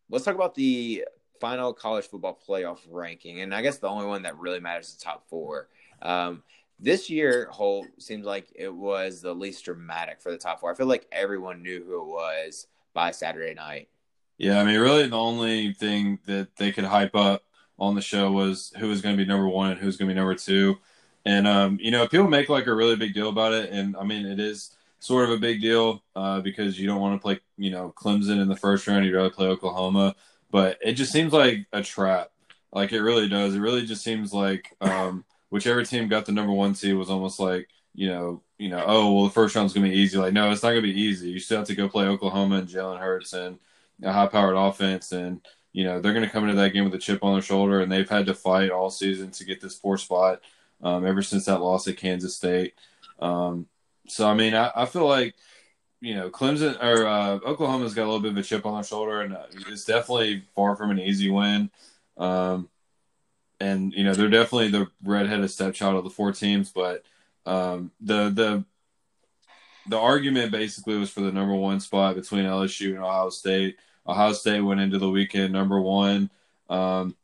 let's 0.10 0.26
talk 0.26 0.36
about 0.36 0.56
the 0.56 1.06
final 1.40 1.74
college 1.74 2.06
football 2.06 2.40
playoff 2.48 2.80
ranking. 2.90 3.42
And 3.42 3.54
I 3.54 3.62
guess 3.62 3.80
the 3.80 3.90
only 3.90 4.06
one 4.06 4.24
that 4.24 4.38
really 4.38 4.60
matters 4.60 4.90
is 4.90 4.96
the 4.96 5.04
top 5.04 5.28
four. 5.28 5.68
Um, 6.02 6.44
this 6.80 7.10
year, 7.10 7.48
Holt 7.52 7.88
seems 8.00 8.26
like 8.26 8.48
it 8.56 8.74
was 8.74 9.22
the 9.22 9.34
least 9.34 9.66
dramatic 9.66 10.22
for 10.22 10.32
the 10.32 10.38
top 10.38 10.60
four. 10.60 10.72
I 10.72 10.76
feel 10.76 10.88
like 10.88 11.08
everyone 11.12 11.62
knew 11.62 11.84
who 11.84 12.02
it 12.02 12.08
was 12.08 12.68
by 12.94 13.12
Saturday 13.12 13.54
night. 13.54 13.90
Yeah, 14.38 14.60
I 14.60 14.64
mean, 14.64 14.80
really, 14.80 15.08
the 15.08 15.18
only 15.18 15.74
thing 15.74 16.20
that 16.26 16.56
they 16.56 16.72
could 16.72 16.86
hype 16.86 17.16
up 17.16 17.44
on 17.78 17.94
the 17.94 18.02
show 18.02 18.32
was 18.32 18.74
who 18.78 18.88
was 18.88 19.02
going 19.02 19.16
to 19.16 19.24
be 19.24 19.28
number 19.28 19.48
one 19.48 19.72
and 19.72 19.80
who's 19.80 19.98
going 19.98 20.08
to 20.08 20.14
be 20.14 20.20
number 20.20 20.36
two. 20.36 20.78
And 21.26 21.48
um, 21.48 21.78
you 21.82 21.92
know, 21.92 22.08
people 22.08 22.28
make 22.28 22.50
like 22.50 22.68
a 22.68 22.74
really 22.74 22.96
big 22.96 23.14
deal 23.14 23.30
about 23.30 23.54
it, 23.54 23.72
and 23.72 23.96
I 23.96 24.04
mean, 24.04 24.26
it 24.26 24.40
is 24.40 24.76
sort 25.00 25.26
of 25.26 25.32
a 25.32 25.38
big 25.38 25.62
deal 25.62 26.04
uh, 26.16 26.40
because 26.42 26.80
you 26.80 26.88
don't 26.88 27.02
want 27.02 27.20
to 27.20 27.22
play, 27.22 27.40
you 27.58 27.72
know, 27.72 27.94
Clemson 27.96 28.42
in 28.42 28.48
the 28.48 28.56
first 28.56 28.88
round. 28.88 29.06
You'd 29.06 29.16
rather 29.16 29.30
play 29.30 29.48
Oklahoma, 29.48 30.16
but 30.52 30.78
it 30.82 30.94
just 30.94 31.12
seems 31.12 31.34
like 31.34 31.66
a 31.74 31.82
trap. 31.82 32.32
Like 32.72 32.92
it 32.92 33.02
really 33.02 33.28
does. 33.28 33.56
It 33.56 33.60
really 33.60 33.86
just 33.86 34.04
seems 34.04 34.34
like 34.34 34.76
um, 34.82 35.26
whichever 35.50 35.84
team 35.84 36.08
got 36.08 36.26
the 36.26 36.32
number 36.32 36.54
one 36.54 36.76
seed 36.76 36.96
was 36.96 37.10
almost 37.10 37.40
like, 37.40 37.68
you 37.94 38.08
know, 38.08 38.42
you 38.58 38.70
know, 38.70 38.84
oh 38.86 39.14
well, 39.14 39.24
the 39.26 39.32
first 39.32 39.56
round's 39.56 39.74
gonna 39.74 39.90
be 39.90 39.96
easy. 39.96 40.18
Like, 40.18 40.34
no, 40.34 40.52
it's 40.52 40.64
not 40.64 40.70
gonna 40.70 40.82
be 40.82 41.02
easy. 41.02 41.30
You 41.30 41.40
still 41.40 41.58
have 41.58 41.68
to 41.68 41.76
go 41.76 41.90
play 41.90 42.06
Oklahoma 42.06 42.58
and 42.58 42.68
Jalen 42.68 43.00
Hurts 43.00 43.34
and 43.34 43.60
a 44.04 44.12
high-powered 44.14 44.56
offense, 44.56 45.12
and 45.12 45.42
you 45.74 45.84
know 45.84 46.00
they're 46.00 46.14
gonna 46.14 46.30
come 46.30 46.44
into 46.46 46.56
that 46.62 46.72
game 46.72 46.86
with 46.86 46.94
a 46.96 47.00
chip 47.00 47.24
on 47.24 47.34
their 47.34 47.42
shoulder, 47.42 47.82
and 47.82 47.92
they've 47.92 48.10
had 48.10 48.28
to 48.28 48.34
fight 48.34 48.72
all 48.72 48.90
season 48.90 49.32
to 49.32 49.46
get 49.46 49.62
this 49.62 49.78
four 49.78 49.98
spot 49.98 50.42
um, 50.84 51.06
ever 51.06 51.22
since 51.22 51.46
that 51.46 51.62
loss 51.62 51.88
at 51.88 51.98
Kansas 51.98 52.36
State. 52.36 52.74
Um, 53.20 53.68
so 54.08 54.28
I 54.28 54.34
mean, 54.34 54.54
I, 54.54 54.72
I, 54.76 54.86
feel 54.86 55.08
like 55.08 55.36
you 56.00 56.16
know 56.16 56.30
Clemson 56.30 56.82
or 56.82 57.06
uh, 57.06 57.40
Oklahoma's 57.46 57.94
got 57.94 58.04
a 58.04 58.10
little 58.10 58.20
bit 58.20 58.32
of 58.32 58.38
a 58.38 58.44
chip 58.44 58.66
on 58.66 58.76
their 58.76 58.84
shoulder, 58.84 59.22
and 59.22 59.36
uh, 59.36 59.46
it's 59.70 59.86
definitely 59.86 60.44
far 60.56 60.76
from 60.76 60.92
an 60.92 61.00
easy 61.00 61.30
win. 61.30 61.70
Um, 62.18 62.70
and 63.60 63.94
you 63.94 64.04
know 64.04 64.14
they're 64.14 64.30
definitely 64.30 64.70
the 64.70 64.88
redheaded 65.04 65.50
stepchild 65.52 65.96
of 65.96 66.04
the 66.04 66.10
four 66.10 66.32
teams, 66.32 66.72
but 66.72 67.04
um, 67.46 67.92
the 68.02 68.30
the 68.30 68.66
the 69.88 69.98
argument 69.98 70.52
basically 70.52 70.98
was 70.98 71.10
for 71.10 71.22
the 71.22 71.32
number 71.32 71.56
one 71.56 71.80
spot 71.80 72.16
between 72.16 72.46
LSU 72.46 72.96
and 72.96 73.04
Ohio 73.04 73.30
State. 73.30 73.78
Ohio 74.08 74.34
State 74.34 74.62
went 74.62 74.82
into 74.82 74.98
the 74.98 75.10
weekend 75.10 75.54
number 75.54 75.80
one. 75.80 76.30
Um, 76.70 77.16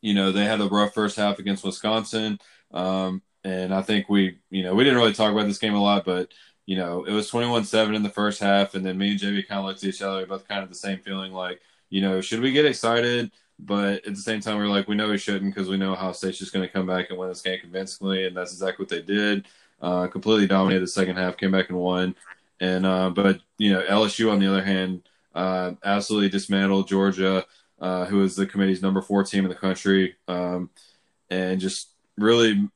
you 0.00 0.14
know 0.14 0.32
they 0.32 0.44
had 0.44 0.60
a 0.60 0.68
rough 0.68 0.94
first 0.94 1.16
half 1.16 1.38
against 1.38 1.64
Wisconsin. 1.64 2.38
Um, 2.74 3.22
and 3.44 3.74
I 3.74 3.80
think 3.82 4.08
we, 4.08 4.38
you 4.50 4.62
know, 4.62 4.74
we 4.74 4.84
didn't 4.84 4.98
really 4.98 5.14
talk 5.14 5.32
about 5.32 5.46
this 5.46 5.58
game 5.58 5.74
a 5.74 5.82
lot, 5.82 6.04
but 6.04 6.32
you 6.66 6.76
know, 6.76 7.04
it 7.04 7.12
was 7.12 7.30
21-7 7.30 7.94
in 7.94 8.02
the 8.02 8.08
first 8.08 8.40
half, 8.40 8.74
and 8.74 8.84
then 8.84 8.96
me 8.96 9.10
and 9.10 9.20
JB 9.20 9.46
kind 9.48 9.60
of 9.60 9.66
looked 9.66 9.82
at 9.82 9.88
each 9.88 10.02
other, 10.02 10.26
both 10.26 10.48
kind 10.48 10.62
of 10.62 10.70
the 10.70 10.74
same 10.74 10.98
feeling, 10.98 11.32
like, 11.32 11.60
you 11.90 12.00
know, 12.00 12.20
should 12.20 12.40
we 12.40 12.52
get 12.52 12.64
excited? 12.64 13.30
But 13.58 14.06
at 14.06 14.14
the 14.14 14.16
same 14.16 14.40
time, 14.40 14.56
we 14.58 14.64
are 14.64 14.68
like, 14.68 14.88
we 14.88 14.94
know 14.94 15.10
we 15.10 15.18
shouldn't 15.18 15.54
because 15.54 15.68
we 15.68 15.76
know 15.76 15.94
how 15.94 16.12
State's 16.12 16.38
just 16.38 16.52
going 16.52 16.66
to 16.66 16.72
come 16.72 16.86
back 16.86 17.10
and 17.10 17.18
win 17.18 17.28
this 17.28 17.42
game 17.42 17.60
convincingly, 17.60 18.26
and 18.26 18.36
that's 18.36 18.52
exactly 18.52 18.82
what 18.82 18.88
they 18.88 19.02
did. 19.02 19.46
Uh, 19.80 20.06
completely 20.06 20.46
dominated 20.46 20.82
the 20.82 20.88
second 20.88 21.16
half, 21.16 21.36
came 21.36 21.52
back 21.52 21.68
and 21.68 21.78
won. 21.78 22.14
And 22.60 22.86
uh, 22.86 23.10
but 23.10 23.40
you 23.58 23.72
know, 23.72 23.82
LSU 23.82 24.32
on 24.32 24.40
the 24.40 24.48
other 24.48 24.64
hand, 24.64 25.02
uh, 25.34 25.72
absolutely 25.84 26.30
dismantled 26.30 26.88
Georgia, 26.88 27.44
uh, 27.80 28.06
who 28.06 28.22
is 28.22 28.34
the 28.34 28.46
committee's 28.46 28.82
number 28.82 29.02
four 29.02 29.22
team 29.22 29.44
in 29.44 29.50
the 29.50 29.56
country, 29.56 30.16
um, 30.26 30.70
and 31.30 31.60
just 31.60 31.93
really, 32.18 32.68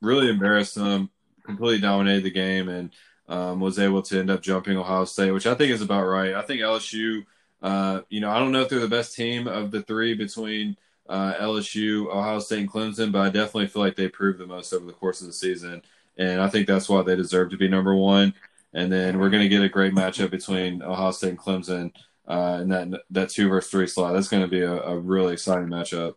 really 0.00 0.28
embarrassed 0.28 0.74
them. 0.74 1.10
Completely 1.44 1.80
dominated 1.80 2.24
the 2.24 2.30
game 2.30 2.68
and 2.68 2.90
um, 3.28 3.60
was 3.60 3.78
able 3.78 4.02
to 4.02 4.18
end 4.18 4.30
up 4.30 4.42
jumping 4.42 4.76
Ohio 4.76 5.04
State, 5.04 5.32
which 5.32 5.46
I 5.46 5.54
think 5.54 5.72
is 5.72 5.82
about 5.82 6.04
right. 6.04 6.34
I 6.34 6.42
think 6.42 6.60
LSU. 6.60 7.24
Uh, 7.62 8.02
you 8.10 8.20
know, 8.20 8.30
I 8.30 8.38
don't 8.38 8.52
know 8.52 8.62
if 8.62 8.68
they're 8.68 8.78
the 8.78 8.88
best 8.88 9.16
team 9.16 9.48
of 9.48 9.70
the 9.70 9.82
three 9.82 10.14
between 10.14 10.76
uh, 11.08 11.34
LSU, 11.34 12.08
Ohio 12.08 12.38
State, 12.38 12.60
and 12.60 12.70
Clemson, 12.70 13.10
but 13.10 13.20
I 13.20 13.30
definitely 13.30 13.68
feel 13.68 13.82
like 13.82 13.96
they 13.96 14.08
proved 14.08 14.38
the 14.38 14.46
most 14.46 14.72
over 14.72 14.84
the 14.84 14.92
course 14.92 15.20
of 15.20 15.26
the 15.26 15.32
season, 15.32 15.82
and 16.18 16.40
I 16.40 16.48
think 16.48 16.66
that's 16.66 16.88
why 16.88 17.02
they 17.02 17.16
deserve 17.16 17.50
to 17.50 17.56
be 17.56 17.68
number 17.68 17.94
one. 17.94 18.34
And 18.74 18.92
then 18.92 19.18
we're 19.18 19.30
going 19.30 19.42
to 19.42 19.48
get 19.48 19.62
a 19.62 19.68
great 19.68 19.94
matchup 19.94 20.30
between 20.30 20.82
Ohio 20.82 21.10
State 21.10 21.30
and 21.30 21.38
Clemson, 21.38 21.92
uh, 22.28 22.58
and 22.60 22.70
that 22.72 23.02
that 23.10 23.30
two 23.30 23.48
versus 23.48 23.70
three 23.70 23.86
slot. 23.86 24.12
That's 24.12 24.28
going 24.28 24.42
to 24.42 24.48
be 24.48 24.60
a, 24.60 24.82
a 24.82 24.98
really 24.98 25.32
exciting 25.32 25.68
matchup 25.68 26.14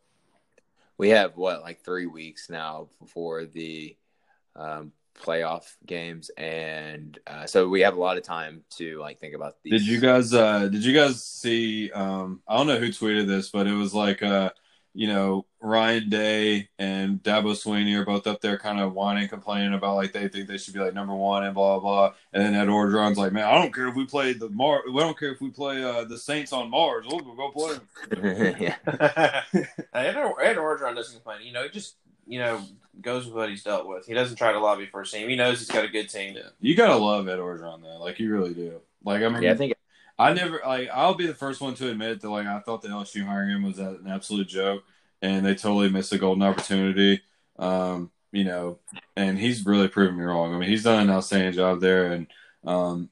we 0.99 1.09
have 1.09 1.37
what 1.37 1.61
like 1.61 1.81
three 1.83 2.05
weeks 2.05 2.49
now 2.49 2.89
before 2.99 3.45
the 3.45 3.95
um, 4.55 4.91
playoff 5.17 5.63
games, 5.85 6.29
and 6.37 7.17
uh, 7.25 7.47
so 7.47 7.67
we 7.67 7.81
have 7.81 7.95
a 7.95 7.99
lot 7.99 8.17
of 8.17 8.23
time 8.23 8.63
to 8.71 8.99
like 8.99 9.19
think 9.19 9.33
about 9.33 9.55
these. 9.63 9.71
Did 9.71 9.87
you 9.87 9.99
guys? 9.99 10.33
Uh, 10.33 10.67
did 10.67 10.83
you 10.83 10.93
guys 10.93 11.23
see? 11.23 11.89
Um, 11.91 12.41
I 12.47 12.57
don't 12.57 12.67
know 12.67 12.77
who 12.77 12.89
tweeted 12.89 13.27
this, 13.27 13.49
but 13.49 13.65
it 13.65 13.73
was 13.73 13.95
like 13.95 14.21
uh, 14.21 14.51
you 14.99 15.07
know, 15.07 15.45
Ryan 15.61 16.09
Day 16.09 16.67
and 16.77 17.23
Dabo 17.23 17.53
Swinney 17.53 17.97
are 17.97 18.03
both 18.03 18.27
up 18.27 18.41
there 18.41 18.57
kind 18.57 18.81
of 18.81 18.91
whining, 18.91 19.29
complaining 19.29 19.73
about 19.73 19.95
like 19.95 20.11
they 20.11 20.27
think 20.27 20.49
they 20.49 20.57
should 20.57 20.73
be 20.73 20.81
like 20.81 20.93
number 20.93 21.15
one 21.15 21.45
and 21.45 21.55
blah 21.55 21.79
blah. 21.79 22.09
blah. 22.09 22.15
And 22.33 22.43
then 22.43 22.53
Ed 22.53 22.67
Orgeron's 22.67 23.17
like, 23.17 23.31
man, 23.31 23.45
I 23.45 23.53
don't 23.53 23.73
care 23.73 23.87
if 23.87 23.95
we 23.95 24.05
play 24.05 24.33
the 24.33 24.49
Mars. 24.49 24.81
We 24.91 24.99
don't 24.99 25.17
care 25.17 25.31
if 25.31 25.39
we 25.39 25.51
play 25.51 25.81
uh, 25.81 26.03
the 26.03 26.17
Saints 26.17 26.51
on 26.51 26.69
Mars. 26.69 27.05
We'll 27.09 27.21
go 27.21 27.49
play 27.49 27.75
them. 27.75 28.55
yeah. 28.59 28.75
Ed, 29.93 30.17
Ed 30.17 30.57
Orgeron 30.57 30.95
doesn't 30.95 31.15
complain. 31.15 31.47
You 31.47 31.53
know, 31.53 31.63
he 31.63 31.69
just 31.69 31.95
you 32.27 32.39
know 32.39 32.61
goes 32.99 33.25
with 33.25 33.35
what 33.35 33.49
he's 33.49 33.63
dealt 33.63 33.87
with. 33.87 34.05
He 34.05 34.13
doesn't 34.13 34.35
try 34.35 34.51
to 34.51 34.59
lobby 34.59 34.85
for 34.85 34.99
a 34.99 35.05
team. 35.05 35.29
He 35.29 35.37
knows 35.37 35.59
he's 35.59 35.69
got 35.69 35.85
a 35.85 35.87
good 35.87 36.09
team. 36.09 36.35
Yeah. 36.35 36.49
You 36.59 36.75
gotta 36.75 36.97
love 36.97 37.29
Ed 37.29 37.39
Orgeron 37.39 37.83
though. 37.83 38.03
Like 38.03 38.19
you 38.19 38.33
really 38.33 38.53
do. 38.53 38.81
Like 39.05 39.23
I 39.23 39.29
mean, 39.29 39.43
yeah, 39.43 39.53
I 39.53 39.55
think 39.55 39.75
I 40.19 40.33
never 40.33 40.61
like 40.65 40.89
I'll 40.93 41.15
be 41.15 41.27
the 41.27 41.33
first 41.33 41.61
one 41.61 41.75
to 41.75 41.89
admit 41.89 42.19
that 42.21 42.29
like 42.29 42.45
I 42.45 42.59
thought 42.59 42.81
the 42.81 42.89
LSU 42.89 43.25
hiring 43.25 43.51
him 43.51 43.63
was 43.63 43.79
an 43.79 44.05
absolute 44.07 44.49
joke, 44.49 44.83
and 45.21 45.45
they 45.45 45.55
totally 45.55 45.89
missed 45.89 46.11
a 46.11 46.17
golden 46.17 46.43
opportunity. 46.43 47.21
Um, 47.57 48.11
you 48.31 48.43
know, 48.43 48.79
and 49.15 49.39
he's 49.39 49.65
really 49.65 49.87
proven 49.87 50.17
me 50.17 50.23
wrong. 50.23 50.53
I 50.53 50.59
mean, 50.59 50.69
he's 50.69 50.83
done 50.83 51.01
an 51.01 51.09
outstanding 51.09 51.53
job 51.53 51.79
there, 51.79 52.11
and 52.11 52.27
um, 52.65 53.09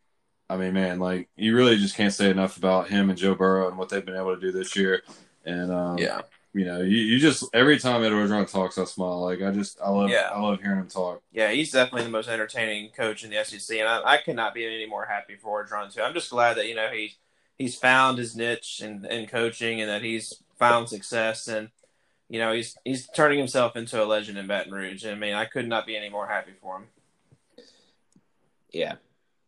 I 0.50 0.58
mean, 0.58 0.74
man, 0.74 1.00
like 1.00 1.30
you 1.38 1.56
really 1.56 1.78
just 1.78 1.96
can't 1.96 2.14
say 2.14 2.30
enough 2.30 2.58
about 2.58 2.90
him 2.90 3.10
and 3.10 3.18
Joe 3.18 3.36
Burrow 3.36 3.70
and 3.70 3.78
what 3.78 3.88
they've 3.88 4.06
been 4.06 4.16
able 4.18 4.36
to 4.36 4.42
do 4.42 4.52
this 4.52 4.76
year. 4.76 5.02
And 5.46 5.72
um, 5.72 5.98
yeah, 5.98 6.22
you 6.58 6.66
know, 6.66 6.82
you, 6.82 6.98
you 6.98 7.20
just 7.20 7.44
every 7.54 7.78
time 7.78 8.04
Ed 8.04 8.12
Orgeron 8.12 8.52
talks, 8.52 8.80
I 8.80 8.86
smile. 8.86 9.22
Like 9.22 9.44
I 9.44 9.52
just 9.52 9.80
I 9.80 9.90
love 9.92 10.10
yeah. 10.10 10.32
I 10.34 10.40
love 10.40 10.60
hearing 10.60 10.80
him 10.80 10.88
talk. 10.88 11.22
Yeah, 11.32 11.52
he's 11.52 11.72
definitely 11.72 12.06
the 12.06 12.10
most 12.10 12.28
entertaining 12.28 12.90
coach 12.90 13.24
in 13.24 13.30
the 13.30 13.44
SEC, 13.44 13.78
and 13.78 13.88
I, 13.88 14.02
I 14.14 14.18
could 14.18 14.36
not 14.36 14.56
be 14.56 14.66
any 14.66 14.88
more 14.88 15.06
happy 15.06 15.36
for 15.36 15.64
Orgeron 15.64 15.94
too. 15.94 16.02
I'm 16.02 16.16
just 16.16 16.32
glad 16.32 16.58
that 16.58 16.68
you 16.68 16.74
know 16.74 16.90
he's 16.92 17.16
he's 17.60 17.76
found 17.76 18.18
his 18.18 18.36
niche 18.36 18.82
in, 18.84 19.06
in 19.06 19.28
coaching 19.28 19.82
and 19.82 19.90
that 19.90 20.02
he's 20.02 20.42
found 20.58 20.90
success 20.90 21.48
and 21.48 21.70
you 22.28 22.40
know 22.40 22.52
he's 22.54 22.76
he's 22.84 23.08
turning 23.08 23.38
himself 23.38 23.76
into 23.76 24.04
a 24.04 24.06
legend 24.06 24.40
in 24.40 24.48
Baton 24.48 24.74
Rouge. 24.74 25.06
I 25.06 25.14
mean, 25.14 25.36
I 25.36 25.46
could 25.46 25.68
not 25.68 25.86
be 25.86 25.96
any 25.96 26.10
more 26.10 26.26
happy 26.26 26.54
for 26.60 26.78
him. 26.78 26.86
Yeah, 28.72 28.96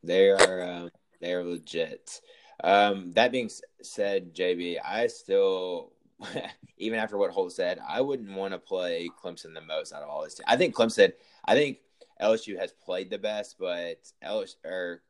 they 0.03 0.29
are 0.29 0.61
um, 0.61 0.91
they 1.21 1.33
are 1.33 1.43
legit. 1.43 2.21
Um, 2.63 3.13
that 3.13 3.31
being 3.31 3.49
said, 3.81 4.35
JB, 4.35 4.77
I 4.85 5.07
still 5.07 5.93
even 6.77 6.99
after 6.99 7.17
what 7.17 7.31
Holt 7.31 7.53
said, 7.53 7.79
I 7.87 8.01
wouldn't 8.01 8.35
want 8.35 8.53
to 8.53 8.59
play 8.59 9.09
Clemson 9.23 9.53
the 9.53 9.61
most 9.61 9.93
out 9.93 10.03
of 10.03 10.09
all 10.09 10.23
this. 10.23 10.35
Team. 10.35 10.45
I 10.47 10.57
think 10.57 10.75
Clemson. 10.75 11.13
I 11.45 11.55
think 11.55 11.79
LSU 12.21 12.57
has 12.59 12.71
played 12.71 13.09
the 13.09 13.17
best, 13.17 13.57
but 13.59 13.99
LSU 14.23 14.55
or 14.65 15.01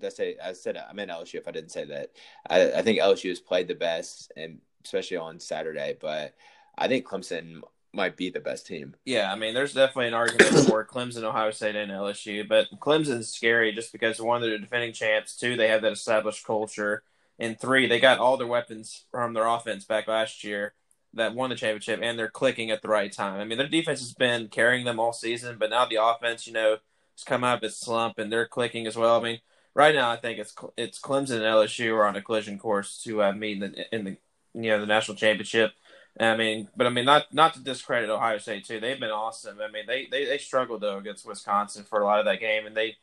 that's 0.00 0.16
say 0.16 0.36
I 0.42 0.52
said 0.52 0.76
I 0.76 0.92
meant 0.92 1.10
LSU 1.10 1.36
if 1.36 1.48
I 1.48 1.52
didn't 1.52 1.70
say 1.70 1.84
that. 1.86 2.10
I, 2.48 2.72
I 2.72 2.82
think 2.82 2.98
LSU 2.98 3.28
has 3.28 3.40
played 3.40 3.68
the 3.68 3.74
best, 3.74 4.32
and 4.36 4.58
especially 4.84 5.18
on 5.18 5.38
Saturday. 5.38 5.96
But 6.00 6.34
I 6.76 6.88
think 6.88 7.06
Clemson 7.06 7.60
might 7.92 8.16
be 8.16 8.30
the 8.30 8.40
best 8.40 8.66
team. 8.66 8.94
Yeah, 9.04 9.32
I 9.32 9.36
mean, 9.36 9.52
there's 9.52 9.74
definitely 9.74 10.08
an 10.08 10.14
argument 10.14 10.66
for 10.66 10.84
Clemson, 10.90 11.24
Ohio 11.24 11.50
State, 11.50 11.76
and 11.76 11.90
LSU, 11.90 12.48
but 12.48 12.68
Clemson's 12.78 13.28
scary 13.28 13.72
just 13.72 13.92
because 13.92 14.20
one, 14.20 14.40
they're 14.40 14.58
defending 14.58 14.92
champs. 14.92 15.36
Two, 15.36 15.56
they 15.56 15.68
have 15.68 15.82
that 15.82 15.92
established 15.92 16.46
culture 16.46 17.02
and 17.40 17.58
three, 17.58 17.88
they 17.88 17.98
got 17.98 18.18
all 18.18 18.36
their 18.36 18.46
weapons 18.46 19.06
from 19.10 19.32
their 19.32 19.46
offense 19.46 19.84
back 19.84 20.06
last 20.06 20.44
year 20.44 20.74
that 21.14 21.34
won 21.34 21.50
the 21.50 21.56
championship, 21.56 22.00
and 22.02 22.18
they're 22.18 22.28
clicking 22.28 22.70
at 22.70 22.82
the 22.82 22.88
right 22.88 23.10
time. 23.10 23.40
I 23.40 23.44
mean, 23.44 23.58
their 23.58 23.66
defense 23.66 24.00
has 24.00 24.12
been 24.12 24.48
carrying 24.48 24.84
them 24.84 25.00
all 25.00 25.12
season, 25.12 25.56
but 25.58 25.70
now 25.70 25.86
the 25.86 25.98
offense, 26.00 26.46
you 26.46 26.52
know, 26.52 26.76
has 27.16 27.24
come 27.24 27.42
out 27.42 27.58
of 27.58 27.64
its 27.64 27.78
slump, 27.78 28.18
and 28.18 28.30
they're 28.30 28.46
clicking 28.46 28.86
as 28.86 28.96
well. 28.96 29.18
I 29.18 29.24
mean, 29.24 29.40
right 29.74 29.94
now, 29.94 30.10
I 30.10 30.16
think 30.16 30.38
it's 30.38 30.54
it's 30.76 31.00
Clemson 31.00 31.36
and 31.36 31.42
LSU 31.42 31.94
are 31.94 32.06
on 32.06 32.14
a 32.14 32.22
collision 32.22 32.58
course 32.58 33.02
to 33.04 33.22
uh, 33.22 33.32
meet 33.32 33.62
in 33.62 33.72
the, 33.72 33.94
in 33.94 34.04
the 34.04 34.16
you 34.54 34.70
know 34.70 34.80
the 34.80 34.86
national 34.86 35.16
championship. 35.16 35.72
I 36.18 36.36
mean, 36.36 36.68
but 36.76 36.86
I 36.86 36.90
mean, 36.90 37.06
not 37.06 37.32
not 37.32 37.54
to 37.54 37.60
discredit 37.60 38.10
Ohio 38.10 38.38
State 38.38 38.66
too. 38.66 38.80
They've 38.80 39.00
been 39.00 39.10
awesome. 39.10 39.58
I 39.60 39.70
mean, 39.70 39.84
they 39.86 40.06
they 40.10 40.26
they 40.26 40.38
struggled 40.38 40.82
though 40.82 40.98
against 40.98 41.26
Wisconsin 41.26 41.84
for 41.84 42.00
a 42.00 42.04
lot 42.04 42.18
of 42.18 42.26
that 42.26 42.40
game, 42.40 42.66
and 42.66 42.76
they 42.76 42.96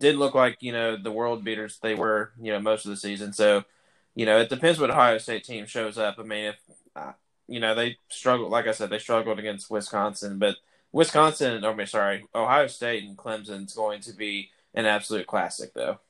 didn't 0.00 0.18
look 0.18 0.34
like 0.34 0.58
you 0.60 0.72
know 0.72 0.96
the 0.96 1.12
world 1.12 1.44
beaters 1.44 1.78
they 1.80 1.94
were 1.94 2.32
you 2.40 2.52
know 2.52 2.60
most 2.60 2.84
of 2.84 2.90
the 2.90 2.96
season. 2.96 3.32
So 3.32 3.64
you 4.16 4.24
know, 4.26 4.40
it 4.40 4.48
depends 4.48 4.80
what 4.80 4.90
Ohio 4.90 5.18
State 5.18 5.44
team 5.44 5.66
shows 5.66 5.98
up. 5.98 6.16
I 6.18 6.22
mean, 6.22 6.46
if 6.46 6.56
uh, 6.96 7.12
you 7.46 7.60
know 7.60 7.74
they 7.74 7.98
struggled, 8.08 8.50
like 8.50 8.66
I 8.66 8.72
said, 8.72 8.90
they 8.90 8.98
struggled 8.98 9.38
against 9.38 9.70
Wisconsin, 9.70 10.38
but 10.38 10.56
Wisconsin, 10.90 11.62
or 11.62 11.74
mean, 11.74 11.86
sorry, 11.86 12.24
Ohio 12.34 12.66
State 12.66 13.04
and 13.04 13.16
Clemson's 13.16 13.74
going 13.74 14.00
to 14.00 14.14
be 14.14 14.50
an 14.74 14.86
absolute 14.86 15.26
classic, 15.26 15.74
though. 15.74 16.00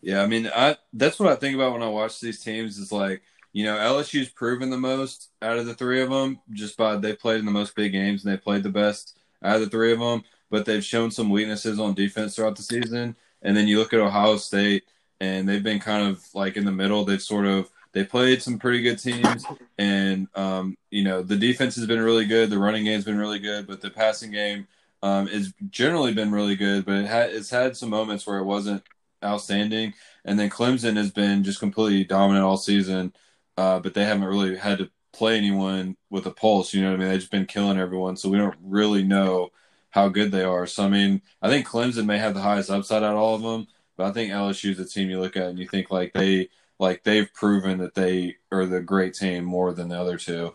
Yeah, 0.00 0.22
I 0.22 0.26
mean, 0.26 0.50
I 0.52 0.78
that's 0.94 1.20
what 1.20 1.30
I 1.30 1.36
think 1.36 1.54
about 1.54 1.74
when 1.74 1.82
I 1.82 1.88
watch 1.88 2.20
these 2.20 2.40
teams. 2.40 2.78
Is 2.78 2.90
like, 2.90 3.22
you 3.52 3.64
know, 3.64 3.76
LSU's 3.76 4.30
proven 4.30 4.70
the 4.70 4.78
most 4.78 5.28
out 5.42 5.58
of 5.58 5.66
the 5.66 5.74
three 5.74 6.00
of 6.00 6.08
them, 6.08 6.40
just 6.52 6.78
by 6.78 6.96
they 6.96 7.14
played 7.14 7.40
in 7.40 7.46
the 7.46 7.52
most 7.52 7.76
big 7.76 7.92
games 7.92 8.24
and 8.24 8.32
they 8.32 8.38
played 8.38 8.62
the 8.62 8.70
best 8.70 9.18
out 9.42 9.56
of 9.56 9.60
the 9.60 9.68
three 9.68 9.92
of 9.92 9.98
them. 9.98 10.24
But 10.50 10.64
they've 10.64 10.84
shown 10.84 11.10
some 11.10 11.28
weaknesses 11.28 11.78
on 11.78 11.92
defense 11.92 12.34
throughout 12.34 12.56
the 12.56 12.62
season. 12.62 13.14
And 13.42 13.54
then 13.54 13.68
you 13.68 13.78
look 13.78 13.92
at 13.92 14.00
Ohio 14.00 14.38
State 14.38 14.84
and 15.22 15.48
they've 15.48 15.62
been 15.62 15.78
kind 15.78 16.08
of 16.08 16.26
like 16.34 16.56
in 16.56 16.64
the 16.64 16.72
middle. 16.72 17.04
They've 17.04 17.22
sort 17.22 17.46
of 17.46 17.70
they 17.92 18.04
played 18.04 18.42
some 18.42 18.58
pretty 18.58 18.82
good 18.82 18.98
teams, 18.98 19.46
and 19.78 20.26
um, 20.34 20.76
you 20.90 21.04
know 21.04 21.22
the 21.22 21.36
defense 21.36 21.76
has 21.76 21.86
been 21.86 22.00
really 22.00 22.24
good. 22.24 22.50
The 22.50 22.58
running 22.58 22.84
game's 22.84 23.04
been 23.04 23.18
really 23.18 23.38
good, 23.38 23.68
but 23.68 23.80
the 23.80 23.90
passing 23.90 24.32
game 24.32 24.66
um, 25.00 25.28
has 25.28 25.54
generally 25.70 26.12
been 26.12 26.32
really 26.32 26.56
good. 26.56 26.84
But 26.84 26.96
it 26.96 27.06
ha- 27.06 27.30
it's 27.30 27.50
had 27.50 27.76
some 27.76 27.90
moments 27.90 28.26
where 28.26 28.38
it 28.38 28.44
wasn't 28.44 28.82
outstanding. 29.24 29.94
And 30.24 30.40
then 30.40 30.50
Clemson 30.50 30.96
has 30.96 31.12
been 31.12 31.44
just 31.44 31.60
completely 31.60 32.02
dominant 32.02 32.44
all 32.44 32.56
season, 32.56 33.12
uh, 33.56 33.78
but 33.78 33.94
they 33.94 34.04
haven't 34.04 34.24
really 34.24 34.56
had 34.56 34.78
to 34.78 34.90
play 35.12 35.36
anyone 35.36 35.96
with 36.10 36.26
a 36.26 36.32
pulse. 36.32 36.74
You 36.74 36.82
know 36.82 36.90
what 36.90 36.96
I 36.96 36.98
mean? 36.98 37.08
They've 37.10 37.20
just 37.20 37.30
been 37.30 37.46
killing 37.46 37.78
everyone, 37.78 38.16
so 38.16 38.28
we 38.28 38.38
don't 38.38 38.56
really 38.60 39.04
know 39.04 39.50
how 39.90 40.08
good 40.08 40.32
they 40.32 40.42
are. 40.42 40.66
So 40.66 40.84
I 40.84 40.88
mean, 40.88 41.22
I 41.40 41.48
think 41.48 41.68
Clemson 41.68 42.06
may 42.06 42.18
have 42.18 42.34
the 42.34 42.40
highest 42.40 42.70
upside 42.70 43.04
out 43.04 43.14
of 43.14 43.20
all 43.20 43.36
of 43.36 43.42
them. 43.42 43.68
But 43.96 44.06
I 44.06 44.12
think 44.12 44.32
LSU 44.32 44.70
is 44.70 44.78
a 44.80 44.84
team 44.84 45.10
you 45.10 45.20
look 45.20 45.36
at 45.36 45.48
and 45.48 45.58
you 45.58 45.68
think 45.68 45.90
like 45.90 46.12
they 46.12 46.48
like 46.78 47.04
they've 47.04 47.32
proven 47.32 47.78
that 47.78 47.94
they 47.94 48.36
are 48.50 48.66
the 48.66 48.80
great 48.80 49.14
team 49.14 49.44
more 49.44 49.72
than 49.72 49.88
the 49.88 50.00
other 50.00 50.16
two. 50.16 50.54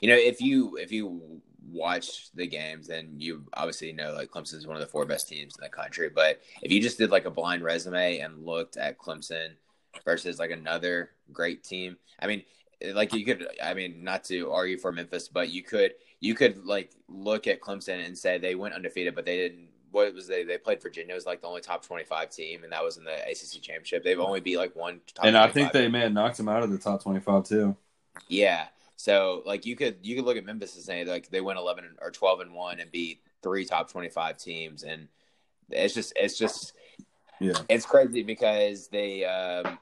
You 0.00 0.10
know, 0.10 0.16
if 0.16 0.40
you 0.40 0.76
if 0.76 0.92
you 0.92 1.40
watch 1.70 2.30
the 2.34 2.46
games, 2.46 2.88
then 2.88 3.14
you 3.16 3.44
obviously 3.54 3.92
know 3.92 4.12
like 4.12 4.30
Clemson 4.30 4.54
is 4.56 4.66
one 4.66 4.76
of 4.76 4.82
the 4.82 4.88
four 4.88 5.06
best 5.06 5.28
teams 5.28 5.56
in 5.56 5.62
the 5.62 5.70
country. 5.70 6.10
But 6.14 6.40
if 6.62 6.70
you 6.70 6.80
just 6.80 6.98
did 6.98 7.10
like 7.10 7.24
a 7.24 7.30
blind 7.30 7.62
resume 7.62 8.18
and 8.18 8.44
looked 8.44 8.76
at 8.76 8.98
Clemson 8.98 9.50
versus 10.04 10.38
like 10.38 10.50
another 10.50 11.10
great 11.32 11.64
team, 11.64 11.96
I 12.20 12.26
mean, 12.26 12.42
like 12.92 13.12
you 13.12 13.24
could, 13.24 13.46
I 13.62 13.74
mean, 13.74 14.02
not 14.02 14.24
to 14.24 14.50
argue 14.50 14.78
for 14.78 14.92
Memphis, 14.92 15.28
but 15.28 15.50
you 15.50 15.62
could 15.62 15.92
you 16.20 16.34
could 16.34 16.64
like 16.64 16.92
look 17.08 17.46
at 17.46 17.60
Clemson 17.60 18.04
and 18.04 18.16
say 18.16 18.38
they 18.38 18.54
went 18.54 18.74
undefeated, 18.74 19.14
but 19.14 19.24
they 19.24 19.36
didn't 19.36 19.69
what 19.90 20.14
was 20.14 20.26
they? 20.26 20.44
They 20.44 20.58
played 20.58 20.82
Virginia 20.82 21.14
was 21.14 21.26
like 21.26 21.40
the 21.40 21.46
only 21.48 21.60
top 21.60 21.84
twenty 21.84 22.04
five 22.04 22.30
team, 22.30 22.64
and 22.64 22.72
that 22.72 22.82
was 22.82 22.96
in 22.96 23.04
the 23.04 23.14
ACC 23.14 23.62
championship. 23.62 24.04
They've 24.04 24.18
only 24.18 24.40
beat 24.40 24.56
like 24.56 24.74
one. 24.76 25.00
and 25.22 25.36
I 25.36 25.48
think 25.48 25.72
they 25.72 25.88
man 25.88 26.14
knocked 26.14 26.36
them 26.36 26.48
out 26.48 26.62
of 26.62 26.70
the 26.70 26.78
top 26.78 27.02
twenty 27.02 27.20
five 27.20 27.44
too. 27.44 27.76
Yeah, 28.28 28.66
so 28.96 29.42
like 29.46 29.66
you 29.66 29.76
could 29.76 29.96
you 30.02 30.16
could 30.16 30.24
look 30.24 30.36
at 30.36 30.44
Memphis 30.44 30.74
and 30.76 30.84
say 30.84 31.04
like 31.04 31.30
they 31.30 31.40
went 31.40 31.58
eleven 31.58 31.96
or 32.00 32.10
twelve 32.10 32.40
and 32.40 32.52
one 32.54 32.80
and 32.80 32.90
beat 32.90 33.22
three 33.42 33.64
top 33.64 33.90
twenty 33.90 34.08
five 34.08 34.36
teams, 34.36 34.82
and 34.82 35.08
it's 35.70 35.94
just 35.94 36.12
it's 36.16 36.38
just 36.38 36.72
yeah 37.40 37.54
it's 37.68 37.86
crazy 37.86 38.22
because 38.22 38.88
they 38.88 39.24
um, 39.24 39.78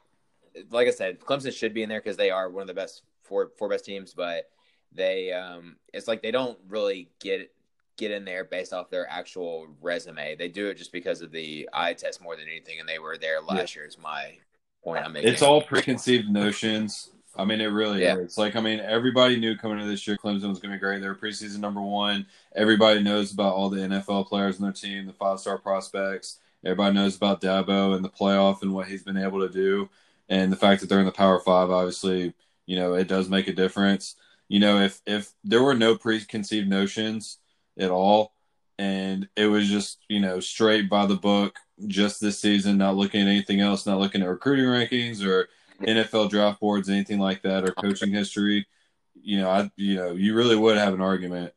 like 0.70 0.88
I 0.88 0.92
said 0.92 1.20
Clemson 1.20 1.52
should 1.52 1.74
be 1.74 1.82
in 1.82 1.88
there 1.88 2.00
because 2.00 2.16
they 2.16 2.30
are 2.30 2.48
one 2.48 2.62
of 2.62 2.68
the 2.68 2.74
best 2.74 3.02
four 3.24 3.50
four 3.58 3.68
best 3.68 3.84
teams, 3.84 4.14
but 4.14 4.48
they 4.92 5.32
um 5.32 5.76
it's 5.92 6.08
like 6.08 6.22
they 6.22 6.30
don't 6.30 6.58
really 6.68 7.10
get 7.20 7.52
get 7.98 8.10
in 8.10 8.24
there 8.24 8.44
based 8.44 8.72
off 8.72 8.88
their 8.88 9.06
actual 9.10 9.66
resume. 9.82 10.36
They 10.36 10.48
do 10.48 10.68
it 10.68 10.78
just 10.78 10.92
because 10.92 11.20
of 11.20 11.30
the 11.30 11.68
eye 11.74 11.92
test 11.92 12.22
more 12.22 12.36
than 12.36 12.46
anything, 12.48 12.80
and 12.80 12.88
they 12.88 12.98
were 12.98 13.18
there 13.18 13.42
last 13.42 13.74
yeah. 13.74 13.80
year. 13.80 13.88
Is 13.88 13.98
my 13.98 14.38
point 14.82 15.04
I'm 15.04 15.12
making. 15.12 15.30
It's 15.30 15.42
all 15.42 15.60
preconceived 15.60 16.28
notions. 16.28 17.10
I 17.36 17.44
mean, 17.44 17.60
it 17.60 17.66
really 17.66 18.02
yeah. 18.02 18.16
is. 18.16 18.38
Like, 18.38 18.56
I 18.56 18.60
mean, 18.60 18.80
everybody 18.80 19.38
knew 19.38 19.56
coming 19.56 19.78
into 19.78 19.90
this 19.90 20.06
year 20.06 20.16
Clemson 20.16 20.48
was 20.48 20.58
going 20.58 20.72
to 20.72 20.76
be 20.76 20.78
great. 20.78 21.00
They 21.00 21.06
were 21.06 21.14
preseason 21.14 21.58
number 21.58 21.80
one. 21.80 22.26
Everybody 22.56 23.02
knows 23.02 23.32
about 23.32 23.54
all 23.54 23.68
the 23.68 23.80
NFL 23.80 24.26
players 24.26 24.56
on 24.56 24.62
their 24.62 24.72
team, 24.72 25.06
the 25.06 25.12
five 25.12 25.38
star 25.38 25.58
prospects. 25.58 26.38
Everybody 26.64 26.94
knows 26.94 27.16
about 27.16 27.40
Dabo 27.40 27.94
and 27.94 28.04
the 28.04 28.08
playoff 28.08 28.62
and 28.62 28.74
what 28.74 28.88
he's 28.88 29.04
been 29.04 29.16
able 29.16 29.46
to 29.46 29.52
do. 29.52 29.88
And 30.28 30.50
the 30.50 30.56
fact 30.56 30.80
that 30.80 30.88
they're 30.88 30.98
in 30.98 31.06
the 31.06 31.12
Power 31.12 31.38
Five, 31.38 31.70
obviously, 31.70 32.34
you 32.66 32.76
know, 32.76 32.94
it 32.94 33.08
does 33.08 33.28
make 33.28 33.46
a 33.46 33.52
difference. 33.52 34.16
You 34.48 34.60
know, 34.60 34.80
if 34.80 35.00
if 35.06 35.32
there 35.44 35.62
were 35.62 35.74
no 35.74 35.96
preconceived 35.96 36.68
notions, 36.68 37.38
at 37.78 37.90
all. 37.90 38.32
And 38.78 39.28
it 39.36 39.46
was 39.46 39.68
just, 39.68 39.98
you 40.08 40.20
know, 40.20 40.40
straight 40.40 40.88
by 40.88 41.06
the 41.06 41.16
book 41.16 41.58
just 41.86 42.20
this 42.20 42.38
season, 42.38 42.78
not 42.78 42.96
looking 42.96 43.22
at 43.22 43.28
anything 43.28 43.60
else, 43.60 43.86
not 43.86 43.98
looking 43.98 44.22
at 44.22 44.28
recruiting 44.28 44.66
rankings 44.66 45.24
or 45.24 45.48
NFL 45.82 46.30
draft 46.30 46.60
boards, 46.60 46.88
anything 46.88 47.18
like 47.18 47.42
that, 47.42 47.64
or 47.64 47.72
coaching 47.72 48.10
history. 48.10 48.66
You 49.20 49.40
know, 49.40 49.50
I, 49.50 49.70
you 49.76 49.96
know, 49.96 50.12
you 50.12 50.34
really 50.34 50.56
would 50.56 50.76
have 50.76 50.94
an 50.94 51.00
argument. 51.00 51.52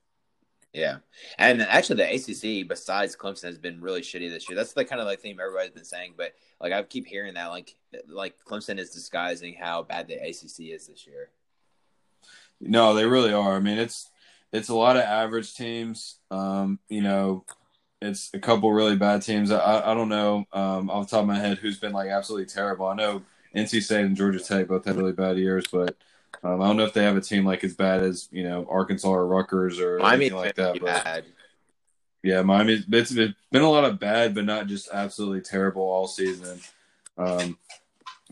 Yeah, 0.74 0.98
and 1.38 1.62
actually, 1.62 1.98
the 1.98 2.14
ACC 2.14 2.68
besides 2.68 3.16
Clemson 3.16 3.44
has 3.44 3.58
been 3.58 3.82
really 3.82 4.02
shitty 4.02 4.30
this 4.30 4.48
year. 4.48 4.56
That's 4.56 4.72
the 4.72 4.86
kind 4.86 5.02
of 5.02 5.08
like 5.08 5.20
theme 5.20 5.38
everybody's 5.40 5.72
been 5.72 5.84
saying, 5.84 6.14
but 6.16 6.32
like 6.62 6.72
I 6.72 6.82
keep 6.84 7.06
hearing 7.06 7.34
that 7.34 7.48
like 7.48 7.76
like 8.08 8.36
Clemson 8.48 8.80
is 8.80 8.92
disguising 8.92 9.54
how 9.54 9.84
bad 9.84 10.08
the 10.08 10.16
ACC 10.16 10.72
is 10.72 10.88
this 10.88 11.06
year. 11.06 11.30
No, 12.62 12.94
they 12.94 13.06
really 13.06 13.34
are. 13.34 13.56
I 13.56 13.60
mean, 13.60 13.78
it's 13.78 14.11
it's 14.52 14.70
a 14.70 14.76
lot 14.76 14.98
of 14.98 15.04
average 15.04 15.54
teams. 15.54 16.18
Um, 16.30 16.80
you 16.90 17.02
know, 17.02 17.46
it's 18.02 18.32
a 18.34 18.40
couple 18.40 18.72
really 18.72 18.96
bad 18.96 19.22
teams. 19.22 19.52
I, 19.52 19.92
I 19.92 19.94
don't 19.94 20.10
know 20.10 20.46
um, 20.54 20.90
off 20.90 21.08
the 21.08 21.16
top 21.16 21.22
of 21.22 21.28
my 21.28 21.38
head 21.38 21.60
who's 21.60 21.80
been 21.80 21.94
like 21.94 22.10
absolutely 22.10 22.48
terrible. 22.48 22.88
I 22.88 22.96
know 22.96 23.22
NC 23.56 23.84
State 23.84 24.06
and 24.06 24.16
Georgia 24.16 24.40
Tech 24.40 24.68
both 24.68 24.86
had 24.86 24.96
really 24.96 25.12
bad 25.12 25.38
years, 25.38 25.66
but 25.72 25.96
um, 26.44 26.62
I 26.62 26.68
don't 26.68 26.78
know 26.78 26.86
if 26.86 26.94
they 26.94 27.04
have 27.04 27.18
a 27.18 27.22
team 27.22 27.46
like 27.46 27.64
as 27.64 27.76
bad 27.76 28.02
as 28.02 28.28
you 28.32 28.44
know 28.44 28.66
Arkansas 28.70 29.10
or 29.10 29.28
Rutgers 29.28 29.80
or 29.80 30.00
Miami 30.00 30.26
anything 30.26 30.38
like 30.38 30.56
that. 30.56 30.80
But, 30.80 31.04
bad. 31.04 31.26
Yeah, 32.24 32.42
Miami. 32.42 32.74
It's, 32.74 33.12
it's 33.12 33.34
been 33.52 33.62
a 33.62 33.70
lot 33.70 33.86
of 33.86 34.00
bad, 34.00 34.34
but 34.36 34.46
not 34.46 34.68
just 34.68 34.90
absolutely 34.92 35.42
terrible 35.42 35.84
all 35.84 36.08
season. 36.08 36.60
Um, 37.18 37.58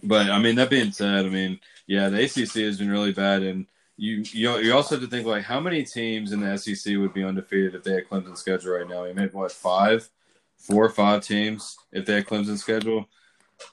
but 0.04 0.30
I 0.30 0.40
mean, 0.40 0.56
that 0.56 0.70
being 0.70 0.92
said, 0.92 1.26
I 1.26 1.30
mean, 1.30 1.60
yeah, 1.88 2.10
the 2.10 2.24
ACC 2.24 2.64
has 2.64 2.78
been 2.78 2.90
really 2.90 3.12
bad, 3.12 3.44
and 3.44 3.68
you 4.00 4.24
you 4.32 4.58
you 4.60 4.74
also 4.74 4.96
have 4.96 5.04
to 5.04 5.10
think 5.10 5.28
like 5.28 5.44
how 5.44 5.60
many 5.60 5.84
teams 5.84 6.32
in 6.32 6.40
the 6.40 6.58
SEC 6.58 6.96
would 6.96 7.14
be 7.14 7.24
undefeated 7.24 7.76
if 7.76 7.84
they 7.84 7.96
had 7.96 8.08
Clemson's 8.08 8.40
schedule 8.40 8.72
right 8.72 8.88
now? 8.88 9.04
You 9.04 9.14
made 9.14 9.34
what 9.34 9.52
five, 9.52 10.10
four 10.58 10.86
or 10.86 10.90
five 10.90 11.22
teams 11.22 11.78
if 11.92 12.06
they 12.06 12.16
had 12.16 12.26
Clemson's 12.26 12.62
schedule. 12.62 13.10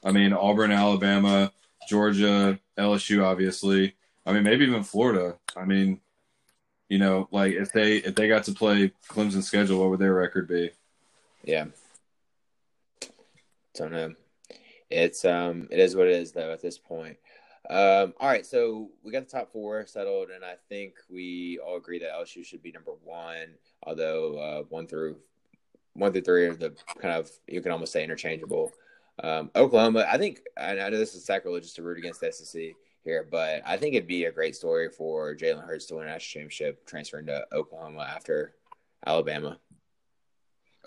I 0.03 0.11
mean, 0.11 0.33
Auburn, 0.33 0.73
Alabama, 0.73 1.53
Georgia, 1.87 2.59
LSU, 2.77 3.23
obviously. 3.23 3.95
I 4.25 4.33
mean, 4.33 4.43
maybe 4.43 4.65
even 4.65 4.83
Florida. 4.83 5.37
I 5.55 5.63
mean, 5.63 6.01
you 6.89 6.99
know, 6.99 7.29
like 7.31 7.53
if 7.53 7.71
they 7.71 7.97
if 7.97 8.15
they 8.15 8.27
got 8.27 8.43
to 8.45 8.51
play 8.51 8.91
Clemson's 9.09 9.47
schedule, 9.47 9.79
what 9.79 9.91
would 9.91 9.99
their 9.99 10.13
record 10.13 10.49
be? 10.49 10.71
Yeah. 11.45 11.67
Don't 13.75 13.93
know. 13.93 14.13
It's 14.89 15.23
um 15.23 15.69
it 15.71 15.79
is 15.79 15.95
what 15.95 16.07
it 16.07 16.17
is 16.17 16.33
though 16.33 16.51
at 16.51 16.61
this 16.61 16.77
point. 16.77 17.17
Um, 17.69 18.13
all 18.19 18.29
right, 18.29 18.45
so 18.45 18.89
we 19.03 19.11
got 19.11 19.25
the 19.25 19.31
top 19.31 19.51
four 19.51 19.85
settled, 19.85 20.29
and 20.29 20.43
I 20.45 20.55
think 20.69 20.95
we 21.09 21.59
all 21.65 21.75
agree 21.75 21.99
that 21.99 22.13
LSU 22.13 22.45
should 22.45 22.63
be 22.63 22.71
number 22.71 22.93
one. 23.03 23.55
Although 23.83 24.37
uh, 24.37 24.63
one 24.69 24.87
through 24.87 25.17
one 25.93 26.13
through 26.13 26.21
three 26.21 26.45
are 26.45 26.53
the 26.53 26.73
kind 26.99 27.13
of 27.13 27.29
you 27.47 27.61
can 27.61 27.71
almost 27.71 27.91
say 27.91 28.03
interchangeable. 28.03 28.71
Um, 29.21 29.51
Oklahoma, 29.55 30.05
I 30.09 30.17
think 30.17 30.41
I 30.57 30.75
know 30.75 30.91
this 30.91 31.15
is 31.15 31.25
sacrilegious 31.25 31.73
to 31.73 31.83
root 31.83 31.97
against 31.97 32.21
the 32.21 32.31
SEC 32.31 32.73
here, 33.03 33.27
but 33.29 33.61
I 33.65 33.75
think 33.75 33.95
it'd 33.95 34.07
be 34.07 34.25
a 34.25 34.31
great 34.31 34.55
story 34.55 34.89
for 34.89 35.35
Jalen 35.35 35.65
Hurts 35.65 35.87
to 35.87 35.95
win 35.95 36.07
a 36.07 36.11
national 36.11 36.41
championship, 36.41 36.85
transferring 36.85 37.25
to 37.25 37.45
Oklahoma 37.51 38.07
after 38.15 38.53
Alabama. 39.05 39.59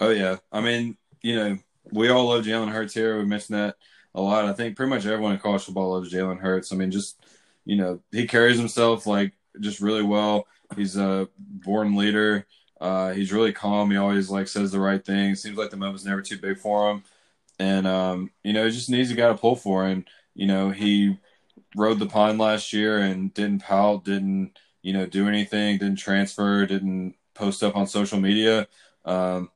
Oh 0.01 0.11
yeah, 0.11 0.37
I 0.51 0.61
mean, 0.61 0.97
you 1.23 1.37
know, 1.37 1.59
we 1.93 2.09
all 2.09 2.29
love 2.29 2.45
Jalen 2.45 2.71
Hurts 2.71 2.95
here. 2.95 3.19
We 3.19 3.27
mentioned 3.27 3.59
that 3.59 3.77
a 4.15 4.21
lot. 4.21 4.45
I 4.45 4.53
think 4.53 4.77
pretty 4.77 4.91
much 4.91 5.07
everyone 5.07 5.33
in 5.33 5.39
college 5.39 5.65
football 5.65 5.93
loves 5.93 6.13
Jalen 6.13 6.41
Hurts. 6.41 6.73
I 6.73 6.77
mean, 6.77 6.91
just 6.91 7.25
you 7.65 7.77
know, 7.77 8.01
he 8.11 8.27
carries 8.27 8.59
himself 8.59 9.07
like 9.07 9.33
just 9.61 9.81
really 9.81 10.03
well. 10.03 10.47
He's 10.77 10.97
a 10.97 11.29
born 11.39 11.97
leader. 11.97 12.47
Uh, 12.81 13.13
he's 13.13 13.33
really 13.33 13.53
calm. 13.53 13.91
He 13.91 13.97
always 13.97 14.31
like 14.31 14.49
says 14.49 14.73
the 14.73 14.81
right 14.81 15.05
thing. 15.05 15.35
Seems 15.35 15.59
like 15.59 15.71
the 15.71 15.77
moment's 15.77 16.05
never 16.05 16.23
too 16.23 16.39
big 16.39 16.59
for 16.59 16.91
him, 16.91 17.05
and 17.59 17.87
um, 17.87 18.31
you 18.43 18.53
know, 18.53 18.65
he 18.65 18.71
just 18.71 18.91
needs 18.91 19.11
a 19.11 19.15
guy 19.15 19.29
to 19.29 19.35
pull 19.35 19.57
for. 19.57 19.85
And 19.87 20.05
you 20.35 20.47
know, 20.47 20.71
he 20.71 21.19
rode 21.77 21.99
the 21.99 22.07
pine 22.07 22.39
last 22.39 22.73
year 22.73 22.99
and 22.99 23.33
didn't 23.35 23.63
pout, 23.63 24.05
didn't 24.05 24.59
you 24.83 24.93
know 24.93 25.07
do 25.07 25.29
anything, 25.29 25.79
didn't 25.79 25.97
transfer, 25.99 26.65
didn't 26.67 27.17
post 27.35 27.63
up 27.63 27.77
on 27.77 27.87
social 27.87 28.19
media. 28.19 28.67
Um, 29.05 29.51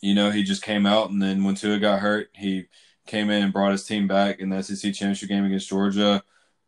you 0.00 0.14
know, 0.14 0.30
he 0.30 0.44
just 0.44 0.62
came 0.62 0.86
out, 0.86 1.10
and 1.10 1.20
then 1.20 1.42
when 1.42 1.56
Tua 1.56 1.78
got 1.78 2.00
hurt, 2.00 2.30
he 2.34 2.66
came 3.08 3.30
in 3.30 3.42
and 3.42 3.52
brought 3.52 3.72
his 3.72 3.84
team 3.84 4.06
back 4.06 4.38
in 4.38 4.50
the 4.50 4.62
SEC 4.62 4.94
championship 4.94 5.28
game 5.28 5.44
against 5.44 5.68
Georgia. 5.68 6.22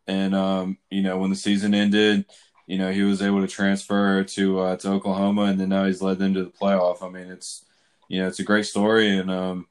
And 0.07 0.35
um, 0.35 0.77
you 0.89 1.01
know, 1.01 1.17
when 1.17 1.29
the 1.29 1.35
season 1.35 1.73
ended, 1.73 2.25
you 2.67 2.77
know, 2.77 2.91
he 2.91 3.03
was 3.03 3.21
able 3.21 3.41
to 3.41 3.47
transfer 3.47 4.23
to 4.23 4.59
uh, 4.59 4.75
to 4.77 4.89
Oklahoma, 4.89 5.43
and 5.43 5.59
then 5.59 5.69
now 5.69 5.85
he's 5.85 6.01
led 6.01 6.19
them 6.19 6.33
to 6.33 6.43
the 6.43 6.49
playoff. 6.49 7.01
I 7.01 7.09
mean, 7.09 7.31
it's 7.31 7.65
you 8.09 8.21
know, 8.21 8.27
it's 8.27 8.39
a 8.39 8.43
great 8.43 8.65
story, 8.65 9.17
and 9.17 9.31
um, 9.31 9.67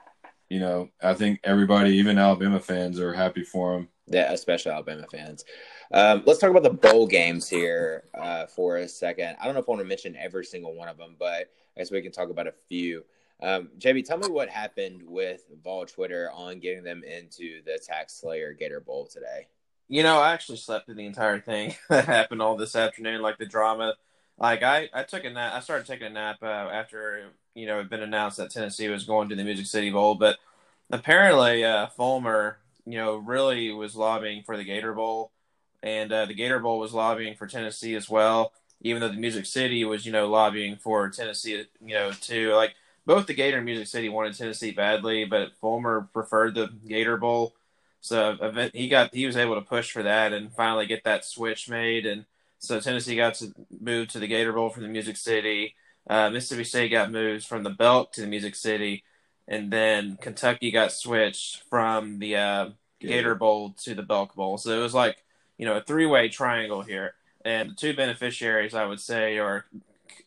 you 0.49 0.61
know, 0.61 0.89
I 1.03 1.15
think 1.15 1.41
everybody, 1.45 1.97
even 1.97 2.19
Alabama 2.19 2.61
fans, 2.61 2.99
are 2.99 3.13
happy 3.13 3.45
for 3.45 3.75
him. 3.75 3.89
Yeah, 4.07 4.33
especially 4.33 4.73
Alabama 4.73 5.07
fans. 5.11 5.45
Um, 5.93 6.23
let's 6.25 6.39
talk 6.39 6.51
about 6.51 6.63
the 6.63 6.71
bowl 6.71 7.07
games 7.07 7.49
here 7.49 8.05
uh, 8.15 8.47
for 8.47 8.79
a 8.79 8.89
second. 8.89 9.37
I 9.41 9.45
don't 9.45 9.55
know 9.55 9.61
if 9.61 9.69
I 9.69 9.73
want 9.73 9.83
to 9.83 9.89
mention 9.89 10.17
every 10.17 10.45
single 10.45 10.75
one 10.75 10.89
of 10.89 10.97
them, 10.97 11.17
but 11.19 11.51
I 11.77 11.81
guess 11.81 11.91
we 11.91 12.03
can 12.03 12.13
talk 12.13 12.31
about 12.31 12.47
a 12.47 12.55
few. 12.69 13.05
Um, 13.43 13.71
JB, 13.79 14.05
tell 14.05 14.19
me 14.19 14.29
what 14.29 14.49
happened 14.49 15.03
with 15.05 15.45
Vol 15.65 15.87
Twitter 15.87 16.31
on 16.33 16.59
getting 16.59 16.85
them 16.85 17.03
into 17.05 17.63
the 17.65 17.79
Tax 17.83 18.15
Slayer 18.21 18.53
Gator 18.53 18.81
Bowl 18.81 19.07
today. 19.07 19.49
You 19.89 20.03
know, 20.03 20.19
I 20.19 20.33
actually 20.33 20.59
slept 20.59 20.87
through 20.87 20.97
the 20.97 21.07
entire 21.07 21.41
thing 21.41 21.75
that 21.89 22.05
happened 22.05 22.43
all 22.43 22.57
this 22.57 22.77
afternoon, 22.77 23.23
like 23.23 23.39
the 23.39 23.47
drama. 23.47 23.95
Like 24.39 24.63
I, 24.63 24.89
I 24.93 25.03
took 25.03 25.25
a 25.25 25.31
nap. 25.31 25.55
I 25.55 25.61
started 25.61 25.87
taking 25.87 26.07
a 26.07 26.11
nap 26.11 26.39
uh, 26.43 26.47
after 26.47 27.31
you 27.55 27.67
know 27.67 27.77
it 27.77 27.83
had 27.83 27.91
been 27.91 28.03
announced 28.03 28.39
that 28.39 28.51
Tennessee 28.51 28.89
was 28.89 29.05
going 29.05 29.29
to 29.29 29.37
the 29.37 29.45
Music 29.45 29.67
City 29.67 29.91
Bowl, 29.91 30.15
but 30.15 30.39
apparently 30.91 31.65
uh, 31.65 31.89
Fulmer, 31.89 32.59
you 32.87 32.99
know, 32.99 33.17
really 33.17 33.71
was 33.73 33.97
lobbying 33.97 34.43
for 34.43 34.57
the 34.57 34.65
Gator 34.65 34.95
Bowl, 34.95 35.33
and 35.83 36.13
uh, 36.13 36.27
the 36.27 36.35
Gator 36.35 36.59
Bowl 36.59 36.79
was 36.79 36.95
lobbying 36.95 37.35
for 37.35 37.47
Tennessee 37.47 37.95
as 37.95 38.09
well. 38.09 38.53
Even 38.83 39.03
though 39.03 39.09
the 39.09 39.15
Music 39.15 39.45
City 39.45 39.85
was, 39.85 40.07
you 40.07 40.13
know, 40.13 40.27
lobbying 40.27 40.77
for 40.77 41.11
Tennessee, 41.11 41.65
you 41.85 41.95
know, 41.95 42.13
too. 42.13 42.55
Like 42.55 42.75
both 43.07 43.27
the 43.27 43.35
Gator 43.35 43.59
and 43.59 43.67
Music 43.67 43.87
City 43.87 44.09
wanted 44.09 44.37
Tennessee 44.37 44.71
badly, 44.71 45.25
but 45.25 45.57
Fulmer 45.61 46.09
preferred 46.13 46.55
the 46.55 46.69
Gator 46.87 47.17
Bowl. 47.17 47.55
So 48.01 48.71
he 48.73 48.89
got 48.89 49.15
he 49.15 49.27
was 49.27 49.37
able 49.37 49.57
to 49.57 49.61
push 49.61 49.91
for 49.91 50.03
that 50.03 50.33
and 50.33 50.53
finally 50.53 50.87
get 50.87 51.05
that 51.05 51.25
switch 51.25 51.69
made, 51.69 52.07
and 52.07 52.25
so 52.59 52.81
Tennessee 52.81 53.17
got 53.17 53.35
to 53.37 53.55
move 53.81 54.09
to 54.09 54.19
the 54.19 54.27
Gator 54.27 54.53
Bowl 54.53 54.71
from 54.71 54.83
the 54.83 54.89
Music 54.89 55.17
City. 55.17 55.75
Uh, 56.09 56.31
Mississippi 56.31 56.65
State 56.65 56.91
got 56.91 57.11
moved 57.11 57.47
from 57.47 57.63
the 57.63 57.71
Belk 57.71 58.13
to 58.13 58.23
the 58.23 58.27
Music 58.27 58.55
City, 58.55 59.05
and 59.47 59.71
then 59.71 60.17
Kentucky 60.17 60.71
got 60.71 60.93
switched 60.93 61.63
from 61.69 62.19
the 62.21 62.37
uh, 62.37 62.69
Gator 63.01 63.35
Bowl 63.35 63.75
to 63.83 63.95
the 63.95 64.03
Belk 64.03 64.35
Bowl. 64.35 64.57
So 64.57 64.71
it 64.79 64.83
was 64.83 64.95
like 64.95 65.23
you 65.59 65.67
know 65.67 65.77
a 65.77 65.83
three 65.83 66.07
way 66.07 66.31
triangle 66.31 66.81
here, 66.81 67.15
and 67.45 67.71
the 67.71 67.75
two 67.75 67.95
beneficiaries 67.95 68.75
I 68.75 68.87
would 68.87 69.01
say 69.01 69.39
are 69.39 69.67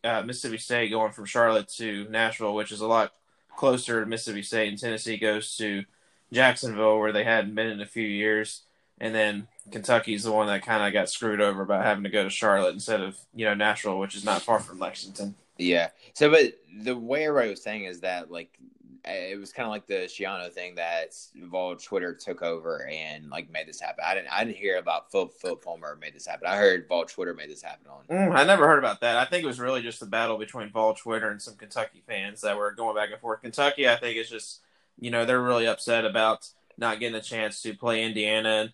uh, 0.04 0.24
Mississippi 0.24 0.58
State 0.58 0.90
going 0.90 1.12
from 1.12 1.26
Charlotte 1.26 1.70
to 1.78 2.08
Nashville, 2.10 2.56
which 2.56 2.72
is 2.72 2.82
a 2.82 2.88
lot 2.88 3.14
closer 3.56 4.02
to 4.02 4.10
Mississippi 4.10 4.44
State, 4.44 4.70
and 4.70 4.80
Tennessee 4.80 5.18
goes 5.18 5.56
to 5.58 5.84
Jacksonville, 6.32 7.00
where 7.00 7.12
they 7.12 7.24
hadn't 7.24 7.56
been 7.56 7.68
in 7.68 7.82
a 7.82 7.86
few 7.86 8.06
years, 8.06 8.64
and 9.00 9.14
then 9.14 9.48
Kentucky's 9.72 10.24
the 10.24 10.32
one 10.32 10.48
that 10.48 10.66
kind 10.66 10.84
of 10.84 10.94
got 10.94 11.10
screwed 11.10 11.42
over 11.42 11.62
about 11.62 11.86
having 11.86 12.04
to 12.04 12.10
go 12.10 12.24
to 12.24 12.30
Charlotte 12.30 12.74
instead 12.74 13.02
of 13.02 13.18
you 13.34 13.46
know 13.46 13.54
Nashville, 13.54 14.00
which 14.00 14.16
is 14.16 14.26
not 14.26 14.42
far 14.42 14.60
from 14.60 14.80
Lexington. 14.80 15.36
Yeah. 15.58 15.90
So, 16.14 16.32
but 16.32 16.54
the 16.82 16.98
way 16.98 17.28
everybody 17.28 17.52
was 17.52 17.64
saying 17.64 17.86
is 17.86 18.02
that 18.02 18.32
like 18.32 18.58
it 19.06 19.40
was 19.40 19.52
kind 19.52 19.66
of 19.66 19.72
like 19.72 19.86
the 19.86 20.08
Schiano 20.08 20.52
thing 20.52 20.76
that 20.76 21.16
Vol 21.36 21.76
Twitter 21.76 22.14
took 22.14 22.42
over 22.42 22.88
and 22.88 23.30
like 23.30 23.52
made 23.52 23.68
this 23.68 23.80
happen. 23.80 24.04
I 24.08 24.16
didn't 24.16 24.30
I 24.32 24.44
didn't 24.44 24.58
hear 24.58 24.78
about 24.78 25.12
Phil 25.12 25.28
Phil 25.28 25.58
Fulmer 25.58 25.98
made 26.00 26.16
this 26.16 26.26
happen. 26.26 26.48
I 26.48 26.56
heard 26.56 26.88
Vol 26.88 27.06
Twitter 27.06 27.34
made 27.34 27.50
this 27.50 27.62
happen 27.62 27.88
on. 27.90 28.04
Mm, 28.16 28.36
I 28.36 28.44
never 28.46 28.68
heard 28.68 28.80
about 28.80 29.02
that. 29.02 29.18
I 29.18 29.26
think 29.26 29.44
it 29.44 29.48
was 29.48 29.60
really 29.60 29.82
just 29.82 30.02
a 30.02 30.06
battle 30.06 30.38
between 30.38 30.70
Vol 30.70 30.94
Twitter 30.94 31.30
and 31.30 31.42
some 31.42 31.56
Kentucky 31.56 32.02
fans 32.08 32.42
that 32.42 32.58
were 32.58 32.72
going 32.72 32.96
back 32.96 33.12
and 33.12 33.20
forth. 33.20 33.42
Kentucky, 33.42 33.90
I 33.90 33.98
think, 33.98 34.18
is 34.18 34.30
just 34.30 34.62
you 35.00 35.12
know 35.12 35.26
they're 35.26 35.42
really 35.42 35.68
upset 35.68 36.06
about 36.06 36.50
not 36.78 37.00
getting 37.00 37.16
a 37.16 37.22
chance 37.22 37.62
to 37.64 37.74
play 37.74 38.04
Indiana. 38.04 38.50
And, 38.50 38.74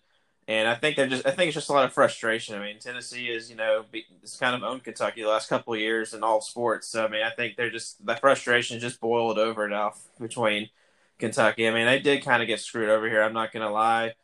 and 0.50 0.66
I 0.66 0.74
think 0.74 0.96
they're 0.96 1.06
just, 1.06 1.24
I 1.24 1.30
think 1.30 1.46
it's 1.46 1.54
just 1.54 1.70
a 1.70 1.72
lot 1.72 1.84
of 1.84 1.92
frustration. 1.92 2.56
I 2.56 2.58
mean, 2.58 2.80
Tennessee 2.80 3.28
is, 3.28 3.48
you 3.48 3.54
know, 3.54 3.84
it's 4.20 4.36
kind 4.36 4.56
of 4.56 4.64
owned 4.64 4.82
Kentucky 4.82 5.22
the 5.22 5.28
last 5.28 5.48
couple 5.48 5.74
of 5.74 5.78
years 5.78 6.12
in 6.12 6.24
all 6.24 6.40
sports. 6.40 6.88
So, 6.88 7.04
I 7.04 7.08
mean, 7.08 7.22
I 7.22 7.30
think 7.30 7.56
they're 7.56 7.70
just, 7.70 8.04
the 8.04 8.16
frustration 8.16 8.80
just 8.80 9.00
boiled 9.00 9.38
over 9.38 9.68
now 9.68 9.92
between 10.18 10.70
Kentucky. 11.18 11.68
I 11.68 11.70
mean, 11.70 11.86
they 11.86 12.00
did 12.00 12.24
kind 12.24 12.42
of 12.42 12.48
get 12.48 12.58
screwed 12.58 12.88
over 12.88 13.08
here. 13.08 13.22
I'm 13.22 13.32
not 13.32 13.52
going 13.52 13.64
to 13.64 13.72
lie. 13.72 14.14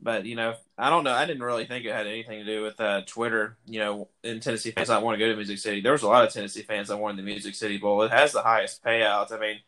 But, 0.00 0.24
you 0.24 0.36
know, 0.36 0.54
I 0.78 0.88
don't 0.88 1.04
know. 1.04 1.12
I 1.12 1.26
didn't 1.26 1.42
really 1.42 1.66
think 1.66 1.84
it 1.84 1.92
had 1.92 2.06
anything 2.06 2.38
to 2.38 2.44
do 2.44 2.62
with 2.62 2.80
uh, 2.80 3.02
Twitter, 3.06 3.56
you 3.66 3.78
know, 3.80 4.08
in 4.22 4.40
Tennessee 4.40 4.70
fans 4.70 4.88
I 4.88 4.98
want 4.98 5.16
to 5.16 5.18
go 5.18 5.30
to 5.30 5.36
Music 5.36 5.58
City. 5.58 5.80
There 5.80 5.92
was 5.92 6.02
a 6.02 6.08
lot 6.08 6.24
of 6.24 6.32
Tennessee 6.32 6.62
fans 6.62 6.88
that 6.88 6.96
wanted 6.96 7.18
the 7.18 7.22
Music 7.24 7.54
City 7.54 7.78
Bowl. 7.78 8.02
It 8.02 8.10
has 8.10 8.32
the 8.32 8.42
highest 8.42 8.82
payouts. 8.84 9.32
I 9.32 9.38
mean, 9.38 9.58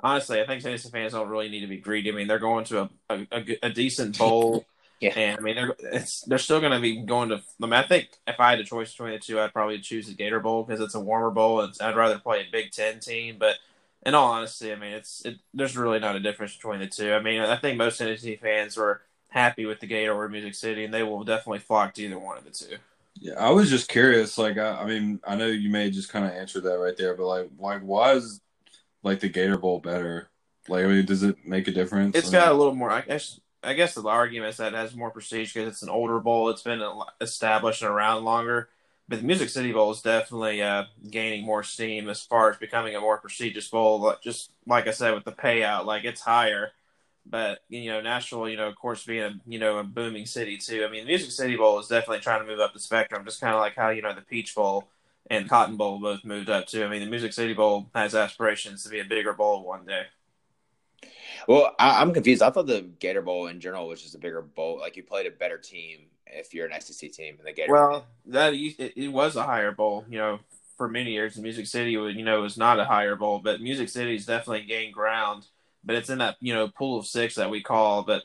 honestly, 0.00 0.40
I 0.40 0.46
think 0.46 0.62
Tennessee 0.62 0.90
fans 0.90 1.12
don't 1.12 1.28
really 1.28 1.48
need 1.48 1.60
to 1.60 1.66
be 1.66 1.76
greedy. 1.76 2.10
I 2.10 2.14
mean, 2.14 2.26
they're 2.26 2.38
going 2.38 2.64
to 2.66 2.82
a, 2.82 2.90
a, 3.10 3.58
a 3.64 3.70
decent 3.70 4.18
bowl. 4.18 4.64
Yeah. 5.00 5.12
And 5.16 5.38
I 5.38 5.42
mean, 5.42 5.56
they're 5.56 5.76
it's 5.92 6.22
they're 6.22 6.38
still 6.38 6.60
going 6.60 6.72
to 6.72 6.80
be 6.80 6.96
going 6.96 7.28
to. 7.28 7.42
I 7.62 7.66
mean, 7.66 7.72
I 7.74 7.86
think 7.86 8.08
if 8.26 8.40
I 8.40 8.50
had 8.50 8.60
a 8.60 8.64
choice 8.64 8.92
between 8.92 9.12
the 9.12 9.18
two, 9.18 9.38
I'd 9.38 9.52
probably 9.52 9.78
choose 9.78 10.06
the 10.06 10.14
Gator 10.14 10.40
Bowl 10.40 10.62
because 10.62 10.80
it's 10.80 10.94
a 10.94 11.00
warmer 11.00 11.30
bowl, 11.30 11.60
and 11.60 11.74
I'd 11.80 11.96
rather 11.96 12.18
play 12.18 12.40
a 12.40 12.50
Big 12.50 12.72
Ten 12.72 13.00
team. 13.00 13.36
But 13.38 13.56
in 14.04 14.14
all 14.14 14.32
honesty, 14.32 14.72
I 14.72 14.76
mean, 14.76 14.92
it's 14.92 15.24
it, 15.26 15.38
there's 15.52 15.76
really 15.76 15.98
not 15.98 16.16
a 16.16 16.20
difference 16.20 16.54
between 16.56 16.80
the 16.80 16.86
two. 16.86 17.12
I 17.12 17.20
mean, 17.20 17.40
I 17.40 17.56
think 17.56 17.76
most 17.76 17.98
Tennessee 17.98 18.36
fans 18.36 18.76
were 18.76 19.02
happy 19.28 19.66
with 19.66 19.80
the 19.80 19.86
Gator 19.86 20.14
or 20.14 20.28
Music 20.28 20.54
City, 20.54 20.84
and 20.84 20.94
they 20.94 21.02
will 21.02 21.24
definitely 21.24 21.58
flock 21.58 21.92
to 21.94 22.02
either 22.02 22.18
one 22.18 22.38
of 22.38 22.44
the 22.44 22.50
two. 22.50 22.76
Yeah, 23.18 23.34
I 23.34 23.50
was 23.50 23.68
just 23.68 23.88
curious. 23.88 24.38
Like, 24.38 24.58
I, 24.58 24.82
I 24.82 24.86
mean, 24.86 25.20
I 25.26 25.36
know 25.36 25.46
you 25.46 25.70
may 25.70 25.90
just 25.90 26.10
kind 26.10 26.24
of 26.24 26.32
answer 26.32 26.60
that 26.60 26.78
right 26.78 26.96
there, 26.96 27.14
but 27.14 27.26
like, 27.26 27.50
like, 27.58 27.82
why 27.82 28.12
is 28.12 28.40
like 29.02 29.20
the 29.20 29.28
Gator 29.28 29.58
Bowl 29.58 29.78
better? 29.78 30.30
Like, 30.68 30.84
I 30.84 30.88
mean, 30.88 31.04
does 31.04 31.22
it 31.22 31.36
make 31.46 31.68
a 31.68 31.72
difference? 31.72 32.16
It's 32.16 32.30
got 32.30 32.48
a 32.48 32.54
little 32.54 32.74
more. 32.74 32.90
I 32.90 33.02
guess 33.02 33.40
I 33.66 33.74
guess 33.74 33.94
the 33.94 34.06
argument 34.06 34.50
is 34.50 34.56
that 34.58 34.72
it 34.72 34.76
has 34.76 34.94
more 34.94 35.10
prestige 35.10 35.52
because 35.52 35.68
it's 35.68 35.82
an 35.82 35.88
older 35.88 36.20
bowl. 36.20 36.48
It's 36.50 36.62
been 36.62 36.82
established 37.20 37.82
and 37.82 37.90
around 37.90 38.24
longer. 38.24 38.68
But 39.08 39.20
the 39.20 39.26
Music 39.26 39.48
City 39.48 39.72
Bowl 39.72 39.90
is 39.92 40.02
definitely 40.02 40.62
uh, 40.62 40.84
gaining 41.10 41.44
more 41.44 41.62
steam 41.62 42.08
as 42.08 42.22
far 42.22 42.50
as 42.50 42.56
becoming 42.56 42.96
a 42.96 43.00
more 43.00 43.18
prestigious 43.18 43.68
bowl. 43.68 44.14
Just 44.22 44.50
like 44.66 44.88
I 44.88 44.90
said, 44.90 45.14
with 45.14 45.24
the 45.24 45.32
payout, 45.32 45.84
like 45.84 46.04
it's 46.04 46.20
higher. 46.20 46.72
But 47.24 47.60
you 47.68 47.90
know, 47.90 48.00
Nashville, 48.00 48.48
you 48.48 48.56
know, 48.56 48.68
of 48.68 48.76
course, 48.76 49.04
being 49.04 49.22
a 49.22 49.34
you 49.46 49.58
know 49.58 49.78
a 49.78 49.84
booming 49.84 50.26
city 50.26 50.58
too. 50.58 50.84
I 50.84 50.90
mean, 50.90 51.04
the 51.04 51.08
Music 51.08 51.30
City 51.30 51.56
Bowl 51.56 51.78
is 51.78 51.88
definitely 51.88 52.20
trying 52.20 52.40
to 52.40 52.46
move 52.46 52.60
up 52.60 52.72
the 52.72 52.80
spectrum, 52.80 53.24
just 53.24 53.40
kind 53.40 53.54
of 53.54 53.60
like 53.60 53.76
how 53.76 53.90
you 53.90 54.02
know 54.02 54.14
the 54.14 54.22
Peach 54.22 54.54
Bowl 54.54 54.88
and 55.30 55.48
Cotton 55.48 55.76
Bowl 55.76 55.98
both 55.98 56.24
moved 56.24 56.50
up 56.50 56.66
too. 56.66 56.84
I 56.84 56.88
mean, 56.88 57.00
the 57.00 57.10
Music 57.10 57.32
City 57.32 57.54
Bowl 57.54 57.90
has 57.94 58.14
aspirations 58.14 58.84
to 58.84 58.90
be 58.90 59.00
a 59.00 59.04
bigger 59.04 59.32
bowl 59.32 59.64
one 59.64 59.84
day. 59.86 60.04
Well, 61.46 61.74
I, 61.78 62.02
am 62.02 62.12
confused. 62.12 62.42
I 62.42 62.50
thought 62.50 62.66
the 62.66 62.82
Gator 62.98 63.22
Bowl 63.22 63.46
in 63.46 63.60
general 63.60 63.88
was 63.88 64.02
just 64.02 64.14
a 64.14 64.18
bigger 64.18 64.42
bowl. 64.42 64.78
Like 64.78 64.96
you 64.96 65.02
played 65.02 65.26
a 65.26 65.30
better 65.30 65.58
team 65.58 66.00
if 66.26 66.54
you're 66.54 66.66
an 66.66 66.80
SEC 66.80 67.12
team 67.12 67.36
in 67.38 67.44
the 67.44 67.52
Gator. 67.52 67.72
Well, 67.72 67.90
bowl. 67.90 68.04
that 68.26 68.54
it, 68.54 68.92
it, 68.96 69.12
was 69.12 69.36
a 69.36 69.42
higher 69.42 69.72
bowl. 69.72 70.04
You 70.08 70.18
know, 70.18 70.40
for 70.76 70.88
many 70.88 71.12
years, 71.12 71.36
And 71.36 71.42
Music 71.42 71.66
City, 71.66 71.92
you 71.92 72.24
know, 72.24 72.42
was 72.42 72.56
not 72.56 72.80
a 72.80 72.84
higher 72.84 73.16
bowl, 73.16 73.38
but 73.38 73.60
Music 73.60 73.88
City's 73.88 74.26
definitely 74.26 74.66
gained 74.66 74.94
ground 74.94 75.46
but 75.86 75.94
it's 75.94 76.10
in 76.10 76.18
that 76.18 76.36
you 76.40 76.52
know 76.52 76.68
pool 76.68 76.98
of 76.98 77.06
six 77.06 77.36
that 77.36 77.48
we 77.48 77.62
call. 77.62 78.02
But 78.02 78.24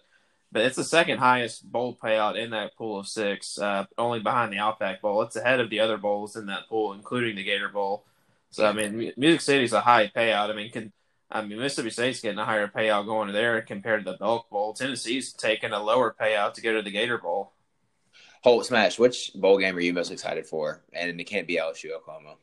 but 0.52 0.64
it's 0.64 0.76
the 0.76 0.84
second 0.84 1.20
highest 1.20 1.72
bowl 1.72 1.96
payout 1.96 2.36
in 2.36 2.50
that 2.50 2.76
pool 2.76 3.00
of 3.00 3.08
six, 3.08 3.58
uh, 3.58 3.86
only 3.98 4.20
behind 4.20 4.52
the 4.52 4.58
Outback 4.58 5.02
Bowl. 5.02 5.22
It's 5.22 5.38
ahead 5.38 5.62
of 5.62 5.70
the 5.70 5.80
other 5.80 5.98
bowls 5.98 6.36
in 6.36 6.48
that 6.48 6.68
pool, 6.68 6.92
including 6.92 7.38
the 7.38 7.44
Gator 7.44 7.70
Bowl. 7.70 8.04
So 8.50 8.66
I 8.66 8.74
mean, 8.74 9.14
Music 9.16 9.40
City's 9.40 9.72
a 9.72 9.80
high 9.80 10.12
payout. 10.14 10.50
I 10.50 10.54
mean, 10.54 10.72
can 10.72 10.92
I 11.32 11.42
mean 11.42 11.60
Mississippi 11.60 11.90
State's 11.90 12.22
getting 12.22 12.40
a 12.40 12.46
higher 12.46 12.68
payout 12.68 13.06
going 13.06 13.28
to 13.28 13.34
there 13.34 13.62
compared 13.62 14.04
to 14.04 14.12
the 14.12 14.18
Belk 14.18 14.50
Bowl. 14.50 14.74
Tennessee's 14.74 15.34
taking 15.34 15.72
a 15.72 15.82
lower 15.82 16.16
payout 16.20 16.54
to 16.56 16.62
go 16.62 16.74
to 16.74 16.82
the 16.82 16.92
Gator 16.92 17.18
Bowl. 17.18 17.54
Holt 18.44 18.66
Smash, 18.66 18.98
which 18.98 19.32
bowl 19.36 19.60
game 19.60 19.78
are 19.78 19.82
you 19.82 19.94
most 19.94 20.12
excited 20.12 20.48
for? 20.48 20.82
And 20.94 21.20
it 21.20 21.24
can't 21.26 21.48
be 21.48 21.58
LSU 21.58 21.92
Oklahoma. 21.92 22.36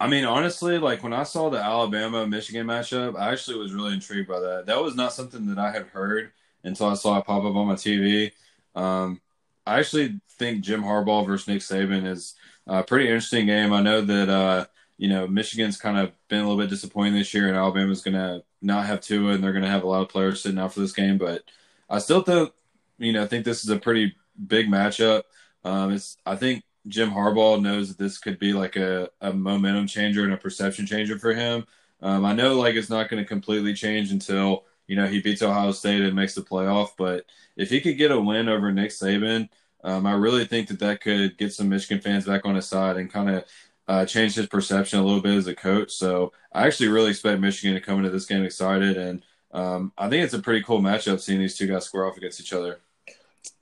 I 0.00 0.06
mean, 0.06 0.24
honestly, 0.24 0.78
like 0.78 1.02
when 1.02 1.12
I 1.12 1.24
saw 1.24 1.50
the 1.50 1.58
Alabama 1.58 2.24
Michigan 2.26 2.66
matchup, 2.68 3.18
I 3.18 3.32
actually 3.32 3.58
was 3.58 3.72
really 3.72 3.94
intrigued 3.94 4.28
by 4.28 4.38
that. 4.38 4.66
That 4.66 4.80
was 4.80 4.94
not 4.94 5.12
something 5.12 5.46
that 5.46 5.58
I 5.58 5.72
had 5.72 5.86
heard 5.86 6.30
until 6.62 6.86
I 6.86 6.94
saw 6.94 7.18
it 7.18 7.26
pop 7.26 7.44
up 7.44 7.56
on 7.56 7.66
my 7.66 7.74
TV. 7.74 8.30
Um, 8.76 9.20
I 9.66 9.80
actually 9.80 10.20
think 10.38 10.62
Jim 10.62 10.82
Harbaugh 10.82 11.26
versus 11.26 11.48
Nick 11.48 11.60
Saban 11.60 12.06
is 12.06 12.34
a 12.68 12.84
pretty 12.84 13.06
interesting 13.06 13.46
game. 13.46 13.72
I 13.72 13.82
know 13.82 14.00
that 14.00 14.28
uh, 14.28 14.66
you 14.98 15.08
know 15.08 15.26
Michigan's 15.26 15.78
kind 15.78 15.96
of 15.96 16.12
been 16.28 16.40
a 16.40 16.48
little 16.48 16.60
bit 16.60 16.70
disappointing 16.70 17.14
this 17.14 17.32
year, 17.32 17.48
and 17.48 17.56
Alabama's 17.56 18.02
going 18.02 18.14
to 18.14 18.42
not 18.60 18.86
have 18.86 19.00
Tua, 19.00 19.32
and 19.32 19.42
they're 19.42 19.52
going 19.52 19.64
to 19.64 19.70
have 19.70 19.84
a 19.84 19.88
lot 19.88 20.02
of 20.02 20.08
players 20.08 20.42
sitting 20.42 20.58
out 20.58 20.74
for 20.74 20.80
this 20.80 20.92
game. 20.92 21.16
But 21.16 21.42
I 21.88 21.98
still 21.98 22.22
think 22.22 22.52
you 22.98 23.12
know 23.12 23.22
I 23.22 23.26
think 23.26 23.44
this 23.44 23.64
is 23.64 23.70
a 23.70 23.78
pretty 23.78 24.14
big 24.46 24.68
matchup. 24.68 25.22
Um, 25.64 25.92
it's 25.92 26.16
I 26.26 26.36
think 26.36 26.64
Jim 26.88 27.10
Harbaugh 27.10 27.62
knows 27.62 27.88
that 27.88 28.02
this 28.02 28.18
could 28.18 28.38
be 28.38 28.52
like 28.52 28.76
a, 28.76 29.08
a 29.20 29.32
momentum 29.32 29.86
changer 29.86 30.24
and 30.24 30.32
a 30.32 30.36
perception 30.36 30.86
changer 30.86 31.18
for 31.18 31.32
him. 31.32 31.64
Um, 32.00 32.24
I 32.24 32.32
know 32.32 32.54
like 32.58 32.74
it's 32.74 32.90
not 32.90 33.08
going 33.08 33.22
to 33.22 33.28
completely 33.28 33.74
change 33.74 34.10
until 34.10 34.64
you 34.86 34.96
know 34.96 35.06
he 35.06 35.20
beats 35.20 35.42
Ohio 35.42 35.72
State 35.72 36.02
and 36.02 36.14
makes 36.14 36.34
the 36.34 36.42
playoff, 36.42 36.90
but 36.96 37.24
if 37.56 37.70
he 37.70 37.80
could 37.80 37.98
get 37.98 38.10
a 38.10 38.20
win 38.20 38.48
over 38.48 38.72
Nick 38.72 38.90
Saban, 38.90 39.48
um, 39.84 40.06
I 40.06 40.12
really 40.12 40.44
think 40.44 40.68
that 40.68 40.80
that 40.80 41.00
could 41.00 41.36
get 41.38 41.52
some 41.52 41.68
Michigan 41.68 42.00
fans 42.00 42.24
back 42.24 42.44
on 42.44 42.54
his 42.54 42.66
side 42.66 42.96
and 42.96 43.12
kind 43.12 43.30
of 43.30 43.44
uh, 43.88 44.04
change 44.04 44.34
his 44.34 44.46
perception 44.46 45.00
a 45.00 45.04
little 45.04 45.22
bit 45.22 45.34
as 45.34 45.46
a 45.46 45.54
coach. 45.54 45.92
So 45.92 46.32
I 46.52 46.66
actually 46.66 46.88
really 46.88 47.10
expect 47.10 47.40
Michigan 47.40 47.74
to 47.74 47.80
come 47.80 47.98
into 47.98 48.10
this 48.10 48.26
game 48.26 48.44
excited, 48.44 48.96
and 48.96 49.24
um, 49.52 49.92
I 49.96 50.08
think 50.08 50.24
it's 50.24 50.34
a 50.34 50.38
pretty 50.38 50.62
cool 50.62 50.80
matchup 50.80 51.20
seeing 51.20 51.40
these 51.40 51.56
two 51.56 51.66
guys 51.66 51.86
square 51.86 52.06
off 52.06 52.16
against 52.16 52.40
each 52.40 52.52
other. 52.52 52.80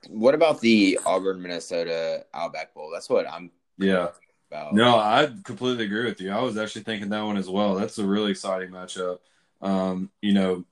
What 0.09 0.35
about 0.35 0.59
the 0.59 0.99
Auburn 1.05 1.41
Minnesota 1.41 2.25
Outback 2.33 2.73
Bowl? 2.73 2.91
That's 2.93 3.09
what 3.09 3.25
I'm. 3.27 3.51
Yeah. 3.77 4.09
About. 4.49 4.73
No, 4.73 4.97
I 4.97 5.29
completely 5.43 5.85
agree 5.85 6.05
with 6.05 6.21
you. 6.21 6.31
I 6.31 6.41
was 6.41 6.57
actually 6.57 6.83
thinking 6.83 7.09
that 7.09 7.21
one 7.21 7.35
as 7.35 7.49
well. 7.49 7.75
That's 7.75 7.97
a 7.97 8.05
really 8.05 8.31
exciting 8.31 8.69
matchup. 8.69 9.19
Um, 9.61 10.09
you 10.21 10.33
know, 10.33 10.63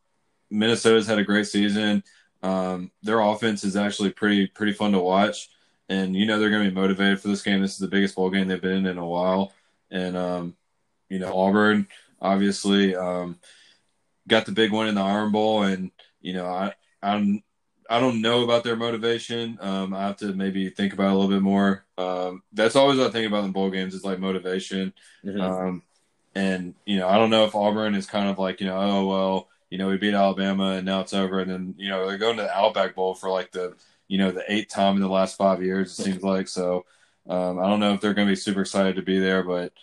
Minnesota's 0.49 1.07
had 1.07 1.19
a 1.19 1.23
great 1.23 1.47
season. 1.47 2.03
Um, 2.41 2.91
their 3.03 3.19
offense 3.19 3.63
is 3.63 3.75
actually 3.75 4.11
pretty 4.11 4.47
pretty 4.47 4.73
fun 4.73 4.91
to 4.93 4.99
watch, 4.99 5.49
and 5.89 6.15
you 6.15 6.25
know 6.25 6.39
they're 6.39 6.49
going 6.49 6.63
to 6.63 6.69
be 6.69 6.75
motivated 6.75 7.19
for 7.19 7.27
this 7.27 7.41
game. 7.41 7.61
This 7.61 7.73
is 7.73 7.79
the 7.79 7.87
biggest 7.87 8.15
bowl 8.15 8.29
game 8.29 8.47
they've 8.47 8.61
been 8.61 8.77
in 8.77 8.85
in 8.85 8.97
a 8.97 9.05
while, 9.05 9.53
and 9.91 10.17
um, 10.17 10.55
you 11.09 11.19
know 11.19 11.37
Auburn 11.37 11.87
obviously 12.21 12.95
um, 12.95 13.39
got 14.27 14.45
the 14.45 14.51
big 14.51 14.71
one 14.71 14.87
in 14.87 14.95
the 14.95 15.01
Iron 15.01 15.31
Bowl, 15.31 15.63
and 15.63 15.91
you 16.21 16.33
know 16.33 16.45
I 16.45 16.73
I'm 17.01 17.43
I 17.89 17.99
don't 17.99 18.21
know 18.21 18.43
about 18.43 18.63
their 18.63 18.75
motivation. 18.75 19.57
Um, 19.61 19.93
I 19.93 20.07
have 20.07 20.17
to 20.17 20.33
maybe 20.33 20.69
think 20.69 20.93
about 20.93 21.07
it 21.07 21.11
a 21.11 21.15
little 21.15 21.29
bit 21.29 21.41
more. 21.41 21.85
Um, 21.97 22.41
that's 22.51 22.75
always 22.75 22.97
what 22.97 23.07
I 23.07 23.11
think 23.11 23.27
about 23.27 23.45
in 23.45 23.51
bowl 23.51 23.69
games 23.69 23.93
is 23.93 24.03
like 24.03 24.19
motivation. 24.19 24.93
Mm-hmm. 25.23 25.41
Um, 25.41 25.83
and 26.33 26.73
you 26.85 26.97
know, 26.97 27.07
I 27.07 27.17
don't 27.17 27.29
know 27.29 27.45
if 27.45 27.55
Auburn 27.55 27.95
is 27.95 28.07
kind 28.07 28.29
of 28.29 28.39
like 28.39 28.59
you 28.59 28.67
know, 28.67 28.77
oh 28.77 29.05
well, 29.05 29.49
you 29.69 29.77
know, 29.77 29.87
we 29.87 29.97
beat 29.97 30.13
Alabama 30.13 30.71
and 30.71 30.85
now 30.85 31.01
it's 31.01 31.13
over, 31.13 31.39
and 31.39 31.51
then 31.51 31.75
you 31.77 31.89
know 31.89 32.07
they're 32.07 32.17
going 32.17 32.37
to 32.37 32.43
the 32.43 32.57
Outback 32.57 32.95
Bowl 32.95 33.13
for 33.13 33.29
like 33.29 33.51
the 33.51 33.75
you 34.07 34.17
know 34.17 34.31
the 34.31 34.51
eighth 34.51 34.69
time 34.69 34.95
in 34.95 35.01
the 35.01 35.09
last 35.09 35.37
five 35.37 35.63
years. 35.63 35.97
It 35.97 36.03
seems 36.03 36.23
like 36.23 36.47
so. 36.47 36.85
Um, 37.27 37.59
I 37.59 37.67
don't 37.67 37.79
know 37.79 37.93
if 37.93 38.01
they're 38.01 38.13
going 38.13 38.27
to 38.27 38.31
be 38.31 38.35
super 38.35 38.61
excited 38.61 38.95
to 38.97 39.01
be 39.01 39.19
there, 39.19 39.43
but 39.43 39.73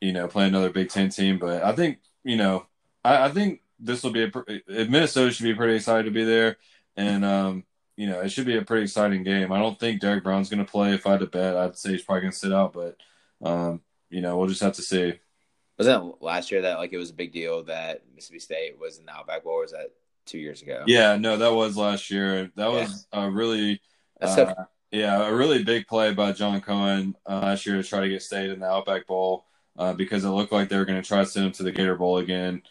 you 0.00 0.12
know, 0.12 0.28
play 0.28 0.46
another 0.46 0.70
Big 0.70 0.90
Ten 0.90 1.08
team. 1.08 1.38
But 1.38 1.62
I 1.64 1.72
think 1.72 1.98
you 2.24 2.36
know, 2.36 2.66
I, 3.04 3.26
I 3.26 3.28
think 3.30 3.60
this 3.78 4.02
will 4.02 4.12
be 4.12 4.24
a 4.24 4.30
Minnesota 4.68 5.32
should 5.32 5.44
be 5.44 5.54
pretty 5.54 5.74
excited 5.74 6.04
to 6.04 6.10
be 6.10 6.24
there 6.24 6.56
and 6.96 7.24
um, 7.24 7.64
you 7.96 8.06
know 8.08 8.20
it 8.20 8.30
should 8.30 8.46
be 8.46 8.56
a 8.56 8.62
pretty 8.62 8.84
exciting 8.84 9.22
game. 9.22 9.52
I 9.52 9.58
don't 9.58 9.78
think 9.78 10.00
Derrick 10.00 10.24
Brown's 10.24 10.48
going 10.48 10.64
to 10.64 10.70
play. 10.70 10.94
If 10.94 11.06
I 11.06 11.12
had 11.12 11.20
to 11.20 11.26
bet, 11.26 11.56
I'd 11.56 11.76
say 11.76 11.90
he's 11.92 12.02
probably 12.02 12.22
going 12.22 12.32
to 12.32 12.38
sit 12.38 12.52
out, 12.52 12.72
but 12.72 12.96
um, 13.42 13.80
you 14.10 14.20
know 14.20 14.36
we'll 14.36 14.48
just 14.48 14.62
have 14.62 14.74
to 14.74 14.82
see. 14.82 15.14
Wasn't 15.78 16.22
last 16.22 16.50
year 16.50 16.62
that 16.62 16.78
like 16.78 16.92
it 16.92 16.98
was 16.98 17.10
a 17.10 17.14
big 17.14 17.32
deal 17.32 17.64
that 17.64 18.02
Mississippi 18.14 18.38
State 18.38 18.78
was 18.78 18.98
in 18.98 19.06
the 19.06 19.12
Outback 19.12 19.44
Bowl? 19.44 19.60
was 19.60 19.72
that 19.72 19.90
two 20.26 20.38
years 20.38 20.62
ago? 20.62 20.84
Yeah, 20.86 21.16
no, 21.16 21.36
that 21.36 21.52
was 21.52 21.76
last 21.76 22.10
year. 22.10 22.50
That 22.56 22.70
yeah. 22.70 22.80
was 22.80 23.06
a 23.12 23.30
really. 23.30 23.80
Uh, 24.20 24.54
yeah, 24.92 25.26
a 25.26 25.34
really 25.34 25.64
big 25.64 25.86
play 25.86 26.12
by 26.12 26.32
John 26.32 26.60
Cohen 26.60 27.16
uh, 27.26 27.40
last 27.40 27.66
year 27.66 27.76
to 27.76 27.82
try 27.82 28.00
to 28.00 28.08
get 28.08 28.22
State 28.22 28.50
in 28.50 28.60
the 28.60 28.66
Outback 28.66 29.06
Bowl 29.06 29.46
uh, 29.76 29.94
because 29.94 30.24
it 30.24 30.28
looked 30.28 30.52
like 30.52 30.68
they 30.68 30.76
were 30.76 30.84
going 30.84 31.00
to 31.00 31.06
try 31.06 31.20
to 31.20 31.26
send 31.26 31.46
him 31.46 31.52
to 31.52 31.62
the 31.62 31.72
Gator 31.72 31.96
Bowl 31.96 32.18
again 32.18 32.62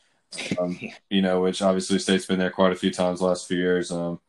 um, 0.59 0.79
you 1.09 1.21
know, 1.21 1.41
which 1.41 1.61
obviously 1.61 1.99
State's 1.99 2.25
been 2.25 2.39
there 2.39 2.51
quite 2.51 2.71
a 2.71 2.75
few 2.75 2.91
times 2.91 3.21
last 3.21 3.47
few 3.47 3.57
years. 3.57 3.91
Um, 3.91 4.19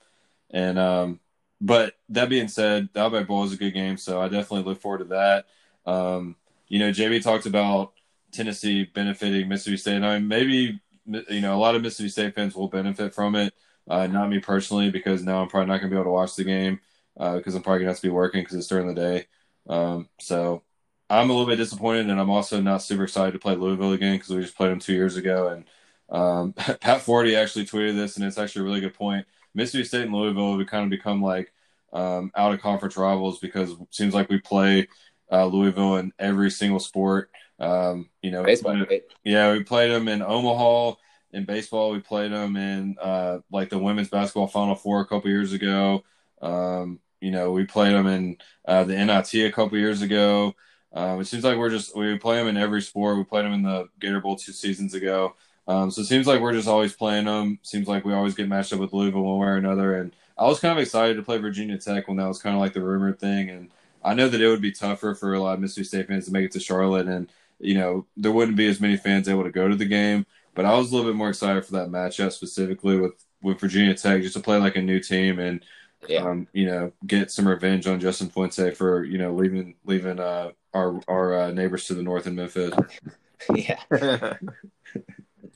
and 0.51 0.79
um, 0.79 1.21
but 1.61 1.95
that 2.11 2.29
being 2.29 2.49
said, 2.49 2.89
the 2.93 3.01
Outback 3.01 3.27
Bowl 3.27 3.45
is 3.45 3.53
a 3.53 3.57
good 3.57 3.73
game, 3.73 3.97
so 3.97 4.21
I 4.21 4.29
definitely 4.29 4.65
look 4.65 4.81
forward 4.81 4.99
to 4.99 5.05
that. 5.05 5.47
Um, 5.87 6.37
you 6.69 6.79
know, 6.79 6.91
JB 6.91 7.23
talked 7.23 7.47
about 7.47 7.93
Tennessee 8.33 8.85
benefiting 8.85 9.49
Mississippi 9.49 9.77
State. 9.77 9.97
And 9.97 10.07
I 10.07 10.19
mean, 10.19 10.29
maybe 10.29 10.81
you 11.07 11.41
know 11.41 11.55
a 11.57 11.59
lot 11.61 11.75
of 11.75 11.83
Mississippi 11.83 12.09
State 12.09 12.35
fans 12.35 12.55
will 12.55 12.69
benefit 12.69 13.15
from 13.15 13.35
it. 13.35 13.55
Uh, 13.89 14.07
not 14.07 14.31
me 14.31 14.39
personally, 14.39 14.91
because 14.91 15.23
now 15.25 15.43
I'm 15.43 15.49
probably 15.49 15.69
not 15.69 15.79
going 15.79 15.91
to 15.91 15.95
be 15.95 15.97
able 15.97 16.05
to 16.05 16.11
watch 16.11 16.37
the 16.37 16.45
game 16.45 16.81
uh, 17.19 17.37
because 17.37 17.55
I'm 17.55 17.63
probably 17.63 17.81
going 17.81 17.87
to 17.87 17.93
have 17.93 18.01
to 18.01 18.07
be 18.07 18.11
working 18.11 18.43
because 18.43 18.57
it's 18.57 18.69
during 18.69 18.87
the 18.87 18.95
day. 18.95 19.27
Um, 19.69 20.09
so 20.21 20.63
I'm 21.11 21.31
a 21.31 21.33
little 21.33 21.49
bit 21.49 21.57
disappointed, 21.57 22.09
and 22.09 22.21
I'm 22.21 22.31
also 22.31 22.61
not 22.61 22.83
super 22.83 23.05
excited 23.05 23.33
to 23.33 23.39
play 23.39 23.55
Louisville 23.57 23.93
again 23.93 24.15
because 24.17 24.31
we 24.31 24.41
just 24.43 24.57
played 24.57 24.71
them 24.71 24.79
two 24.79 24.95
years 24.95 25.17
ago, 25.17 25.49
and 25.49 25.65
um, 26.09 26.53
Pat 26.81 27.03
Forde 27.03 27.35
actually 27.35 27.67
tweeted 27.67 27.97
this, 27.97 28.17
and 28.17 28.25
it's 28.25 28.39
actually 28.39 28.63
a 28.63 28.65
really 28.65 28.81
good 28.81 28.95
point. 28.95 29.27
Mississippi 29.55 29.85
State 29.85 30.03
and 30.03 30.15
Louisville 30.15 30.59
have 30.59 30.67
kind 30.69 30.85
of 30.85 30.91
become 30.91 31.23
like 31.23 31.53
um, 31.93 32.31
out 32.35 32.55
of 32.55 32.61
conference 32.61 32.97
rivals 32.97 33.39
because 33.39 33.73
it 33.73 33.79
seems 33.91 34.15
like 34.15 34.29
we 34.31 34.39
play 34.41 34.89
uh, 35.31 35.47
Louisville 35.47 35.97
in 35.97 36.13
every 36.19 36.51
single 36.51 36.81
sport. 36.81 37.31
Um, 37.63 38.11
you 38.23 38.31
know, 38.31 38.43
baseball. 38.43 38.77
Right? 38.77 39.03
Yeah, 39.25 39.53
we 39.53 39.63
played 39.63 39.91
them 39.91 40.09
in 40.09 40.21
Omaha. 40.23 40.97
In 41.33 41.45
baseball, 41.45 41.93
we 41.93 42.01
played 42.01 42.33
them 42.33 42.57
in 42.57 42.97
uh, 43.01 43.39
like 43.51 43.71
the 43.71 43.79
women's 43.79 44.09
basketball 44.09 44.49
Final 44.49 44.75
Four 44.75 45.01
a 45.01 45.07
couple 45.07 45.31
years 45.31 45.53
ago. 45.53 46.05
Um, 46.43 46.99
you 47.21 47.31
know, 47.31 47.53
we 47.53 47.65
played 47.65 47.95
them 47.95 48.07
in 48.07 48.37
uh, 48.67 48.85
the 48.85 48.95
NIT 48.95 49.35
a 49.47 49.53
couple 49.53 49.79
years 49.79 50.03
ago. 50.03 50.55
Um, 50.93 51.21
it 51.21 51.25
seems 51.27 51.45
like 51.45 51.57
we're 51.57 51.71
just 51.71 51.97
we 51.97 52.19
play 52.19 52.37
them 52.37 52.49
in 52.49 52.57
every 52.57 52.83
sport. 52.83 53.17
We 53.17 53.25
played 53.25 53.45
them 53.45 53.55
in 53.55 53.63
the 53.63 53.89
Gator 54.01 54.21
Bowl 54.21 54.37
two 54.37 54.53
seasons 54.53 54.93
ago. 54.95 55.37
Um, 55.69 55.91
so 55.91 56.03
it 56.03 56.07
seems 56.07 56.27
like 56.27 56.41
we're 56.41 56.53
just 56.53 56.69
always 56.69 56.93
playing 56.93 57.27
them. 57.27 57.61
Seems 57.63 57.87
like 57.87 58.05
we 58.05 58.13
always 58.13 58.35
get 58.35 58.49
matched 58.49 58.73
up 58.73 58.81
with 58.81 58.93
Louisville 58.93 59.23
one 59.23 59.39
way 59.39 59.47
or 59.47 59.57
another. 59.57 59.95
And 59.95 60.13
I 60.37 60.47
was 60.47 60.59
kind 60.59 60.77
of 60.77 60.83
excited 60.83 61.17
to 61.17 61.23
play 61.23 61.39
Virginia 61.39 61.79
Tech 61.79 62.09
when 62.09 62.17
that 62.17 62.27
was 62.27 62.43
kind 62.43 62.57
of 62.57 62.61
like 62.61 62.73
the 62.73 62.83
rumored 62.83 63.21
thing. 63.21 63.49
And 63.49 63.71
I 64.05 64.15
know 64.15 64.29
that 64.29 64.41
it 64.41 64.49
would 64.49 64.61
be 64.61 64.73
tougher 64.73 65.15
for 65.15 65.35
a 65.35 65.41
lot 65.41 65.55
of 65.55 65.61
Mississippi 65.61 65.85
State 65.85 66.09
fans 66.09 66.27
to 66.27 66.33
make 66.33 66.45
it 66.45 66.53
to 66.53 66.61
Charlotte, 66.61 67.07
and 67.07 67.31
you 67.63 67.75
know 67.75 68.07
there 68.17 68.33
wouldn't 68.33 68.57
be 68.57 68.69
as 68.69 68.81
many 68.81 68.97
fans 68.97 69.29
able 69.29 69.45
to 69.45 69.51
go 69.51 69.69
to 69.69 69.77
the 69.77 69.85
game. 69.85 70.27
But 70.55 70.67
I 70.67 70.77
was 70.77 70.91
a 70.91 70.95
little 70.95 71.11
bit 71.11 71.17
more 71.17 71.31
excited 71.31 71.65
for 71.65 71.73
that 71.73 71.89
matchup 71.89 72.33
specifically 72.33 72.99
with 72.99 73.25
with 73.43 73.61
Virginia 73.61 73.95
Tech, 73.95 74.23
just 74.23 74.35
to 74.35 74.41
play 74.41 74.59
like 74.59 74.77
a 74.77 74.83
new 74.83 75.01
team 75.01 75.39
and 75.39 75.65
yeah. 76.09 76.25
um, 76.25 76.47
you 76.53 76.67
know 76.67 76.93
get 77.07 77.31
some 77.31 77.49
revenge 77.49 77.87
on 77.87 78.01
Justin 78.01 78.29
Fuente 78.29 78.73
for 78.73 79.05
you 79.05 79.19
know 79.19 79.33
leaving 79.33 79.77
leaving 79.85 80.21
uh, 80.21 80.51
our 80.75 81.01
our 81.09 81.41
uh, 81.41 81.51
neighbors 81.51 81.87
to 81.87 81.95
the 81.95 82.03
north 82.03 82.27
in 82.27 82.35
Memphis. 82.35 82.75
yeah. 83.55 84.35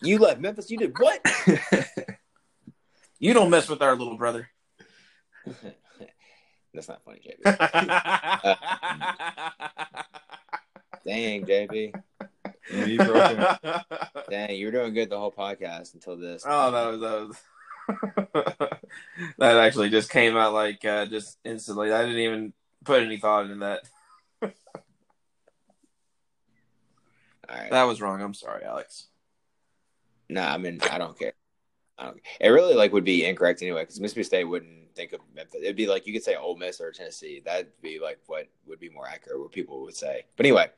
You 0.03 0.19
left 0.19 0.41
Memphis. 0.41 0.71
You 0.71 0.79
did 0.79 0.99
what? 0.99 1.21
you 3.19 3.33
don't 3.35 3.51
mess 3.51 3.69
with 3.69 3.83
our 3.83 3.97
little 3.97 4.17
brother. 4.17 4.49
That's 6.75 6.89
not 6.89 7.03
funny, 7.05 7.21
JB. 7.25 7.47
uh, 8.45 8.55
dang, 11.07 11.47
JB. 11.47 11.95
Dang, 14.31 14.57
you 14.57 14.67
were 14.67 14.73
doing 14.73 14.93
good 14.93 15.09
the 15.09 15.19
whole 15.19 15.31
podcast 15.31 15.95
until 15.95 16.17
this. 16.17 16.43
Oh, 16.47 16.71
that 16.73 16.87
was 16.91 17.01
that 17.01 17.29
was 17.29 17.37
that 19.39 19.57
actually 19.57 19.91
just 19.91 20.11
came 20.11 20.37
out 20.37 20.53
like 20.53 20.85
uh, 20.85 21.07
just 21.07 21.39
instantly. 21.45 21.93
I 21.93 22.03
didn't 22.03 22.19
even 22.19 22.53
put 22.85 23.03
any 23.03 23.19
thought 23.19 23.45
into 23.45 23.57
that. 23.59 23.83
All 27.49 27.57
right. 27.57 27.71
That 27.71 27.85
was 27.85 28.01
wrong. 28.01 28.21
I'm 28.21 28.35
sorry, 28.35 28.65
Alex. 28.65 29.07
No, 30.29 30.43
nah, 30.43 30.53
I 30.53 30.59
mean 30.59 30.81
I 30.91 30.99
don't 30.99 31.17
care. 31.17 31.35
I 31.97 32.07
don't. 32.07 32.21
It 32.41 32.49
really 32.49 32.75
like 32.75 32.93
would 32.93 33.05
be 33.05 33.25
incorrect 33.25 33.63
anyway 33.63 33.83
because 33.83 34.01
Mississippi 34.01 34.25
State 34.25 34.45
wouldn't 34.45 34.86
think 34.97 35.13
of 35.13 35.21
Memphis. 35.35 35.61
It'd 35.63 35.77
be 35.77 35.87
like 35.87 36.07
you 36.07 36.13
could 36.13 36.25
say 36.25 36.35
Ole 36.35 36.57
Miss 36.57 36.81
or 36.81 36.91
Tennessee. 36.91 37.43
That'd 37.45 37.69
be 37.83 38.01
like 38.01 38.19
what 38.27 38.49
would 38.67 38.81
be 38.81 38.89
more 38.89 39.07
accurate, 39.07 39.39
what 39.39 39.53
people 39.53 39.83
would 39.83 39.95
say. 39.95 40.25
But 40.37 40.47
anyway, 40.47 40.71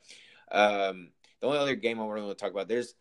um, 0.51 1.11
the 1.41 1.47
only 1.47 1.59
other 1.59 1.75
game 1.75 2.01
I 2.01 2.05
want 2.05 2.27
to 2.27 2.35
talk 2.35 2.51
about 2.51 2.69
there's 2.69 2.95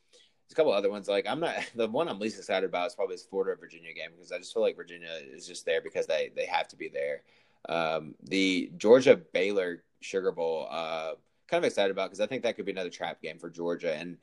a 0.51 0.55
couple 0.55 0.71
other 0.71 0.89
ones. 0.89 1.07
Like 1.07 1.25
I'm 1.27 1.39
not 1.39 1.55
the 1.75 1.87
one 1.87 2.07
I'm 2.07 2.19
least 2.19 2.37
excited 2.37 2.69
about 2.69 2.87
is 2.87 2.95
probably 2.95 3.15
this 3.15 3.25
Florida 3.25 3.59
Virginia 3.59 3.93
game 3.93 4.11
because 4.15 4.31
I 4.31 4.37
just 4.37 4.53
feel 4.53 4.63
like 4.63 4.75
Virginia 4.75 5.09
is 5.33 5.47
just 5.47 5.65
there 5.65 5.81
because 5.81 6.07
they 6.07 6.31
they 6.35 6.45
have 6.45 6.67
to 6.69 6.75
be 6.75 6.89
there. 6.89 7.23
Um, 7.67 8.15
the 8.23 8.71
Georgia 8.77 9.17
Baylor 9.17 9.83
Sugar 9.99 10.31
Bowl, 10.31 10.67
uh, 10.69 11.13
kind 11.47 11.63
of 11.63 11.67
excited 11.67 11.91
about 11.91 12.09
because 12.09 12.21
I 12.21 12.27
think 12.27 12.43
that 12.43 12.55
could 12.55 12.65
be 12.65 12.71
another 12.71 12.89
trap 12.89 13.21
game 13.21 13.39
for 13.39 13.49
Georgia, 13.49 13.93
and 13.95 14.17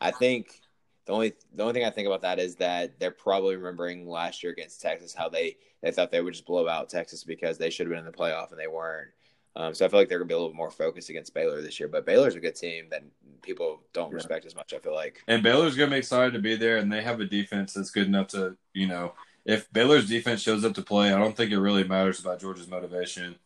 I 0.00 0.10
think 0.10 0.60
the 1.08 1.14
only 1.14 1.32
the 1.54 1.62
only 1.62 1.72
thing 1.72 1.86
I 1.86 1.90
think 1.90 2.06
about 2.06 2.20
that 2.20 2.38
is 2.38 2.54
that 2.56 3.00
they're 3.00 3.10
probably 3.10 3.56
remembering 3.56 4.06
last 4.06 4.42
year 4.42 4.52
against 4.52 4.82
Texas 4.82 5.14
how 5.14 5.30
they 5.30 5.56
they 5.82 5.90
thought 5.90 6.10
they 6.10 6.20
would 6.20 6.34
just 6.34 6.44
blow 6.44 6.68
out 6.68 6.90
Texas 6.90 7.24
because 7.24 7.56
they 7.56 7.70
should 7.70 7.86
have 7.86 7.90
been 7.90 8.04
in 8.04 8.04
the 8.04 8.16
playoff 8.16 8.50
and 8.50 8.60
they 8.60 8.66
weren't. 8.66 9.08
Um, 9.56 9.72
so 9.74 9.86
I 9.86 9.88
feel 9.88 9.98
like 9.98 10.10
they're 10.10 10.18
gonna 10.18 10.28
be 10.28 10.34
a 10.34 10.38
little 10.38 10.52
more 10.52 10.70
focused 10.70 11.08
against 11.08 11.32
Baylor 11.32 11.62
this 11.62 11.80
year. 11.80 11.88
But 11.88 12.04
Baylor's 12.04 12.34
a 12.34 12.40
good 12.40 12.56
team 12.56 12.88
that 12.90 13.02
people 13.40 13.80
don't 13.94 14.10
yeah. 14.10 14.16
respect 14.16 14.44
as 14.44 14.54
much. 14.54 14.74
I 14.74 14.78
feel 14.80 14.94
like. 14.94 15.22
And 15.26 15.42
Baylor's 15.42 15.76
gonna 15.76 15.92
be 15.92 15.96
excited 15.96 16.34
to 16.34 16.40
be 16.40 16.56
there, 16.56 16.76
and 16.76 16.92
they 16.92 17.00
have 17.00 17.20
a 17.20 17.24
defense 17.24 17.72
that's 17.72 17.90
good 17.90 18.06
enough 18.06 18.28
to 18.28 18.58
you 18.74 18.86
know 18.86 19.14
if 19.46 19.72
Baylor's 19.72 20.10
defense 20.10 20.42
shows 20.42 20.62
up 20.62 20.74
to 20.74 20.82
play, 20.82 21.10
I 21.10 21.18
don't 21.18 21.34
think 21.34 21.52
it 21.52 21.58
really 21.58 21.84
matters 21.84 22.20
about 22.20 22.38
Georgia's 22.38 22.68
motivation. 22.68 23.36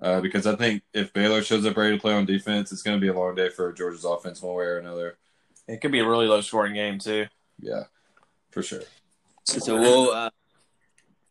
Uh, 0.00 0.20
because 0.20 0.44
I 0.48 0.56
think 0.56 0.82
if 0.92 1.12
Baylor 1.12 1.42
shows 1.42 1.64
up 1.64 1.76
ready 1.76 1.94
to 1.96 2.00
play 2.00 2.14
on 2.14 2.24
defense, 2.24 2.72
it's 2.72 2.82
going 2.82 2.96
to 2.96 3.00
be 3.00 3.06
a 3.06 3.16
long 3.16 3.36
day 3.36 3.48
for 3.48 3.72
Georgia's 3.72 4.04
offense 4.04 4.42
one 4.42 4.56
way 4.56 4.64
or 4.64 4.78
another. 4.78 5.18
It 5.68 5.80
could 5.80 5.92
be 5.92 6.00
a 6.00 6.08
really 6.08 6.26
low 6.26 6.40
scoring 6.40 6.74
game 6.74 6.98
too. 6.98 7.26
Yeah, 7.60 7.84
for 8.50 8.62
sure. 8.62 8.82
So 9.44 9.78
we'll, 9.78 10.10
uh, 10.10 10.30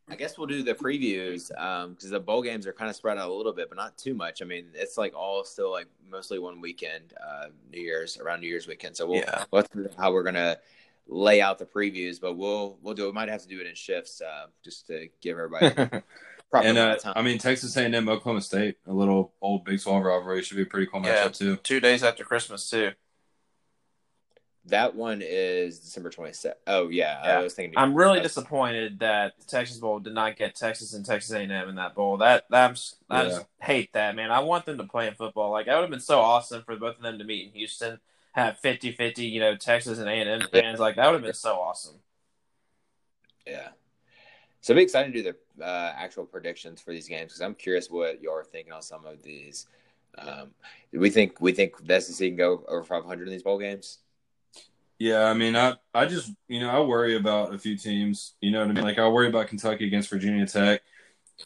I 0.09 0.15
guess 0.15 0.37
we'll 0.37 0.47
do 0.47 0.63
the 0.63 0.73
previews 0.73 1.47
because 1.47 2.05
um, 2.05 2.11
the 2.11 2.19
bowl 2.19 2.41
games 2.41 2.67
are 2.67 2.73
kind 2.73 2.89
of 2.89 2.95
spread 2.95 3.17
out 3.17 3.29
a 3.29 3.33
little 3.33 3.53
bit, 3.53 3.69
but 3.69 3.77
not 3.77 3.97
too 3.97 4.13
much. 4.13 4.41
I 4.41 4.45
mean, 4.45 4.65
it's 4.73 4.97
like 4.97 5.15
all 5.15 5.43
still 5.43 5.71
like 5.71 5.87
mostly 6.09 6.39
one 6.39 6.59
weekend, 6.59 7.13
uh, 7.25 7.47
New 7.71 7.81
Year's 7.81 8.17
around 8.17 8.41
New 8.41 8.47
Year's 8.47 8.67
weekend. 8.67 8.97
So 8.97 9.07
we'll, 9.07 9.19
yeah. 9.19 9.45
let's 9.51 9.69
how 9.97 10.11
we're 10.11 10.23
gonna 10.23 10.57
lay 11.07 11.41
out 11.41 11.59
the 11.59 11.65
previews, 11.65 12.19
but 12.19 12.37
we'll 12.37 12.77
we'll 12.81 12.93
do. 12.93 13.05
We 13.05 13.11
might 13.11 13.29
have 13.29 13.41
to 13.41 13.47
do 13.47 13.59
it 13.59 13.67
in 13.67 13.75
shifts 13.75 14.21
uh, 14.21 14.47
just 14.63 14.87
to 14.87 15.07
give 15.21 15.37
everybody. 15.37 15.69
proper 16.51 16.67
and 16.67 16.77
uh, 16.77 16.97
I 17.15 17.21
mean 17.21 17.37
Texas 17.37 17.75
A&M, 17.77 18.09
Oklahoma 18.09 18.41
State, 18.41 18.77
a 18.85 18.93
little 18.93 19.33
old 19.41 19.63
Big 19.63 19.81
12 19.81 20.03
rivalry 20.03 20.43
should 20.43 20.57
be 20.57 20.63
a 20.63 20.65
pretty 20.65 20.87
cool 20.87 21.01
yeah, 21.03 21.25
matchup 21.25 21.37
too. 21.37 21.55
Two 21.57 21.79
days 21.79 22.03
after 22.03 22.23
Christmas 22.23 22.69
too. 22.69 22.91
That 24.65 24.95
one 24.95 25.21
is 25.23 25.79
December 25.79 26.11
27th. 26.11 26.53
Oh 26.67 26.89
yeah, 26.89 27.19
yeah. 27.23 27.39
I 27.39 27.41
was 27.41 27.55
thinking. 27.55 27.79
I'm 27.79 27.95
really 27.95 28.19
disappointed 28.19 28.99
that 28.99 29.33
the 29.39 29.45
Texas 29.45 29.77
Bowl 29.77 29.99
did 29.99 30.13
not 30.13 30.37
get 30.37 30.55
Texas 30.55 30.93
and 30.93 31.03
Texas 31.03 31.31
A&M 31.31 31.51
in 31.51 31.75
that 31.75 31.95
bowl. 31.95 32.17
That 32.17 32.45
that 32.51 32.79
I 33.09 33.23
just 33.23 33.45
hate 33.59 33.91
that 33.93 34.15
man. 34.15 34.29
I 34.31 34.41
want 34.41 34.65
them 34.65 34.77
to 34.77 34.83
play 34.83 35.07
in 35.07 35.15
football. 35.15 35.49
Like 35.51 35.65
that 35.65 35.75
would 35.75 35.81
have 35.81 35.89
been 35.89 35.99
so 35.99 36.19
awesome 36.19 36.61
for 36.63 36.75
both 36.75 36.97
of 36.97 37.01
them 37.01 37.17
to 37.17 37.23
meet 37.23 37.47
in 37.47 37.53
Houston 37.53 37.99
have 38.33 38.59
50-50, 38.61 39.29
you 39.29 39.39
know, 39.39 39.55
Texas 39.55 39.99
and 39.99 40.09
A&M 40.09 40.41
fans. 40.51 40.79
Like 40.79 40.95
that 40.95 41.07
would 41.07 41.15
have 41.15 41.23
been 41.23 41.33
so 41.33 41.55
awesome. 41.55 41.95
Yeah. 43.45 43.69
So 44.61 44.75
be 44.75 44.81
excited 44.81 45.13
to 45.13 45.23
do 45.23 45.33
the 45.57 45.65
uh, 45.65 45.93
actual 45.95 46.25
predictions 46.25 46.81
for 46.81 46.91
these 46.91 47.07
games 47.07 47.31
because 47.31 47.41
I'm 47.41 47.55
curious 47.55 47.89
what 47.89 48.21
you're 48.21 48.43
thinking 48.43 48.73
on 48.73 48.81
some 48.81 49.05
of 49.05 49.23
these. 49.23 49.67
Um, 50.17 50.51
we 50.93 51.09
think 51.09 51.41
we 51.41 51.51
think 51.51 51.85
the 51.85 51.99
SEC 51.99 52.29
can 52.29 52.35
go 52.35 52.63
over 52.67 52.83
500 52.83 53.27
in 53.27 53.31
these 53.31 53.43
bowl 53.43 53.57
games? 53.57 53.99
Yeah, 55.01 55.23
I 55.23 55.33
mean, 55.33 55.55
I 55.55 55.77
I 55.95 56.05
just 56.05 56.31
you 56.47 56.59
know 56.59 56.69
I 56.69 56.79
worry 56.81 57.15
about 57.15 57.55
a 57.55 57.57
few 57.57 57.75
teams. 57.75 58.35
You 58.39 58.51
know 58.51 58.59
what 58.59 58.69
I 58.69 58.73
mean? 58.73 58.83
Like 58.83 58.99
I 58.99 59.07
worry 59.07 59.29
about 59.29 59.47
Kentucky 59.47 59.87
against 59.87 60.11
Virginia 60.11 60.45
Tech. 60.45 60.81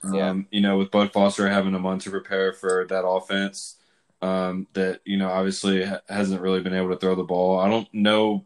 Yeah. 0.03 0.31
Um, 0.31 0.47
you 0.51 0.59
know, 0.59 0.77
with 0.77 0.91
Bud 0.91 1.13
Foster 1.13 1.47
having 1.47 1.73
a 1.73 1.79
month 1.79 2.03
to 2.03 2.09
prepare 2.09 2.51
for 2.51 2.85
that 2.89 3.07
offense 3.07 3.77
um, 4.21 4.67
that 4.73 4.99
you 5.05 5.15
know 5.15 5.29
obviously 5.29 5.89
hasn't 6.09 6.41
really 6.41 6.59
been 6.59 6.73
able 6.73 6.89
to 6.89 6.97
throw 6.97 7.15
the 7.15 7.23
ball. 7.23 7.57
I 7.57 7.69
don't 7.69 7.87
know 7.93 8.43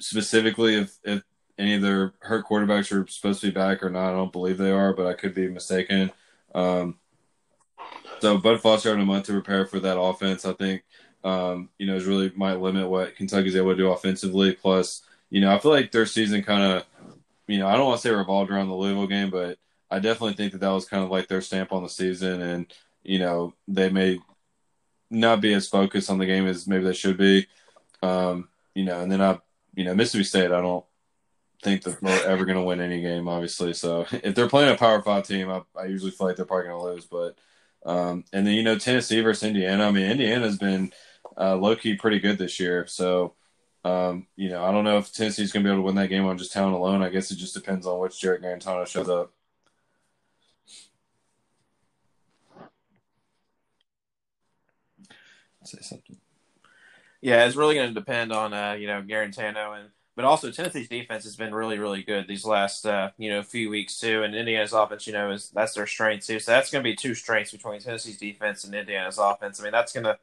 specifically 0.00 0.74
if 0.74 0.98
if 1.04 1.22
any 1.56 1.76
of 1.76 1.82
their 1.82 2.12
hurt 2.18 2.44
quarterbacks 2.44 2.90
are 2.90 3.06
supposed 3.08 3.42
to 3.42 3.46
be 3.46 3.52
back 3.52 3.80
or 3.80 3.90
not. 3.90 4.08
I 4.08 4.16
don't 4.16 4.32
believe 4.32 4.58
they 4.58 4.72
are, 4.72 4.92
but 4.92 5.06
I 5.06 5.12
could 5.12 5.34
be 5.34 5.46
mistaken. 5.46 6.10
Um, 6.52 6.98
so 8.18 8.38
Bud 8.38 8.60
Foster 8.60 8.88
having 8.88 9.04
a 9.04 9.06
month 9.06 9.26
to 9.26 9.32
prepare 9.34 9.66
for 9.66 9.78
that 9.78 10.00
offense, 10.00 10.44
I 10.44 10.52
think, 10.54 10.82
um, 11.24 11.68
you 11.78 11.86
know, 11.86 11.96
is 11.96 12.06
really 12.06 12.32
might 12.34 12.60
limit 12.60 12.88
what 12.88 13.16
Kentucky's 13.16 13.56
able 13.56 13.70
to 13.70 13.76
do 13.76 13.90
offensively. 13.90 14.52
Plus, 14.52 15.02
you 15.30 15.40
know, 15.40 15.54
I 15.54 15.58
feel 15.58 15.70
like 15.70 15.92
their 15.92 16.06
season 16.06 16.42
kind 16.42 16.62
of, 16.62 16.84
you 17.46 17.58
know, 17.58 17.66
I 17.66 17.76
don't 17.76 17.86
want 17.86 18.00
to 18.00 18.08
say 18.08 18.14
revolved 18.14 18.50
around 18.50 18.68
the 18.68 18.74
Louisville 18.74 19.06
game, 19.06 19.30
but 19.30 19.58
I 19.90 19.98
definitely 19.98 20.34
think 20.34 20.52
that 20.52 20.60
that 20.62 20.70
was 20.70 20.86
kind 20.86 21.04
of 21.04 21.10
like 21.10 21.28
their 21.28 21.40
stamp 21.40 21.72
on 21.72 21.82
the 21.82 21.88
season, 21.88 22.40
and 22.40 22.72
you 23.02 23.18
know, 23.18 23.54
they 23.68 23.90
may 23.90 24.20
not 25.10 25.40
be 25.40 25.52
as 25.52 25.68
focused 25.68 26.10
on 26.10 26.18
the 26.18 26.26
game 26.26 26.46
as 26.46 26.66
maybe 26.66 26.84
they 26.84 26.94
should 26.94 27.18
be. 27.18 27.46
Um, 28.02 28.48
you 28.74 28.84
know, 28.84 29.00
and 29.00 29.12
then 29.12 29.20
I, 29.20 29.38
you 29.74 29.84
know, 29.84 29.94
Mississippi 29.94 30.24
State, 30.24 30.52
I 30.52 30.62
don't 30.62 30.84
think 31.62 31.82
that 31.82 32.00
they're 32.00 32.26
ever 32.26 32.44
going 32.44 32.58
to 32.58 32.64
win 32.64 32.80
any 32.80 33.00
game, 33.02 33.28
obviously. 33.28 33.74
So 33.74 34.06
if 34.12 34.34
they're 34.34 34.48
playing 34.48 34.72
a 34.72 34.78
Power 34.78 35.02
Five 35.02 35.26
team, 35.26 35.50
I, 35.50 35.62
I 35.78 35.84
usually 35.84 36.10
feel 36.10 36.26
like 36.26 36.36
they're 36.36 36.46
probably 36.46 36.68
going 36.68 36.80
to 36.80 36.86
lose. 36.86 37.04
But 37.04 37.36
um, 37.84 38.24
and 38.32 38.46
then 38.46 38.54
you 38.54 38.62
know 38.62 38.78
Tennessee 38.78 39.20
versus 39.20 39.48
Indiana. 39.48 39.86
I 39.86 39.90
mean, 39.90 40.10
Indiana's 40.10 40.58
been 40.58 40.92
uh, 41.38 41.56
low 41.56 41.76
key 41.76 41.94
pretty 41.94 42.20
good 42.20 42.38
this 42.38 42.60
year. 42.60 42.86
So 42.86 43.34
um, 43.84 44.26
you 44.36 44.48
know, 44.48 44.64
I 44.64 44.70
don't 44.70 44.84
know 44.84 44.98
if 44.98 45.12
Tennessee's 45.12 45.52
going 45.52 45.64
to 45.64 45.68
be 45.68 45.72
able 45.72 45.82
to 45.82 45.86
win 45.86 45.96
that 45.96 46.08
game 46.08 46.24
on 46.24 46.38
just 46.38 46.52
talent 46.52 46.74
alone. 46.74 47.02
I 47.02 47.08
guess 47.08 47.30
it 47.30 47.36
just 47.36 47.54
depends 47.54 47.86
on 47.86 47.98
which 47.98 48.20
Jarrett 48.20 48.42
Guarantano 48.42 48.86
shows 48.86 49.08
up. 49.08 49.32
say 55.64 55.78
something. 55.80 56.16
Yeah, 57.20 57.46
it's 57.46 57.56
really 57.56 57.76
going 57.76 57.88
to 57.88 57.94
depend 57.94 58.32
on 58.32 58.52
uh, 58.52 58.72
you 58.72 58.86
know 58.86 59.02
Guarantano 59.02 59.78
and 59.78 59.90
but 60.14 60.24
also 60.24 60.50
Tennessee's 60.50 60.88
defense 60.88 61.24
has 61.24 61.36
been 61.36 61.54
really 61.54 61.78
really 61.78 62.02
good 62.02 62.28
these 62.28 62.44
last 62.44 62.84
uh, 62.84 63.10
you 63.16 63.30
know 63.30 63.42
few 63.42 63.70
weeks 63.70 63.98
too, 63.98 64.22
and 64.22 64.34
Indiana's 64.34 64.72
offense 64.72 65.06
you 65.06 65.12
know 65.12 65.30
is 65.30 65.50
that's 65.50 65.74
their 65.74 65.86
strength 65.86 66.26
too. 66.26 66.40
So 66.40 66.52
that's 66.52 66.70
going 66.70 66.82
to 66.82 66.90
be 66.90 66.96
two 66.96 67.14
strengths 67.14 67.52
between 67.52 67.80
Tennessee's 67.80 68.18
defense 68.18 68.64
and 68.64 68.74
Indiana's 68.74 69.18
offense. 69.18 69.60
I 69.60 69.64
mean 69.64 69.72
that's 69.72 69.92
going 69.92 70.04
to 70.04 70.18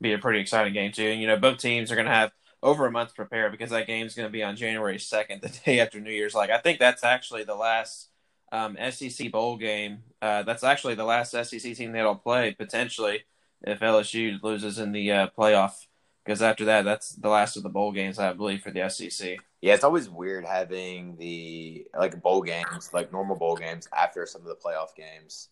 be 0.00 0.12
a 0.12 0.18
pretty 0.18 0.40
exciting 0.40 0.72
game 0.72 0.92
too. 0.92 1.06
And 1.06 1.20
you 1.20 1.26
know 1.26 1.36
both 1.36 1.58
teams 1.58 1.90
are 1.90 1.96
going 1.96 2.06
to 2.06 2.12
have 2.12 2.32
over 2.62 2.86
a 2.86 2.90
month 2.90 3.10
to 3.10 3.14
prepare 3.14 3.50
because 3.50 3.70
that 3.70 3.86
game 3.86 4.06
is 4.06 4.14
going 4.14 4.28
to 4.28 4.32
be 4.32 4.42
on 4.42 4.56
January 4.56 4.98
second, 4.98 5.40
the 5.42 5.48
day 5.64 5.80
after 5.80 6.00
New 6.00 6.10
Year's. 6.10 6.34
Like 6.34 6.50
I 6.50 6.58
think 6.58 6.78
that's 6.78 7.04
actually 7.04 7.44
the 7.44 7.54
last 7.54 8.08
um, 8.52 8.76
SEC 8.90 9.30
bowl 9.30 9.56
game. 9.56 9.98
Uh, 10.20 10.42
that's 10.42 10.64
actually 10.64 10.94
the 10.94 11.04
last 11.04 11.32
SEC 11.32 11.74
team 11.74 11.92
that'll 11.92 12.16
play 12.16 12.54
potentially 12.56 13.24
if 13.62 13.80
LSU 13.80 14.42
loses 14.42 14.78
in 14.78 14.92
the 14.92 15.10
uh, 15.10 15.28
playoff. 15.36 15.86
Because 16.24 16.42
after 16.42 16.64
that, 16.64 16.84
that's 16.84 17.10
the 17.10 17.28
last 17.28 17.56
of 17.56 17.62
the 17.62 17.68
bowl 17.68 17.92
games, 17.92 18.18
I 18.18 18.32
believe, 18.32 18.60
for 18.60 18.72
the 18.72 18.88
SEC. 18.88 19.38
Yeah, 19.60 19.74
it's 19.74 19.84
always 19.84 20.10
weird 20.10 20.44
having 20.44 21.16
the 21.16 21.86
like 21.96 22.20
bowl 22.20 22.42
games, 22.42 22.90
like 22.92 23.12
normal 23.12 23.36
bowl 23.36 23.56
games, 23.56 23.88
after 23.96 24.26
some 24.26 24.42
of 24.42 24.48
the 24.48 24.56
playoff 24.56 24.94
games. 24.96 25.50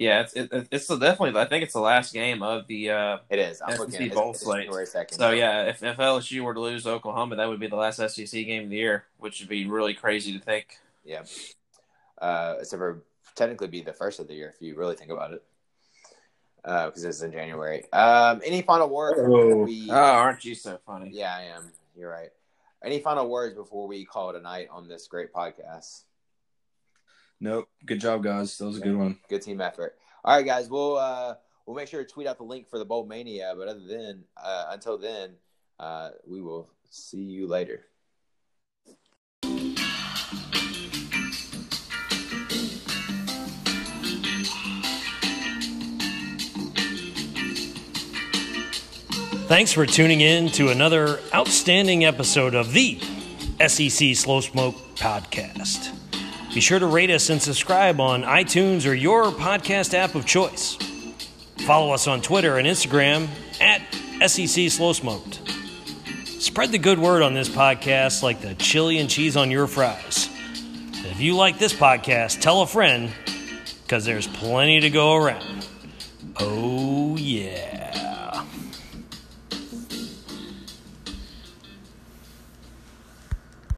Yeah, 0.00 0.22
it's 0.22 0.32
it, 0.32 0.68
it's 0.70 0.88
definitely. 0.88 1.38
I 1.38 1.44
think 1.44 1.62
it's 1.62 1.74
the 1.74 1.80
last 1.80 2.14
game 2.14 2.42
of 2.42 2.66
the. 2.66 2.88
Uh, 2.88 3.18
it 3.28 3.38
is. 3.38 3.60
I'm 3.60 3.76
SEC 3.76 3.80
looking, 3.80 4.08
bowl 4.08 4.30
it's, 4.30 4.40
slate. 4.40 4.70
It's 4.72 4.92
second, 4.92 5.18
so 5.18 5.30
yeah, 5.30 5.64
if, 5.64 5.82
if 5.82 5.98
LSU 5.98 6.40
were 6.40 6.54
to 6.54 6.60
lose 6.60 6.86
Oklahoma, 6.86 7.36
that 7.36 7.46
would 7.46 7.60
be 7.60 7.66
the 7.66 7.76
last 7.76 7.98
SEC 7.98 8.30
game 8.32 8.64
of 8.64 8.70
the 8.70 8.76
year, 8.76 9.04
which 9.18 9.40
would 9.40 9.50
be 9.50 9.66
really 9.66 9.92
crazy 9.92 10.32
to 10.38 10.42
think. 10.42 10.78
Yeah, 11.04 11.24
uh, 12.16 12.54
except 12.60 12.80
for 12.80 13.02
technically 13.34 13.68
be 13.68 13.82
the 13.82 13.92
first 13.92 14.20
of 14.20 14.26
the 14.26 14.32
year 14.32 14.50
if 14.54 14.62
you 14.62 14.74
really 14.74 14.96
think 14.96 15.10
about 15.10 15.34
it 15.34 15.44
because 16.62 17.04
uh, 17.04 17.08
it's 17.08 17.20
in 17.20 17.32
January. 17.32 17.84
Um, 17.92 18.40
any 18.42 18.62
final 18.62 18.88
words? 18.88 19.20
Oh. 19.22 19.64
We... 19.64 19.90
oh, 19.90 19.94
aren't 19.94 20.46
you 20.46 20.54
so 20.54 20.80
funny? 20.86 21.10
Yeah, 21.12 21.36
I 21.36 21.42
am. 21.42 21.72
You're 21.94 22.10
right. 22.10 22.30
Any 22.82 23.00
final 23.00 23.28
words 23.28 23.54
before 23.54 23.86
we 23.86 24.06
call 24.06 24.30
it 24.30 24.36
a 24.36 24.40
night 24.40 24.68
on 24.70 24.88
this 24.88 25.06
great 25.08 25.30
podcast? 25.30 26.04
Nope. 27.40 27.68
Good 27.86 28.00
job, 28.00 28.22
guys. 28.22 28.56
That 28.58 28.66
was 28.66 28.76
a 28.76 28.80
good 28.80 28.96
one. 28.96 29.18
Good 29.28 29.42
team 29.42 29.60
effort. 29.60 29.96
All 30.24 30.36
right, 30.36 30.44
guys. 30.44 30.68
We'll 30.68 30.96
uh, 30.96 31.34
we'll 31.66 31.76
make 31.76 31.88
sure 31.88 32.04
to 32.04 32.08
tweet 32.08 32.26
out 32.26 32.36
the 32.36 32.44
link 32.44 32.68
for 32.68 32.78
the 32.78 32.84
Bowl 32.84 33.06
Mania. 33.06 33.54
But 33.56 33.68
other 33.68 33.80
than 33.80 34.24
uh, 34.36 34.66
until 34.70 34.98
then, 34.98 35.34
uh, 35.78 36.10
we 36.26 36.42
will 36.42 36.70
see 36.90 37.22
you 37.22 37.46
later. 37.46 37.86
Thanks 49.50 49.72
for 49.72 49.84
tuning 49.84 50.20
in 50.20 50.48
to 50.50 50.68
another 50.68 51.18
outstanding 51.34 52.04
episode 52.04 52.54
of 52.54 52.72
the 52.72 53.00
SEC 53.66 54.14
Slow 54.14 54.40
Smoke 54.40 54.76
Podcast. 54.94 55.99
Be 56.54 56.60
sure 56.60 56.80
to 56.80 56.86
rate 56.86 57.10
us 57.10 57.30
and 57.30 57.40
subscribe 57.40 58.00
on 58.00 58.22
iTunes 58.24 58.88
or 58.88 58.92
your 58.92 59.26
podcast 59.26 59.94
app 59.94 60.16
of 60.16 60.26
choice. 60.26 60.76
Follow 61.58 61.92
us 61.92 62.08
on 62.08 62.22
Twitter 62.22 62.58
and 62.58 62.66
Instagram 62.66 63.28
at 63.60 63.80
SEC 64.28 64.68
Slow 64.68 64.92
Smoked. 64.92 65.40
Spread 66.26 66.72
the 66.72 66.78
good 66.78 66.98
word 66.98 67.22
on 67.22 67.34
this 67.34 67.48
podcast 67.48 68.24
like 68.24 68.40
the 68.40 68.54
chili 68.54 68.98
and 68.98 69.08
cheese 69.08 69.36
on 69.36 69.52
your 69.52 69.68
fries. 69.68 70.28
If 70.92 71.20
you 71.20 71.36
like 71.36 71.58
this 71.60 71.72
podcast, 71.72 72.40
tell 72.40 72.62
a 72.62 72.66
friend 72.66 73.12
because 73.82 74.04
there's 74.04 74.26
plenty 74.26 74.80
to 74.80 74.90
go 74.90 75.14
around. 75.14 75.68
Oh, 76.36 77.16
yeah. 77.16 77.79